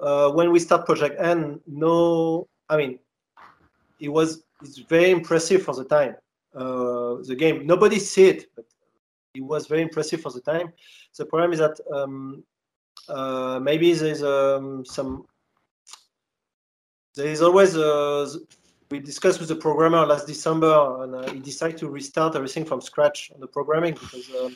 uh, 0.03 0.31
when 0.33 0.51
we 0.51 0.59
start 0.59 0.85
Project 0.85 1.15
N, 1.19 1.61
no, 1.65 2.47
I 2.69 2.77
mean, 2.77 2.99
it 3.99 4.09
was 4.09 4.43
it's 4.63 4.79
very 4.79 5.11
impressive 5.11 5.63
for 5.63 5.73
the 5.75 5.85
time. 5.85 6.15
Uh, 6.55 7.15
the 7.23 7.35
game, 7.37 7.65
nobody 7.65 7.99
see 7.99 8.27
it, 8.27 8.45
but 8.55 8.65
it 9.33 9.41
was 9.41 9.67
very 9.67 9.81
impressive 9.81 10.21
for 10.21 10.31
the 10.31 10.41
time. 10.41 10.71
The 11.17 11.25
problem 11.25 11.53
is 11.53 11.59
that 11.59 11.79
um, 11.91 12.43
uh, 13.09 13.59
maybe 13.61 13.93
there's 13.93 14.23
um, 14.23 14.85
some 14.85 15.25
there 17.15 17.27
is 17.27 17.41
always 17.41 17.77
uh, 17.77 18.27
we 18.89 18.99
discussed 18.99 19.39
with 19.39 19.49
the 19.49 19.55
programmer 19.55 20.05
last 20.05 20.27
December, 20.27 21.03
and 21.03 21.15
uh, 21.15 21.31
he 21.31 21.39
decided 21.39 21.77
to 21.77 21.89
restart 21.89 22.35
everything 22.35 22.65
from 22.65 22.81
scratch 22.81 23.31
on 23.33 23.39
the 23.39 23.47
programming 23.47 23.93
because 23.93 24.29
um, 24.41 24.55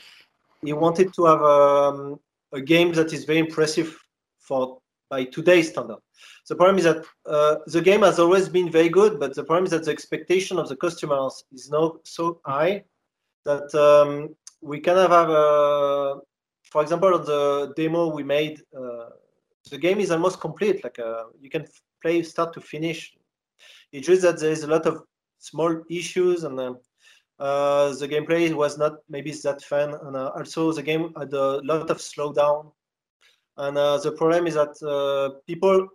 he 0.64 0.74
wanted 0.74 1.14
to 1.14 1.26
have 1.26 1.42
um, 1.42 2.20
a 2.54 2.62
game 2.62 2.92
that 2.94 3.14
is 3.14 3.26
very 3.26 3.40
impressive 3.40 3.98
for 4.40 4.80
by 5.10 5.24
today's 5.24 5.70
standard. 5.70 5.98
The 6.48 6.56
problem 6.56 6.78
is 6.78 6.86
that 6.86 7.04
uh, 7.26 7.58
the 7.68 7.82
game 7.82 8.02
has 8.02 8.20
always 8.20 8.48
been 8.48 8.72
very 8.72 8.90
good, 8.90 9.20
but 9.20 9.36
the 9.36 9.44
problem 9.44 9.66
is 9.66 9.72
that 9.72 9.84
the 9.84 9.92
expectation 9.92 10.58
of 10.58 10.70
the 10.70 10.78
customers 10.78 11.44
is 11.52 11.70
now 11.70 12.00
so 12.04 12.40
high 12.46 12.86
that 13.44 13.74
um, 13.76 14.36
we 14.62 14.80
kind 14.80 15.00
of 15.00 15.12
have 15.12 15.30
a, 15.30 16.20
for 16.64 16.82
example, 16.82 17.20
the 17.20 17.74
demo 17.76 18.14
we 18.14 18.24
made, 18.24 18.62
uh, 18.78 19.10
the 19.70 19.78
game 19.78 20.00
is 20.00 20.12
almost 20.12 20.40
complete. 20.40 20.84
Like 20.84 21.00
uh, 21.00 21.26
you 21.40 21.50
can 21.50 21.66
play 22.02 22.24
start 22.24 22.54
to 22.54 22.62
finish. 22.62 23.14
It's 23.92 24.08
just 24.08 24.22
that 24.22 24.40
there 24.40 24.52
is 24.52 24.64
a 24.64 24.68
lot 24.68 24.86
of 24.86 25.04
small 25.40 25.84
issues 25.90 26.44
and 26.44 26.60
um, 26.60 26.78
uh, 27.40 27.94
the 27.94 28.08
gameplay 28.08 28.54
was 28.54 28.78
not 28.78 28.94
maybe 29.10 29.32
that 29.32 29.62
fun. 29.62 29.94
And 30.04 30.16
uh, 30.16 30.32
also 30.36 30.72
the 30.72 30.84
game 30.84 31.14
had 31.18 31.34
a 31.34 31.62
lot 31.64 31.90
of 31.90 31.98
slowdown. 31.98 32.72
And 33.58 33.78
uh, 33.78 33.98
the 33.98 34.12
problem 34.12 34.48
is 34.48 34.54
that 34.54 34.76
uh, 34.84 35.40
people, 35.48 35.88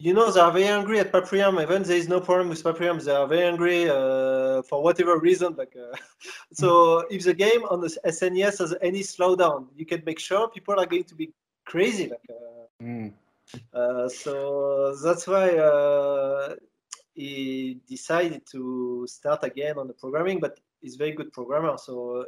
you 0.00 0.14
know, 0.14 0.30
they 0.32 0.40
are 0.40 0.50
very 0.50 0.64
angry 0.66 0.98
at 0.98 1.12
Paprium. 1.12 1.62
Even 1.62 1.82
there 1.82 1.96
is 1.96 2.08
no 2.08 2.20
problem 2.20 2.48
with 2.48 2.62
Paprium, 2.64 3.04
they 3.04 3.12
are 3.12 3.26
very 3.28 3.46
angry 3.46 3.88
uh, 3.88 4.62
for 4.62 4.82
whatever 4.82 5.18
reason. 5.18 5.54
Like, 5.56 5.76
uh, 5.76 5.94
so 6.52 7.00
if 7.10 7.24
the 7.24 7.34
game 7.34 7.64
on 7.64 7.80
the 7.82 7.90
SNES 8.06 8.58
has 8.60 8.74
any 8.80 9.00
slowdown, 9.00 9.66
you 9.76 9.84
can 9.84 10.02
make 10.06 10.18
sure 10.18 10.48
people 10.48 10.74
are 10.80 10.86
going 10.86 11.04
to 11.04 11.14
be 11.14 11.30
crazy. 11.66 12.08
Like, 12.08 12.26
uh, 12.30 12.34
Mm. 12.82 13.12
uh, 13.74 14.08
so 14.08 14.94
that's 15.04 15.26
why 15.26 15.50
uh, 15.58 16.54
he 17.14 17.78
decided 17.86 18.46
to 18.46 19.06
start 19.06 19.44
again 19.44 19.76
on 19.76 19.86
the 19.86 19.92
programming, 19.92 20.40
but 20.40 20.58
he's 20.80 20.96
very 20.96 21.12
good 21.12 21.30
programmer. 21.30 21.76
So, 21.76 22.24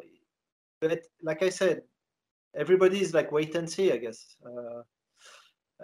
but 0.81 1.01
like 1.23 1.43
I 1.43 1.49
said, 1.49 1.85
everybody 2.55 3.01
is 3.01 3.15
like 3.15 3.33
wait 3.33 3.55
and 3.55 3.71
see. 3.71 3.93
I 3.93 3.97
guess 3.97 4.37
uh, 4.45 4.83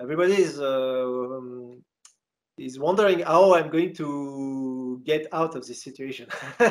everybody 0.01 0.35
is 0.35 0.61
uh, 0.61 1.37
um, 1.39 1.83
is 2.59 2.79
wondering 2.79 3.21
how 3.21 3.55
I'm 3.55 3.71
going 3.71 3.95
to 3.95 5.01
get 5.05 5.27
out 5.33 5.55
of 5.57 5.67
this 5.67 5.83
situation. 5.83 6.29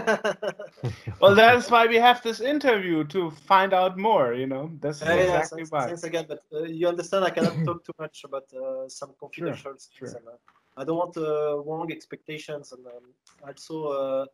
Well, 1.22 1.36
that's 1.36 1.70
why 1.70 1.88
we 1.88 1.96
have 1.98 2.22
this 2.24 2.40
interview 2.42 3.04
to 3.06 3.32
find 3.32 3.74
out 3.74 3.98
more. 3.98 4.34
You 4.34 4.48
know, 4.48 4.72
that's 4.82 5.02
Yeah, 5.02 5.16
yeah, 5.16 5.24
exactly 5.24 5.58
thanks, 5.58 5.72
why. 5.72 5.88
thanks 5.88 6.04
again, 6.04 6.26
but 6.28 6.42
uh, 6.54 6.64
you 6.64 6.88
understand 6.88 7.26
I 7.26 7.30
cannot 7.32 7.64
talk 7.64 7.84
too 7.84 7.94
much 8.00 8.24
about 8.24 8.46
uh, 8.54 8.88
some 8.90 9.14
confidential 9.20 9.72
things. 9.74 9.90
sure. 9.98 10.08
And, 10.16 10.28
uh, 10.28 10.38
I 10.78 10.84
don't 10.84 10.98
want 10.98 11.18
uh, 11.18 11.58
wrong 11.60 11.92
expectations, 11.92 12.72
and 12.72 12.86
um, 12.86 13.14
also 13.48 13.86
uh, 13.88 14.26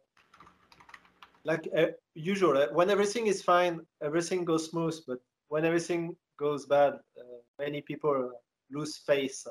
like 1.46 1.68
uh, 1.78 1.88
usual, 2.16 2.58
uh, 2.58 2.68
when 2.74 2.90
everything 2.90 3.28
is 3.28 3.42
fine, 3.42 3.82
everything 4.02 4.44
goes 4.46 4.70
smooth. 4.70 4.98
But 5.08 5.20
when 5.50 5.66
everything 5.66 6.16
goes 6.38 6.66
bad, 6.66 6.94
uh, 7.18 7.40
many 7.60 7.82
people 7.82 8.32
uh, 8.34 8.38
lose 8.74 8.98
face. 8.98 9.48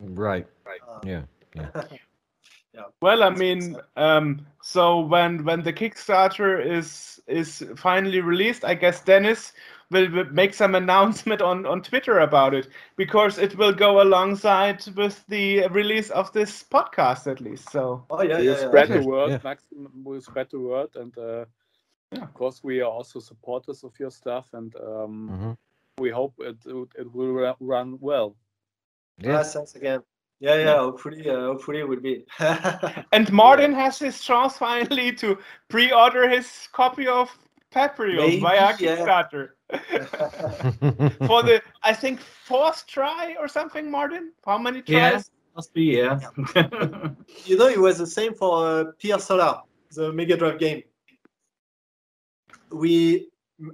Right. 0.00 0.46
Uh, 0.86 1.00
Yeah. 1.04 1.22
Well, 3.00 3.22
I 3.22 3.30
mean, 3.30 3.76
um, 3.96 4.46
so 4.62 5.00
when 5.00 5.44
when 5.44 5.62
the 5.62 5.72
Kickstarter 5.72 6.60
is 6.64 7.20
is 7.26 7.64
finally 7.76 8.20
released, 8.20 8.64
I 8.64 8.74
guess 8.74 9.02
Dennis 9.02 9.52
will, 9.90 10.10
will 10.10 10.30
make 10.32 10.54
some 10.54 10.74
announcement 10.74 11.40
on 11.42 11.66
on 11.66 11.82
Twitter 11.82 12.18
about 12.20 12.54
it 12.54 12.68
because 12.96 13.38
it 13.38 13.56
will 13.56 13.72
go 13.72 14.02
alongside 14.02 14.84
with 14.96 15.26
the 15.28 15.66
release 15.68 16.10
of 16.10 16.32
this 16.32 16.62
podcast 16.62 17.26
at 17.30 17.40
least. 17.40 17.70
So 17.70 18.04
oh 18.10 18.22
yeah, 18.22 18.38
you 18.38 18.50
yeah, 18.50 18.60
yeah. 18.60 18.66
spread 18.68 18.88
the 18.92 19.00
word, 19.00 19.30
Yeah. 19.30 19.38
Maximum 19.42 20.04
will 20.04 20.20
spread 20.20 20.50
the 20.50 20.60
word, 20.60 20.96
and 20.96 21.16
uh, 21.18 21.44
Yeah. 22.12 22.22
of 22.22 22.34
course 22.34 22.62
we 22.62 22.80
are 22.82 22.90
also 22.90 23.20
supporters 23.20 23.84
of 23.84 23.98
your 23.98 24.10
stuff, 24.10 24.52
and 24.52 24.74
um, 24.76 25.30
Mhm. 25.30 25.56
we 25.98 26.10
hope 26.10 26.34
it 26.38 26.58
it, 26.66 26.88
it 26.98 27.12
will 27.12 27.54
run 27.60 27.98
well. 28.00 28.36
Yeah. 29.18 29.32
Yes, 29.32 29.54
thanks 29.54 29.74
again. 29.74 30.02
Yeah, 30.40 30.56
yeah. 30.56 30.76
Hopefully, 30.78 31.28
uh, 31.28 31.40
hopefully 31.40 31.78
it 31.80 31.88
will 31.88 32.00
be. 32.00 32.24
and 33.12 33.32
Martin 33.32 33.72
has 33.72 33.98
his 33.98 34.20
chance 34.20 34.58
finally 34.58 35.12
to 35.12 35.38
pre-order 35.68 36.28
his 36.28 36.68
copy 36.72 37.06
of 37.06 37.30
Paprium 37.72 38.16
Maybe, 38.16 38.40
via 38.40 38.76
yeah. 38.78 39.22
For 41.26 41.42
the 41.42 41.62
I 41.82 41.92
think 41.92 42.20
fourth 42.20 42.86
try 42.86 43.34
or 43.38 43.48
something. 43.48 43.90
Martin, 43.90 44.32
how 44.44 44.58
many 44.58 44.82
tries? 44.82 44.94
Yeah, 44.94 45.22
must 45.56 45.72
be, 45.72 45.84
yeah. 45.84 46.20
you 47.44 47.56
know, 47.56 47.68
it 47.68 47.80
was 47.80 47.98
the 47.98 48.06
same 48.06 48.34
for 48.34 48.66
uh, 48.66 48.84
Pier 48.98 49.18
Solar, 49.18 49.60
the 49.92 50.12
Mega 50.12 50.36
Drive 50.36 50.58
game. 50.58 50.82
We 52.70 53.28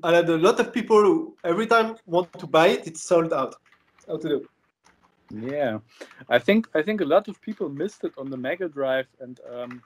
I 0.05 0.15
had 0.15 0.29
a 0.31 0.37
lot 0.37 0.61
of 0.61 0.73
people 0.73 1.01
who 1.01 1.37
every 1.45 1.67
time 1.67 1.97
want 2.07 2.33
to 2.39 2.47
buy 2.47 2.69
it, 2.69 2.87
it's 2.87 3.03
sold 3.03 3.33
out. 3.33 3.57
How 4.07 4.17
to 4.17 4.29
do? 4.29 4.47
Yeah, 5.33 5.81
I 6.29 6.39
think 6.39 6.69
I 6.75 6.83
think 6.83 7.01
a 7.01 7.07
lot 7.07 7.29
of 7.29 7.41
people 7.43 7.69
missed 7.71 8.05
it 8.05 8.13
on 8.19 8.31
the 8.31 8.39
Mega 8.39 8.69
Drive, 8.69 9.09
and 9.21 9.41
um, 9.51 9.83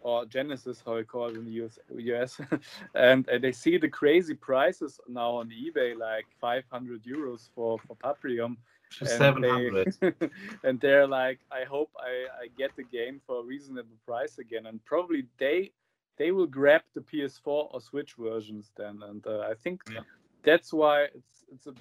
or 0.00 0.26
Genesis, 0.26 0.82
how 0.84 0.98
I 0.98 1.02
call 1.04 1.28
it 1.30 1.36
in 1.38 1.44
the 1.46 1.52
US, 1.64 1.78
US. 1.96 2.40
and 2.94 3.28
uh, 3.28 3.38
they 3.38 3.52
see 3.52 3.78
the 3.78 3.88
crazy 3.88 4.34
prices 4.34 5.00
now 5.08 5.32
on 5.36 5.50
eBay, 5.50 5.96
like 5.98 6.26
500 6.40 7.04
euros 7.04 7.50
for 7.54 7.80
for 7.86 7.96
Paprium. 7.96 8.56
and 9.04 9.34
Seven 9.34 9.42
they- 9.42 9.74
and 10.64 10.80
they're 10.80 11.06
like, 11.08 11.40
I 11.50 11.64
hope 11.64 11.90
I, 11.98 12.26
I 12.44 12.48
get 12.56 12.76
the 12.76 12.84
game 12.84 13.20
for 13.26 13.40
a 13.40 13.44
reasonable 13.44 13.98
price 14.04 14.38
again, 14.38 14.66
and 14.66 14.84
probably 14.84 15.26
they 15.38 15.72
they 16.18 16.32
will 16.32 16.46
grab 16.48 16.82
the 16.94 17.02
PS4 17.02 17.68
or 17.72 17.80
Switch 17.80 18.14
versions 18.18 18.72
then, 18.76 19.02
and 19.02 19.26
uh, 19.26 19.40
I 19.50 19.54
think 19.54 19.82
Yeah. 19.90 20.02
that's 20.44 20.72
why 20.72 21.04
it's 21.04 21.44
it's 21.52 21.66
a 21.66 21.74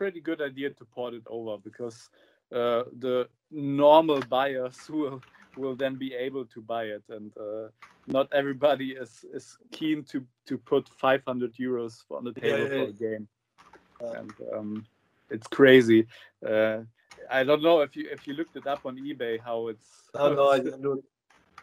pretty 0.00 0.20
good 0.20 0.40
idea 0.40 0.70
to 0.70 0.84
port 0.86 1.12
it 1.12 1.26
over 1.26 1.58
because 1.58 2.08
uh, 2.54 2.84
the 3.00 3.28
normal 3.50 4.20
buyers 4.30 4.78
will 4.88 5.20
will 5.56 5.76
then 5.76 5.96
be 5.96 6.14
able 6.14 6.46
to 6.46 6.60
buy 6.62 6.84
it, 6.84 7.04
and 7.10 7.30
uh, 7.36 7.68
not 8.06 8.26
everybody 8.32 8.88
is 9.04 9.12
is 9.34 9.58
keen 9.70 10.02
to 10.04 10.18
to 10.46 10.56
put 10.56 10.88
500 10.88 11.52
euros 11.60 11.94
on 12.10 12.24
the 12.24 12.32
table 12.32 12.66
yeah, 12.66 12.76
for 12.76 12.88
a 12.88 12.92
game, 13.06 13.28
Yeah. 14.00 14.20
and 14.20 14.32
um, 14.54 14.70
it's 15.28 15.48
crazy. 15.48 16.06
Uh, 16.52 16.78
I 17.30 17.44
don't 17.44 17.62
know 17.62 17.80
if 17.86 17.94
you 17.94 18.08
if 18.16 18.26
you 18.26 18.32
looked 18.34 18.56
it 18.56 18.66
up 18.66 18.80
on 18.86 18.96
eBay 18.96 19.34
how 19.48 19.68
it's 19.68 19.88
Oh, 20.14 20.32
no, 20.34 20.48
I 20.48 20.60
didn't 20.60 20.80
look. 20.82 21.04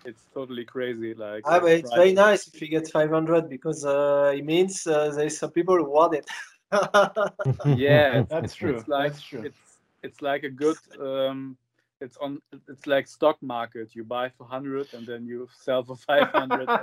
it's 0.05 0.23
totally 0.33 0.65
crazy. 0.65 1.11
Like 1.15 1.43
Ah, 1.49 1.59
but 1.59 1.71
it's 1.71 1.93
very 2.01 2.13
nice 2.13 2.47
if 2.47 2.61
you 2.61 2.67
get 2.67 2.87
500 2.87 3.49
because 3.49 3.83
uh, 3.83 4.31
it 4.37 4.45
means 4.45 4.85
uh, 4.85 5.09
there's 5.15 5.37
some 5.39 5.51
people 5.51 5.75
who 5.75 5.89
want 5.89 6.13
it. 6.21 6.29
yeah, 7.65 8.19
it's, 8.19 8.29
That's 8.29 8.55
true. 8.55 8.75
it's 8.77 8.87
like 8.87 9.11
That's 9.13 9.21
true. 9.21 9.43
it's 9.43 9.59
it's 10.03 10.21
like 10.21 10.43
a 10.43 10.49
good 10.49 10.77
um, 10.99 11.57
it's 12.01 12.17
on 12.17 12.39
it's 12.67 12.85
like 12.85 13.07
stock 13.07 13.37
market. 13.41 13.95
You 13.95 14.03
buy 14.03 14.29
for 14.29 14.45
hundred 14.45 14.87
and 14.93 15.05
then 15.07 15.25
you 15.25 15.47
sell 15.65 15.83
for 15.83 15.95
five 15.95 16.27
hundred. 16.27 16.67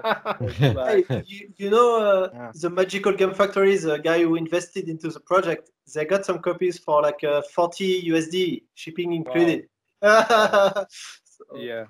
Hey, 0.51 1.05
you, 1.27 1.53
you 1.57 1.71
know 1.71 1.89
uh, 2.01 2.31
Yeah. 2.33 2.53
the 2.55 2.71
Magical 2.71 3.13
Game 3.13 3.35
Factory, 3.35 3.77
the 3.77 3.99
guy 3.99 4.23
who 4.23 4.35
invested 4.37 4.89
into 4.89 5.09
the 5.11 5.21
project, 5.21 5.71
they 5.95 6.05
got 6.05 6.25
some 6.25 6.39
copies 6.41 6.79
for 6.79 7.03
like 7.03 7.23
uh, 7.25 7.43
40 7.55 8.03
USD, 8.11 8.63
shipping 8.75 9.13
included. 9.13 9.69
So, 10.03 11.57
yeah, 11.57 11.85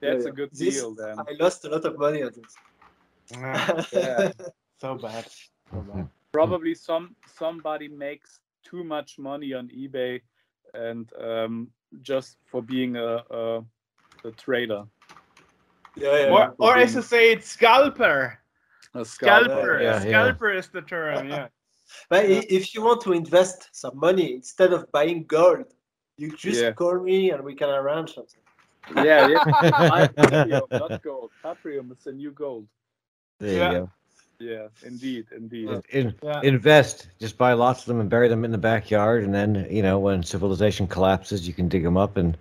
that's 0.00 0.24
yeah. 0.24 0.30
a 0.30 0.32
good 0.32 0.50
This- 0.52 0.74
deal 0.74 0.94
then. 0.94 1.18
I 1.18 1.32
lost 1.40 1.64
a 1.64 1.68
lot 1.70 1.84
of 1.84 1.98
money 1.98 2.22
on 2.22 2.32
this. 2.34 2.54
Yeah, 3.32 3.82
Yeah. 3.92 4.32
so 4.80 4.94
bad. 4.96 5.26
So 5.70 5.80
bad. 5.80 6.08
Probably 6.36 6.74
some 6.74 7.16
somebody 7.26 7.88
makes 7.88 8.40
too 8.62 8.84
much 8.84 9.18
money 9.18 9.54
on 9.54 9.68
eBay 9.68 10.20
and 10.74 11.10
um, 11.30 11.68
just 12.02 12.36
for 12.50 12.62
being 12.62 12.96
a, 12.96 13.22
a, 13.40 13.64
a 14.24 14.30
trader. 14.36 14.82
yeah, 15.96 16.16
yeah. 16.18 16.32
Or, 16.34 16.54
or 16.58 16.76
as 16.76 16.96
I 16.96 17.00
say, 17.00 17.32
it's 17.32 17.48
scalper. 17.48 18.38
A 18.94 19.04
Scalper. 19.04 19.80
Yeah, 19.80 19.94
yeah. 19.94 20.00
Scalper 20.00 20.52
is 20.52 20.68
the 20.68 20.82
term. 20.82 21.28
Yeah. 21.28 21.48
But 22.10 22.24
i- 22.26 22.46
if 22.58 22.74
you 22.74 22.82
want 22.84 23.00
to 23.02 23.12
invest 23.12 23.68
some 23.72 23.96
money 23.98 24.34
instead 24.34 24.72
of 24.72 24.90
buying 24.92 25.24
gold, 25.26 25.68
you 26.18 26.28
just 26.36 26.60
Yeah. 26.62 26.72
call 26.72 27.00
me 27.00 27.30
and 27.32 27.42
we 27.44 27.54
can 27.54 27.70
arrange 27.70 28.14
something. 28.14 28.42
Yeah, 29.08 29.28
yeah. 29.32 29.44
I- 29.96 30.08
Paprium, 30.18 30.68
not 30.76 30.92
gold. 31.02 31.30
Paprium 31.44 31.92
is 31.92 32.04
the 32.04 32.12
new 32.12 32.32
gold. 32.32 32.66
There 33.38 33.52
you 33.52 33.56
Yeah. 33.58 33.70
go. 33.70 33.90
Yeah, 34.38 34.68
indeed, 34.84 35.26
indeed. 35.34 35.68
In, 35.90 36.14
Yeah. 36.22 36.40
invest. 36.42 37.08
Just 37.18 37.38
buy 37.38 37.52
lots 37.54 37.80
of 37.80 37.86
them 37.86 38.00
and 38.00 38.10
bury 38.10 38.28
them 38.28 38.44
in 38.44 38.50
the 38.52 38.58
backyard, 38.58 39.24
and 39.24 39.34
then 39.34 39.66
you 39.70 39.82
know 39.82 39.98
when 39.98 40.22
civilization 40.22 40.86
collapses, 40.86 41.46
you 41.48 41.54
can 41.54 41.68
dig 41.68 41.82
them 41.82 41.96
up, 41.96 42.16
and 42.16 42.36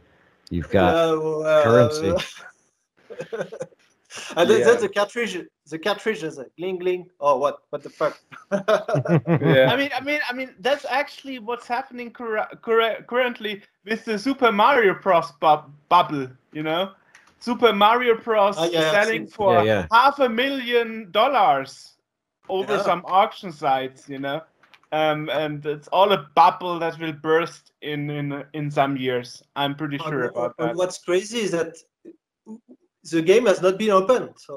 you've 0.50 0.70
got 0.70 0.94
Uh, 0.96 1.40
uh, 1.40 1.64
currency. 1.64 2.10
and 4.38 4.50
then, 4.50 4.60
Yeah. 4.60 4.66
then 4.66 4.82
the 4.82 4.90
cartridge, 4.90 5.38
the 5.70 5.80
cartridge 5.80 6.24
is 6.24 6.38
a 6.38 6.46
gling 6.58 6.80
gling. 6.80 7.10
Oh, 7.20 7.38
what? 7.38 7.60
What 7.70 7.84
the 7.84 7.90
fuck? 7.90 8.20
Yeah. 8.52 9.72
I 9.72 9.76
mean, 9.78 9.92
I 9.96 10.02
mean, 10.02 10.20
I 10.30 10.34
mean, 10.34 10.54
that's 10.60 10.86
actually 10.90 11.40
what's 11.40 11.68
happening 11.68 12.12
cur- 12.12 12.48
cur- 12.62 13.04
currently 13.08 13.62
with 13.86 14.06
the 14.06 14.18
Super 14.20 14.52
Mario 14.52 14.94
Bros. 15.02 15.32
Bu- 15.40 15.70
bubble. 15.90 16.28
You 16.54 16.64
know, 16.64 16.92
Super 17.46 17.72
Mario 17.74 18.14
Bros. 18.26 18.56
Ah, 18.58 18.66
yeah, 18.72 18.92
selling 18.92 19.28
seen- 19.28 19.36
for 19.38 19.54
Yeah, 19.54 19.64
yeah. 19.72 19.88
half 19.92 20.20
a 20.20 20.30
million 20.30 21.12
dollars 21.12 21.72
over 22.50 22.76
Yeah. 22.78 22.84
some 22.90 23.02
auction 23.20 23.52
sites. 23.52 24.10
You 24.10 24.20
know, 24.26 24.42
um, 24.92 25.30
and 25.30 25.66
it's 25.66 25.88
all 25.98 26.12
a 26.14 26.22
bubble 26.36 26.80
that 26.80 26.98
will 27.00 27.14
burst 27.30 27.64
in 27.82 28.10
in 28.10 28.26
in 28.54 28.72
some 28.72 28.94
years. 28.98 29.44
I'm 29.56 29.76
pretty 29.76 29.98
sure 30.00 30.22
And- 30.24 30.32
about 30.36 30.52
and 30.60 30.70
that. 30.70 30.76
What's 30.76 30.98
crazy 31.08 31.40
is 31.46 31.52
that 31.52 31.72
the 33.12 33.22
game 33.22 33.46
has 33.46 33.62
not 33.62 33.78
been 33.78 33.92
opened, 33.92 34.30
so 34.38 34.54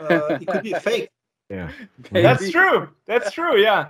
uh, 0.00 0.38
it 0.40 0.46
could 0.46 0.62
be 0.62 0.74
fake. 0.88 1.08
yeah. 1.50 1.70
That's 2.10 2.50
true. 2.50 2.88
That's 3.06 3.30
true. 3.38 3.56
Yeah, 3.68 3.82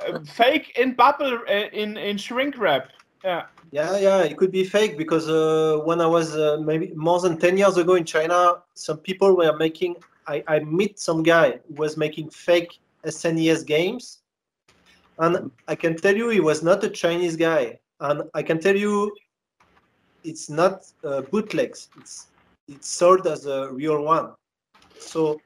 Uh, 0.00 0.20
fake 0.24 0.66
in 0.82 0.94
bubble 0.94 1.34
uh, 1.48 1.68
in 1.82 1.96
in 2.08 2.16
shrink 2.18 2.54
wrap. 2.58 2.84
Yeah. 3.24 3.46
Yeah, 3.70 3.96
yeah, 3.98 4.22
it 4.22 4.36
could 4.36 4.52
be 4.52 4.64
fake 4.64 4.98
because 4.98 5.28
uh, 5.30 5.80
when 5.84 6.00
I 6.00 6.06
was 6.06 6.36
uh, 6.36 6.58
maybe 6.62 6.92
more 6.94 7.20
than 7.20 7.38
10 7.38 7.56
years 7.56 7.78
ago 7.78 7.94
in 7.94 8.04
China, 8.04 8.56
some 8.74 8.98
people 8.98 9.34
were 9.34 9.56
making, 9.56 9.96
I, 10.26 10.44
I 10.46 10.58
meet 10.58 10.98
some 10.98 11.22
guy 11.22 11.60
who 11.68 11.74
was 11.74 11.96
making 11.96 12.30
fake 12.30 12.78
SNES 13.06 13.64
games. 13.66 14.18
And 15.18 15.50
I 15.68 15.74
can 15.74 15.96
tell 15.96 16.14
you 16.14 16.28
he 16.28 16.40
was 16.40 16.62
not 16.62 16.84
a 16.84 16.90
Chinese 16.90 17.36
guy. 17.36 17.78
And 18.00 18.24
I 18.34 18.42
can 18.42 18.60
tell 18.60 18.76
you 18.76 19.10
it's 20.22 20.50
not 20.50 20.84
uh, 21.04 21.22
bootlegs, 21.22 21.88
it's, 21.98 22.26
it's 22.68 22.88
sold 22.88 23.26
as 23.26 23.46
a 23.46 23.72
real 23.72 24.02
one. 24.02 24.32
So 24.98 25.40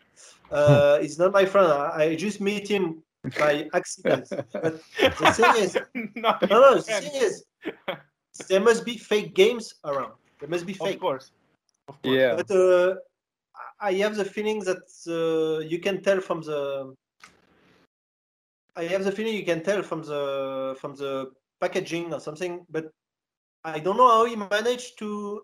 uh, 0.50 0.98
it's 1.00 1.18
not 1.18 1.32
my 1.32 1.44
friend. 1.44 1.68
I, 1.68 2.04
I 2.04 2.14
just 2.16 2.40
meet 2.40 2.68
him 2.68 3.02
by 3.38 3.68
accident. 3.74 4.28
But 4.52 4.80
the 5.00 5.32
thing 5.36 5.52
is, 5.56 5.78
no, 6.14 6.36
no, 6.48 6.74
the 6.74 6.82
thing 6.82 7.10
is, 7.14 7.44
there 8.48 8.60
must 8.60 8.84
be 8.84 8.96
fake 8.96 9.34
games 9.34 9.74
around. 9.84 10.12
There 10.40 10.48
must 10.48 10.66
be 10.66 10.74
fake. 10.74 10.94
Of 10.94 11.00
course. 11.00 11.30
Of 11.88 12.02
course. 12.02 12.16
Yeah. 12.16 12.36
But 12.36 12.50
uh, 12.50 12.96
I 13.80 13.92
have 13.94 14.16
the 14.16 14.24
feeling 14.24 14.60
that 14.60 14.84
uh, 15.08 15.60
you 15.60 15.78
can 15.80 16.02
tell 16.02 16.20
from 16.20 16.42
the. 16.42 16.94
I 18.76 18.84
have 18.84 19.04
the 19.04 19.12
feeling 19.12 19.34
you 19.34 19.44
can 19.44 19.62
tell 19.62 19.82
from 19.82 20.02
the 20.02 20.76
from 20.80 20.94
the 20.96 21.30
packaging 21.60 22.12
or 22.12 22.20
something, 22.20 22.66
but 22.68 22.90
I 23.64 23.78
don't 23.78 23.96
know 23.96 24.08
how 24.08 24.24
he 24.26 24.36
managed 24.36 24.98
to. 24.98 25.42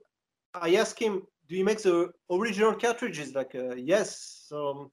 I 0.54 0.76
asked 0.76 0.98
him, 0.98 1.22
"Do 1.48 1.56
you 1.56 1.64
make 1.64 1.82
the 1.82 2.10
original 2.30 2.74
cartridges?" 2.74 3.34
Like, 3.34 3.54
uh, 3.54 3.74
yes. 3.74 4.44
So 4.48 4.92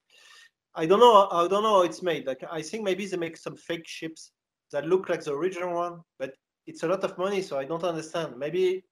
I 0.75 0.85
don't 0.85 0.99
know. 0.99 1.27
I 1.31 1.47
don't 1.47 1.63
know 1.63 1.77
how 1.77 1.81
it's 1.81 2.03
made. 2.03 2.25
Like, 2.25 2.43
I 2.49 2.61
think 2.61 2.83
maybe 2.83 3.05
they 3.05 3.17
make 3.17 3.37
some 3.37 3.55
fake 3.55 3.87
ships 3.87 4.31
that 4.71 4.85
look 4.85 5.09
like 5.09 5.23
the 5.23 5.33
original 5.33 5.73
one, 5.73 6.01
but 6.19 6.33
it's 6.67 6.83
a 6.83 6.87
lot 6.87 7.03
of 7.03 7.17
money, 7.17 7.41
so 7.41 7.57
I 7.57 7.65
don't 7.65 7.83
understand. 7.83 8.37
Maybe 8.37 8.83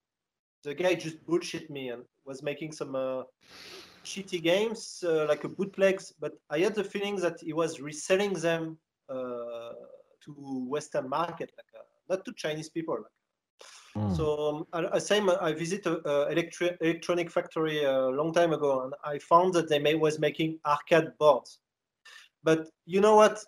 the 0.63 0.73
guy 0.73 0.95
just 0.95 1.23
bullshit 1.25 1.69
me 1.69 1.89
and 1.89 2.03
was 2.25 2.41
making 2.41 2.71
some 2.71 2.95
uh, 2.95 3.23
shitty 4.03 4.41
games 4.41 5.03
uh, 5.05 5.25
like 5.27 5.43
a 5.43 5.49
bootlegs, 5.49 6.13
but 6.19 6.33
I 6.49 6.59
had 6.59 6.75
the 6.75 6.83
feeling 6.83 7.17
that 7.17 7.39
he 7.41 7.53
was 7.53 7.79
reselling 7.79 8.33
them 8.33 8.77
uh, 9.09 9.73
to 10.25 10.65
Western 10.67 11.07
market, 11.09 11.51
like 11.57 11.71
uh, 11.77 11.83
not 12.09 12.25
to 12.25 12.33
Chinese 12.33 12.69
people. 12.69 12.97
Mm. 13.95 14.15
So 14.15 14.25
um, 14.49 14.67
I, 14.73 14.95
I 14.95 14.99
same 14.99 15.29
I 15.29 15.53
visited 15.53 15.93
a, 16.05 16.27
electri- 16.33 16.77
electronic 16.81 17.31
factory 17.31 17.83
a 17.83 18.07
long 18.07 18.33
time 18.33 18.53
ago, 18.53 18.83
and 18.83 18.93
I 19.03 19.19
found 19.19 19.53
that 19.53 19.69
they 19.69 19.79
may, 19.79 19.95
was 19.95 20.19
making 20.19 20.59
arcade 20.65 21.11
boards. 21.19 21.59
But 22.47 22.69
you 22.85 23.01
know 23.01 23.15
what? 23.17 23.43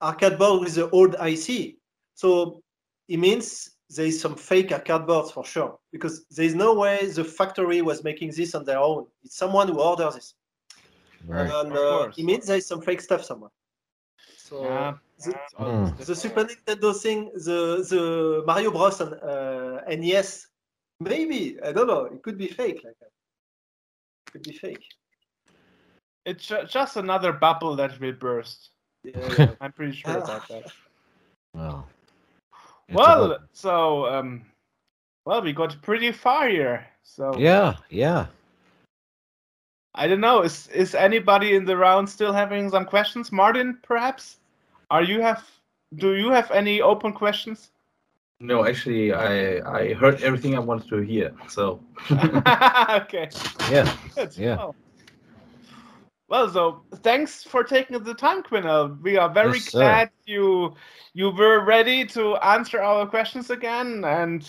Arcade 0.00 0.38
board 0.38 0.60
with 0.60 0.74
the 0.76 0.88
old 0.90 1.16
IC. 1.18 1.76
So 2.14 2.62
it 3.08 3.18
means 3.18 3.46
there 3.96 4.06
is 4.06 4.20
some 4.20 4.36
fake 4.36 4.70
arcade 4.70 5.06
boards 5.08 5.32
for 5.32 5.44
sure, 5.44 5.76
because 5.90 6.24
there 6.36 6.46
is 6.46 6.54
no 6.54 6.72
way 6.74 6.94
the 7.06 7.24
factory 7.24 7.82
was 7.82 8.04
making 8.04 8.30
this 8.30 8.54
on 8.54 8.64
their 8.64 8.78
own. 8.78 9.06
It's 9.24 9.36
someone 9.36 9.66
who 9.68 9.80
orders 9.80 10.14
this, 10.14 10.34
right. 11.26 11.50
and 11.50 11.72
Of 11.72 11.76
uh, 11.76 12.12
it 12.16 12.24
means 12.24 12.46
there 12.46 12.58
is 12.58 12.66
some 12.66 12.80
fake 12.80 13.00
stuff 13.00 13.24
somewhere. 13.24 13.50
So 14.36 14.62
Yeah. 14.62 14.92
the, 15.24 15.30
It's 15.30 15.54
Mm. 15.58 16.06
the. 16.06 16.14
Super 16.14 16.44
Nintendo 16.44 16.90
thing, 17.04 17.20
the 17.48 17.58
the 17.92 18.02
Mario 18.46 18.70
Bros 18.70 19.00
and 19.00 19.12
uh, 19.14 19.80
NES, 20.00 20.28
maybe 21.00 21.40
I 21.68 21.72
don't 21.72 21.88
know. 21.92 22.04
It 22.14 22.22
could 22.22 22.38
be 22.38 22.48
fake. 22.60 22.80
Like 22.86 22.98
that. 23.02 23.12
It 24.26 24.30
could 24.32 24.44
be 24.50 24.52
fake. 24.64 24.86
It's 26.26 26.44
ju- 26.46 26.66
just 26.68 26.96
another 26.96 27.32
bubble 27.32 27.76
that 27.76 27.98
will 28.00 28.12
burst. 28.12 28.70
Yeah, 29.04 29.34
yeah. 29.38 29.50
I'm 29.60 29.72
pretty 29.72 29.92
sure 29.92 30.18
about 30.18 30.46
that. 30.48 30.64
Well. 31.54 31.88
Well, 32.92 33.24
about- 33.32 33.48
so 33.52 34.06
um, 34.06 34.44
well, 35.24 35.40
we 35.40 35.52
got 35.54 35.80
pretty 35.80 36.12
far 36.12 36.48
here. 36.48 36.86
So 37.02 37.34
yeah, 37.38 37.76
yeah. 37.88 38.26
I 39.94 40.06
don't 40.06 40.20
know. 40.20 40.42
Is 40.42 40.68
is 40.68 40.94
anybody 40.94 41.54
in 41.56 41.64
the 41.64 41.76
round 41.76 42.08
still 42.10 42.32
having 42.32 42.68
some 42.68 42.84
questions? 42.84 43.32
Martin, 43.32 43.78
perhaps? 43.82 44.36
Are 44.90 45.02
you 45.02 45.22
have? 45.22 45.48
Do 45.94 46.14
you 46.14 46.30
have 46.30 46.50
any 46.50 46.82
open 46.82 47.12
questions? 47.12 47.70
No, 48.40 48.66
actually, 48.66 49.12
I 49.14 49.60
I 49.78 49.94
heard 49.94 50.20
everything 50.22 50.54
I 50.56 50.58
wanted 50.60 50.88
to 50.90 50.98
hear. 50.98 51.32
So 51.48 51.80
okay. 52.10 53.30
Yeah, 53.70 53.90
Good. 54.14 54.36
Yeah. 54.36 54.56
Well, 54.56 54.74
Well, 56.28 56.50
so 56.50 56.82
thanks 57.02 57.44
for 57.44 57.62
taking 57.62 58.02
the 58.02 58.14
time, 58.14 58.42
Quinnell. 58.42 59.00
We 59.00 59.16
are 59.16 59.28
very 59.28 59.58
Yes, 59.58 59.70
sir. 59.70 59.78
glad 59.78 60.10
you 60.26 60.74
you 61.14 61.30
were 61.30 61.64
ready 61.64 62.04
to 62.06 62.36
answer 62.36 62.82
our 62.82 63.06
questions 63.06 63.50
again, 63.50 64.04
and 64.04 64.48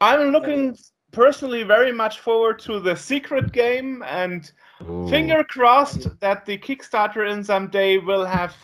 I'm 0.00 0.30
looking 0.30 0.76
personally 1.12 1.64
very 1.64 1.92
much 1.92 2.20
forward 2.20 2.58
to 2.60 2.80
the 2.80 2.96
secret 2.96 3.52
game, 3.52 4.02
and 4.06 4.50
Ooh. 4.88 5.06
finger 5.08 5.44
crossed 5.44 6.08
that 6.20 6.46
the 6.46 6.56
Kickstarter 6.56 7.30
in 7.30 7.44
some 7.44 7.68
day 7.68 7.98
will 7.98 8.24
have 8.24 8.56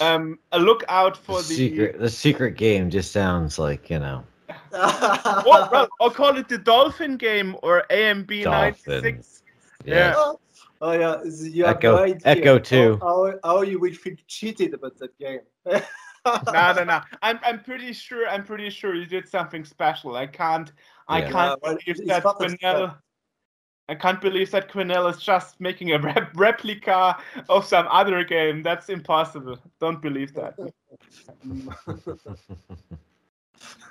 um, 0.00 0.38
a 0.52 0.58
look 0.58 0.84
out 0.88 1.14
the 1.14 1.20
for 1.20 1.38
the 1.38 1.54
secret. 1.54 1.98
The 1.98 2.10
secret 2.10 2.56
game 2.56 2.90
just 2.90 3.12
sounds 3.12 3.58
like 3.58 3.88
you 3.88 3.98
know. 3.98 4.24
or, 4.72 5.68
well, 5.72 5.88
or 6.00 6.10
call 6.10 6.36
it 6.36 6.48
the 6.48 6.58
Dolphin 6.58 7.16
game 7.16 7.56
or 7.62 7.84
AMB 7.90 8.44
Dolphin. 8.44 9.02
96. 9.02 9.42
Yeah. 9.84 9.94
Yeah. 9.94 10.32
Oh 10.80 10.92
yeah, 10.92 11.22
you 11.24 11.64
have 11.64 11.78
Ecco- 11.78 11.82
no 11.92 11.98
idea 11.98 12.18
Ecco 12.36 12.52
how- 12.54 12.58
two. 12.58 12.98
How, 13.00 13.34
how 13.44 13.62
you 13.62 13.78
will 13.78 13.92
feel 13.92 14.16
cheated 14.26 14.74
about 14.74 14.96
that 14.98 15.16
game. 15.18 15.40
no, 15.66 16.72
no, 16.72 16.84
no. 16.84 17.00
I'm, 17.22 17.38
I'm 17.44 17.60
pretty 17.62 17.92
sure. 17.92 18.26
I'm 18.28 18.44
pretty 18.44 18.70
sure 18.70 18.94
you 18.94 19.06
did 19.06 19.28
something 19.28 19.64
special. 19.64 20.16
I 20.16 20.26
can't. 20.26 20.72
I 21.08 21.20
can't 21.22 21.60
Yeah, 21.62 21.74
believe 21.74 22.06
that 22.08 22.22
part 22.22 22.40
of 22.42 22.52
Quinnell. 22.52 22.96
I 23.88 23.94
can't 23.94 24.20
believe 24.20 24.50
that 24.50 24.70
Quinnell 24.70 25.10
is 25.10 25.18
just 25.22 25.60
making 25.60 25.92
a 25.92 25.98
rep- 26.02 26.32
replica 26.34 27.16
of 27.50 27.66
some 27.66 27.86
other 27.90 28.24
game. 28.24 28.62
That's 28.62 28.88
impossible. 28.88 29.58
Don't 29.80 30.00
believe 30.00 30.32
that. 30.34 30.54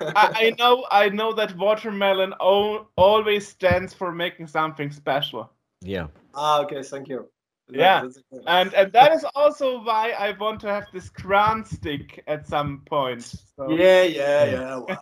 I, 0.01 0.31
I 0.35 0.55
know. 0.59 0.85
I 0.91 1.09
know 1.09 1.33
that 1.33 1.55
watermelon 1.57 2.33
o- 2.39 2.87
always 2.95 3.47
stands 3.47 3.93
for 3.93 4.11
making 4.11 4.47
something 4.47 4.91
special. 4.91 5.52
Yeah. 5.83 6.07
ah, 6.33 6.61
okay, 6.63 6.81
thank 6.83 7.07
you. 7.09 7.29
That- 7.67 7.77
Yeah. 7.77 8.03
And 8.47 8.73
and 8.73 8.91
that 8.93 9.11
is 9.13 9.25
also 9.35 9.81
why 9.83 10.11
I 10.11 10.31
want 10.37 10.59
to 10.61 10.67
have 10.67 10.85
this 10.91 11.09
grand 11.09 11.65
stick 11.67 12.23
at 12.27 12.45
some 12.47 12.81
point. 12.85 13.23
So. 13.55 13.69
Yeah, 13.79 14.03
yeah, 14.03 14.45
yeah. 14.45 14.95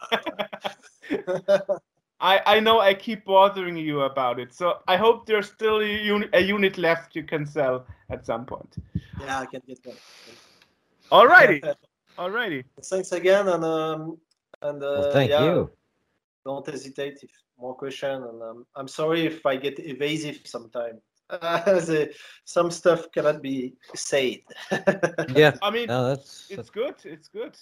I, 2.23 2.39
I 2.45 2.59
know 2.59 2.79
I 2.79 2.93
keep 2.93 3.25
bothering 3.25 3.77
you 3.77 4.01
about 4.01 4.39
it, 4.39 4.53
so 4.53 4.77
I 4.87 4.95
hope 4.97 5.25
there's 5.25 5.47
still 5.47 5.79
a, 5.81 5.85
uni- 5.85 6.29
a 6.33 6.39
unit 6.39 6.77
left 6.77 7.15
you 7.15 7.23
can 7.23 7.45
sell 7.47 7.85
at 8.09 8.25
some 8.25 8.45
point. 8.45 8.75
yeah, 9.19 9.39
I 9.39 9.45
can 9.47 9.61
get 9.67 9.79
one. 9.83 9.97
Alrighty, 11.11 11.61
alrighty. 12.17 12.63
Thanks 12.83 13.11
again, 13.11 13.47
and 13.47 13.63
um, 13.65 14.17
and 14.61 14.83
uh, 14.83 14.87
Well, 15.01 15.11
thank 15.11 15.31
yeah, 15.31 15.45
you. 15.45 15.71
Don't 16.45 16.65
hesitate 16.67 17.19
if 17.21 17.31
more 17.59 17.75
question, 17.75 18.23
and 18.23 18.41
um, 18.41 18.65
I'm 18.75 18.87
sorry 18.87 19.25
if 19.25 19.45
I 19.45 19.55
get 19.55 19.79
evasive 19.79 20.41
sometimes. 20.45 21.01
the, 21.29 22.13
some 22.43 22.71
stuff 22.71 23.11
cannot 23.13 23.41
be 23.41 23.73
said. 23.95 24.39
Yeah. 25.35 25.55
I 25.61 25.71
mean, 25.71 25.87
No, 25.87 26.07
that's, 26.09 26.47
it's 26.49 26.57
that's 26.57 26.69
good. 26.69 26.95
It's 27.05 27.27
good. 27.27 27.55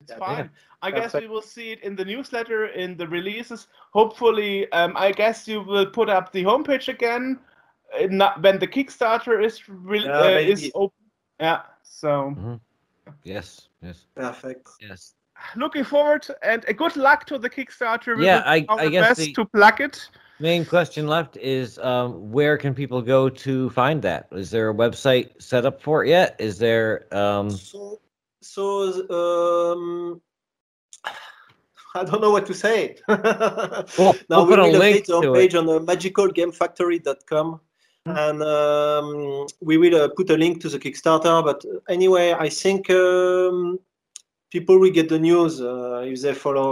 It's 0.00 0.10
Yeah, 0.10 0.18
fine. 0.18 0.50
I 0.82 0.90
guess 0.90 1.12
Perfect. 1.12 1.22
we 1.22 1.28
will 1.28 1.42
see 1.42 1.72
it 1.72 1.80
in 1.82 1.96
the 1.96 2.04
newsletter, 2.04 2.66
in 2.66 2.96
the 2.96 3.08
releases. 3.08 3.68
Hopefully, 3.92 4.70
um, 4.72 4.92
I 4.96 5.12
guess 5.12 5.48
you 5.48 5.62
will 5.62 5.86
put 5.86 6.10
up 6.10 6.32
the 6.32 6.44
homepage 6.44 6.88
again 6.88 7.38
uh, 7.98 8.06
not, 8.10 8.42
when 8.42 8.58
the 8.58 8.66
Kickstarter 8.66 9.42
is 9.42 9.66
re- 9.68 10.04
Yeah, 10.04 10.18
uh, 10.18 10.38
is 10.38 10.70
open. 10.74 11.04
Yeah. 11.40 11.62
So 11.82 12.60
yes. 13.24 13.68
Yes. 13.82 14.06
Perfect. 14.14 14.68
Yes. 14.80 15.14
Looking 15.56 15.84
forward 15.84 16.26
and 16.42 16.64
a 16.68 16.72
good 16.72 16.96
luck 16.96 17.24
to 17.26 17.38
the 17.38 17.48
Kickstarter. 17.50 18.16
We 18.16 18.26
Yeah, 18.26 18.42
I- 18.44 18.64
our 18.68 18.80
I 18.80 18.88
guess 18.88 19.08
best 19.08 19.20
the- 19.20 19.32
to 19.34 19.44
plug 19.46 19.80
it. 19.80 20.08
Main 20.38 20.66
question 20.66 21.06
left 21.06 21.38
is 21.38 21.78
um, 21.78 22.30
where 22.30 22.58
can 22.58 22.74
people 22.74 23.00
go 23.00 23.30
to 23.30 23.70
find 23.70 24.02
that? 24.02 24.28
Is 24.32 24.50
there 24.50 24.68
a 24.68 24.74
website 24.74 25.30
set 25.40 25.64
up 25.64 25.80
for 25.80 26.04
it 26.04 26.10
yet? 26.10 26.36
Is 26.38 26.58
there 26.58 27.06
um, 27.10 27.48
So, 27.50 28.00
so 28.42 28.82
um, 29.10 30.20
I 31.94 32.04
don't 32.04 32.20
know 32.20 32.30
what 32.32 32.44
to 32.46 32.54
say. 32.54 32.96
We'll- 33.08 34.14
now 34.28 34.44
we'll 34.44 34.46
put 34.46 34.58
a 34.58 34.66
link 34.66 35.06
update 35.06 35.06
the 35.06 35.20
to 35.22 35.28
homepage 35.28 35.54
on 35.58 35.68
uh, 35.70 35.78
magicalgamefactory.com 35.90 37.60
and 38.06 38.42
um, 38.42 39.46
we 39.60 39.76
will 39.78 40.02
uh, 40.04 40.08
put 40.16 40.30
a 40.30 40.36
link 40.36 40.60
to 40.60 40.68
the 40.68 40.78
Kickstarter. 40.78 41.42
But 41.44 41.64
anyway, 41.88 42.34
I 42.38 42.48
think 42.48 42.88
um, 42.90 43.78
people 44.56 44.78
will 44.82 44.90
get 44.98 45.08
the 45.14 45.18
news 45.18 45.60
uh, 45.60 46.02
if 46.12 46.18
they 46.22 46.34
follow. 46.44 46.70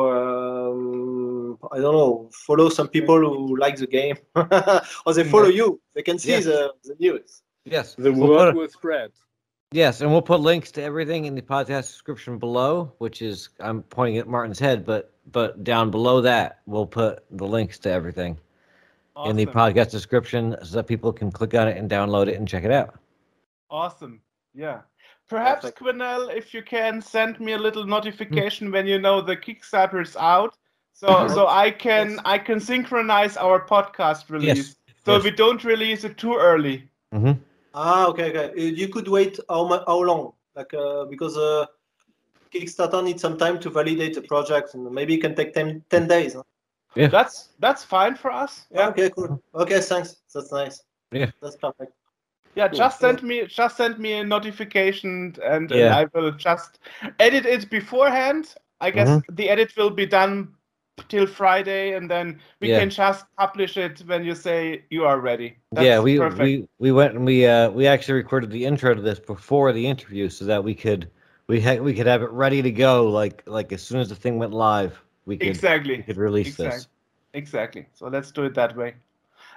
Um, 0.72 1.58
I 1.72 1.78
don't 1.84 1.94
know, 2.00 2.30
follow 2.46 2.68
some 2.78 2.88
people 2.88 3.18
who 3.18 3.56
like 3.64 3.76
the 3.76 3.86
game, 3.86 4.16
or 5.06 5.12
they 5.14 5.24
follow 5.24 5.48
you. 5.60 5.80
They 5.94 6.02
can 6.02 6.18
see 6.18 6.32
Yeah. 6.32 6.40
the, 6.50 6.60
the 6.84 6.96
news. 6.98 7.42
yes? 7.64 7.94
The 7.96 8.10
we'll 8.12 8.30
word 8.30 8.54
will 8.56 8.68
spread. 8.68 9.10
yes, 9.72 10.00
and 10.00 10.10
we'll 10.10 10.22
put 10.32 10.40
links 10.40 10.70
to 10.76 10.82
everything 10.82 11.24
in 11.28 11.34
the 11.34 11.42
podcast 11.42 11.86
description 11.92 12.38
below, 12.38 12.92
which 13.04 13.22
is 13.22 13.50
I'm 13.60 13.82
pointing 13.96 14.18
at 14.18 14.26
Martin's 14.28 14.58
head, 14.58 14.84
but 14.84 15.12
but 15.32 15.62
down 15.64 15.90
below 15.90 16.20
that 16.20 16.60
we'll 16.66 16.86
put 17.00 17.24
the 17.30 17.46
links 17.46 17.78
to 17.80 17.90
everything 17.90 18.38
in 19.26 19.36
the 19.36 19.46
podcast 19.46 19.90
description 19.90 20.56
so 20.62 20.76
that 20.76 20.86
people 20.92 21.12
can 21.12 21.30
click 21.30 21.54
on 21.54 21.68
it 21.68 21.76
and 21.78 21.88
download 21.90 22.26
it 22.28 22.36
and 22.38 22.48
check 22.48 22.64
it 22.64 22.72
out. 22.72 22.98
Awesome. 23.70 24.20
Yeah. 24.54 24.80
Perhaps 25.28 25.62
Perfect. 25.62 25.78
Quinnell, 25.80 26.34
if 26.36 26.52
you 26.54 26.62
can 26.62 27.00
send 27.00 27.40
me 27.40 27.52
a 27.52 27.58
little 27.58 27.86
notification 27.86 28.70
when 28.70 28.86
you 28.86 28.98
know 28.98 29.20
the 29.20 29.36
Kickstarter 29.36 30.02
is 30.02 30.16
out, 30.16 30.56
so 30.92 31.08
Mhm. 31.08 31.34
so 31.34 31.46
I 31.46 31.70
can 31.70 32.10
Yes. 32.10 32.20
I 32.24 32.38
can 32.38 32.60
synchronize 32.60 33.36
our 33.36 33.66
podcast 33.66 34.28
release, 34.30 34.56
Yes. 34.56 34.76
so 35.04 35.12
yes. 35.14 35.24
we 35.24 35.30
don't 35.30 35.64
release 35.64 36.04
it 36.04 36.18
too 36.18 36.34
early. 36.36 36.88
hmm 37.12 37.32
Ah, 37.74 38.06
okay, 38.06 38.28
okay. 38.30 38.50
Uh, 38.50 38.70
You 38.80 38.88
could 38.88 39.08
wait 39.08 39.40
how 39.48 39.66
mu- 39.66 39.84
how 39.86 40.00
long? 40.02 40.32
Like 40.54 40.74
uh, 40.74 41.04
because 41.06 41.36
uh, 41.36 41.66
Kickstarter 42.52 43.02
needs 43.02 43.20
some 43.22 43.36
time 43.36 43.58
to 43.60 43.70
validate 43.70 44.14
the 44.14 44.22
project, 44.22 44.74
and 44.74 44.88
maybe 44.92 45.14
it 45.14 45.20
can 45.20 45.34
take 45.34 45.52
10, 45.54 45.82
10 45.90 46.06
days. 46.06 46.34
Huh? 46.34 47.08
That's 47.08 47.48
that's 47.58 47.82
fine 47.82 48.14
for 48.14 48.30
us. 48.30 48.66
Yeah. 48.70 48.88
Okay. 48.90 49.10
Cool. 49.10 49.42
Okay. 49.54 49.80
Thanks. 49.80 50.22
That's 50.32 50.52
nice. 50.52 50.84
Yeah. 51.10 51.30
That's 51.42 51.56
perfect. 51.56 51.92
Yeah, 52.54 52.68
just 52.68 53.00
send 53.00 53.22
me 53.22 53.46
just 53.46 53.76
send 53.76 53.98
me 53.98 54.12
a 54.14 54.24
notification 54.24 55.34
and, 55.44 55.70
and 55.72 55.90
I 55.90 56.06
will 56.14 56.32
just 56.32 56.78
edit 57.18 57.46
it 57.46 57.70
beforehand. 57.70 58.54
I 58.80 58.90
guess 58.90 59.18
Mm-hmm. 59.18 59.30
the 59.30 59.48
edit 59.50 59.74
will 59.76 59.90
be 59.90 60.06
done 60.06 60.54
till 61.08 61.26
Friday 61.26 61.94
and 61.94 62.10
then 62.10 62.40
we 62.60 62.68
Yeah. 62.68 62.70
can 62.70 62.90
just 62.90 63.26
publish 63.36 63.76
it 63.76 64.00
when 64.06 64.24
you 64.24 64.34
say 64.34 64.84
you 64.90 65.04
are 65.04 65.20
ready. 65.20 65.58
yeah, 65.76 66.00
we, 66.00 66.18
perfect. 66.18 66.38
we 66.38 66.68
we 66.78 66.92
went 66.92 67.14
and 67.14 67.24
we 67.24 67.46
uh 67.46 67.70
we 67.70 67.86
actually 67.86 68.14
recorded 68.14 68.50
the 68.50 68.64
intro 68.64 68.94
to 68.94 69.00
this 69.02 69.18
before 69.20 69.72
the 69.72 69.86
interview 69.86 70.28
so 70.28 70.44
that 70.44 70.62
we 70.64 70.74
could 70.74 71.10
we 71.46 71.60
had 71.60 71.82
we 71.82 71.94
could 71.94 72.06
have 72.06 72.22
it 72.22 72.30
ready 72.30 72.62
to 72.62 72.70
go 72.70 73.08
like 73.08 73.42
like 73.46 73.72
as 73.72 73.82
soon 73.82 74.00
as 74.00 74.08
the 74.08 74.14
thing 74.16 74.38
went 74.38 74.52
live 74.52 75.04
we 75.26 75.36
could 75.38 75.62
exactly. 75.62 75.96
we 75.96 76.02
could 76.04 76.16
release 76.16 76.56
Exactly. 76.56 76.84
this. 76.84 76.88
Exactly. 77.34 77.86
So 77.94 78.08
let's 78.08 78.30
do 78.32 78.44
it 78.44 78.54
that 78.54 78.76
way. 78.76 78.94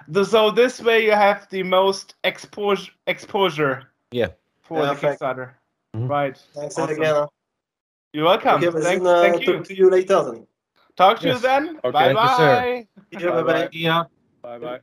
The- 0.06 0.24
So 0.24 0.50
this 0.50 0.80
way 0.80 1.04
you 1.04 1.12
have 1.12 1.48
the 1.50 1.62
most 1.62 2.14
exposure 2.24 2.92
exposure 3.06 3.90
Yeah. 4.10 4.28
for 4.62 4.82
the 4.86 4.94
Perfect. 4.94 5.20
Kickstarter. 5.20 5.50
Mhm. 5.96 6.08
Right. 6.08 6.36
Thanks 6.54 6.78
Awesome. 6.78 6.96
again. 6.96 7.14
huh? 7.14 7.26
You're 8.12 8.24
welcome. 8.24 8.54
Okay, 8.56 8.68
but 8.68 8.82
thank, 8.82 9.02
then, 9.02 9.14
uh, 9.14 9.20
thank 9.22 9.46
you. 9.46 9.54
talk 9.56 9.64
to 9.64 9.74
you 9.74 9.90
later 9.90 10.22
then. 10.24 10.46
Talk 10.96 11.18
to 11.20 11.28
you 11.28 11.38
then. 11.38 11.78
Okay. 11.84 11.90
Bye 11.90 12.14
Thank 12.14 12.18
you, 12.18 12.36
bye. 12.36 12.88
Yeah, 13.12 13.30
bye 13.30 13.42
bye. 13.42 13.68
Yeah. 13.72 14.04
Bye 14.42 14.58
bye. 14.58 14.80